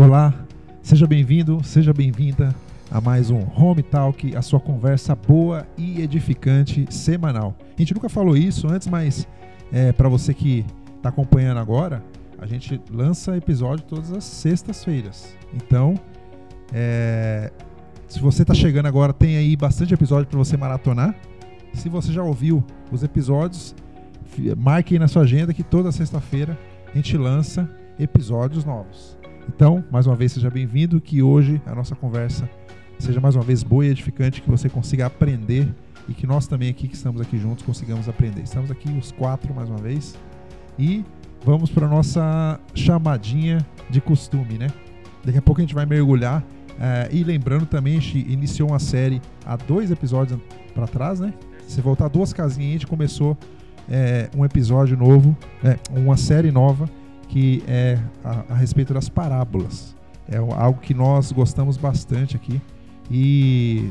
Olá, 0.00 0.32
seja 0.80 1.06
bem-vindo, 1.06 1.62
seja 1.62 1.92
bem-vinda 1.92 2.54
a 2.90 3.02
mais 3.02 3.28
um 3.28 3.44
Home 3.54 3.82
Talk, 3.82 4.34
a 4.34 4.40
sua 4.40 4.58
conversa 4.58 5.14
boa 5.14 5.66
e 5.76 6.00
edificante 6.00 6.86
semanal. 6.88 7.54
A 7.76 7.78
gente 7.78 7.92
nunca 7.92 8.08
falou 8.08 8.34
isso 8.34 8.66
antes, 8.66 8.88
mas 8.88 9.28
é, 9.70 9.92
para 9.92 10.08
você 10.08 10.32
que 10.32 10.64
está 10.96 11.10
acompanhando 11.10 11.58
agora, 11.58 12.02
a 12.38 12.46
gente 12.46 12.80
lança 12.90 13.36
episódio 13.36 13.84
todas 13.84 14.10
as 14.10 14.24
sextas-feiras. 14.24 15.36
Então, 15.52 15.92
é, 16.72 17.52
se 18.08 18.20
você 18.20 18.40
está 18.40 18.54
chegando 18.54 18.86
agora, 18.86 19.12
tem 19.12 19.36
aí 19.36 19.54
bastante 19.54 19.92
episódio 19.92 20.28
para 20.28 20.38
você 20.38 20.56
maratonar. 20.56 21.14
Se 21.74 21.90
você 21.90 22.10
já 22.10 22.22
ouviu 22.22 22.64
os 22.90 23.02
episódios, 23.02 23.74
marque 24.56 24.94
aí 24.94 24.98
na 24.98 25.08
sua 25.08 25.24
agenda 25.24 25.52
que 25.52 25.62
toda 25.62 25.92
sexta-feira 25.92 26.58
a 26.90 26.96
gente 26.96 27.18
lança 27.18 27.68
episódios 27.98 28.64
novos. 28.64 29.19
Então, 29.52 29.84
mais 29.90 30.06
uma 30.06 30.14
vez, 30.14 30.30
seja 30.30 30.48
bem-vindo. 30.48 31.00
Que 31.00 31.24
hoje 31.24 31.60
a 31.66 31.74
nossa 31.74 31.96
conversa 31.96 32.48
seja 33.00 33.20
mais 33.20 33.34
uma 33.34 33.42
vez 33.42 33.64
boa 33.64 33.84
e 33.84 33.88
edificante, 33.88 34.40
que 34.40 34.48
você 34.48 34.68
consiga 34.68 35.06
aprender 35.06 35.68
e 36.08 36.14
que 36.14 36.24
nós 36.24 36.46
também 36.46 36.70
aqui 36.70 36.86
que 36.86 36.94
estamos 36.94 37.20
aqui 37.20 37.36
juntos 37.36 37.64
consigamos 37.64 38.08
aprender. 38.08 38.42
Estamos 38.42 38.70
aqui 38.70 38.88
os 38.92 39.10
quatro 39.10 39.52
mais 39.52 39.68
uma 39.68 39.78
vez 39.78 40.16
e 40.78 41.04
vamos 41.44 41.68
para 41.68 41.88
nossa 41.88 42.60
chamadinha 42.76 43.58
de 43.90 44.00
costume, 44.00 44.56
né? 44.56 44.68
Daqui 45.24 45.38
a 45.38 45.42
pouco 45.42 45.60
a 45.60 45.64
gente 45.64 45.74
vai 45.74 45.84
mergulhar 45.84 46.44
é, 46.78 47.08
e 47.10 47.24
lembrando 47.24 47.66
também, 47.66 47.98
a 47.98 48.00
gente 48.00 48.18
iniciou 48.32 48.68
uma 48.68 48.78
série 48.78 49.20
há 49.44 49.56
dois 49.56 49.90
episódios 49.90 50.38
para 50.72 50.86
trás, 50.86 51.18
né? 51.18 51.34
Se 51.66 51.80
voltar 51.80 52.06
duas 52.06 52.32
casinhas, 52.32 52.68
a 52.68 52.72
gente 52.74 52.86
começou 52.86 53.36
é, 53.90 54.30
um 54.36 54.44
episódio 54.44 54.96
novo, 54.96 55.36
é, 55.64 55.76
uma 55.90 56.16
série 56.16 56.52
nova 56.52 56.88
que 57.30 57.62
é 57.66 57.98
a, 58.24 58.44
a 58.50 58.54
respeito 58.54 58.92
das 58.92 59.08
parábolas. 59.08 59.96
É 60.28 60.36
algo 60.36 60.80
que 60.80 60.92
nós 60.92 61.32
gostamos 61.32 61.76
bastante 61.76 62.36
aqui 62.36 62.60
e 63.10 63.90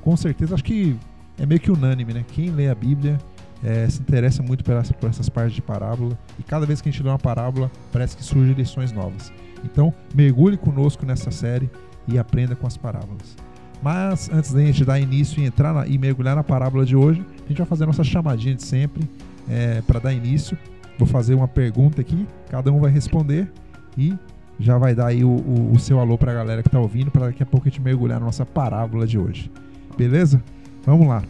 com 0.00 0.16
certeza 0.16 0.54
acho 0.54 0.64
que 0.64 0.96
é 1.38 1.46
meio 1.46 1.60
que 1.60 1.70
unânime, 1.70 2.12
né? 2.12 2.24
Quem 2.32 2.50
lê 2.50 2.68
a 2.68 2.74
Bíblia 2.74 3.18
é, 3.62 3.88
se 3.88 4.00
interessa 4.00 4.42
muito 4.42 4.64
por, 4.64 4.74
essa, 4.74 4.92
por 4.94 5.08
essas 5.08 5.28
partes 5.28 5.54
de 5.54 5.62
parábola 5.62 6.18
e 6.38 6.42
cada 6.42 6.66
vez 6.66 6.80
que 6.80 6.88
a 6.88 6.92
gente 6.92 7.02
lê 7.02 7.10
uma 7.10 7.18
parábola 7.18 7.70
parece 7.92 8.16
que 8.16 8.24
surgem 8.24 8.54
lições 8.54 8.90
novas. 8.90 9.32
Então 9.64 9.92
mergulhe 10.14 10.56
conosco 10.56 11.06
nessa 11.06 11.30
série 11.30 11.70
e 12.08 12.18
aprenda 12.18 12.56
com 12.56 12.66
as 12.66 12.76
parábolas. 12.76 13.36
Mas 13.82 14.30
antes 14.32 14.52
da 14.52 14.60
gente 14.60 14.84
dar 14.84 14.98
início 14.98 15.42
e 15.42 15.46
entrar 15.46 15.74
na, 15.74 15.86
e 15.86 15.98
mergulhar 15.98 16.36
na 16.36 16.44
parábola 16.44 16.86
de 16.86 16.96
hoje, 16.96 17.24
a 17.44 17.48
gente 17.48 17.58
vai 17.58 17.66
fazer 17.66 17.84
a 17.84 17.86
nossa 17.86 18.04
chamadinha 18.04 18.54
de 18.54 18.62
sempre 18.62 19.08
é, 19.48 19.82
para 19.82 20.00
dar 20.00 20.12
início. 20.12 20.56
Vou 21.02 21.06
fazer 21.08 21.34
uma 21.34 21.48
pergunta 21.48 22.00
aqui, 22.00 22.28
cada 22.48 22.70
um 22.70 22.78
vai 22.78 22.88
responder 22.88 23.50
e 23.98 24.16
já 24.60 24.78
vai 24.78 24.94
dar 24.94 25.08
aí 25.08 25.24
o, 25.24 25.30
o, 25.30 25.72
o 25.72 25.78
seu 25.80 25.98
alô 25.98 26.16
para 26.16 26.30
a 26.30 26.34
galera 26.36 26.62
que 26.62 26.68
está 26.68 26.78
ouvindo, 26.78 27.10
para 27.10 27.26
daqui 27.26 27.42
a 27.42 27.46
pouco 27.46 27.66
a 27.66 27.70
gente 27.70 27.80
mergulhar 27.80 28.20
na 28.20 28.26
nossa 28.26 28.46
parábola 28.46 29.04
de 29.04 29.18
hoje. 29.18 29.50
Beleza? 29.98 30.40
Vamos 30.86 31.08
lá. 31.08 31.24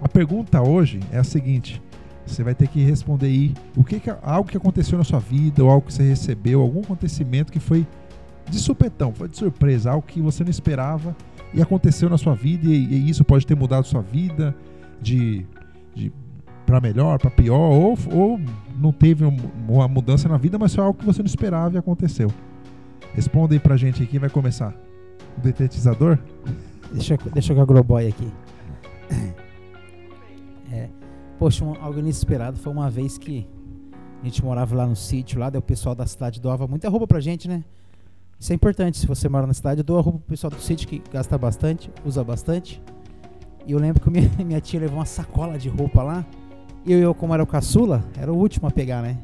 A 0.00 0.08
pergunta 0.08 0.62
hoje 0.62 1.00
é 1.12 1.18
a 1.18 1.22
seguinte: 1.22 1.82
você 2.24 2.42
vai 2.42 2.54
ter 2.54 2.66
que 2.68 2.82
responder 2.82 3.26
aí 3.26 3.54
o 3.76 3.84
que, 3.84 4.00
que 4.00 4.10
algo 4.22 4.48
que 4.48 4.56
aconteceu 4.56 4.96
na 4.96 5.04
sua 5.04 5.20
vida, 5.20 5.62
ou 5.62 5.68
algo 5.68 5.86
que 5.86 5.92
você 5.92 6.02
recebeu, 6.02 6.62
algum 6.62 6.80
acontecimento 6.80 7.52
que 7.52 7.60
foi 7.60 7.86
de 8.48 8.58
supetão, 8.58 9.12
foi 9.12 9.28
de 9.28 9.36
surpresa, 9.36 9.90
algo 9.90 10.06
que 10.06 10.22
você 10.22 10.42
não 10.42 10.50
esperava 10.50 11.14
e 11.52 11.60
aconteceu 11.60 12.08
na 12.08 12.16
sua 12.16 12.34
vida 12.34 12.66
e, 12.66 12.86
e 12.86 13.10
isso 13.10 13.22
pode 13.22 13.46
ter 13.46 13.54
mudado 13.54 13.86
sua 13.86 14.00
vida 14.00 14.56
de, 14.98 15.44
de 15.94 16.10
para 16.70 16.80
melhor, 16.80 17.18
para 17.18 17.30
pior, 17.30 17.72
ou, 17.72 17.98
ou 18.12 18.40
não 18.76 18.92
teve 18.92 19.24
uma 19.24 19.88
mudança 19.88 20.28
na 20.28 20.36
vida, 20.36 20.56
mas 20.56 20.72
foi 20.72 20.84
algo 20.84 20.96
que 20.96 21.04
você 21.04 21.20
não 21.20 21.26
esperava 21.26 21.74
e 21.74 21.78
aconteceu. 21.78 22.30
Responda 23.12 23.54
aí 23.54 23.58
pra 23.58 23.76
gente 23.76 24.00
aqui, 24.00 24.20
vai 24.20 24.30
começar. 24.30 24.72
O 25.36 25.40
detetizador? 25.40 26.16
Deixa, 26.92 27.18
deixa 27.34 27.52
eu 27.52 27.60
Agroboy 27.60 28.06
aqui. 28.06 28.32
É, 30.72 30.88
poxa, 31.36 31.64
um, 31.64 31.74
algo 31.82 31.98
inesperado 31.98 32.56
foi 32.56 32.72
uma 32.72 32.88
vez 32.88 33.18
que 33.18 33.44
a 34.22 34.24
gente 34.24 34.44
morava 34.44 34.76
lá 34.76 34.86
no 34.86 34.94
sítio, 34.94 35.40
lá, 35.40 35.50
daí 35.50 35.58
o 35.58 35.62
pessoal 35.62 35.96
da 35.96 36.06
cidade 36.06 36.40
doava 36.40 36.68
muita 36.68 36.88
roupa 36.88 37.08
pra 37.08 37.18
gente, 37.18 37.48
né? 37.48 37.64
Isso 38.38 38.52
é 38.52 38.54
importante, 38.54 38.96
se 38.96 39.06
você 39.08 39.28
mora 39.28 39.44
na 39.44 39.54
cidade, 39.54 39.82
doa 39.82 40.00
roupa 40.00 40.20
pro 40.20 40.28
pessoal 40.28 40.52
do 40.52 40.60
sítio 40.60 40.86
que 40.86 41.02
gasta 41.12 41.36
bastante, 41.36 41.90
usa 42.04 42.22
bastante. 42.22 42.80
E 43.66 43.72
eu 43.72 43.80
lembro 43.80 44.00
que 44.00 44.08
minha, 44.08 44.30
minha 44.46 44.60
tia 44.60 44.78
levou 44.78 44.98
uma 44.98 45.04
sacola 45.04 45.58
de 45.58 45.68
roupa 45.68 46.04
lá. 46.04 46.24
E 46.84 46.92
eu, 46.92 47.14
como 47.14 47.34
era 47.34 47.42
o 47.42 47.46
caçula, 47.46 48.02
era 48.18 48.32
o 48.32 48.36
último 48.36 48.66
a 48.68 48.70
pegar, 48.70 49.02
né? 49.02 49.18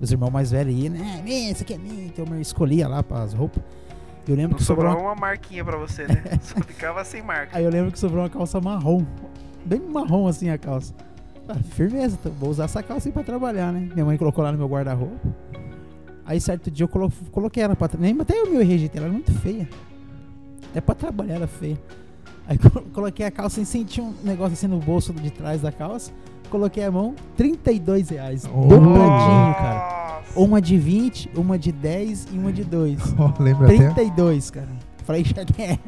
Os 0.00 0.10
irmãos 0.10 0.30
mais 0.30 0.50
velhos 0.50 0.74
iam, 0.74 0.94
né? 0.94 1.22
Isso 1.26 1.62
aqui 1.62 1.74
é 1.74 1.78
minha. 1.78 2.06
Então 2.06 2.24
eu 2.30 2.40
escolhia 2.40 2.88
lá 2.88 3.02
para 3.02 3.22
as 3.22 3.34
roupas. 3.34 3.62
Eu 4.26 4.36
lembro 4.36 4.52
Não 4.52 4.58
que 4.58 4.64
sobrou 4.64 4.92
uma... 4.92 5.00
uma 5.00 5.14
marquinha 5.14 5.64
para 5.64 5.76
você, 5.76 6.06
né? 6.06 6.22
Só 6.40 6.54
ficava 6.60 7.04
sem 7.04 7.22
marca. 7.22 7.56
Aí 7.56 7.64
eu 7.64 7.70
lembro 7.70 7.90
que 7.90 7.98
sobrou 7.98 8.22
uma 8.22 8.30
calça 8.30 8.60
marrom. 8.60 9.04
Bem 9.64 9.80
marrom 9.80 10.26
assim 10.26 10.48
a 10.48 10.56
calça. 10.56 10.94
Ah, 11.48 11.56
firmeza, 11.56 12.16
vou 12.38 12.48
usar 12.48 12.64
essa 12.64 12.82
calça 12.82 13.08
aí 13.08 13.12
pra 13.12 13.24
trabalhar, 13.24 13.72
né? 13.72 13.88
Minha 13.92 14.04
mãe 14.04 14.16
colocou 14.16 14.44
lá 14.44 14.52
no 14.52 14.58
meu 14.58 14.68
guarda-roupa. 14.68 15.18
Aí 16.24 16.40
certo 16.40 16.70
dia 16.70 16.84
eu 16.84 16.88
colo 16.88 17.12
coloquei 17.32 17.62
ela 17.62 17.74
pra 17.74 17.88
trabalhar. 17.88 18.14
Até 18.20 18.38
eu 18.38 18.50
me 18.50 18.62
rejeitei, 18.62 18.98
ela 18.98 19.06
era 19.06 19.12
muito 19.12 19.32
feia. 19.32 19.68
Até 20.70 20.80
pra 20.80 20.94
trabalhar 20.94 21.34
ela 21.34 21.46
feia. 21.48 21.78
Aí 22.46 22.56
coloquei 22.94 23.26
a 23.26 23.30
calça 23.30 23.60
e 23.60 23.66
senti 23.66 24.00
um 24.00 24.14
negócio 24.22 24.52
assim 24.52 24.68
no 24.68 24.78
bolso 24.78 25.12
de 25.12 25.30
trás 25.30 25.60
da 25.60 25.72
calça 25.72 26.12
coloquei 26.50 26.84
a 26.84 26.90
mão, 26.90 27.14
32 27.36 28.10
reais. 28.10 28.44
Oh. 28.52 28.66
Dobradinho, 28.66 29.54
cara. 29.54 30.20
Uma 30.36 30.60
de 30.60 30.76
20, 30.76 31.30
uma 31.34 31.58
de 31.58 31.72
10 31.72 32.28
e 32.32 32.38
uma 32.38 32.52
de 32.52 32.64
2. 32.64 33.00
Oh, 33.18 33.42
lembra 33.42 33.68
32, 33.68 34.48
até? 34.48 34.60
cara. 34.60 34.72
Falei, 35.04 35.24
já 35.24 35.44
que 35.44 35.62
é. 35.62 35.78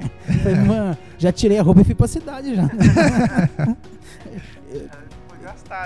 Falei, 0.42 0.58
mano, 0.64 0.96
já 1.18 1.30
tirei 1.30 1.58
a 1.58 1.62
roupa 1.62 1.82
e 1.82 1.84
fui 1.84 1.94
pra 1.94 2.08
cidade 2.08 2.54
já. 2.54 2.64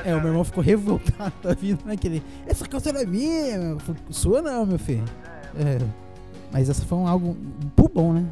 é, 0.04 0.14
o 0.14 0.18
meu 0.18 0.28
irmão 0.28 0.44
ficou 0.44 0.62
revoltado 0.62 1.32
da 1.42 1.54
vida 1.54 1.80
naquele. 1.84 2.22
Essa 2.46 2.66
calça 2.66 2.92
não 2.92 3.00
é 3.00 3.06
minha, 3.06 3.58
meu. 3.58 3.78
Sua 4.10 4.40
não, 4.40 4.64
meu 4.64 4.78
filho. 4.78 5.04
É. 5.58 6.05
Mas 6.52 6.68
essa 6.68 6.84
foi 6.84 6.98
um 6.98 7.06
algo 7.06 7.36
pro 7.74 7.88
bom, 7.88 8.12
né? 8.12 8.24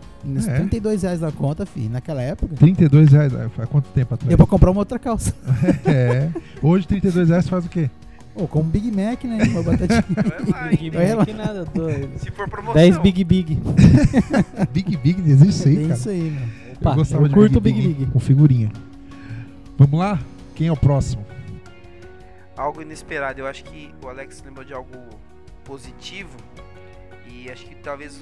É. 0.47 0.57
32 0.57 1.03
reais 1.03 1.21
na 1.21 1.33
conta, 1.33 1.67
filho, 1.67 1.91
naquela 1.91 2.23
época. 2.23 2.55
32 2.57 3.13
reais, 3.13 3.33
faz 3.55 3.69
quanto 3.69 3.89
tempo 3.91 4.15
atrás? 4.15 4.29
Deu 4.29 4.37
pra 4.37 4.47
comprar 4.47 4.71
uma 4.71 4.81
outra 4.81 4.99
calça. 4.99 5.35
é. 5.85 6.31
Hoje 6.63 6.87
32 6.87 7.29
reais 7.29 7.49
faz 7.49 7.67
o 7.67 7.69
quê? 7.69 7.91
Pô, 8.35 8.49
como 8.49 8.65
Big 8.65 8.91
Mac, 8.91 9.23
né? 9.25 9.45
Uma 9.45 9.63
batatinha. 9.77 10.69
Big 10.71 10.91
Mac 10.91 11.29
nada, 11.37 11.65
doido. 11.65 12.19
Se 12.19 12.31
for 12.33 12.49
promoção. 12.49 12.75
10 12.75 12.99
Big 12.99 13.25
Big. 13.25 13.63
Big 14.73 14.97
Big, 14.97 15.31
existe 15.31 15.51
isso 15.51 15.69
aí, 15.69 15.77
cara. 15.77 15.93
É 15.93 15.97
isso 15.97 16.09
aí, 16.09 16.31
mano. 16.31 16.53
Opa, 16.77 16.91
eu 16.91 16.95
gostava 16.97 17.23
eu 17.23 17.29
de 17.29 17.35
curto 17.35 17.61
Big, 17.61 17.81
Big 17.81 17.95
Big. 17.95 18.11
Com 18.11 18.19
figurinha. 18.19 18.73
Vamos 19.79 19.99
lá? 19.99 20.19
Quem 20.55 20.67
é 20.67 20.73
o 20.73 20.77
próximo? 20.77 21.25
Algo 22.57 22.83
inesperado. 22.83 23.41
Eu 23.41 23.47
acho 23.47 23.63
que 23.65 23.95
o 24.03 24.09
Alex 24.09 24.43
lembrou 24.45 24.65
de 24.65 24.73
algo 24.73 24.99
positivo 25.65 26.37
acho 27.51 27.67
que 27.67 27.75
talvez 27.77 28.21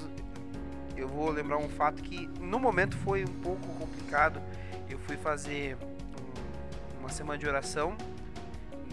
eu 0.95 1.07
vou 1.07 1.29
lembrar 1.29 1.57
um 1.57 1.69
fato 1.69 2.01
que 2.01 2.27
no 2.39 2.59
momento 2.59 2.95
foi 2.97 3.23
um 3.23 3.41
pouco 3.41 3.67
complicado. 3.75 4.41
Eu 4.89 4.99
fui 4.99 5.17
fazer 5.17 5.75
um, 5.75 6.99
uma 6.99 7.09
semana 7.09 7.37
de 7.37 7.47
oração 7.47 7.95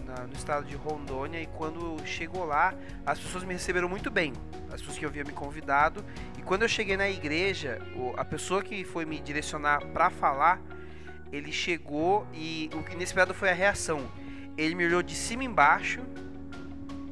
na, 0.05 0.27
no 0.27 0.33
estado 0.33 0.65
de 0.65 0.75
Rondônia 0.75 1.41
e 1.41 1.45
quando 1.45 1.97
chegou 2.05 2.45
lá, 2.45 2.73
as 3.05 3.19
pessoas 3.19 3.43
me 3.43 3.53
receberam 3.53 3.87
muito 3.87 4.09
bem. 4.09 4.33
As 4.67 4.81
pessoas 4.81 4.97
que 4.97 5.05
haviam 5.05 5.25
me 5.25 5.33
convidado. 5.33 6.03
E 6.37 6.41
quando 6.41 6.63
eu 6.63 6.69
cheguei 6.69 6.97
na 6.97 7.09
igreja, 7.09 7.79
a 8.17 8.25
pessoa 8.25 8.61
que 8.63 8.83
foi 8.83 9.05
me 9.05 9.19
direcionar 9.19 9.85
para 9.87 10.09
falar, 10.09 10.59
ele 11.31 11.51
chegou 11.51 12.27
e 12.33 12.69
o 12.73 12.83
que 12.83 12.93
inesperado 12.93 13.33
foi 13.33 13.49
a 13.49 13.53
reação. 13.53 14.09
Ele 14.57 14.75
me 14.75 14.85
olhou 14.85 15.01
de 15.01 15.15
cima 15.15 15.43
embaixo 15.43 16.01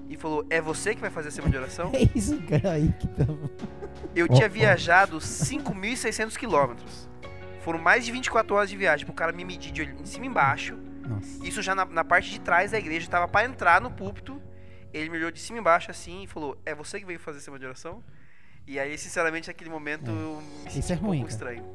e 0.09 0.17
falou: 0.17 0.45
É 0.49 0.59
você 0.59 0.95
que 0.95 0.99
vai 0.99 1.09
fazer 1.09 1.29
a 1.29 1.31
semana 1.31 1.51
de 1.51 1.57
oração? 1.57 1.91
É 1.95 2.09
isso, 2.15 2.41
cara, 2.43 2.71
aí 2.71 2.91
que 2.99 3.07
tava. 3.09 3.51
Eu 4.15 4.25
oh, 4.29 4.33
tinha 4.33 4.47
oh. 4.47 4.49
viajado 4.49 5.17
5.600 5.19 6.35
quilômetros. 6.35 7.07
Foram 7.61 7.79
mais 7.79 8.05
de 8.05 8.11
24 8.11 8.55
horas 8.55 8.69
de 8.69 8.75
viagem 8.75 9.05
pro 9.05 9.13
cara 9.13 9.31
me 9.31 9.45
medir 9.45 9.71
de 9.71 9.83
em 9.83 10.05
cima 10.05 10.25
e 10.25 10.27
embaixo. 10.27 10.75
Nossa. 11.07 11.45
Isso 11.45 11.61
já 11.61 11.75
na, 11.75 11.85
na 11.85 12.03
parte 12.03 12.31
de 12.31 12.39
trás 12.39 12.71
da 12.71 12.79
igreja, 12.79 13.09
tava 13.09 13.27
para 13.27 13.45
entrar 13.45 13.79
no 13.79 13.91
púlpito. 13.91 14.41
Ele 14.91 15.09
me 15.09 15.17
olhou 15.17 15.31
de 15.31 15.39
cima 15.39 15.59
e 15.59 15.61
embaixo 15.61 15.91
assim 15.91 16.23
e 16.23 16.27
falou: 16.27 16.57
É 16.65 16.73
você 16.73 16.99
que 16.99 17.05
veio 17.05 17.19
fazer 17.19 17.37
a 17.37 17.41
semana 17.41 17.59
de 17.59 17.65
oração? 17.67 18.03
E 18.65 18.79
aí, 18.79 18.97
sinceramente, 18.97 19.47
naquele 19.47 19.69
momento 19.69 20.09
é. 20.09 20.13
eu 20.13 20.43
me 20.63 20.71
senti 20.71 20.93
é 20.93 20.95
um 20.95 20.99
pouco 20.99 21.27
estranho. 21.27 21.65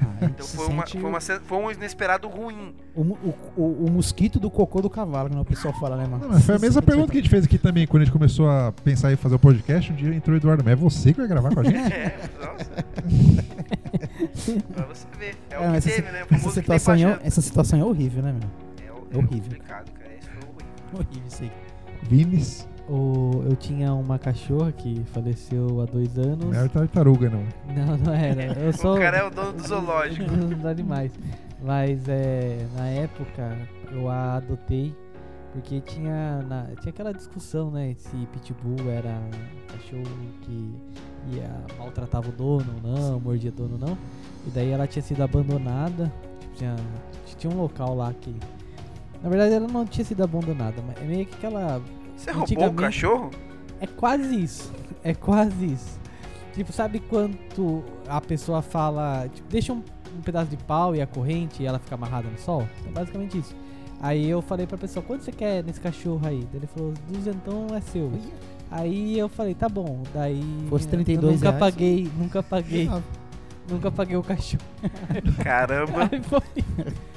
Ah, 0.00 0.24
então 0.24 0.46
foi, 0.46 0.66
uma, 0.66 0.86
foi, 0.86 1.02
uma, 1.02 1.20
foi, 1.20 1.58
um 1.58 1.70
inesperado 1.70 2.28
ruim. 2.28 2.74
O, 2.94 3.02
o, 3.02 3.34
o, 3.56 3.86
o, 3.86 3.90
mosquito 3.90 4.38
do 4.38 4.50
cocô 4.50 4.80
do 4.80 4.90
cavalo, 4.90 5.30
que 5.30 5.36
o 5.36 5.44
pessoal 5.44 5.74
fala, 5.78 5.96
né, 5.96 6.06
mano? 6.06 6.28
Não, 6.28 6.40
foi 6.40 6.56
a 6.56 6.58
mesma 6.58 6.82
pergunta 6.82 7.12
que 7.12 7.18
a 7.18 7.20
gente 7.20 7.30
fez 7.30 7.44
aqui 7.44 7.58
também, 7.58 7.86
quando 7.86 8.02
a 8.02 8.04
gente 8.04 8.12
começou 8.12 8.48
a 8.48 8.72
pensar 8.72 9.12
em 9.12 9.16
fazer 9.16 9.34
o 9.34 9.38
podcast. 9.38 9.92
Um 9.92 9.96
dia 9.96 10.14
entrou 10.14 10.34
o 10.34 10.36
Eduardo, 10.38 10.62
mas 10.64 10.72
é 10.72 10.76
você 10.76 11.12
que 11.12 11.18
vai 11.20 11.28
gravar 11.28 11.54
com 11.54 11.60
a 11.60 11.64
gente? 11.64 11.76
é, 11.92 12.18
nossa. 12.40 12.70
pra 14.72 14.86
você 14.86 15.06
ver. 15.18 15.36
É, 15.50 15.54
é 15.54 15.58
o 15.58 15.70
que 15.70 15.76
essa, 15.76 15.90
teve, 15.90 16.10
né? 16.10 16.26
Essa 16.30 16.50
situação, 16.50 16.94
é, 16.94 17.18
essa 17.22 17.40
situação 17.40 17.80
é 17.80 17.84
horrível, 17.84 18.22
né, 18.22 18.32
meu? 18.32 18.48
É, 18.84 18.88
é 18.88 18.92
horrível. 19.18 19.42
complicado, 19.42 19.90
cara. 19.92 20.10
Isso 20.18 20.30
foi 20.30 20.48
horrível. 20.48 20.66
Horrível 20.94 21.28
isso 21.28 21.42
aí. 21.42 21.52
Vimes. 22.08 22.68
O, 22.88 23.42
eu 23.44 23.54
tinha 23.54 23.92
uma 23.92 24.18
cachorra 24.18 24.72
que 24.72 25.02
faleceu 25.12 25.80
há 25.82 25.84
dois 25.84 26.16
anos. 26.18 26.44
Não 26.46 26.54
era 26.54 26.68
tartaruga, 26.68 27.28
não. 27.28 27.44
Não, 27.74 27.96
não 27.98 28.14
era. 28.14 28.58
Eu 28.58 28.72
sou 28.72 28.96
O 28.96 28.98
cara 28.98 29.18
é 29.18 29.24
o 29.26 29.30
dono 29.30 29.52
do 29.52 29.66
zoológico. 29.66 30.24
dos 30.30 30.64
animais. 30.64 31.12
Mas 31.62 32.08
é, 32.08 32.66
na 32.76 32.86
época 32.86 33.58
eu 33.92 34.08
a 34.08 34.36
adotei 34.36 34.94
porque 35.52 35.80
tinha, 35.80 36.40
na- 36.48 36.66
tinha 36.80 36.90
aquela 36.90 37.12
discussão, 37.12 37.70
né? 37.70 37.94
Se 37.98 38.16
pitbull 38.32 38.90
era 38.90 39.10
um 39.10 39.66
cachorro 39.72 40.16
que 40.42 40.74
ia 41.32 41.50
maltratava 41.78 42.28
o 42.28 42.32
dono 42.32 42.66
ou 42.84 42.90
não, 42.90 43.20
mordia 43.20 43.50
o 43.50 43.52
dono 43.52 43.74
ou 43.74 43.88
não. 43.88 43.98
E 44.46 44.50
daí 44.50 44.70
ela 44.70 44.86
tinha 44.86 45.02
sido 45.02 45.22
abandonada. 45.22 46.10
Tipo, 46.40 46.54
tinha, 46.54 46.76
tinha 47.36 47.52
um 47.52 47.60
local 47.60 47.94
lá 47.94 48.12
que. 48.14 48.34
Na 49.22 49.28
verdade 49.28 49.52
ela 49.54 49.66
não 49.66 49.84
tinha 49.84 50.04
sido 50.04 50.22
abandonada, 50.22 50.80
mas 50.86 50.96
é 51.02 51.04
meio 51.04 51.26
que 51.26 51.34
aquela 51.34 51.82
Você 52.18 52.30
roubou 52.32 52.66
o 52.66 52.74
cachorro? 52.74 53.30
é 53.80 53.86
quase 53.86 54.42
isso. 54.42 54.72
É 55.04 55.14
quase 55.14 55.66
isso. 55.66 55.98
Tipo, 56.52 56.72
sabe 56.72 56.98
quanto 56.98 57.84
a 58.08 58.20
pessoa 58.20 58.60
fala, 58.60 59.28
tipo, 59.32 59.48
deixa 59.48 59.72
um, 59.72 59.82
um 60.16 60.20
pedaço 60.22 60.50
de 60.50 60.56
pau 60.56 60.94
e 60.96 61.00
a 61.00 61.06
corrente 61.06 61.62
e 61.62 61.66
ela 61.66 61.78
fica 61.78 61.94
amarrada 61.94 62.28
no 62.28 62.36
sol? 62.38 62.66
É 62.84 62.90
basicamente 62.90 63.38
isso. 63.38 63.54
Aí 64.00 64.28
eu 64.28 64.42
falei 64.42 64.66
pra 64.66 64.76
pessoa, 64.76 65.04
quanto 65.04 65.22
você 65.24 65.30
quer 65.32 65.62
nesse 65.62 65.80
cachorro 65.80 66.20
aí? 66.26 66.40
Daí 66.50 66.60
ele 66.60 66.66
falou, 66.66 66.92
duzentão 67.08 67.66
é 67.76 67.80
seu. 67.80 68.10
Aí 68.70 69.16
eu 69.18 69.28
falei, 69.28 69.54
tá 69.54 69.68
bom. 69.68 70.02
Daí 70.12 70.42
Fosse 70.68 70.86
eu 70.86 70.90
32 70.90 71.34
nunca 71.36 71.50
reais. 71.50 71.58
paguei, 71.60 72.10
nunca 72.18 72.42
paguei, 72.42 72.90
nunca 73.68 73.90
paguei 73.90 74.16
o 74.16 74.22
cachorro. 74.22 74.62
Caramba. 75.42 76.08
Aí 76.10 76.20
foi, 76.22 76.40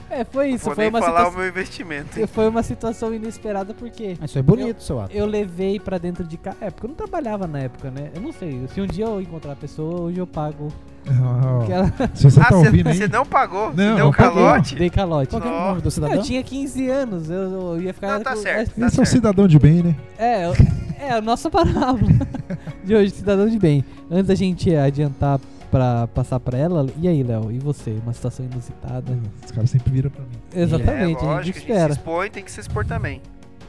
é, 0.10 0.24
foi 0.26 0.50
isso. 0.52 0.66
Vou 0.66 0.76
Foi 0.76 0.84
nem 0.86 0.90
uma, 0.94 1.00
falar 1.00 1.12
o 1.14 1.26
situação, 1.26 1.40
meu 1.40 1.50
investimento. 1.50 2.28
foi 2.28 2.48
uma 2.50 2.64
situação 2.64 3.14
inesperada 3.14 3.74
porque 3.74 4.16
Mas 4.20 4.32
foi 4.34 4.42
bonito, 4.42 4.84
seu 4.84 5.00
ato. 5.00 5.16
eu 5.16 5.26
levei 5.26 5.80
pra 5.80 5.98
dentro 5.98 6.24
de 6.24 6.38
casa. 6.38 6.58
É, 6.62 6.70
porque 6.70 6.86
eu 6.86 6.90
não 6.90 6.96
trabalhava 6.96 7.48
na 7.48 7.60
época, 7.60 7.90
né? 7.92 8.10
Eu 8.16 8.22
não 8.22 8.32
sei. 8.32 8.68
Se 8.74 8.82
um 8.82 8.88
dia 8.88 9.06
eu 9.06 9.22
encontrar 9.22 9.54
a 9.54 9.56
pessoa, 9.56 10.02
hoje 10.02 10.18
eu 10.20 10.28
pago. 10.28 10.68
Ah, 11.08 11.66
Que 11.66 11.72
ela... 11.72 11.92
Se 12.14 12.24
você 12.30 12.40
Ah, 12.40 12.46
tá 12.46 12.56
ouvindo 12.58 12.88
aí. 12.88 12.96
você 12.96 13.08
não 13.08 13.26
pagou? 13.26 13.68
Não, 13.70 13.74
deu 13.74 13.98
não 13.98 14.10
um 14.10 14.12
paguei. 14.12 14.34
calote? 14.36 14.76
Dei 14.76 14.90
calote. 14.90 15.30
Qual 15.32 15.42
que 15.42 15.48
é 15.48 15.52
o 15.52 15.54
nome 15.70 15.82
do 15.82 15.90
cidadão? 15.90 16.18
Eu 16.18 16.22
tinha 16.24 16.44
15 16.44 16.90
anos, 16.90 17.30
eu, 17.30 17.42
eu 17.76 17.82
ia 17.82 17.94
ficar. 17.94 18.16
Não, 18.18 18.24
tá 18.24 18.36
com- 18.36 18.42
certo. 18.42 18.80
Tá 18.80 18.86
Esse 18.88 19.00
é 19.00 19.02
um 19.02 19.06
cidadão 19.06 19.48
de 19.48 19.58
bem, 19.58 19.82
né? 19.82 19.96
É, 20.20 20.46
eu- 20.46 20.54
é 21.00 21.12
a 21.14 21.22
nossa 21.22 21.50
parábola 21.50 21.98
de 22.86 22.94
hoje, 22.96 23.10
cidadão 23.12 23.50
de 23.50 23.58
bem. 23.58 23.84
Antes 24.12 24.28
da 24.28 24.36
gente 24.36 24.76
adiantar 24.76 25.40
pra 25.72 26.08
passar 26.08 26.40
pra 26.40 26.58
ela, 26.58 26.86
e 27.02 27.08
aí, 27.08 27.24
Léo? 27.24 27.52
E 27.52 27.58
você? 27.58 27.98
Uma 28.04 28.14
situação 28.14 28.46
inusitada? 28.46 29.18
Os 29.44 29.52
caras 29.52 29.70
sempre 29.70 29.92
viram 29.92 30.10
pra 30.10 30.24
mim. 30.24 30.30
Exatamente, 30.54 31.24
é, 31.24 31.28
a 31.28 31.32
lógico, 31.32 31.32
gente 31.32 31.32
a 31.34 31.42
gente 31.44 31.54
se 31.54 31.60
espera. 31.72 31.94
expõe, 31.94 32.30
tem 32.30 32.44
que 32.44 32.52
se 32.52 32.60
expor 32.60 32.86
também. 32.86 33.22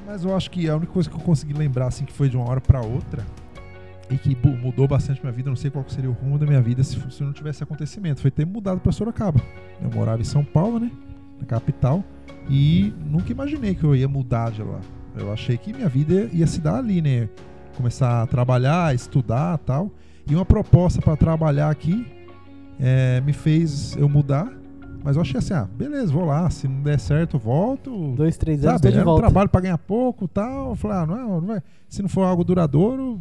Mas 0.05 0.25
eu 0.25 0.37
acho 0.37 0.51
que 0.51 0.69
a 0.69 0.77
única 0.77 0.93
coisa 0.93 1.09
que 1.09 1.15
eu 1.15 1.21
consegui 1.21 1.53
lembrar, 1.53 1.87
assim, 1.87 2.05
que 2.05 2.13
foi 2.13 2.29
de 2.29 2.37
uma 2.37 2.49
hora 2.51 2.61
pra 2.61 2.81
outra 2.81 3.25
e 4.11 4.19
que 4.19 4.37
mudou 4.61 4.87
bastante 4.87 5.21
minha 5.23 5.33
vida, 5.33 5.49
eu 5.49 5.53
não 5.53 5.57
sei 5.57 5.71
qual 5.71 5.85
seria 5.89 6.11
o 6.11 6.13
rumo 6.13 6.39
da 6.39 6.45
minha 6.45 6.61
vida 6.61 6.83
se, 6.83 7.01
se 7.11 7.23
não 7.23 7.33
tivesse 7.33 7.63
acontecimento, 7.63 8.21
foi 8.21 8.31
ter 8.31 8.45
mudado 8.45 8.81
pra 8.81 8.91
Sorocaba. 8.93 9.41
Eu 9.81 9.91
morava 9.91 10.21
em 10.21 10.25
São 10.25 10.45
Paulo, 10.45 10.81
né? 10.81 10.91
Na 11.41 11.47
capital. 11.47 12.05
E 12.51 12.93
nunca 13.07 13.31
imaginei 13.31 13.75
que 13.75 13.85
eu 13.85 13.95
ia 13.95 14.09
mudar 14.09 14.51
de 14.51 14.63
lá. 14.63 14.81
Eu 15.17 15.33
achei 15.33 15.57
que 15.57 15.73
minha 15.73 15.89
vida 15.89 16.29
ia 16.33 16.47
se 16.47 16.61
dar 16.61 16.77
ali, 16.77 17.01
né? 17.01 17.29
Começar 17.77 18.23
a 18.23 18.27
trabalhar, 18.27 18.95
estudar 18.95 19.57
tal. 19.59 19.91
E 20.29 20.35
uma 20.35 20.45
proposta 20.45 21.01
pra 21.03 21.17
trabalhar 21.17 21.71
aqui 21.71 22.07
eh, 22.81 23.21
me 23.25 23.33
fez 23.33 23.97
eu 23.97 24.09
mudar. 24.09 24.51
Mas 25.05 25.17
eu 25.17 25.23
achei 25.23 25.39
assim, 25.39 25.53
ah, 25.53 25.69
beleza, 25.77 26.13
vou 26.13 26.25
lá. 26.25 26.49
Se 26.49 26.69
não 26.69 26.81
der 26.83 26.99
certo, 27.01 27.37
volto. 27.39 28.15
Dois, 28.17 28.37
três 28.37 28.65
anos, 28.65 28.81
Sabe, 28.81 28.93
de 28.95 29.01
um 29.01 29.05
volta. 29.05 29.23
trabalho 29.23 29.49
pra 29.49 29.61
ganhar 29.61 29.79
pouco 29.79 30.29
tal. 30.29 30.71
Eu 30.71 30.77
falei, 30.77 30.99
ah, 30.99 31.07
não, 31.07 31.15
é, 31.17 31.23
não 31.23 31.41
vai. 31.41 31.63
Se 31.89 32.03
não 32.03 32.09
for 32.09 32.23
algo 32.23 32.45
duradouro, 32.45 33.21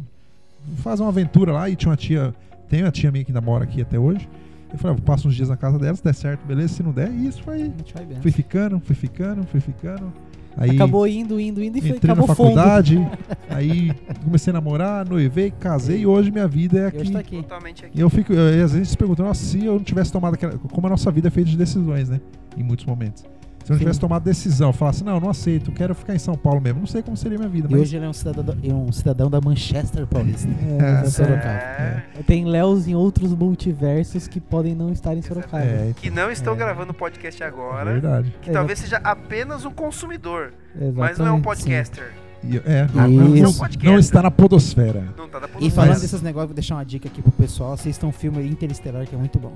faz 0.76 1.00
uma 1.00 1.08
aventura 1.08 1.52
lá. 1.52 1.68
E 1.68 1.74
tinha 1.74 1.90
uma 1.90 1.96
tia, 1.96 2.32
tem 2.68 2.82
uma 2.82 2.92
tia 2.92 3.10
minha 3.10 3.24
que 3.24 3.32
ainda 3.32 3.40
mora 3.40 3.64
aqui 3.64 3.82
até 3.82 3.98
hoje. 3.98 4.28
Eu 4.72 4.78
falei, 4.78 4.96
ah, 4.96 5.02
passo 5.04 5.26
uns 5.26 5.34
dias 5.34 5.48
na 5.48 5.56
casa 5.56 5.76
dela, 5.78 5.96
se 5.96 6.04
der 6.04 6.14
certo, 6.14 6.46
beleza. 6.46 6.74
Se 6.74 6.82
não 6.84 6.92
der, 6.92 7.10
e 7.10 7.26
isso 7.26 7.42
foi. 7.42 7.72
Fui 8.20 8.30
ficando, 8.30 8.78
fui 8.80 8.94
ficando, 8.94 9.44
fui 9.44 9.60
ficando. 9.60 10.12
Aí 10.56 10.70
Acabou 10.70 11.06
indo, 11.06 11.40
indo, 11.40 11.62
indo 11.62 11.78
e 11.78 11.80
foi, 11.80 11.90
entrei 11.90 12.08
na 12.08 12.12
acabou 12.22 12.34
fundo. 12.34 12.54
faculdade. 12.54 13.08
aí 13.48 13.90
comecei 14.24 14.50
a 14.50 14.54
namorar, 14.54 15.08
noivei, 15.08 15.50
casei 15.50 16.00
e 16.00 16.06
hoje 16.06 16.30
minha 16.30 16.46
vida 16.46 16.78
é 16.78 16.82
E 16.82 16.86
aqui. 17.00 17.10
tá 17.12 17.18
aqui. 17.18 17.36
Totalmente 17.36 17.84
aqui. 17.86 17.98
E 17.98 18.00
eu 18.00 18.10
fico, 18.10 18.32
eu, 18.32 18.64
às 18.64 18.72
vezes 18.72 18.90
se 18.90 18.96
perguntando, 18.96 19.28
nossa, 19.28 19.42
se 19.44 19.64
eu 19.64 19.74
não 19.74 19.82
tivesse 19.82 20.12
tomado 20.12 20.34
aquela. 20.34 20.58
Como 20.58 20.86
a 20.86 20.90
nossa 20.90 21.10
vida 21.10 21.28
é 21.28 21.30
feita 21.30 21.48
de 21.50 21.56
decisões, 21.56 22.08
né? 22.08 22.20
Em 22.56 22.62
muitos 22.62 22.84
momentos. 22.84 23.24
Se 23.72 23.74
eu 23.74 23.74
não 23.74 23.78
Sim. 23.78 23.84
tivesse 23.84 24.00
tomado 24.00 24.22
decisão, 24.22 24.72
falasse, 24.72 25.02
não, 25.04 25.14
eu 25.14 25.20
não 25.20 25.30
aceito, 25.30 25.72
quero 25.72 25.94
ficar 25.94 26.14
em 26.14 26.18
São 26.18 26.34
Paulo 26.34 26.60
mesmo. 26.60 26.80
Não 26.80 26.86
sei 26.86 27.02
como 27.02 27.16
seria 27.16 27.38
minha 27.38 27.48
vida, 27.48 27.68
E 27.68 27.72
mas. 27.72 27.80
hoje 27.82 27.96
ele 27.96 28.04
é 28.04 28.08
um 28.08 28.12
cidadão, 28.12 28.56
é 28.62 28.72
um 28.74 28.92
cidadão 28.92 29.30
da 29.30 29.40
Manchester 29.40 30.06
Paulista. 30.06 30.48
É, 30.48 31.06
É, 31.06 31.10
Sorocaba. 31.10 31.48
É, 31.48 32.02
Tem 32.26 32.44
Léos 32.44 32.86
em 32.86 32.94
outros 32.94 33.32
multiversos 33.34 34.26
que 34.28 34.40
podem 34.40 34.74
não 34.74 34.92
estar 34.92 35.16
em 35.16 35.22
Sorocaba. 35.22 35.62
É, 35.62 35.92
que 35.96 36.10
não 36.10 36.30
estão 36.30 36.54
É. 36.54 36.56
gravando 36.56 36.92
podcast 36.92 37.42
agora. 37.42 37.92
verdade. 37.92 38.34
Que 38.42 38.50
talvez 38.50 38.78
seja 38.78 38.96
apenas 39.02 39.64
um 39.64 39.70
consumidor, 39.70 40.52
Exatamente. 40.74 40.96
mas 40.96 41.18
não 41.18 41.26
é 41.26 41.32
um 41.32 41.40
podcaster. 41.40 42.12
E- 42.44 42.56
é, 42.66 42.88
não, 42.92 43.08
Não 43.08 43.36
é 43.36 43.48
um 43.48 43.52
podcast. 43.52 43.86
não 43.86 43.98
está 43.98 44.20
na 44.20 44.30
podosfera. 44.30 45.04
Não 45.16 45.28
tá 45.28 45.38
da 45.38 45.46
E 45.46 45.50
produção. 45.50 45.70
falando 45.70 46.00
desses 46.00 46.20
negócios, 46.22 46.48
vou 46.48 46.54
deixar 46.54 46.74
uma 46.74 46.84
dica 46.84 47.08
aqui 47.08 47.22
pro 47.22 47.30
pessoal. 47.32 47.72
Assistam 47.74 48.08
um 48.08 48.12
filme 48.12 48.44
Interestelar 48.48 49.06
que 49.06 49.14
é 49.14 49.18
muito 49.18 49.38
bom. 49.38 49.52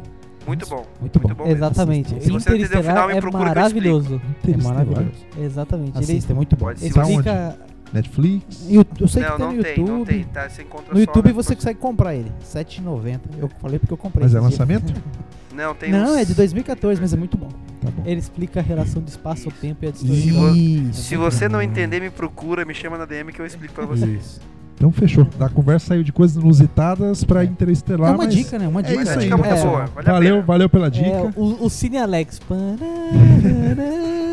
Muito 0.46 0.66
bom. 0.66 0.87
Muito 1.00 1.19
bom. 1.19 1.28
Muito 1.28 1.34
bom. 1.38 1.44
mesmo. 1.44 1.56
Exatamente. 1.58 2.08
Se 2.22 2.31
você 2.31 2.50
não 2.50 2.56
entendeu 2.56 2.81
o 2.81 2.82
final, 2.84 3.08
me 3.08 3.14
é 3.14 3.20
procura 3.20 3.44
que 3.44 3.50
eu 3.50 3.54
maravilhoso. 3.54 4.20
É 4.46 4.56
maravilhoso. 4.62 5.10
Exatamente. 5.38 5.90
Ele 5.96 6.04
Assista, 6.04 6.32
é 6.32 6.37
muito 6.37 6.56
bom. 6.56 6.66
Pode 6.66 6.87
explica. 6.87 7.58
Netflix. 7.93 8.66
Eu, 8.69 8.84
eu 9.00 9.08
sei 9.08 9.22
não, 9.22 9.31
que 9.31 9.37
tem 9.37 9.46
não 9.46 9.52
no 9.56 9.62
tem, 9.62 9.76
não 9.78 9.87
YouTube. 9.98 10.06
tem, 10.06 10.25
tá? 10.25 10.48
Você 10.48 10.62
encontra 10.62 10.88
No 10.93 10.94
só 10.96 11.00
YouTube 11.00 11.32
você 11.32 11.54
consegue 11.54 11.78
comprar 11.78 12.14
ele. 12.14 12.31
R$ 12.31 12.60
7,90. 12.64 13.20
Eu 13.38 13.48
falei 13.60 13.78
porque 13.78 13.93
eu 13.93 13.96
comprei. 13.96 14.25
Mas 14.25 14.34
é 14.34 14.40
lançamento? 14.40 14.93
Não, 15.54 15.75
tem 15.75 15.90
Não, 15.90 16.12
uns- 16.12 16.19
é 16.19 16.25
de 16.26 16.34
2014, 16.34 17.00
mas 17.00 17.14
é 17.14 17.16
muito 17.16 17.38
bom. 17.38 17.49
Tá 17.81 17.88
bom. 17.90 18.02
Ele 18.04 18.20
explica 18.20 18.60
a 18.60 18.62
relação 18.62 19.00
do 19.00 19.08
espaço, 19.08 19.46
o 19.46 19.49
Isso. 19.49 19.58
tempo 19.58 19.87
e 19.87 19.88
a 19.88 19.92
Se 19.94 20.04
distorção. 20.04 20.50
vo- 20.50 20.54
Isso. 20.54 21.02
Se 21.04 21.16
você 21.16 21.49
não 21.49 21.62
entender, 21.62 21.99
me 21.99 22.10
procura, 22.10 22.62
me 22.66 22.75
chama 22.75 22.99
na 22.99 23.06
DM 23.06 23.32
que 23.32 23.40
eu 23.40 23.46
explico 23.46 23.72
pra 23.72 23.87
você. 23.87 24.04
Isso. 24.04 24.38
Então 24.76 24.93
fechou. 24.93 25.25
Da 25.38 25.49
conversa 25.49 25.87
saiu 25.87 26.02
de 26.02 26.12
coisas 26.12 26.37
inusitadas 26.37 27.25
pra 27.25 27.43
É. 27.43 27.46
interestelar. 27.46 28.11
É 28.11 28.14
uma 28.14 28.25
mas 28.25 28.34
dica, 28.34 28.58
né? 28.58 28.69
Uma 28.69 28.81
É 28.81 28.82
dica. 28.82 28.94
isso 29.02 29.06
Mas 29.06 29.17
a 29.17 29.20
aí. 29.20 29.25
dica 29.25 29.34
é 29.34 29.38
muito 29.38 29.55
É. 29.55 29.62
boa. 29.64 29.87
Vale 29.87 30.06
Valeu, 30.11 30.43
valeu 30.43 30.69
pela 30.69 30.87
É, 30.88 30.90
dica. 30.90 31.32
o, 31.34 31.64
o 31.64 31.70
Cine 31.70 31.96
Alex. 31.99 32.40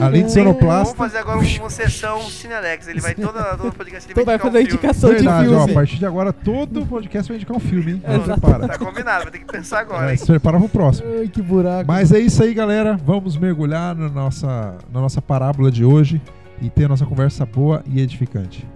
Além 0.01 0.25
de 0.25 0.31
sonoplasta. 0.34 0.95
Vamos 0.95 0.97
fazer 0.97 1.18
agora 1.19 1.40
uma 1.40 1.69
sessão 1.69 2.19
Cinelex. 2.30 2.88
Ele 2.90 3.00
vai 3.00 3.16
toda, 3.16 3.42
todo 3.57 3.71
podcast 3.73 4.12
ele 4.12 4.26
vai 4.26 4.35
indicar 4.35 4.40
fazer 4.40 4.57
um 4.57 4.59
a 4.59 4.64
filme. 4.66 4.73
indicação 4.73 5.09
de 5.09 5.16
Verdade, 5.16 5.47
ó, 5.50 5.56
a 5.56 5.59
filme. 5.59 5.73
partir 5.73 5.97
de 5.97 6.06
agora 6.06 6.33
todo 6.33 6.85
podcast 6.85 7.28
vai 7.31 7.38
indicar 7.38 7.56
um 7.56 7.59
filme, 7.59 7.92
hein? 7.94 8.02
Então, 8.04 8.16
Exato. 8.16 8.42
prepara. 8.42 8.68
Tá 8.68 8.78
combinado, 8.78 9.23
vai 9.23 9.31
ter 9.31 9.40
que 9.40 9.45
pensar 9.45 9.80
agora, 9.80 10.07
É, 10.09 10.12
hein? 10.12 10.18
se 10.18 10.26
prepara 10.26 10.59
pro 10.59 10.68
próximo. 10.68 11.07
Ai, 11.19 11.28
que 11.30 11.42
buraco. 11.42 11.85
Mas 11.88 12.12
é 12.12 12.19
isso 12.19 12.44
aí, 12.44 12.54
galera. 12.54 12.97
Vamos 13.06 13.38
mergulhar 13.38 13.95
na 13.95 14.09
nossa, 14.09 14.76
na 14.92 15.00
nossa 15.00 15.21
parábola 15.21 15.71
de 15.71 15.85
hoje 15.85 16.21
e 16.62 16.69
ter 16.69 16.85
a 16.85 16.90
nossa 16.90 17.06
conversa 17.06 17.45
boa 17.45 17.81
e 17.85 18.02
edificante. 18.02 18.68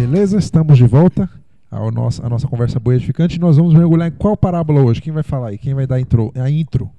Beleza? 0.00 0.38
Estamos 0.38 0.78
de 0.78 0.86
volta 0.86 1.28
ao 1.70 1.90
nosso, 1.90 2.24
a 2.24 2.28
nossa 2.30 2.48
conversa 2.48 2.80
boa 2.80 2.94
e 2.94 2.96
edificante. 2.96 3.38
Nós 3.38 3.58
vamos 3.58 3.74
mergulhar 3.74 4.08
em 4.08 4.10
qual 4.10 4.34
parábola 4.34 4.80
hoje? 4.80 4.98
Quem 5.02 5.12
vai 5.12 5.22
falar 5.22 5.48
aí? 5.48 5.58
Quem 5.58 5.74
vai 5.74 5.86
dar 5.86 5.96
a 5.96 6.00
intro? 6.00 6.32
A 6.36 6.48
intro. 6.50 6.90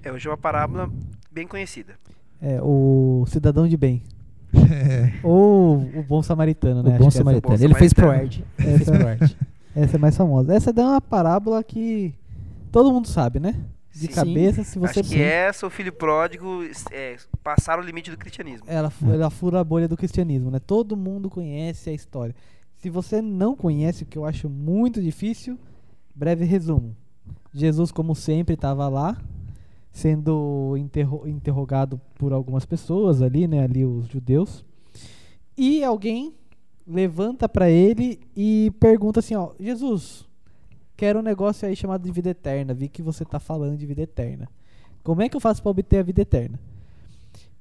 É, 0.00 0.12
hoje 0.12 0.28
é 0.28 0.30
uma 0.30 0.36
parábola 0.36 0.88
bem 1.32 1.44
conhecida. 1.44 1.94
É, 2.40 2.60
o 2.62 3.24
Cidadão 3.26 3.66
de 3.66 3.76
Bem. 3.76 4.00
É, 4.54 5.12
Ou 5.26 5.78
o 5.78 6.04
Bom 6.08 6.22
Samaritano, 6.22 6.84
né? 6.84 6.90
O 6.90 6.92
Acho 6.92 6.98
bom 6.98 7.04
que 7.04 7.08
essa- 7.08 7.18
samaritano. 7.18 7.58
Bom 7.58 7.64
Ele 7.64 7.74
fez 7.74 7.92
pro 7.92 8.06
pro 8.06 8.14
Erd. 8.14 8.44
Essa 9.74 9.96
é 9.96 9.98
mais 9.98 10.16
famosa. 10.16 10.54
Essa 10.54 10.70
é 10.70 10.82
uma 10.84 11.00
parábola 11.00 11.64
que 11.64 12.14
todo 12.70 12.92
mundo 12.92 13.08
sabe, 13.08 13.40
né? 13.40 13.56
De 13.92 14.06
Sim. 14.06 14.08
cabeça, 14.08 14.62
se 14.62 14.78
você. 14.78 15.00
Acho 15.00 15.10
que 15.10 15.20
essa, 15.20 15.66
o 15.66 15.70
filho 15.70 15.92
pródigo, 15.92 16.60
é, 16.92 17.16
passar 17.42 17.78
o 17.78 17.82
limite 17.82 18.10
do 18.10 18.16
cristianismo. 18.16 18.64
Ela, 18.68 18.92
ela 19.12 19.30
fura 19.30 19.58
a 19.60 19.64
bolha 19.64 19.88
do 19.88 19.96
cristianismo, 19.96 20.50
né? 20.50 20.60
Todo 20.60 20.96
mundo 20.96 21.28
conhece 21.28 21.90
a 21.90 21.92
história. 21.92 22.34
Se 22.76 22.88
você 22.88 23.20
não 23.20 23.56
conhece, 23.56 24.04
o 24.04 24.06
que 24.06 24.16
eu 24.16 24.24
acho 24.24 24.48
muito 24.48 25.02
difícil, 25.02 25.58
breve 26.14 26.44
resumo. 26.44 26.96
Jesus, 27.52 27.90
como 27.90 28.14
sempre, 28.14 28.54
estava 28.54 28.88
lá, 28.88 29.20
sendo 29.92 30.76
interro- 30.78 31.26
interrogado 31.26 32.00
por 32.14 32.32
algumas 32.32 32.64
pessoas 32.64 33.20
ali, 33.20 33.48
né? 33.48 33.64
Ali 33.64 33.84
os 33.84 34.06
judeus. 34.06 34.64
E 35.58 35.82
alguém 35.82 36.32
levanta 36.86 37.48
para 37.48 37.68
ele 37.68 38.20
e 38.36 38.72
pergunta 38.78 39.18
assim, 39.20 39.34
ó, 39.34 39.50
Jesus, 39.58 40.26
quero 41.00 41.20
um 41.20 41.22
negócio 41.22 41.66
aí 41.66 41.74
chamado 41.74 42.02
de 42.02 42.12
vida 42.12 42.28
eterna. 42.28 42.74
Vi 42.74 42.86
que 42.86 43.00
você 43.00 43.22
está 43.22 43.40
falando 43.40 43.74
de 43.74 43.86
vida 43.86 44.02
eterna. 44.02 44.46
Como 45.02 45.22
é 45.22 45.30
que 45.30 45.36
eu 45.36 45.40
faço 45.40 45.62
para 45.62 45.70
obter 45.70 45.96
a 45.96 46.02
vida 46.02 46.20
eterna? 46.20 46.60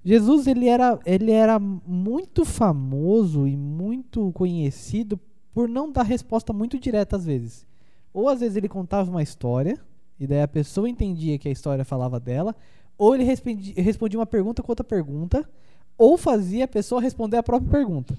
Jesus 0.03 0.45
ele 0.45 0.67
era, 0.67 0.99
ele 1.05 1.31
era 1.31 1.57
muito 1.57 2.43
famoso 2.43 3.47
e 3.47 3.55
muito 3.55 4.29
conhecido 4.33 5.17
por 5.53 5.69
não 5.69 5.89
dar 5.89 6.03
resposta 6.03 6.51
muito 6.51 6.77
direta 6.77 7.15
às 7.15 7.23
vezes. 7.23 7.65
Ou 8.13 8.27
às 8.27 8.41
vezes 8.41 8.57
ele 8.57 8.67
contava 8.67 9.09
uma 9.09 9.23
história, 9.23 9.79
E 10.19 10.27
daí 10.27 10.41
a 10.41 10.47
pessoa 10.47 10.89
entendia 10.89 11.39
que 11.39 11.47
a 11.47 11.51
história 11.51 11.85
falava 11.85 12.19
dela, 12.19 12.53
ou 12.97 13.15
ele 13.15 13.23
respondia, 13.23 13.73
respondia 13.77 14.19
uma 14.19 14.25
pergunta 14.25 14.61
com 14.61 14.69
outra 14.69 14.83
pergunta, 14.83 15.49
ou 15.97 16.17
fazia 16.17 16.65
a 16.65 16.67
pessoa 16.67 16.99
responder 16.99 17.37
a 17.37 17.43
própria 17.43 17.71
pergunta. 17.71 18.17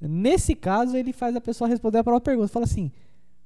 Nesse 0.00 0.56
caso, 0.56 0.96
ele 0.96 1.12
faz 1.12 1.36
a 1.36 1.40
pessoa 1.40 1.68
responder 1.68 1.98
a 1.98 2.04
própria 2.04 2.32
pergunta. 2.32 2.52
Fala 2.52 2.64
assim: 2.64 2.90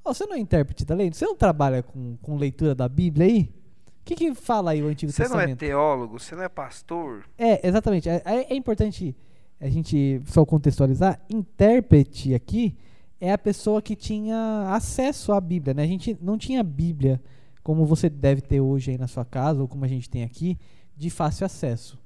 oh, 0.04 0.12
você 0.14 0.26
não 0.26 0.35
é 0.35 0.38
intérprete 0.38 0.85
da 0.85 0.95
lei? 0.95 1.11
Você 1.12 1.25
não 1.25 1.37
trabalha 1.37 1.83
com, 1.83 2.16
com 2.23 2.37
leitura 2.37 2.75
da 2.75 2.88
Bíblia 2.88 3.26
aí? 3.26 3.52
O 4.00 4.04
que, 4.04 4.14
que 4.14 4.35
fala 4.35 4.73
aí 4.73 4.83
o 4.83 4.88
Antigo 4.88 5.12
Você 5.12 5.23
não 5.23 5.37
é 5.37 5.47
Testamento? 5.47 5.59
teólogo, 5.59 6.19
você 6.19 6.35
não 6.35 6.42
é 6.42 6.49
pastor. 6.49 7.25
É, 7.38 7.66
exatamente. 7.66 8.09
É, 8.09 8.23
é- 8.25 8.52
é 8.52 8.57
importante 8.57 9.14
a 9.61 9.69
gente 9.69 10.21
só 10.26 10.45
contextualizar. 10.45 11.21
Intérprete 11.30 12.35
aqui 12.35 12.76
é 13.21 13.30
a 13.33 13.38
pessoa 13.38 13.83
que 13.83 13.95
tinha 13.95 14.69
acesso 14.73 15.33
à 15.33 15.40
Bíblia, 15.40 15.75
né? 15.75 15.83
A 15.83 15.87
gente 15.87 16.16
não 16.21 16.38
tinha 16.38 16.62
Bíblia 16.62 17.21
como 17.62 17.85
você 17.85 18.09
deve 18.09 18.40
ter 18.40 18.61
hoje 18.61 18.90
aí 18.92 18.99
na 18.99 19.07
sua 19.07 19.25
casa 19.25 19.61
ou 19.61 19.69
como 19.69 19.85
a 19.85 19.88
gente 19.88 20.09
tem 20.09 20.25
aqui 20.25 20.59
de 20.97 21.11
fácil 21.11 21.45
acesso. 21.45 21.99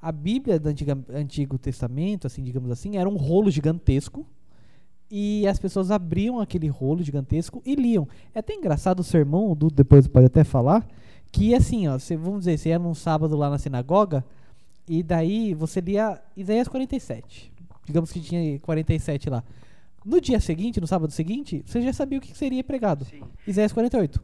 A 0.00 0.12
Bíblia 0.12 0.60
do 0.60 0.68
Antiga- 0.68 0.98
Antigo 1.10 1.58
Testamento, 1.58 2.26
assim, 2.26 2.44
digamos 2.44 2.70
assim, 2.70 2.98
era 2.98 3.08
um 3.08 3.16
rolo 3.16 3.50
gigantesco 3.50 4.24
e 5.10 5.46
as 5.46 5.58
pessoas 5.58 5.90
abriam 5.90 6.38
aquele 6.40 6.68
rolo 6.68 7.02
gigantesco 7.02 7.62
e 7.64 7.74
liam. 7.74 8.06
É 8.34 8.40
até 8.40 8.54
engraçado 8.54 9.00
o 9.00 9.04
sermão, 9.04 9.50
o 9.50 9.54
Dudu 9.54 9.74
depois 9.74 10.06
pode 10.06 10.26
até 10.26 10.44
falar, 10.44 10.86
que 11.32 11.54
assim, 11.54 11.88
ó, 11.88 11.98
você, 11.98 12.16
vamos 12.16 12.40
dizer, 12.40 12.58
você 12.58 12.68
ia 12.70 12.78
num 12.78 12.94
sábado 12.94 13.36
lá 13.36 13.48
na 13.50 13.58
sinagoga 13.58 14.24
e 14.86 15.02
daí 15.02 15.54
você 15.54 15.80
lia 15.80 16.20
Isaías 16.36 16.68
47. 16.68 17.52
Digamos 17.84 18.12
que 18.12 18.20
tinha 18.20 18.58
47 18.60 19.30
lá. 19.30 19.42
No 20.04 20.20
dia 20.20 20.40
seguinte, 20.40 20.80
no 20.80 20.86
sábado 20.86 21.12
seguinte, 21.12 21.62
você 21.66 21.82
já 21.82 21.92
sabia 21.92 22.18
o 22.18 22.20
que 22.22 22.36
seria 22.36 22.62
pregado. 22.62 23.04
Sim. 23.04 23.22
Isaías 23.46 23.72
48. 23.72 24.22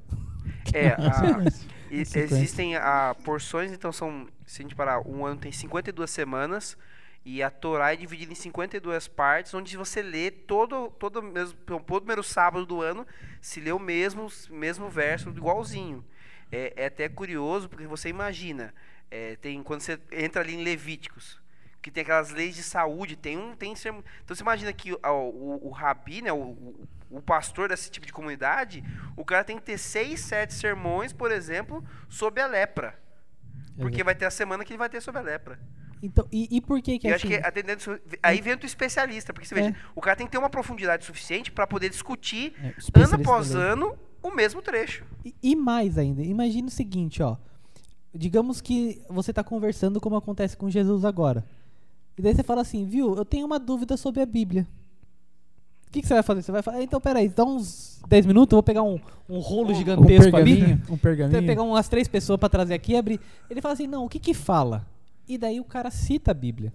É, 0.73 0.89
a- 0.97 1.45
e- 1.91 2.01
existem 2.01 2.77
ah, 2.77 3.15
porções, 3.25 3.73
então 3.73 3.93
são, 3.93 4.27
se 4.47 4.61
a 4.61 4.63
gente 4.63 4.75
parar, 4.75 5.01
um 5.07 5.25
ano 5.25 5.39
tem 5.41 5.53
52 5.53 6.11
semanas 6.11 6.77
e 7.25 7.43
a 7.43 7.51
Torá 7.51 7.93
é 7.93 7.97
dividida 7.97 8.33
em 8.33 8.35
52 8.35 9.09
partes, 9.09 9.55
onde 9.55 9.77
você 9.77 10.03
lê 10.03 10.31
todo 10.31 10.91
todo 10.99 11.23
mesmo 11.23 11.59
todo 11.65 12.03
primeiro 12.03 12.23
sábado 12.23 12.67
do 12.67 12.83
ano, 12.83 13.07
se 13.41 13.61
lê 13.61 13.73
o 13.73 13.79
mesmo 13.79 14.29
mesmo 14.51 14.91
verso 14.91 15.31
igualzinho. 15.31 16.05
É, 16.53 16.75
é 16.77 16.87
até 16.87 17.09
curioso 17.09 17.69
porque 17.69 17.87
você 17.87 18.11
imagina, 18.11 18.75
é, 19.11 19.37
tem 19.37 19.63
quando 19.63 19.81
você 19.81 19.99
entra 20.13 20.43
ali 20.43 20.55
em 20.55 20.63
Levíticos, 20.63 21.41
que 21.81 21.91
tem 21.91 22.03
aquelas 22.03 22.31
leis 22.31 22.55
de 22.55 22.63
saúde, 22.63 23.17
tem 23.17 23.39
um 23.39 23.57
tem 23.57 23.73
então 23.73 24.03
você 24.29 24.43
imagina 24.43 24.73
que 24.73 24.93
o, 24.93 24.99
o, 25.03 25.69
o 25.69 25.71
rabi, 25.71 26.21
né, 26.21 26.33
o, 26.33 26.37
o, 26.37 26.89
o 27.11 27.23
pastor 27.23 27.71
desse 27.71 27.91
tipo 27.91 28.07
de 28.07 28.13
comunidade, 28.13 28.85
o 29.17 29.25
cara 29.25 29.45
tem 29.45 29.57
que 29.57 29.63
ter 29.63 29.79
seis, 29.79 30.21
sete 30.21 30.53
sermões, 30.53 31.13
por 31.13 31.33
exemplo, 31.33 31.83
sobre 32.09 32.43
a 32.43 32.47
lepra. 32.47 33.03
Porque 33.77 34.05
vai 34.05 34.15
ter 34.15 34.25
a 34.25 34.31
semana 34.31 34.65
que 34.65 34.73
ele 34.73 34.79
vai 34.79 34.89
ter 34.89 35.01
sobre 35.01 35.21
a 35.21 35.25
lepra. 35.25 35.59
Então, 36.05 36.27
e, 36.31 36.49
e 36.57 36.61
por 36.61 36.81
que 36.83 36.99
que 36.99 37.07
eu 37.09 37.15
assim, 37.15 37.29
acho 37.29 37.41
que 37.41 37.47
atendendo 37.47 37.79
isso, 37.81 37.99
aí 38.23 38.41
vem 38.41 38.55
o 38.55 38.59
especialista, 38.67 39.33
porque 39.33 39.47
você 39.49 39.55
veja, 39.55 39.71
É. 39.71 39.75
o 39.95 40.01
cara 40.01 40.17
tem 40.17 40.27
que 40.27 40.33
ter 40.33 40.39
uma 40.39 40.51
profundidade 40.51 41.05
suficiente 41.05 41.51
para 41.51 41.67
poder 41.67 41.89
discutir 41.89 42.53
É, 42.63 42.75
ano 43.01 43.15
após 43.15 43.55
ano 43.55 43.95
o 44.23 44.31
mesmo 44.31 44.61
trecho. 44.63 45.05
E, 45.25 45.35
e 45.43 45.57
mais 45.57 45.97
ainda, 45.99 46.23
imagine 46.23 46.69
o 46.69 46.71
seguinte, 46.71 47.23
ó. 47.23 47.37
Digamos 48.15 48.61
que 48.61 49.03
você 49.09 49.31
está 49.33 49.43
conversando 49.43 50.01
como 50.01 50.15
acontece 50.17 50.57
com 50.57 50.71
Jesus 50.71 51.05
agora. 51.05 51.45
E 52.17 52.23
daí 52.23 52.35
você 52.35 52.43
fala 52.45 52.61
assim, 52.61 52.85
viu, 52.85 53.15
eu 53.17 53.25
tenho 53.25 53.45
uma 53.47 53.59
dúvida 53.59 53.97
sobre 53.97 54.21
a 54.23 54.27
Bíblia. 54.27 54.67
O 55.89 55.91
que, 55.91 56.01
que 56.01 56.07
você 56.07 56.15
vai 56.15 56.23
fazer? 56.23 56.43
Você 56.43 56.53
vai 56.53 56.63
falar, 56.63 56.83
então 56.83 57.01
peraí, 57.01 57.29
dá 57.29 57.45
uns 57.45 58.01
10 58.09 58.27
minutos, 58.27 58.53
eu 58.53 58.57
vou 58.57 58.63
pegar 58.63 58.83
um, 58.83 58.99
um 59.29 59.39
rolo 59.39 59.69
Um 59.69 59.73
Um 59.73 59.75
gigantesco 59.75 60.37
ali. 60.37 60.57
pergaminho, 60.57 60.83
um 60.91 60.97
Você 60.97 61.03
pergaminho. 61.03 61.39
vai 61.41 61.47
pegar 61.47 61.63
umas 61.63 61.89
três 61.89 62.07
pessoas 62.09 62.39
para 62.39 62.49
trazer 62.49 62.75
aqui 62.75 62.93
e 62.93 62.97
abrir. 62.97 63.21
Ele 63.51 63.61
fala 63.61 63.75
assim, 63.75 63.87
não, 63.87 64.05
o 64.05 64.09
que 64.09 64.19
que 64.19 64.35
fala? 64.35 64.87
E 65.29 65.39
daí 65.39 65.61
o 65.61 65.65
cara 65.65 65.91
cita 65.91 66.31
a 66.31 66.35
Bíblia. 66.35 66.73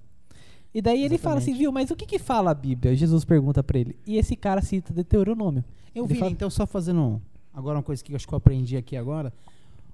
E 0.73 0.81
daí 0.81 1.03
ele 1.03 1.17
fala 1.17 1.37
assim, 1.37 1.45
Exatamente. 1.51 1.59
viu, 1.59 1.71
mas 1.71 1.89
o 1.91 1.95
que 1.95 2.05
que 2.05 2.19
fala 2.19 2.51
a 2.51 2.53
Bíblia? 2.53 2.95
Jesus 2.95 3.25
pergunta 3.25 3.63
para 3.63 3.79
ele. 3.79 3.95
E 4.05 4.17
esse 4.17 4.35
cara 4.35 4.61
cita 4.61 4.93
Deuteronômio. 4.93 5.63
Eu 5.95 6.05
Ele 6.05 6.13
vi, 6.13 6.19
fala- 6.19 6.31
então 6.31 6.49
só 6.49 6.65
fazendo 6.67 7.01
um- 7.01 7.21
agora 7.53 7.77
uma 7.77 7.83
coisa 7.83 8.03
que 8.03 8.11
eu 8.11 8.15
acho 8.15 8.27
que 8.27 8.33
eu 8.33 8.37
aprendi 8.37 8.77
aqui 8.77 8.95
agora. 8.95 9.33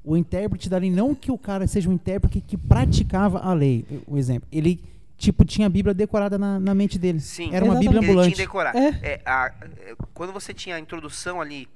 O 0.04 0.16
intérprete 0.18 0.70
da 0.70 0.78
lei, 0.78 0.92
não 0.92 1.16
que 1.16 1.32
o 1.32 1.38
cara 1.38 1.66
seja 1.66 1.90
um 1.90 1.94
intérprete 1.94 2.42
que 2.42 2.58
praticava 2.58 3.40
a 3.40 3.54
lei. 3.54 3.86
O 4.06 4.18
exemplo, 4.18 4.48
ele 4.52 4.80
tipo 5.18 5.46
tinha 5.46 5.66
a 5.68 5.70
Bíblia 5.70 5.94
decorada 5.94 6.38
na, 6.38 6.60
na 6.60 6.76
mente 6.76 7.00
dele. 7.00 7.22
Sim. 7.22 7.54
Era 7.54 7.64
uma 7.64 7.76
Exatamente. 7.76 7.80
Bíblia 7.80 7.98
Ele 8.00 8.06
tinha 8.06 8.12
ambulante. 8.12 8.32
que 8.36 8.42
decorar. 8.42 8.76
É. 8.76 8.90
É, 9.02 9.22
a- 9.26 9.54
é, 9.80 9.96
quando 10.14 10.34
você 10.34 10.54
tinha 10.54 10.76
a 10.76 10.80
introdução 10.80 11.40
ali 11.40 11.68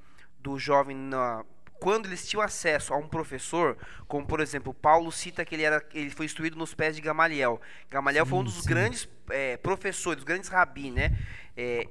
do 0.43 0.59
jovem 0.59 0.95
na 0.95 1.43
quando 1.79 2.05
eles 2.07 2.27
tinham 2.27 2.41
acesso 2.41 2.93
a 2.93 2.97
um 2.97 3.07
professor, 3.07 3.77
como 4.07 4.25
por 4.25 4.39
exemplo, 4.39 4.73
Paulo 4.73 5.11
cita 5.11 5.45
que 5.45 5.55
ele 5.55 5.63
era 5.63 5.83
ele 5.93 6.09
foi 6.09 6.25
instruído 6.25 6.57
nos 6.57 6.73
pés 6.73 6.95
de 6.95 7.01
Gamaliel. 7.01 7.61
Gamaliel 7.89 8.25
foi 8.25 8.39
um 8.39 8.43
dos 8.43 8.65
grandes 8.65 9.07
é, 9.29 9.57
professores, 9.57 10.23
grandes 10.23 10.49
rabi, 10.49 10.91
né? 10.91 11.17
É, 11.55 11.87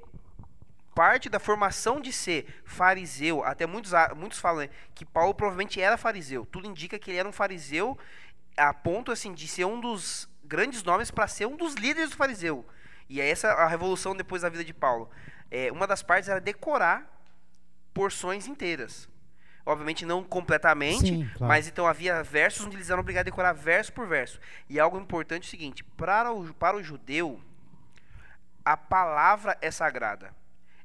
parte 0.94 1.28
da 1.28 1.38
formação 1.38 2.00
de 2.00 2.12
ser 2.12 2.60
fariseu, 2.64 3.44
até 3.44 3.66
muitos, 3.66 3.92
muitos 4.16 4.40
falam 4.40 4.62
né, 4.62 4.70
que 4.94 5.04
Paulo 5.04 5.32
provavelmente 5.32 5.80
era 5.80 5.96
fariseu. 5.96 6.44
Tudo 6.44 6.66
indica 6.66 6.98
que 6.98 7.10
ele 7.10 7.18
era 7.18 7.28
um 7.28 7.32
fariseu 7.32 7.96
a 8.56 8.74
ponto 8.74 9.12
assim 9.12 9.32
de 9.32 9.46
ser 9.46 9.64
um 9.64 9.80
dos 9.80 10.28
grandes 10.44 10.82
nomes 10.82 11.10
para 11.10 11.28
ser 11.28 11.46
um 11.46 11.56
dos 11.56 11.74
líderes 11.74 12.10
do 12.10 12.16
fariseu. 12.16 12.66
E 13.08 13.20
é 13.20 13.30
essa 13.30 13.48
a 13.48 13.68
revolução 13.68 14.16
depois 14.16 14.42
da 14.42 14.48
vida 14.48 14.64
de 14.64 14.74
Paulo. 14.74 15.08
É, 15.50 15.70
uma 15.70 15.86
das 15.86 16.02
partes 16.02 16.28
era 16.28 16.40
decorar 16.40 17.06
porções 17.94 18.46
inteiras. 18.46 19.08
Obviamente 19.68 20.06
não 20.06 20.24
completamente, 20.24 21.08
Sim, 21.08 21.30
claro. 21.36 21.46
mas 21.46 21.68
então 21.68 21.86
havia 21.86 22.22
versos 22.22 22.64
onde 22.64 22.76
eles 22.76 22.88
eram 22.88 23.00
obrigados 23.00 23.26
a 23.26 23.30
decorar 23.30 23.52
verso 23.52 23.92
por 23.92 24.06
verso. 24.06 24.40
E 24.66 24.80
algo 24.80 24.98
importante 24.98 25.44
é 25.44 25.46
o 25.46 25.50
seguinte: 25.50 25.84
para 25.84 26.32
o, 26.32 26.54
para 26.54 26.74
o 26.74 26.82
judeu, 26.82 27.38
a 28.64 28.78
palavra 28.78 29.58
é 29.60 29.70
sagrada. 29.70 30.34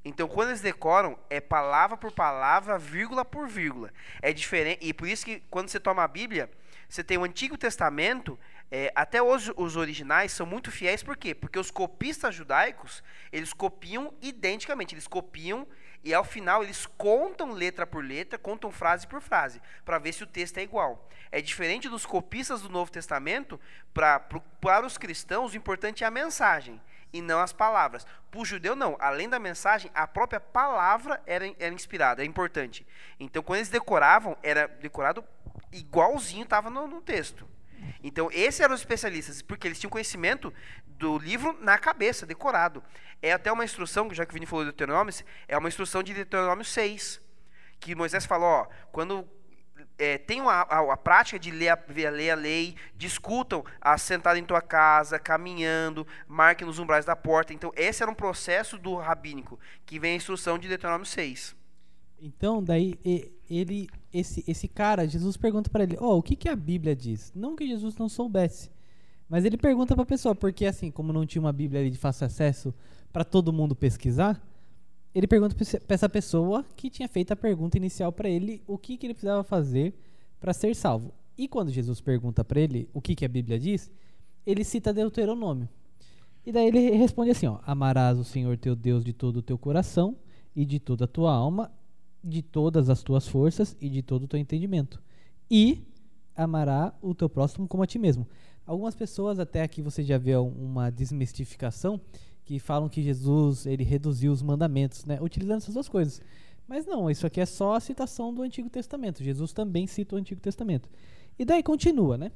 Então, 0.03 0.27
quando 0.27 0.49
eles 0.49 0.59
decoram, 0.59 1.17
é 1.29 1.39
palavra 1.39 1.95
por 1.95 2.11
palavra, 2.11 2.77
vírgula 2.77 3.23
por 3.23 3.47
vírgula. 3.47 3.89
É 4.21 4.33
diferente. 4.33 4.85
E 4.85 4.93
por 4.93 5.07
isso 5.07 5.23
que 5.23 5.41
quando 5.49 5.69
você 5.69 5.79
toma 5.79 6.03
a 6.03 6.07
Bíblia, 6.09 6.51
você 6.89 7.01
tem 7.01 7.17
o 7.17 7.23
Antigo 7.23 7.57
Testamento, 7.57 8.37
é, 8.69 8.91
até 8.95 9.21
hoje 9.21 9.53
os 9.55 9.77
originais 9.77 10.33
são 10.33 10.45
muito 10.45 10.69
fiéis, 10.69 11.01
por 11.01 11.15
quê? 11.15 11.33
Porque 11.33 11.57
os 11.57 11.71
copistas 11.71 12.35
judaicos, 12.35 13.01
eles 13.31 13.53
copiam 13.53 14.13
identicamente, 14.21 14.93
eles 14.93 15.07
copiam 15.07 15.65
e 16.03 16.13
ao 16.13 16.23
final 16.23 16.63
eles 16.63 16.85
contam 16.85 17.51
letra 17.51 17.87
por 17.87 18.03
letra, 18.03 18.37
contam 18.37 18.71
frase 18.71 19.07
por 19.07 19.21
frase, 19.21 19.61
para 19.85 19.99
ver 19.99 20.13
se 20.13 20.23
o 20.23 20.27
texto 20.27 20.57
é 20.57 20.63
igual. 20.63 21.07
É 21.31 21.41
diferente 21.41 21.89
dos 21.89 22.05
copistas 22.05 22.61
do 22.61 22.69
Novo 22.69 22.91
Testamento, 22.91 23.59
pra, 23.93 24.19
pro, 24.19 24.41
para 24.59 24.85
os 24.85 24.97
cristãos 24.97 25.53
o 25.53 25.57
importante 25.57 26.03
é 26.03 26.07
a 26.07 26.11
mensagem 26.11 26.79
e 27.11 27.21
não 27.21 27.39
as 27.39 27.53
palavras. 27.53 28.05
Para 28.29 28.39
o 28.39 28.45
judeu, 28.45 28.75
não. 28.75 28.97
Além 28.99 29.29
da 29.29 29.39
mensagem, 29.39 29.89
a 29.93 30.07
própria 30.07 30.39
palavra 30.39 31.21
era, 31.25 31.45
era 31.59 31.73
inspirada, 31.73 32.23
é 32.23 32.25
importante. 32.25 32.85
Então, 33.19 33.43
quando 33.43 33.57
eles 33.57 33.69
decoravam, 33.69 34.35
era 34.41 34.67
decorado 34.67 35.23
igualzinho 35.71 36.43
estava 36.43 36.69
no, 36.69 36.87
no 36.87 37.01
texto. 37.01 37.47
Então, 38.03 38.29
esses 38.31 38.59
eram 38.59 38.73
os 38.73 38.81
especialistas, 38.81 39.41
porque 39.41 39.67
eles 39.67 39.79
tinham 39.79 39.89
conhecimento 39.89 40.53
do 40.85 41.17
livro 41.17 41.57
na 41.61 41.77
cabeça, 41.77 42.25
decorado. 42.25 42.83
É 43.21 43.31
até 43.31 43.51
uma 43.51 43.63
instrução, 43.63 44.13
já 44.13 44.25
que 44.25 44.31
o 44.31 44.33
Vini 44.33 44.45
falou 44.45 44.65
de 44.65 44.71
Deuteronômio, 44.71 45.13
é 45.47 45.57
uma 45.57 45.69
instrução 45.69 46.03
de 46.03 46.13
Deuteronômio 46.13 46.65
6, 46.65 47.21
que 47.79 47.95
Moisés 47.95 48.25
falou, 48.25 48.47
ó, 48.47 48.67
quando 48.91 49.27
é, 49.97 50.17
tenham 50.17 50.49
a, 50.49 50.61
a, 50.61 50.93
a 50.93 50.97
prática 50.97 51.39
de 51.39 51.51
ler 51.51 51.69
a, 51.69 51.79
ler 52.09 52.31
a 52.31 52.35
lei, 52.35 52.75
discutam 52.95 53.63
assentado 53.79 54.37
em 54.37 54.43
tua 54.43 54.61
casa, 54.61 55.19
caminhando, 55.19 56.05
marquem 56.27 56.65
nos 56.65 56.79
umbrais 56.79 57.05
da 57.05 57.15
porta. 57.15 57.53
Então, 57.53 57.71
esse 57.75 58.01
era 58.01 58.11
um 58.11 58.15
processo 58.15 58.77
do 58.77 58.95
rabínico, 58.95 59.59
que 59.85 59.99
vem 59.99 60.13
a 60.13 60.15
instrução 60.15 60.57
de 60.57 60.67
Deuteronômio 60.67 61.05
6. 61.05 61.55
Então, 62.21 62.63
daí 62.63 62.97
ele, 63.49 63.89
esse, 64.13 64.43
esse 64.47 64.67
cara, 64.67 65.07
Jesus 65.07 65.35
pergunta 65.35 65.69
pra 65.69 65.83
ele, 65.83 65.97
ó, 65.99 66.17
o 66.17 66.21
que 66.21 66.35
que 66.35 66.47
a 66.47 66.55
Bíblia 66.55 66.95
diz? 66.95 67.31
Não 67.35 67.55
que 67.55 67.67
Jesus 67.67 67.95
não 67.97 68.07
soubesse, 68.07 68.69
mas 69.27 69.43
ele 69.43 69.57
pergunta 69.57 69.95
pra 69.95 70.05
pessoa, 70.05 70.35
porque 70.35 70.65
assim, 70.65 70.91
como 70.91 71.11
não 71.11 71.25
tinha 71.25 71.41
uma 71.41 71.51
Bíblia 71.51 71.81
ali 71.81 71.89
de 71.89 71.97
fácil 71.97 72.27
acesso 72.27 72.73
pra 73.11 73.23
todo 73.23 73.51
mundo 73.51 73.75
pesquisar, 73.75 74.41
ele 75.15 75.27
pergunta 75.27 75.55
pra 75.55 75.93
essa 75.93 76.09
pessoa 76.09 76.65
que 76.75 76.89
tinha 76.89 77.07
feito 77.07 77.31
a 77.31 77.35
pergunta 77.35 77.77
inicial 77.77 78.11
pra 78.11 78.29
ele, 78.29 78.61
o 78.67 78.77
que 78.77 78.97
que 78.97 79.05
ele 79.05 79.13
precisava 79.13 79.43
fazer 79.43 79.93
pra 80.39 80.53
ser 80.53 80.75
salvo. 80.75 81.13
E 81.37 81.47
quando 81.47 81.71
Jesus 81.71 82.01
pergunta 82.01 82.43
pra 82.43 82.59
ele 82.59 82.89
o 82.93 83.01
que 83.01 83.15
que 83.15 83.25
a 83.25 83.29
Bíblia 83.29 83.59
diz, 83.59 83.91
ele 84.45 84.63
cita 84.63 84.93
Deuteronômio. 84.93 85.69
E 86.45 86.51
daí 86.51 86.67
ele 86.67 86.91
responde 86.91 87.31
assim, 87.31 87.47
ó: 87.47 87.59
Amarás 87.65 88.17
o 88.17 88.23
Senhor 88.23 88.57
teu 88.57 88.75
Deus 88.75 89.03
de 89.03 89.13
todo 89.13 89.37
o 89.37 89.41
teu 89.41 89.57
coração 89.57 90.15
e 90.55 90.65
de 90.65 90.79
toda 90.79 91.05
a 91.05 91.07
tua 91.07 91.31
alma, 91.31 91.71
de 92.23 92.41
todas 92.41 92.89
as 92.89 93.03
tuas 93.03 93.27
forças 93.27 93.75
e 93.81 93.89
de 93.89 94.01
todo 94.01 94.23
o 94.23 94.27
teu 94.27 94.39
entendimento. 94.39 95.01
E 95.49 95.83
amará 96.35 96.93
o 97.01 97.13
teu 97.13 97.29
próximo 97.29 97.67
como 97.67 97.83
a 97.83 97.87
ti 97.87 97.99
mesmo. 97.99 98.27
Algumas 98.65 98.95
pessoas 98.95 99.39
até 99.39 99.61
aqui 99.61 99.81
você 99.81 100.03
já 100.03 100.17
vê 100.17 100.37
um- 100.37 100.47
uma 100.49 100.89
desmistificação 100.89 101.99
que 102.45 102.59
falam 102.59 102.89
que 102.89 103.01
Jesus 103.01 103.65
ele 103.65 103.83
reduziu 103.83 104.31
os 104.31 104.41
mandamentos, 104.41 105.05
né? 105.05 105.19
Utilizando 105.21 105.57
essas 105.57 105.73
duas 105.73 105.89
coisas. 105.89 106.21
Mas 106.67 106.85
não, 106.85 107.09
isso 107.09 107.27
aqui 107.27 107.41
é 107.41 107.45
só 107.45 107.75
a 107.75 107.79
citação 107.79 108.33
do 108.33 108.41
Antigo 108.41 108.69
Testamento. 108.69 109.23
Jesus 109.23 109.51
também 109.51 109.85
cita 109.85 110.15
o 110.15 110.19
Antigo 110.19 110.39
Testamento. 110.39 110.89
E 111.37 111.43
daí 111.43 111.61
continua, 111.63 112.17
né? 112.17 112.31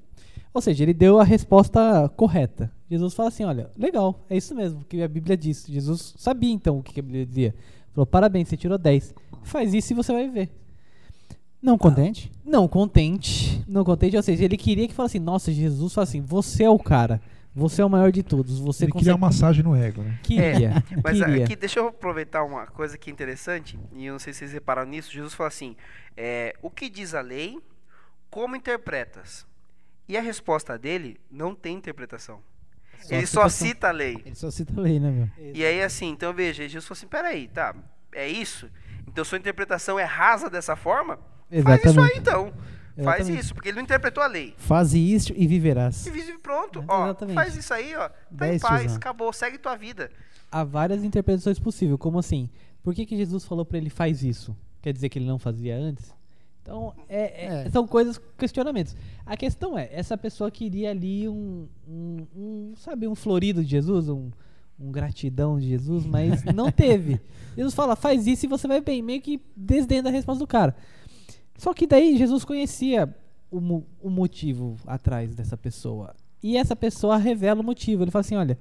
Ou 0.53 0.61
seja, 0.61 0.83
ele 0.83 0.93
deu 0.93 1.19
a 1.19 1.23
resposta 1.23 2.09
correta. 2.09 2.71
Jesus 2.89 3.13
fala 3.13 3.29
assim: 3.29 3.43
olha, 3.43 3.69
legal, 3.77 4.25
é 4.29 4.35
isso 4.35 4.55
mesmo 4.55 4.83
que 4.83 5.01
a 5.01 5.07
Bíblia 5.07 5.37
diz. 5.37 5.65
Jesus 5.67 6.13
sabia 6.17 6.51
então 6.51 6.79
o 6.79 6.83
que 6.83 6.99
a 6.99 7.03
Bíblia 7.03 7.25
dizia. 7.25 7.55
Falou: 7.97 8.05
parabéns, 8.05 8.47
você 8.47 8.55
tirou 8.55 8.77
10. 8.77 9.15
Faz 9.41 9.73
isso 9.73 9.91
e 9.91 9.95
você 9.95 10.13
vai 10.13 10.29
ver. 10.29 10.51
Não 11.59 11.79
contente? 11.79 12.31
Não 12.45 12.67
contente. 12.67 13.63
Não 13.67 13.83
contente, 13.83 14.15
ou 14.15 14.21
seja, 14.21 14.45
ele 14.45 14.55
queria 14.55 14.87
que 14.87 14.93
falasse 14.93 15.17
assim: 15.17 15.25
nossa, 15.25 15.51
Jesus 15.51 15.95
fala 15.95 16.03
assim: 16.03 16.21
você 16.21 16.65
é 16.65 16.69
o 16.69 16.77
cara. 16.77 17.19
Você 17.55 17.81
é 17.81 17.85
o 17.85 17.89
maior 17.89 18.11
de 18.11 18.21
todos. 18.21 18.59
Você 18.59 18.85
Ele 18.85 18.91
queria 18.91 19.13
uma 19.13 19.27
massagem 19.29 19.63
no 19.63 19.75
ego, 19.75 20.03
né? 20.03 20.19
Queria. 20.21 20.83
Mas 21.03 21.17
queria. 21.17 21.43
aqui, 21.43 21.55
deixa 21.55 21.79
eu 21.79 21.87
aproveitar 21.87 22.43
uma 22.43 22.67
coisa 22.67 22.99
que 22.99 23.09
é 23.09 23.13
interessante, 23.13 23.79
e 23.93 24.05
eu 24.05 24.13
não 24.13 24.19
sei 24.19 24.31
se 24.31 24.39
vocês 24.39 24.53
repararam 24.53 24.91
nisso. 24.91 25.11
Jesus 25.11 25.33
fala 25.33 25.47
assim: 25.47 25.75
é, 26.15 26.55
o 26.61 26.69
que 26.69 26.91
diz 26.91 27.15
a 27.15 27.21
lei, 27.21 27.57
como 28.29 28.55
interpretas? 28.55 29.47
E 30.07 30.15
a 30.15 30.21
resposta 30.21 30.77
dele 30.77 31.19
não 31.31 31.55
tem 31.55 31.75
interpretação. 31.75 32.41
Só 33.01 33.15
ele 33.15 33.25
só 33.25 33.49
cita 33.49 33.89
a 33.89 33.91
lei. 33.91 34.21
Ele 34.25 34.35
só 34.35 34.51
cita 34.51 34.73
a 34.77 34.81
lei, 34.81 34.99
né, 34.99 35.11
meu? 35.11 35.29
E 35.53 35.65
aí, 35.65 35.81
assim, 35.81 36.09
então 36.09 36.33
veja, 36.33 36.63
Jesus 36.63 36.85
falou 36.85 36.97
assim: 36.97 37.07
peraí, 37.07 37.47
tá, 37.47 37.75
é 38.13 38.27
isso? 38.27 38.69
Então 39.07 39.23
sua 39.23 39.37
interpretação 39.37 39.97
é 39.97 40.03
rasa 40.03 40.49
dessa 40.49 40.75
forma? 40.75 41.19
Faz 41.63 41.83
isso 41.83 41.99
aí 42.01 42.13
então. 42.17 42.53
Faz 43.03 43.19
Exatamente. 43.21 43.39
isso, 43.39 43.53
porque 43.53 43.69
ele 43.69 43.75
não 43.75 43.83
interpretou 43.83 44.23
a 44.23 44.27
lei. 44.27 44.55
Faze 44.57 44.97
isto 44.97 45.31
e 45.35 45.45
viverás. 45.45 46.07
E 46.07 46.09
vive 46.09 46.35
pronto, 46.39 46.83
ó. 46.87 47.05
exatamente. 47.05 47.35
Faz 47.35 47.55
isso 47.55 47.73
aí, 47.73 47.95
ó. 47.95 48.09
Tá 48.35 48.51
em 48.51 48.59
paz, 48.59 48.95
acabou, 48.95 49.31
segue 49.31 49.59
tua 49.59 49.75
vida. 49.75 50.09
Há 50.51 50.63
várias 50.63 51.03
interpretações 51.03 51.59
possíveis. 51.59 51.99
Como 51.99 52.17
assim? 52.17 52.49
Por 52.81 52.95
que, 52.95 53.05
que 53.05 53.15
Jesus 53.15 53.45
falou 53.45 53.63
pra 53.63 53.77
ele 53.77 53.91
faz 53.91 54.23
isso? 54.23 54.57
Quer 54.81 54.93
dizer 54.93 55.09
que 55.09 55.19
ele 55.19 55.27
não 55.27 55.37
fazia 55.37 55.75
antes? 55.75 56.15
Então, 56.67 56.93
é- 57.07 57.45
é- 57.45 57.65
É. 57.65 57.69
são 57.69 57.87
coisas, 57.87 58.19
questionamentos. 58.37 58.93
A 59.25 59.37
questão 59.37 59.77
é, 59.77 59.87
essa 59.89 60.17
pessoa 60.17 60.51
queria 60.51 60.91
ali 60.91 61.29
um, 61.29 61.65
um, 61.87 62.17
um, 62.35 62.73
sabe, 62.75 63.07
um 63.07 63.15
florido 63.15 63.63
de 63.63 63.71
Jesus, 63.71 64.09
um, 64.09 64.29
um 64.77 64.91
gratidão 64.91 65.57
de 65.57 65.69
Jesus, 65.69 66.05
mas 66.05 66.43
não 66.53 66.69
teve. 66.69 67.21
Jesus 67.55 67.73
fala, 67.73 67.95
faz 67.95 68.27
isso 68.27 68.45
e 68.45 68.49
você 68.49 68.67
vai 68.67 68.81
bem. 68.81 69.01
Meio 69.01 69.21
que 69.21 69.39
desdendo 69.55 70.09
a 70.09 70.11
resposta 70.11 70.43
do 70.43 70.47
cara. 70.47 70.75
Só 71.57 71.73
que 71.73 71.87
daí 71.87 72.17
Jesus 72.17 72.43
conhecia 72.43 73.15
o, 73.49 73.81
o 74.01 74.09
motivo 74.09 74.75
atrás 74.85 75.33
dessa 75.35 75.55
pessoa. 75.55 76.13
E 76.43 76.57
essa 76.57 76.75
pessoa 76.75 77.15
revela 77.15 77.61
o 77.61 77.63
motivo. 77.63 78.03
Ele 78.03 78.11
fala 78.11 78.21
assim: 78.21 78.35
olha, 78.35 78.59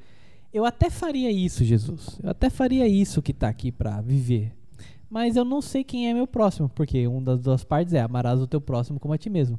eu 0.53 0.65
até 0.65 0.91
faria 0.91 1.31
isso, 1.31 1.65
Jesus. 1.65 2.21
Eu 2.23 2.31
até 2.31 2.49
faria 2.49 2.87
isso 2.87 3.21
que 3.21 3.33
tá 3.35 3.49
aqui 3.49 3.73
pra 3.73 4.01
viver. 4.01 4.53
Mas 5.09 5.37
eu 5.37 5.45
não 5.45 5.63
sei 5.63 5.85
quem 5.85 6.09
é 6.09 6.15
meu 6.15 6.27
próximo, 6.27 6.69
porque 6.69 7.07
uma 7.07 7.21
das 7.21 7.41
duas 7.41 7.65
partes 7.65 7.95
é 7.95 8.01
amarás 8.01 8.41
o 8.41 8.47
teu 8.47 8.61
próximo 8.61 8.99
como 8.99 9.15
a 9.15 9.19
ti 9.19 9.31
mesmo. 9.31 9.59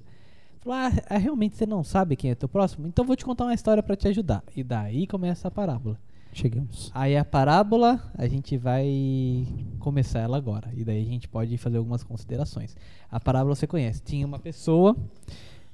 Falou, 0.59 0.77
ah, 0.77 0.91
ah, 1.09 1.17
realmente 1.17 1.55
você 1.55 1.65
não 1.65 1.83
sabe 1.83 2.15
quem 2.15 2.31
é 2.31 2.35
teu 2.35 2.49
próximo? 2.49 2.87
Então 2.87 3.05
vou 3.05 3.15
te 3.15 3.23
contar 3.23 3.45
uma 3.45 3.53
história 3.53 3.81
pra 3.81 3.95
te 3.95 4.07
ajudar. 4.07 4.43
E 4.55 4.63
daí 4.63 5.07
começa 5.07 5.47
a 5.47 5.51
parábola. 5.51 5.97
Chegamos. 6.33 6.91
Aí 6.93 7.15
a 7.15 7.23
parábola, 7.23 8.11
a 8.15 8.27
gente 8.27 8.57
vai 8.57 9.47
começar 9.79 10.19
ela 10.19 10.37
agora. 10.37 10.69
E 10.75 10.83
daí 10.83 11.01
a 11.01 11.05
gente 11.05 11.27
pode 11.27 11.57
fazer 11.57 11.77
algumas 11.77 12.03
considerações. 12.03 12.75
A 13.09 13.19
parábola 13.19 13.55
você 13.55 13.65
conhece. 13.65 14.03
Tinha 14.03 14.27
uma 14.27 14.37
pessoa, 14.37 14.95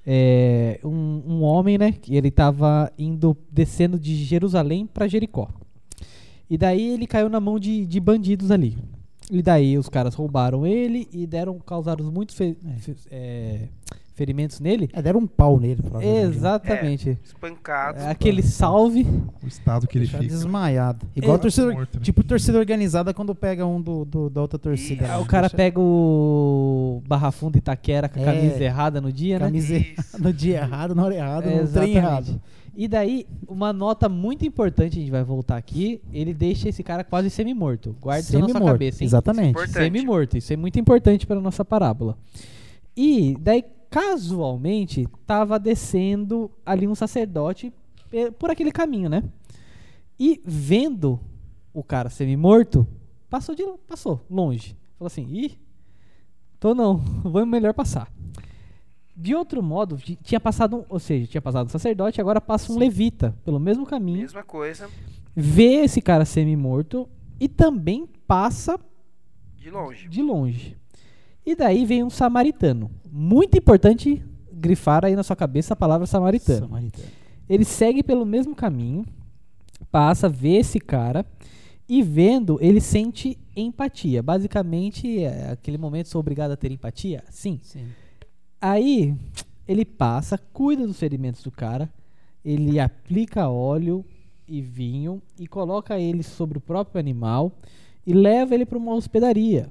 é, 0.06 0.80
um, 0.84 1.24
um 1.26 1.42
homem, 1.42 1.78
né? 1.78 1.92
Que 1.92 2.16
ele 2.16 2.28
estava 2.28 2.92
indo, 2.98 3.36
descendo 3.52 4.00
de 4.00 4.16
Jerusalém 4.16 4.86
para 4.86 5.08
Jericó. 5.08 5.50
E 6.50 6.58
daí 6.58 6.94
ele 6.94 7.08
caiu 7.08 7.30
na 7.30 7.40
mão 7.40 7.60
de, 7.60 7.86
de 7.86 8.00
bandidos 8.00 8.52
ali. 8.52 8.78
E 9.32 9.42
daí 9.42 9.78
os 9.78 9.90
caras 9.90 10.14
roubaram 10.16 10.66
ele 10.68 11.08
e 11.12 11.26
deram, 11.26 11.58
causaram 11.60 12.04
muitos 12.12 12.36
fe- 12.36 12.58
fe- 12.80 12.96
é, 13.10 13.68
ferimentos 14.14 14.60
nele. 14.60 14.90
É, 14.94 15.02
deram 15.02 15.22
um 15.22 15.28
pau 15.28 15.60
nele, 15.60 15.82
provavelmente. 15.82 16.28
Exatamente. 16.38 17.18
Espancados. 17.24 18.04
É, 18.04 18.10
Aquele 18.10 18.44
salve. 18.44 19.08
O 19.42 19.48
estado 19.48 19.88
que 19.88 19.98
ele 19.98 20.06
fica. 20.08 20.20
desmaiado. 20.20 21.08
Igual 21.16 21.36
É. 21.38 21.40
torcedor, 21.40 21.74
Morto, 21.74 21.96
né? 21.98 22.04
tipo 22.04 22.24
torcida 22.24 22.60
organizada 22.60 23.14
quando 23.14 23.34
pega 23.34 23.66
um 23.66 23.82
do, 23.82 24.06
do- 24.06 24.30
da 24.30 24.42
outra 24.42 24.60
torcida. 24.60 25.04
Isso. 25.04 25.12
lá. 25.12 25.18
Aí 25.18 25.24
o 25.24 25.26
cara 25.26 25.44
Deixa- 25.48 25.58
pega 25.58 25.80
o 25.80 27.02
Barra 27.08 27.32
Funda 27.32 27.58
Itaquera 27.58 28.08
com 28.10 28.20
a 28.20 28.24
É. 28.24 28.26
camisa 28.26 28.64
errada 28.64 29.02
no 29.02 29.12
dia, 29.12 29.40
né? 29.40 29.46
camisa 29.46 29.74
no 30.20 30.34
dia 30.34 30.58
errado, 30.58 30.94
na 30.94 31.04
hora 31.06 31.16
errada, 31.16 31.50
É, 31.50 31.62
no 31.62 31.68
trem 31.68 31.96
errado. 31.96 32.42
E 32.76 32.88
daí, 32.88 33.28
uma 33.48 33.72
nota 33.72 34.10
muito 34.10 34.46
importante, 34.46 34.98
a 34.98 35.02
gente 35.02 35.12
vai 35.12 35.24
voltar 35.24 35.58
aqui, 35.58 36.02
ele 36.12 36.34
deixa 36.34 36.70
esse 36.70 36.82
cara 36.82 37.04
quase 37.04 37.30
semi-morto. 37.30 37.96
Guarde 38.02 38.26
isso 38.26 38.40
na 38.40 38.50
sua 38.50 38.62
cabeça, 38.62 39.04
hein? 39.04 39.06
Exatamente. 39.06 39.52
Importante. 39.52 39.74
Semi-morto, 39.74 40.38
isso 40.38 40.54
é 40.54 40.56
muito 40.56 40.80
importante 40.80 41.28
para 41.28 41.40
nossa 41.40 41.64
parábola. 41.64 42.18
E 42.98 43.38
daí, 43.40 43.64
casualmente, 43.92 45.08
tava 45.26 45.60
descendo 45.60 46.50
ali 46.66 46.88
um 46.88 46.96
sacerdote 46.96 47.72
por 48.40 48.50
aquele 48.50 48.72
caminho, 48.72 49.10
né? 49.10 49.24
E 50.20 50.42
vendo 50.44 51.20
o 51.74 51.84
cara 51.84 52.10
semi-morto, 52.10 52.88
passou 53.30 53.56
de 53.56 53.64
passou 53.88 54.26
longe. 54.30 54.76
Falou 54.98 55.08
assim: 55.08 55.28
"Ih, 55.30 55.58
tô 56.60 56.74
não, 56.74 56.98
vou 57.24 57.46
melhor 57.46 57.74
passar". 57.74 58.12
De 59.16 59.36
outro 59.36 59.62
modo, 59.62 59.98
ti- 59.98 60.18
tinha 60.24 60.40
passado, 60.40 60.78
um, 60.78 60.84
ou 60.90 61.00
seja, 61.00 61.28
tinha 61.28 61.42
passado 61.42 61.68
um 61.68 61.70
sacerdote, 61.70 62.20
agora 62.20 62.42
passa 62.42 62.72
um 62.74 62.78
levita 62.78 63.36
pelo 63.46 63.60
mesmo 63.60 63.86
caminho, 63.86 64.22
Mesma 64.22 64.44
coisa, 64.44 64.90
vê 65.36 65.84
esse 65.84 66.02
cara 66.02 66.26
semi-morto 66.26 67.08
e 67.40 67.48
também 67.48 68.08
passa 68.28 68.80
de 69.56 69.70
longe. 69.70 70.08
de 70.08 70.22
longe. 70.22 70.76
E 71.46 71.56
daí 71.56 71.86
vem 71.86 72.04
um 72.04 72.10
samaritano. 72.10 72.90
Muito 73.12 73.58
importante 73.58 74.24
grifar 74.52 75.06
aí 75.06 75.16
na 75.16 75.24
sua 75.24 75.36
cabeça 75.36 75.74
a 75.74 75.78
palavra 75.78 76.08
samaritano. 76.08 76.68
Samaritano. 76.68 77.08
Ele 77.50 77.66
segue 77.66 78.02
pelo 78.02 78.26
mesmo 78.26 78.56
caminho, 78.56 79.06
passa, 79.92 80.28
vê 80.30 80.54
esse 80.56 80.80
cara 80.80 81.26
e 81.88 82.02
vendo, 82.02 82.58
ele 82.62 82.80
sente 82.82 83.38
empatia. 83.56 84.24
Basicamente, 84.24 85.20
é 85.20 85.52
aquele 85.52 85.78
momento 85.78 86.08
sou 86.08 86.20
obrigado 86.20 86.52
a 86.52 86.56
ter 86.58 86.72
empatia? 86.72 87.24
Sim. 87.30 87.60
Sim. 87.62 87.86
Aí 88.66 89.14
ele 89.68 89.84
passa, 89.84 90.38
cuida 90.38 90.88
dos 90.88 90.98
ferimentos 90.98 91.44
do 91.44 91.52
cara, 91.52 91.92
ele 92.46 92.80
aplica 92.80 93.50
óleo 93.50 94.06
e 94.48 94.62
vinho 94.62 95.22
e 95.38 95.48
coloca 95.48 96.00
ele 96.00 96.24
sobre 96.24 96.60
o 96.60 96.62
próprio 96.62 96.98
animal 96.98 97.52
e 98.08 98.14
leva 98.14 98.56
ele 98.56 98.66
para 98.66 98.78
uma 98.78 98.94
hospedaria. 98.94 99.70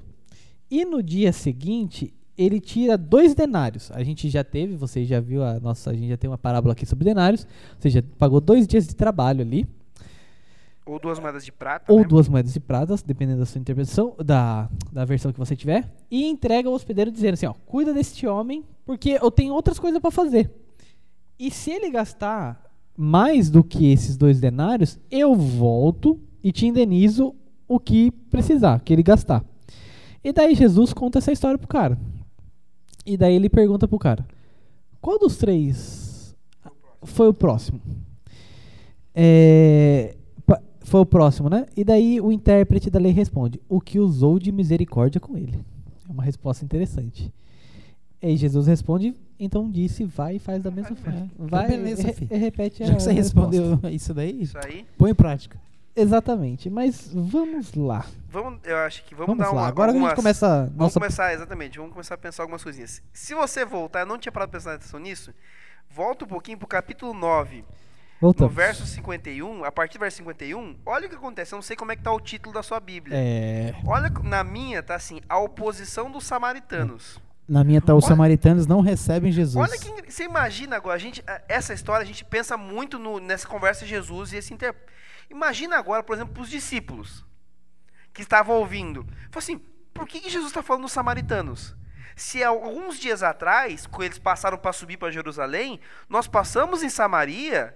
E 0.70 0.84
no 0.84 1.02
dia 1.02 1.32
seguinte, 1.32 2.12
ele 2.36 2.60
tira 2.60 2.98
dois 2.98 3.34
denários. 3.34 3.90
A 3.92 4.04
gente 4.04 4.28
já 4.28 4.44
teve, 4.44 4.76
você 4.76 5.06
já 5.06 5.20
viu 5.20 5.42
a 5.42 5.58
nossa, 5.58 5.88
a 5.88 5.94
gente 5.94 6.10
já 6.10 6.18
tem 6.18 6.28
uma 6.28 6.36
parábola 6.36 6.74
aqui 6.74 6.84
sobre 6.84 7.06
denários. 7.06 7.44
Ou 7.76 7.80
seja, 7.80 8.04
pagou 8.18 8.42
dois 8.42 8.66
dias 8.66 8.86
de 8.86 8.94
trabalho 8.94 9.40
ali, 9.40 9.66
Ou 10.84 10.98
duas 10.98 11.18
moedas 11.18 11.44
de 11.44 11.52
prata, 11.52 11.92
ou 11.92 12.00
né? 12.00 12.04
duas 12.04 12.28
moedas 12.28 12.52
de 12.52 12.60
prata, 12.60 12.96
dependendo 13.06 13.38
da 13.38 13.46
sua 13.46 13.60
interpretação, 13.60 14.14
da, 14.18 14.68
da 14.90 15.04
versão 15.04 15.32
que 15.32 15.38
você 15.38 15.54
tiver, 15.54 15.88
e 16.10 16.26
entrega 16.26 16.68
ao 16.68 16.74
hospedeiro 16.74 17.10
dizendo 17.10 17.34
assim, 17.34 17.46
ó, 17.46 17.54
cuida 17.66 17.94
deste 17.94 18.26
homem, 18.26 18.64
porque 18.84 19.18
eu 19.22 19.30
tenho 19.30 19.54
outras 19.54 19.78
coisas 19.78 20.00
para 20.00 20.10
fazer. 20.10 20.50
E 21.38 21.50
se 21.50 21.70
ele 21.70 21.90
gastar 21.90 22.62
mais 22.96 23.48
do 23.48 23.62
que 23.62 23.90
esses 23.92 24.16
dois 24.16 24.40
denários, 24.40 24.98
eu 25.10 25.34
volto 25.34 26.20
e 26.42 26.50
te 26.50 26.66
indenizo 26.66 27.34
o 27.68 27.78
que 27.78 28.10
precisar, 28.10 28.80
que 28.80 28.92
ele 28.92 29.02
gastar. 29.02 29.44
E 30.22 30.32
daí 30.32 30.54
Jesus 30.54 30.92
conta 30.92 31.18
essa 31.18 31.32
história 31.32 31.58
pro 31.58 31.68
cara. 31.68 31.98
E 33.04 33.16
daí 33.16 33.34
ele 33.34 33.48
pergunta 33.48 33.88
pro 33.88 33.98
cara: 33.98 34.26
Qual 35.00 35.18
dos 35.18 35.36
três 35.36 36.36
foi 37.02 37.28
o 37.28 37.34
próximo? 37.34 37.80
É, 39.14 40.16
foi 40.84 41.00
o 41.00 41.06
próximo, 41.06 41.48
né? 41.48 41.66
E 41.76 41.84
daí 41.84 42.20
o 42.20 42.30
intérprete 42.32 42.90
da 42.90 42.98
lei 42.98 43.12
responde: 43.12 43.60
O 43.68 43.80
que 43.80 43.98
usou 43.98 44.38
de 44.38 44.50
misericórdia 44.52 45.20
com 45.20 45.36
ele. 45.36 45.64
É 46.08 46.12
uma 46.12 46.22
resposta 46.22 46.64
interessante. 46.64 47.32
E 48.20 48.26
aí 48.26 48.36
Jesus 48.36 48.66
responde: 48.66 49.14
Então 49.38 49.70
disse, 49.70 50.04
vai 50.04 50.36
e 50.36 50.38
faz 50.38 50.62
da 50.62 50.70
mesma 50.70 50.94
forma. 50.96 51.30
Vai 51.38 51.68
beleza, 51.68 52.10
e, 52.10 52.12
filho. 52.12 52.28
e 52.32 52.36
repete 52.36 52.84
Já 52.84 52.94
que 52.94 53.02
você 53.02 53.12
resposta. 53.12 53.50
respondeu 53.56 53.90
isso 53.90 54.14
daí, 54.14 54.42
Isso 54.42 54.58
aí. 54.58 54.86
põe 54.96 55.10
em 55.10 55.14
prática. 55.14 55.60
Exatamente, 55.94 56.70
mas 56.70 57.10
vamos 57.12 57.74
lá. 57.74 58.06
Vamos, 58.30 58.60
eu 58.64 58.76
acho 58.78 59.04
que 59.04 59.14
vamos, 59.14 59.26
Vamos, 59.36 59.44
dar 59.44 59.52
lá. 59.54 59.60
uma, 59.62 59.68
Agora 59.68 59.90
algumas, 59.90 60.06
a 60.06 60.10
gente 60.10 60.16
começa. 60.16 60.64
Vamos 60.64 60.76
Nossa, 60.78 60.98
começar, 61.00 61.34
exatamente, 61.34 61.76
vamos 61.78 61.92
começar 61.92 62.14
a 62.14 62.18
pensar 62.18 62.42
algumas 62.44 62.64
coisinhas. 62.64 63.02
Se 63.12 63.34
você 63.34 63.62
voltar, 63.66 64.00
eu 64.00 64.06
não 64.06 64.16
tinha 64.18 64.32
parado 64.32 64.50
pra 64.50 64.58
prestar 64.58 64.74
atenção 64.76 64.98
nisso, 64.98 65.34
volta 65.90 66.24
um 66.24 66.28
pouquinho 66.28 66.56
pro 66.56 66.66
capítulo 66.66 67.12
9, 67.12 67.62
no 68.22 68.28
voltamos. 68.28 68.54
verso 68.54 68.86
51, 68.86 69.64
a 69.64 69.72
partir 69.72 69.98
do 69.98 70.00
verso 70.00 70.18
51, 70.18 70.78
olha 70.86 71.06
o 71.06 71.08
que 71.10 71.16
acontece, 71.16 71.52
eu 71.52 71.56
não 71.56 71.62
sei 71.62 71.76
como 71.76 71.92
é 71.92 71.96
que 71.96 72.02
tá 72.02 72.12
o 72.12 72.20
título 72.20 72.54
da 72.54 72.62
sua 72.62 72.78
Bíblia. 72.80 73.16
É, 73.18 73.74
Olha, 73.86 74.08
na 74.22 74.42
minha 74.44 74.82
tá 74.82 74.94
assim, 74.94 75.20
a 75.28 75.38
oposição 75.38 76.10
dos 76.10 76.24
samaritanos. 76.24 77.20
Na 77.48 77.64
minha 77.64 77.80
tá, 77.82 77.94
os 77.94 78.04
Olha- 78.04 78.10
samaritanos 78.10 78.66
não 78.66 78.80
recebem 78.80 79.32
Jesus. 79.32 79.56
Olha 79.56 79.78
que 79.78 80.10
você 80.10 80.24
imagina 80.24 80.76
agora, 80.76 80.94
a 80.94 80.98
gente, 80.98 81.22
essa 81.48 81.74
história 81.74 82.02
a 82.04 82.06
gente 82.06 82.24
pensa 82.24 82.56
muito 82.56 82.98
no- 82.98 83.18
nessa 83.18 83.46
conversa 83.48 83.84
de 83.84 83.90
Jesus 83.90 84.32
e 84.32 84.36
esse 84.36 84.54
inter... 84.54 84.74
Imagina 85.28 85.76
agora, 85.76 86.02
por 86.02 86.14
exemplo, 86.14 86.42
os 86.42 86.48
discípulos 86.48 87.24
que 88.12 88.22
estavam 88.22 88.56
ouvindo. 88.56 89.02
Falou 89.30 89.38
assim: 89.38 89.58
por 89.94 90.06
que, 90.06 90.20
que 90.20 90.28
Jesus 90.30 90.50
está 90.50 90.62
falando 90.62 90.82
dos 90.82 90.92
samaritanos? 90.92 91.74
Se 92.14 92.44
alguns 92.44 92.98
dias 92.98 93.22
atrás, 93.22 93.86
quando 93.86 94.04
eles 94.04 94.18
passaram 94.18 94.58
para 94.58 94.72
subir 94.72 94.98
para 94.98 95.10
Jerusalém, 95.10 95.80
nós 96.08 96.26
passamos 96.28 96.82
em 96.82 96.90
Samaria 96.90 97.74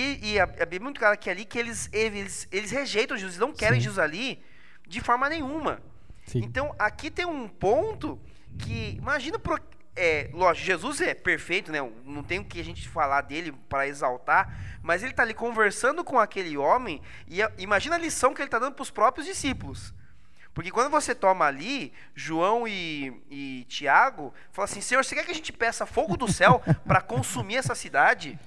e, 0.00 0.32
e 0.32 0.40
a, 0.40 0.44
a 0.44 0.46
Bíblia 0.46 0.78
é 0.78 0.82
muito 0.84 0.98
clara 0.98 1.16
que 1.16 1.28
ali 1.28 1.44
que 1.44 1.58
eles, 1.58 1.88
eles, 1.92 2.48
eles 2.50 2.70
rejeitam 2.70 3.16
Jesus, 3.16 3.38
não 3.38 3.52
querem 3.52 3.78
Sim. 3.80 3.84
Jesus 3.84 3.98
ali 3.98 4.42
de 4.86 5.00
forma 5.00 5.28
nenhuma. 5.28 5.80
Sim. 6.26 6.40
Então 6.44 6.74
aqui 6.78 7.10
tem 7.10 7.26
um 7.26 7.48
ponto 7.48 8.18
que 8.58 8.96
imagina 8.98 9.38
pro, 9.38 9.58
é, 9.94 10.30
lógico, 10.32 10.66
Jesus 10.66 11.00
é 11.00 11.14
perfeito, 11.14 11.70
né? 11.70 11.78
Não 12.04 12.22
tem 12.22 12.38
o 12.38 12.44
que 12.44 12.60
a 12.60 12.64
gente 12.64 12.88
falar 12.88 13.20
dele 13.22 13.52
para 13.68 13.86
exaltar, 13.86 14.78
mas 14.82 15.02
ele 15.02 15.10
está 15.12 15.22
ali 15.22 15.34
conversando 15.34 16.02
com 16.02 16.18
aquele 16.18 16.56
homem 16.56 17.00
e 17.26 17.42
a- 17.42 17.52
imagina 17.58 17.96
a 17.96 17.98
lição 17.98 18.32
que 18.32 18.40
ele 18.40 18.48
está 18.48 18.58
dando 18.58 18.74
para 18.74 18.82
os 18.82 18.90
próprios 18.90 19.26
discípulos. 19.26 19.92
Porque 20.54 20.70
quando 20.70 20.90
você 20.90 21.14
toma 21.14 21.46
ali, 21.46 21.92
João 22.14 22.68
e, 22.68 23.22
e 23.30 23.64
Tiago 23.68 24.34
falam 24.52 24.64
assim: 24.70 24.82
Senhor, 24.82 25.02
você 25.02 25.14
quer 25.14 25.24
que 25.24 25.30
a 25.30 25.34
gente 25.34 25.52
peça 25.52 25.86
fogo 25.86 26.14
do 26.16 26.30
céu 26.30 26.62
para 26.86 27.00
consumir 27.00 27.56
essa 27.56 27.74
cidade? 27.74 28.38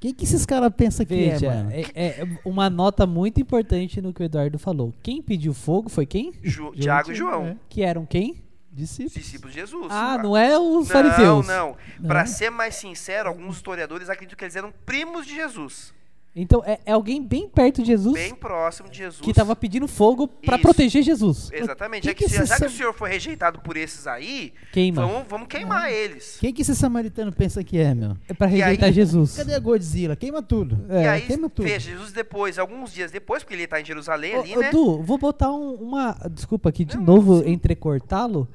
Quem 0.00 0.14
que 0.14 0.24
esses 0.24 0.46
caras 0.46 0.72
pensam 0.76 1.04
que 1.04 1.14
é, 1.28 1.40
mano? 1.40 1.70
é, 1.72 1.82
é 1.94 2.28
uma 2.44 2.70
nota 2.70 3.06
muito 3.06 3.40
importante 3.40 4.00
no 4.00 4.12
que 4.12 4.22
o 4.22 4.24
Eduardo 4.24 4.58
falou. 4.58 4.94
Quem 5.02 5.20
pediu 5.20 5.52
fogo 5.52 5.88
foi 5.88 6.06
quem? 6.06 6.32
Ju- 6.42 6.72
Tiago 6.78 7.10
e 7.10 7.14
João, 7.14 7.46
É. 7.46 7.56
Que 7.68 7.82
eram 7.82 8.06
quem? 8.06 8.36
Discípulos. 8.70 9.14
discípulos 9.14 9.54
de 9.54 9.60
Jesus. 9.60 9.86
Ah, 9.90 10.16
não 10.22 10.36
é 10.36 10.56
os 10.56 10.72
Não, 10.74 10.84
fariseus. 10.86 11.46
não. 11.48 11.76
Não. 11.98 12.06
Para 12.06 12.26
ser 12.26 12.48
mais 12.50 12.76
sincero, 12.76 13.28
alguns 13.28 13.56
historiadores 13.56 14.08
acreditam 14.08 14.36
que 14.38 14.44
eles 14.44 14.54
eram 14.54 14.72
primos 14.86 15.26
de 15.26 15.34
Jesus. 15.34 15.92
Então 16.40 16.62
é, 16.64 16.78
é 16.86 16.92
alguém 16.92 17.22
bem 17.22 17.48
perto 17.48 17.80
de 17.82 17.88
Jesus 17.88 18.14
Bem 18.14 18.34
próximo 18.34 18.88
de 18.88 18.98
Jesus. 18.98 19.20
que 19.20 19.30
estava 19.30 19.56
pedindo 19.56 19.88
fogo 19.88 20.28
pra 20.28 20.56
Isso. 20.56 20.62
proteger 20.62 21.02
Jesus. 21.02 21.50
Exatamente. 21.52 22.04
Já 22.06 22.14
que, 22.14 22.24
que 22.24 22.30
se- 22.30 22.46
já 22.46 22.56
que 22.56 22.64
o 22.66 22.70
senhor 22.70 22.92
foi 22.94 23.10
rejeitado 23.10 23.60
por 23.60 23.76
esses 23.76 24.06
aí, 24.06 24.52
Queima. 24.72 25.04
vamos, 25.06 25.26
vamos 25.28 25.48
queimar 25.48 25.90
eles. 25.92 26.38
Quem 26.40 26.52
que 26.52 26.62
esse 26.62 26.74
samaritano 26.76 27.32
pensa 27.32 27.62
que 27.64 27.76
é, 27.78 27.94
meu? 27.94 28.16
É 28.28 28.34
pra 28.34 28.46
E 28.46 28.50
rejeitar 28.52 28.88
aí- 28.88 28.92
Jesus. 28.94 29.36
Cadê 29.36 29.54
a 29.54 29.58
Godzilla? 29.58 30.14
Queima 30.16 30.40
tudo. 30.42 30.78
e 30.88 30.92
É, 30.94 31.08
aí, 31.08 31.22
queima 31.22 31.48
tudo. 31.50 31.64
veja, 31.66 31.90
Jesus 31.90 32.12
depois, 32.12 32.58
alguns 32.58 32.92
dias 32.92 33.10
depois, 33.10 33.42
porque 33.42 33.54
ele 33.54 33.64
está 33.64 33.80
em 33.80 33.84
Jerusalém 33.84 34.36
Ô, 34.36 34.40
ali, 34.40 34.56
ô, 34.56 34.60
né? 34.60 34.70
Du, 34.70 35.02
vou 35.02 35.18
botar 35.18 35.52
um- 35.52 35.74
uma. 35.74 36.12
Desculpa 36.30 36.68
aqui 36.68 36.84
de 36.84 36.96
Não, 36.96 37.04
novo 37.04 37.42
sim. 37.42 37.50
entrecortá-lo. 37.50 38.48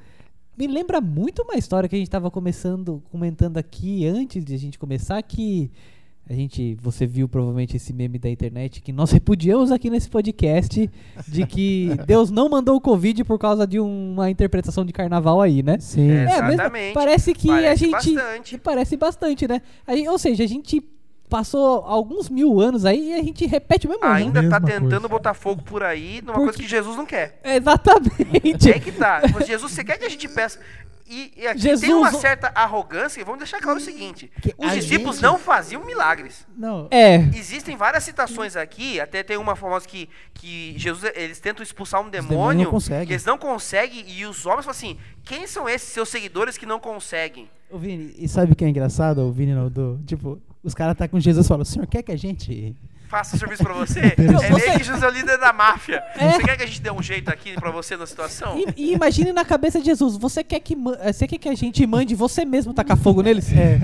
Me 0.57 0.67
lembra 0.67 1.01
muito 1.01 1.41
uma 1.41 1.55
história 1.55 1.89
que 1.89 1.95
a 1.95 1.97
gente 1.97 2.07
estava 2.07 2.29
começando, 2.29 3.01
comentando 3.11 3.57
aqui 3.57 4.05
antes 4.05 4.45
de 4.45 4.53
a 4.53 4.57
gente 4.57 4.77
começar, 4.77 5.21
que 5.23 5.71
a 6.29 6.33
gente, 6.33 6.75
você 6.81 7.05
viu 7.05 7.27
provavelmente 7.27 7.75
esse 7.75 7.91
meme 7.91 8.17
da 8.17 8.29
internet 8.29 8.81
que 8.81 8.93
nós 8.93 9.11
repudiamos 9.13 9.71
aqui 9.71 9.89
nesse 9.89 10.09
podcast 10.09 10.89
de 11.27 11.45
que 11.45 11.89
Deus 12.07 12.31
não 12.31 12.47
mandou 12.47 12.77
o 12.77 12.81
Covid 12.81 13.23
por 13.25 13.37
causa 13.37 13.67
de 13.67 13.79
uma 13.79 14.29
interpretação 14.29 14.85
de 14.85 14.93
carnaval 14.93 15.41
aí, 15.41 15.61
né? 15.61 15.77
Sim. 15.79 16.09
É. 16.09 16.41
Mas 16.41 16.53
Exatamente. 16.53 16.93
parece 16.93 17.33
que 17.33 17.49
a 17.49 17.53
Parece 17.53 17.85
gente. 17.85 18.13
bastante. 18.15 18.57
Parece 18.57 18.97
bastante, 18.97 19.47
né? 19.47 19.61
Aí, 19.85 20.07
ou 20.07 20.17
seja, 20.17 20.43
a 20.43 20.47
gente 20.47 20.81
passou 21.33 21.83
alguns 21.83 22.29
mil 22.29 22.59
anos 22.61 22.85
aí 22.85 23.09
e 23.09 23.13
a 23.15 23.23
gente 23.23 23.43
repete 23.47 23.87
o 23.87 23.89
mesmo 23.89 24.05
erro. 24.05 24.13
Ainda 24.13 24.39
Mesma 24.43 24.61
tentando 24.61 24.89
coisa. 24.89 25.07
botar 25.07 25.33
fogo 25.33 25.63
por 25.63 25.81
aí 25.81 26.21
numa 26.21 26.33
Porque- 26.33 26.43
coisa 26.45 26.59
que 26.59 26.67
Jesus 26.67 26.95
não 26.95 27.07
quer. 27.07 27.39
Exatamente. 27.43 28.69
É 28.69 28.79
que 28.79 28.91
tá. 28.91 29.21
Mas 29.33 29.47
Jesus, 29.47 29.71
você 29.71 29.83
quer 29.83 29.97
que 29.97 30.05
a 30.05 30.09
gente 30.09 30.27
peça. 30.27 30.59
E, 31.09 31.33
e 31.35 31.47
aqui 31.47 31.59
Jesus- 31.59 31.81
tem 31.81 31.93
uma 31.93 32.11
certa 32.11 32.51
arrogância, 32.55 33.19
e 33.19 33.23
vamos 33.23 33.39
deixar 33.39 33.59
claro 33.59 33.77
o 33.79 33.81
seguinte: 33.81 34.31
Que 34.41 34.53
os 34.57 34.71
discípulos 34.73 35.15
gente- 35.15 35.23
não 35.23 35.37
faziam 35.39 35.83
milagres. 35.83 36.45
Não. 36.55 36.87
É. 36.91 37.15
Existem 37.35 37.75
várias 37.75 38.03
citações 38.03 38.55
aqui, 38.55 38.99
até 39.01 39.23
tem 39.23 39.35
uma 39.37 39.55
famosa 39.55 39.87
que, 39.87 40.07
que 40.35 40.75
Jesus, 40.77 41.11
eles 41.15 41.39
tentam 41.39 41.63
expulsar 41.63 41.99
um 42.01 42.09
demônio, 42.09 42.65
não 42.65 42.71
conseguem. 42.71 43.07
que 43.07 43.13
eles 43.13 43.25
não 43.25 43.37
conseguem, 43.39 44.05
e 44.07 44.23
os 44.25 44.45
homens 44.45 44.65
falam 44.65 44.77
assim, 44.77 44.97
quem 45.23 45.45
são 45.47 45.67
esses 45.67 45.89
seus 45.89 46.09
seguidores 46.09 46.57
que 46.59 46.65
não 46.65 46.79
conseguem? 46.79 47.49
Ô, 47.71 47.77
Vini, 47.79 48.13
e 48.17 48.27
sabe 48.29 48.53
o 48.53 48.55
que 48.55 48.63
é 48.63 48.69
engraçado, 48.69 49.19
ô, 49.27 49.31
Vini, 49.31 49.53
não, 49.53 49.67
do, 49.69 49.99
tipo, 50.05 50.39
os 50.63 50.73
caras 50.73 50.95
tá 50.97 51.07
com 51.07 51.19
Jesus 51.19 51.45
e 51.45 51.49
falam, 51.49 51.63
o 51.63 51.65
senhor 51.65 51.85
quer 51.87 52.01
que 52.03 52.11
a 52.11 52.17
gente... 52.17 52.75
Faça 53.09 53.37
serviço 53.37 53.61
pra 53.61 53.73
você? 53.73 53.99
é 54.17 54.31
Você- 54.31 54.49
meio 54.49 54.77
que 54.79 54.83
Jesus 54.83 55.03
é 55.03 55.07
o 55.07 55.11
líder 55.11 55.37
da 55.37 55.53
máfia. 55.53 56.01
É. 56.15 56.31
Você 56.31 56.41
quer 56.43 56.57
que 56.57 56.63
a 56.63 56.65
gente 56.65 56.81
dê 56.81 56.91
um 56.91 57.01
jeito 57.03 57.29
aqui 57.29 57.53
pra 57.53 57.69
você 57.69 57.95
na 57.95 58.07
situação? 58.07 58.57
E, 58.57 58.73
e 58.75 58.93
imagine 58.93 59.31
na 59.31 59.45
cabeça 59.45 59.79
de 59.79 59.85
Jesus, 59.85 60.17
você 60.17 60.43
quer 60.43 60.59
que 60.59 60.75
você 60.75 61.27
quer 61.27 61.37
que 61.37 61.47
a 61.47 61.53
gente 61.53 61.85
mande 61.85 62.15
você 62.15 62.43
mesmo 62.43 62.73
tacar 62.73 62.97
fogo 62.97 63.21
neles? 63.21 63.51
É. 63.53 63.79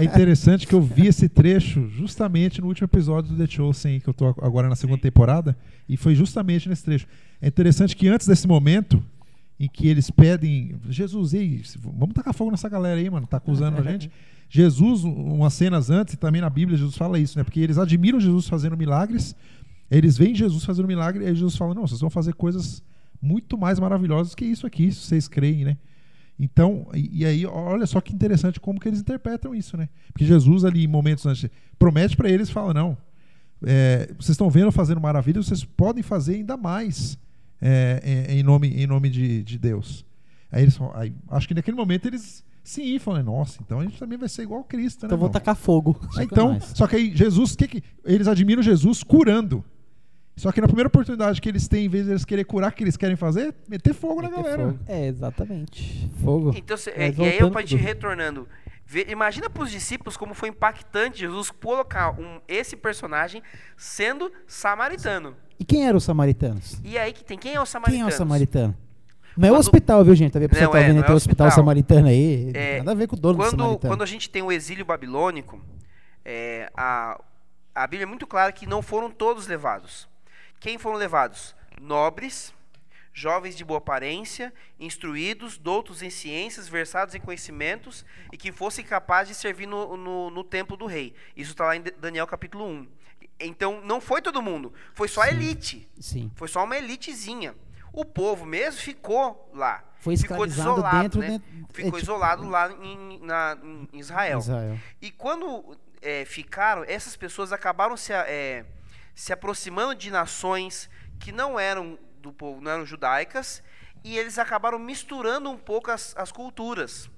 É 0.00 0.04
interessante 0.04 0.66
que 0.66 0.74
eu 0.74 0.80
vi 0.80 1.08
esse 1.08 1.28
trecho 1.28 1.90
justamente 1.90 2.62
no 2.62 2.68
último 2.68 2.86
episódio 2.86 3.34
do 3.34 3.36
The 3.36 3.52
Chosen, 3.52 4.00
que 4.00 4.08
eu 4.08 4.14
tô 4.14 4.28
agora 4.28 4.66
na 4.66 4.76
segunda 4.76 5.02
temporada, 5.02 5.54
e 5.86 5.98
foi 5.98 6.14
justamente 6.14 6.66
nesse 6.66 6.84
trecho. 6.84 7.06
É 7.42 7.48
interessante 7.48 7.94
que 7.94 8.08
antes 8.08 8.26
desse 8.26 8.48
momento 8.48 9.04
em 9.60 9.68
que 9.68 9.88
eles 9.88 10.10
pedem, 10.10 10.74
Jesus, 10.88 11.34
ei, 11.34 11.62
vamos 11.78 12.14
tacar 12.14 12.32
fogo 12.32 12.50
nessa 12.50 12.68
galera 12.70 12.98
aí, 12.98 13.10
mano, 13.10 13.26
tá 13.26 13.36
acusando 13.36 13.78
a 13.78 13.82
gente. 13.82 14.10
Jesus, 14.56 15.02
um- 15.02 15.34
umas 15.34 15.52
cenas 15.52 15.90
antes, 15.90 16.14
e 16.14 16.16
também 16.16 16.40
na 16.40 16.48
Bíblia, 16.48 16.78
Jesus 16.78 16.96
fala 16.96 17.18
isso, 17.18 17.36
né? 17.36 17.42
Porque 17.42 17.58
eles 17.58 17.76
admiram 17.76 18.20
Jesus 18.20 18.46
fazendo 18.46 18.76
milagres, 18.76 19.34
eles 19.90 20.16
veem 20.16 20.32
Jesus 20.32 20.64
fazendo 20.64 20.86
milagre, 20.86 21.24
e 21.24 21.34
Jesus 21.34 21.56
fala: 21.56 21.74
não, 21.74 21.88
vocês 21.88 22.00
vão 22.00 22.08
fazer 22.08 22.34
coisas 22.34 22.80
muito 23.20 23.58
mais 23.58 23.80
maravilhosas 23.80 24.32
que 24.32 24.44
isso 24.44 24.64
aqui, 24.64 24.92
se 24.92 25.00
vocês 25.00 25.26
creem, 25.26 25.64
né? 25.64 25.76
Então, 26.38 26.86
e, 26.94 27.26
aí, 27.26 27.44
olha 27.44 27.84
só 27.84 28.00
que 28.00 28.14
interessante 28.14 28.60
como 28.60 28.78
que 28.78 28.86
eles 28.86 29.00
interpretam 29.00 29.56
isso, 29.56 29.76
né? 29.76 29.88
Porque 30.12 30.24
Jesus 30.24 30.64
ali, 30.64 30.84
em 30.84 30.88
momentos 30.88 31.26
antes, 31.26 31.50
promete 31.76 32.16
para 32.16 32.30
eles, 32.30 32.48
fala, 32.48 32.72
não, 32.72 32.96
é, 33.66 34.06
vocês 34.16 34.30
estão 34.30 34.48
vendo 34.48 34.70
fazendo 34.70 35.00
maravilhas, 35.00 35.46
vocês 35.46 35.64
podem 35.64 36.04
fazer 36.04 36.36
ainda 36.36 36.56
mais 36.56 37.18
é, 37.60 38.28
em, 38.30 38.38
em 38.38 38.42
nome, 38.44 38.68
em 38.68 38.86
nome 38.86 39.10
de, 39.10 39.42
de 39.42 39.58
Deus. 39.58 40.04
Aí 40.52 40.62
eles 40.62 40.76
falam, 40.76 40.96
aí, 40.96 41.12
acho 41.28 41.48
que 41.48 41.54
naquele 41.54 41.76
momento 41.76 42.06
eles 42.06 42.44
sim 42.64 42.98
falam, 42.98 43.22
nossa, 43.22 43.60
então 43.64 43.78
a 43.78 43.84
gente 43.84 43.98
também 43.98 44.18
vai 44.18 44.28
ser 44.28 44.42
igual 44.42 44.60
a 44.62 44.64
Cristo, 44.64 45.02
né? 45.02 45.06
Então 45.06 45.18
vou 45.18 45.26
irmão?" 45.28 45.32
tacar 45.40 45.54
fogo. 45.54 46.00
Ah, 46.16 46.24
Então, 46.24 46.52
mais. 46.52 46.64
só 46.74 46.86
que 46.88 46.96
aí 46.96 47.14
Jesus, 47.14 47.54
que 47.54 47.68
que, 47.68 47.82
eles 48.04 48.26
admiram 48.26 48.62
Jesus 48.62 49.02
curando. 49.02 49.64
Só 50.36 50.50
que 50.50 50.60
na 50.60 50.66
primeira 50.66 50.88
oportunidade 50.88 51.40
que 51.40 51.48
eles 51.48 51.68
têm, 51.68 51.84
em 51.84 51.88
vez 51.88 52.06
de 52.06 52.10
eles 52.10 52.24
querer 52.24 52.42
curar, 52.44 52.72
o 52.72 52.74
que 52.74 52.82
eles 52.82 52.96
querem 52.96 53.14
fazer? 53.14 53.54
Meter 53.68 53.94
fogo 53.94 54.20
na 54.20 54.28
Meter 54.28 54.42
galera. 54.42 54.62
fogo. 54.72 54.78
É, 54.88 55.06
exatamente. 55.06 56.10
Fogo. 56.24 56.52
Então, 56.56 56.76
cê- 56.76 56.92
Mas 56.96 57.16
e 57.16 57.22
aí 57.22 57.38
eu 57.38 57.52
te 57.64 57.76
retornando. 57.76 58.48
Vê- 58.84 59.06
imagina 59.08 59.48
pros 59.48 59.70
discípulos 59.70 60.16
como 60.16 60.34
foi 60.34 60.48
impactante 60.48 61.20
Jesus 61.20 61.50
colocar 61.52 62.18
um, 62.18 62.40
esse 62.48 62.76
personagem 62.76 63.42
sendo 63.76 64.30
samaritano. 64.46 65.36
E 65.58 65.64
quem 65.64 65.86
eram 65.86 65.98
os 65.98 66.04
samaritanos? 66.04 66.80
E 66.82 66.98
aí 66.98 67.12
que 67.12 67.24
tem 67.24 67.38
quem 67.38 67.54
é 67.54 67.60
o 67.60 67.64
samaritano? 67.64 68.04
Quem 68.04 68.12
é 68.12 68.14
o 68.14 68.16
samaritano? 68.18 68.76
Não 69.36 69.48
é 69.48 69.52
o 69.52 69.56
hospital, 69.56 70.04
viu, 70.04 70.14
gente? 70.14 70.32
Tá 70.32 70.38
vendo? 70.38 70.52
Não 70.52 70.70
tá 70.70 70.78
é, 70.78 70.82
vendo 70.82 71.00
não 71.00 71.04
é 71.04 71.10
o 71.10 71.14
hospital 71.14 71.46
hospital. 71.46 71.50
samaritano 71.50 72.08
aí. 72.08 72.50
É, 72.54 72.78
Nada 72.78 72.92
a 72.92 72.94
ver 72.94 73.06
com 73.08 73.16
o 73.16 73.18
dono 73.18 73.34
do 73.34 73.42
quando, 73.42 73.50
samaritano. 73.50 73.92
quando 73.92 74.02
a 74.02 74.06
gente 74.06 74.30
tem 74.30 74.42
o 74.42 74.52
exílio 74.52 74.84
babilônico, 74.84 75.60
é, 76.24 76.70
a, 76.76 77.20
a 77.74 77.86
Bíblia 77.86 78.04
é 78.04 78.06
muito 78.06 78.26
clara 78.26 78.52
que 78.52 78.66
não 78.66 78.80
foram 78.80 79.10
todos 79.10 79.46
levados. 79.46 80.08
Quem 80.60 80.78
foram 80.78 80.96
levados? 80.96 81.54
Nobres, 81.80 82.54
jovens 83.12 83.56
de 83.56 83.64
boa 83.64 83.78
aparência, 83.78 84.52
instruídos, 84.78 85.58
doutos 85.58 86.02
em 86.02 86.10
ciências, 86.10 86.68
versados 86.68 87.14
em 87.14 87.20
conhecimentos 87.20 88.04
e 88.32 88.36
que 88.36 88.50
fossem 88.50 88.84
capazes 88.84 89.36
de 89.36 89.40
servir 89.40 89.66
no, 89.66 89.96
no, 89.96 90.30
no 90.30 90.44
templo 90.44 90.76
do 90.76 90.86
rei. 90.86 91.14
Isso 91.36 91.52
está 91.52 91.66
lá 91.66 91.76
em 91.76 91.82
Daniel 92.00 92.26
capítulo 92.26 92.66
1. 92.66 92.88
Então 93.40 93.80
não 93.84 94.00
foi 94.00 94.22
todo 94.22 94.40
mundo, 94.42 94.72
foi 94.94 95.08
só 95.08 95.22
a 95.22 95.28
elite. 95.28 95.88
Sim. 95.98 96.30
Foi 96.34 96.48
só 96.48 96.64
uma 96.64 96.76
elitezinha. 96.76 97.54
O 97.96 98.04
povo 98.04 98.44
mesmo 98.44 98.80
ficou 98.80 99.50
lá. 99.54 99.84
Foi 100.00 100.16
ficou 100.16 100.44
desolado, 100.46 101.02
dentro, 101.02 101.20
né? 101.20 101.28
né? 101.28 101.40
Ficou 101.72 101.80
É, 101.80 101.84
tipo- 101.84 101.98
isolado 101.98 102.48
lá 102.48 102.70
em, 102.72 103.20
na- 103.20 103.56
em 103.92 103.98
Israel. 103.98 104.38
Israel. 104.40 104.78
E 105.00 105.10
quando 105.12 105.78
é, 106.02 106.24
ficaram, 106.24 106.84
essas 106.86 107.16
pessoas 107.16 107.52
acabaram 107.52 107.96
se, 107.96 108.12
é, 108.12 108.66
se 109.14 109.32
aproximando 109.32 109.94
de 109.94 110.10
nações 110.10 110.90
que 111.20 111.30
não 111.32 111.58
eram 111.58 111.96
do 112.18 112.32
povo, 112.32 112.60
não 112.60 112.70
eram 112.72 112.84
judaicas, 112.84 113.62
e 114.02 114.18
eles 114.18 114.38
acabaram 114.38 114.78
misturando 114.78 115.48
um 115.48 115.56
pouco 115.56 115.90
as, 115.90 116.14
as 116.16 116.32
culturas. 116.32 117.08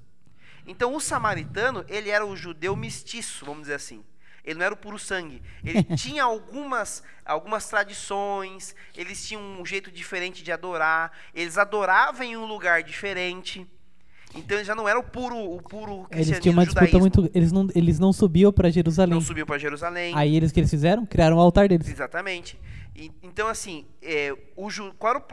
Então 0.66 0.94
o 0.94 1.00
samaritano, 1.00 1.84
ele 1.88 2.10
era 2.10 2.24
o 2.26 2.36
judeu 2.36 2.76
mestiço, 2.76 3.44
vamos 3.46 3.62
dizer 3.62 3.74
assim. 3.74 4.04
Ele 4.46 4.60
não 4.60 4.64
era 4.64 4.74
o 4.74 4.76
puro 4.76 4.98
sangue. 4.98 5.42
Ele 5.64 5.82
tinha 5.96 6.22
algumas, 6.22 7.02
algumas 7.24 7.68
tradições, 7.68 8.76
eles 8.96 9.26
tinham 9.26 9.42
um 9.42 9.66
jeito 9.66 9.90
diferente 9.90 10.42
de 10.44 10.52
adorar, 10.52 11.10
eles 11.34 11.58
adoravam 11.58 12.24
em 12.24 12.36
um 12.36 12.46
lugar 12.46 12.84
diferente. 12.84 13.66
Então 14.34 14.56
ele 14.58 14.64
já 14.64 14.74
não 14.74 14.88
era 14.88 14.98
o 14.98 15.02
puro, 15.02 15.36
o 15.36 15.62
puro 15.62 16.06
Eles 16.10 16.28
cristianismo, 16.28 16.40
tinham 16.42 16.52
uma 16.52 16.64
disputa 16.64 16.98
muito. 16.98 17.30
Eles 17.34 17.50
não, 17.50 17.68
eles 17.74 17.98
não 17.98 18.12
subiam 18.12 18.52
pra 18.52 18.70
Jerusalém. 18.70 19.14
Não 19.14 19.20
subiu 19.20 19.46
para 19.46 19.58
Jerusalém. 19.58 20.14
Aí 20.14 20.36
eles 20.36 20.52
que 20.52 20.60
eles 20.60 20.70
fizeram? 20.70 21.04
Criaram 21.06 21.38
o 21.38 21.40
altar 21.40 21.68
deles. 21.68 21.88
Exatamente. 21.88 22.58
Então, 23.22 23.46
assim, 23.48 23.86
é, 24.00 24.32
o, 24.56 24.68
qual 24.94 25.16
era 25.16 25.24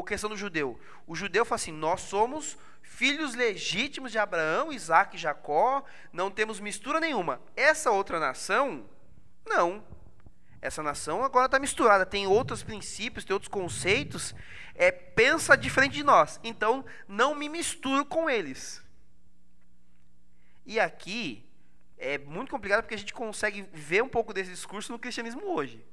a 0.00 0.02
questão 0.04 0.30
do 0.30 0.36
judeu? 0.36 0.78
O 1.06 1.16
judeu 1.16 1.44
fala 1.44 1.56
assim: 1.56 1.72
nós 1.72 2.02
somos 2.02 2.56
filhos 2.80 3.34
legítimos 3.34 4.12
de 4.12 4.18
Abraão, 4.18 4.72
Isaac 4.72 5.16
e 5.16 5.18
Jacó, 5.18 5.84
não 6.12 6.30
temos 6.30 6.60
mistura 6.60 7.00
nenhuma. 7.00 7.40
Essa 7.56 7.90
outra 7.90 8.20
nação, 8.20 8.88
não. 9.46 9.84
Essa 10.60 10.82
nação 10.82 11.22
agora 11.22 11.46
está 11.46 11.58
misturada, 11.58 12.04
tem 12.04 12.26
outros 12.26 12.62
princípios, 12.62 13.24
tem 13.24 13.34
outros 13.34 13.48
conceitos, 13.48 14.34
é, 14.74 14.90
pensa 14.90 15.56
diferente 15.56 15.92
de 15.94 16.02
nós. 16.02 16.40
Então, 16.42 16.84
não 17.06 17.34
me 17.34 17.48
misturo 17.48 18.04
com 18.04 18.28
eles. 18.28 18.82
E 20.66 20.78
aqui 20.78 21.48
é 21.96 22.18
muito 22.18 22.50
complicado 22.50 22.82
porque 22.82 22.94
a 22.94 22.98
gente 22.98 23.14
consegue 23.14 23.62
ver 23.72 24.02
um 24.02 24.08
pouco 24.08 24.32
desse 24.32 24.50
discurso 24.50 24.92
no 24.92 24.98
cristianismo 24.98 25.42
hoje. 25.44 25.84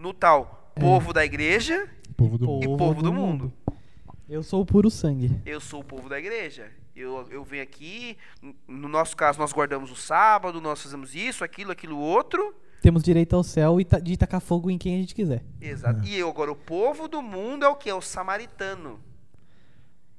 No 0.00 0.14
tal 0.14 0.72
povo 0.74 1.12
da 1.12 1.22
igreja 1.24 1.86
Povo 2.16 2.38
do 2.38 2.44
e 2.62 2.76
povo 2.76 3.02
do 3.02 3.12
mundo. 3.12 3.52
Eu 4.28 4.42
sou 4.42 4.62
o 4.62 4.66
puro 4.66 4.90
sangue. 4.90 5.30
Eu 5.44 5.60
sou 5.60 5.80
o 5.80 5.84
povo 5.84 6.08
da 6.08 6.18
igreja. 6.18 6.70
Eu, 6.96 7.26
eu 7.30 7.44
venho 7.44 7.62
aqui, 7.62 8.16
no 8.66 8.88
nosso 8.88 9.16
caso, 9.16 9.38
nós 9.38 9.52
guardamos 9.52 9.90
o 9.90 9.96
sábado, 9.96 10.60
nós 10.60 10.82
fazemos 10.82 11.14
isso, 11.14 11.44
aquilo, 11.44 11.70
aquilo, 11.72 11.98
outro. 11.98 12.54
Temos 12.82 13.02
direito 13.02 13.34
ao 13.36 13.42
céu 13.42 13.80
e 13.80 13.84
ta- 13.84 13.98
de 13.98 14.16
tacar 14.16 14.40
fogo 14.40 14.70
em 14.70 14.78
quem 14.78 14.94
a 14.94 14.98
gente 14.98 15.14
quiser. 15.14 15.42
Exato. 15.60 16.02
E 16.04 16.16
eu, 16.18 16.28
agora, 16.28 16.50
o 16.50 16.56
povo 16.56 17.08
do 17.08 17.20
mundo 17.20 17.64
é 17.64 17.68
o 17.68 17.76
que? 17.76 17.90
É 17.90 17.94
o 17.94 18.00
samaritano. 18.00 19.00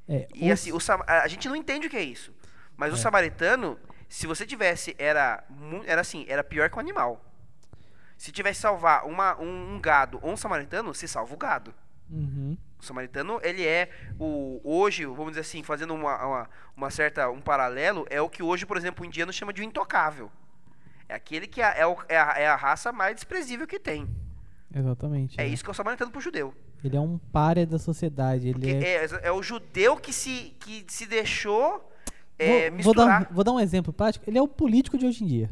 É, 0.07 0.27
E 0.35 0.45
os- 0.45 0.51
assim, 0.51 0.71
o 0.71 0.79
sam- 0.79 1.03
a 1.07 1.27
gente 1.27 1.47
não 1.47 1.55
entende 1.55 1.87
o 1.87 1.89
que 1.89 1.97
é 1.97 2.03
isso. 2.03 2.31
Mas 2.77 2.93
o 2.93 2.97
samaritano, 2.97 3.77
se 4.09 4.27
você 4.27 4.45
tivesse, 4.45 4.95
era, 4.97 5.43
era 5.85 6.01
assim, 6.01 6.25
era 6.27 6.43
pior 6.43 6.69
que 6.69 6.75
um 6.77 6.79
animal. 6.79 7.23
Se 8.21 8.31
tivesse 8.31 8.57
que 8.60 8.62
salvar 8.62 9.07
uma, 9.07 9.36
um, 9.41 9.73
um 9.73 9.81
gado 9.81 10.19
ou 10.21 10.31
um 10.34 10.38
samaritano, 10.38 10.93
você 10.93 11.07
salva 11.07 11.34
o 11.34 11.38
gado. 11.38 11.73
Uhum. 12.07 12.55
O 12.79 12.84
samaritano, 12.86 13.39
ele 13.41 13.65
é 13.65 13.89
o 14.19 14.62
hoje, 14.63 15.07
vamos 15.07 15.29
dizer 15.29 15.39
assim, 15.41 15.63
fazendo 15.63 15.95
uma, 15.95 16.23
uma, 16.23 16.49
uma 16.77 16.91
certa 16.91 17.31
um 17.31 17.41
paralelo, 17.41 18.05
é 18.12 18.21
o 18.21 18.29
que 18.29 18.43
hoje, 18.43 18.63
por 18.63 18.77
exemplo, 18.77 19.03
o 19.03 19.07
indiano 19.07 19.34
chama 19.34 19.51
de 19.51 19.62
o 19.62 19.63
intocável. 19.63 20.31
É 21.10 21.15
aquele 21.15 21.47
que 21.47 21.63
é, 21.63 21.79
é, 21.79 21.88
o- 21.88 21.97
é 22.07 22.15
a, 22.15 22.34
é 22.38 22.47
a 22.47 22.55
raça 22.55 22.91
mais 22.91 23.15
desprezível 23.15 23.65
que 23.65 23.79
tem. 23.79 24.07
Exatamente. 24.71 25.41
É 25.41 25.43
né? 25.43 25.49
isso 25.49 25.63
que 25.63 25.71
é 25.71 25.73
o 25.73 25.73
samaritano 25.73 26.12
pro 26.12 26.21
judeu. 26.21 26.53
Ele 26.84 26.95
é 26.95 27.01
um 27.01 27.17
párea 27.17 27.65
da 27.65 27.79
sociedade. 27.79 28.49
Ele 28.49 28.53
Porque 28.53 28.69
é... 28.69 29.03
é, 29.03 29.10
é 29.23 29.31
o 29.31 29.41
judeu 29.41 29.97
que 29.97 30.13
se, 30.13 30.55
que 30.60 30.86
se 30.88 31.07
deixou 31.07 31.91
é, 32.38 32.69
vou, 32.69 32.84
vou 32.84 32.93
dar, 32.93 33.21
um- 33.23 33.34
vou 33.34 33.43
dar 33.43 33.51
um 33.53 33.60
exemplo 33.60 33.91
prático. 33.91 34.25
Ele 34.29 34.38
é 34.38 34.41
o 34.43 34.47
político 34.47 34.95
de 34.95 35.07
hoje 35.07 35.23
em 35.23 35.27
dia. 35.27 35.49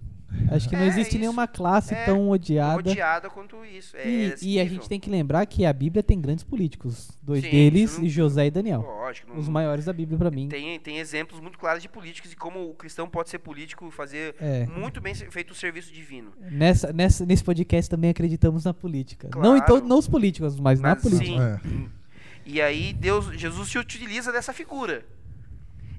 Acho 0.52 0.70
que 0.70 0.76
não 0.76 0.84
É, 0.84 0.88
existe 0.88 1.10
isso. 1.12 1.20
nenhuma 1.20 1.48
classe 1.48 1.94
É, 1.94 2.06
tão 2.06 2.30
odiada. 2.30 2.78
odiada 2.80 3.30
quanto 3.30 3.64
isso. 3.66 3.96
É, 3.98 4.08
E, 4.42 4.54
e 4.56 4.60
a 4.60 4.66
gente 4.66 4.88
tem 4.88 5.00
que 5.00 5.10
lembrar 5.10 5.46
que 5.46 5.66
a 5.66 5.74
Bíblia 5.74 6.02
tem 6.04 6.20
grandes 6.20 6.44
políticos. 6.44 7.12
Dois 7.22 7.44
Sim, 7.44 7.50
deles, 7.52 7.98
não- 7.98 8.08
José 8.08 8.46
e 8.48 8.52
Daniel. 8.52 8.82
Lógico, 8.82 9.30
não- 9.32 9.38
Os 9.40 9.48
maiores 9.50 9.86
da 9.86 9.94
Bíblia 9.94 10.18
pra 10.18 10.32
mim. 10.32 10.48
tem, 10.50 10.80
tem 10.80 10.98
exemplos 11.00 11.40
muito 11.40 11.58
claros 11.60 11.82
de 11.82 11.90
políticos 11.90 12.32
e 12.32 12.36
como 12.36 12.70
o 12.70 12.74
cristão 12.74 13.08
pode 13.10 13.30
ser 13.30 13.40
político 13.40 13.88
e 13.88 13.92
fazer 13.92 14.36
É. 14.40 14.66
muito 14.68 15.02
bem 15.02 15.14
feito 15.16 15.52
o 15.52 15.56
serviço 15.56 15.92
divino. 15.92 16.32
Nessa, 16.40 16.94
nessa, 16.94 17.26
nesse 17.26 17.44
podcast 17.44 17.90
também 17.90 18.10
acreditamos 18.10 18.66
na 18.66 18.74
política. 18.74 19.28
Claro. 19.30 19.48
Não 19.48 19.58
em 19.58 19.62
to- 19.66 19.82
nos 19.82 20.08
políticos, 20.08 20.60
mas, 20.60 20.80
na 20.80 20.90
Mas, 20.90 21.02
política. 21.02 21.60
sim. 21.64 21.90
É. 21.96 22.00
E 22.46 22.62
aí 22.62 22.94
Deus, 22.94 23.26
Jesus 23.38 23.70
se 23.70 23.78
utiliza 23.78 24.32
dessa 24.32 24.52
figura. 24.54 25.06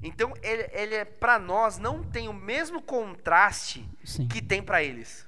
Então 0.03 0.33
ele, 0.43 0.67
ele 0.73 0.95
é 0.95 1.05
para 1.05 1.39
nós 1.39 1.79
não 1.79 2.03
tem 2.03 2.29
o 2.29 2.33
mesmo 2.33 2.81
contraste 2.81 3.85
Sim. 4.05 4.27
que 4.29 4.41
tem 4.43 4.63
para 4.63 4.83
eles. 4.83 5.27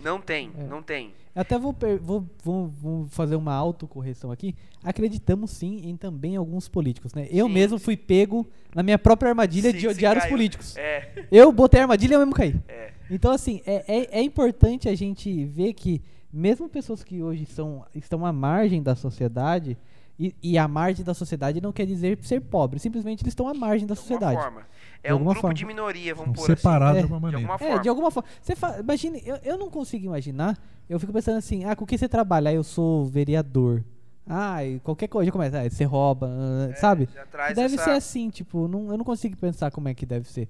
Não 0.00 0.20
tem, 0.20 0.52
É. 0.56 0.62
não 0.64 0.82
tem. 0.82 1.12
Até 1.34 1.56
vou, 1.58 1.74
vou, 2.00 2.26
vou, 2.42 2.66
vou 2.68 3.08
fazer 3.08 3.36
uma 3.36 3.52
autocorreção 3.54 4.30
aqui. 4.32 4.56
Acreditamos 4.82 5.52
sim 5.52 5.80
em 5.88 5.96
também 5.96 6.34
alguns 6.36 6.68
políticos, 6.68 7.14
né? 7.14 7.28
Eu 7.30 7.46
Sim, 7.46 7.52
mesmo 7.52 7.78
sim. 7.78 7.84
fui 7.84 7.96
pego 7.96 8.46
na 8.74 8.82
minha 8.82 8.98
própria 8.98 9.28
armadilha 9.30 9.70
Sim, 9.70 9.78
de 9.78 9.88
odiar 9.88 10.18
os 10.18 10.24
políticos. 10.26 10.76
É, 10.76 11.26
Eu 11.30 11.52
botei 11.52 11.78
a 11.80 11.84
armadilha 11.84 12.12
e 12.12 12.14
eu 12.14 12.18
mesmo 12.20 12.34
caí. 12.34 12.54
é. 12.68 12.92
Então, 13.10 13.32
assim, 13.32 13.62
é, 13.64 13.84
é, 13.88 14.18
é 14.18 14.22
importante 14.22 14.86
a 14.88 14.94
gente 14.94 15.44
ver 15.46 15.72
que, 15.72 16.02
mesmo 16.32 16.68
pessoas 16.68 17.02
que 17.02 17.22
hoje 17.22 17.46
são, 17.46 17.86
estão 17.94 18.26
à 18.26 18.32
margem 18.32 18.82
da 18.82 18.94
sociedade, 18.94 19.78
e, 20.18 20.34
e 20.42 20.58
à 20.58 20.66
margem 20.66 21.04
da 21.04 21.14
sociedade 21.14 21.60
não 21.60 21.72
quer 21.72 21.86
dizer 21.86 22.18
ser 22.22 22.40
pobre, 22.40 22.78
simplesmente 22.80 23.22
eles 23.22 23.30
estão 23.32 23.46
à 23.48 23.54
margem 23.54 23.86
da 23.86 23.94
De 23.94 24.00
alguma 24.00 24.18
sociedade. 24.18 24.40
forma. 24.42 24.66
É 25.02 25.08
De 25.08 25.12
um 25.12 25.16
alguma 25.16 25.30
grupo 25.32 25.40
forma. 25.42 25.54
de 25.54 25.64
minoria, 25.64 26.14
vamos 26.14 26.36
pôr 26.38 26.46
separados 26.46 26.98
É, 27.02 27.06
de 27.06 27.12
alguma 27.12 27.28
assim. 27.28 27.36
De 27.36 27.42
maneira. 27.44 27.52
alguma 27.52 27.54
É, 27.54 27.68
forma. 27.70 27.82
de 27.82 27.88
alguma 27.88 28.10
forma. 28.10 28.28
Você 28.42 28.56
fa... 28.56 28.78
Imagine, 28.80 29.22
eu, 29.24 29.36
eu 29.44 29.56
não 29.58 29.70
consigo 29.70 30.06
imaginar. 30.06 30.58
Eu 30.88 30.98
fico 30.98 31.12
pensando 31.12 31.36
assim, 31.38 31.64
ah, 31.64 31.76
com 31.76 31.86
que 31.86 31.96
você 31.96 32.08
trabalha? 32.08 32.50
Ah, 32.50 32.54
eu 32.54 32.64
sou 32.64 33.04
vereador. 33.06 33.84
Ah, 34.26 34.64
e 34.64 34.80
qualquer 34.80 35.06
coisa 35.08 35.30
começa, 35.30 35.60
ah, 35.60 35.70
você 35.70 35.84
rouba, 35.84 36.28
ah, 36.30 36.74
sabe? 36.76 37.08
Já 37.14 37.24
traz 37.26 37.54
Deve 37.54 37.74
essa- 37.76 37.84
ser 37.84 37.90
assim, 37.92 38.28
tipo, 38.28 38.66
não, 38.68 38.90
eu 38.90 38.98
não 38.98 39.04
consigo 39.04 39.36
pensar 39.36 39.70
como 39.70 39.88
é 39.88 39.94
que 39.94 40.04
deve 40.04 40.28
ser. 40.30 40.48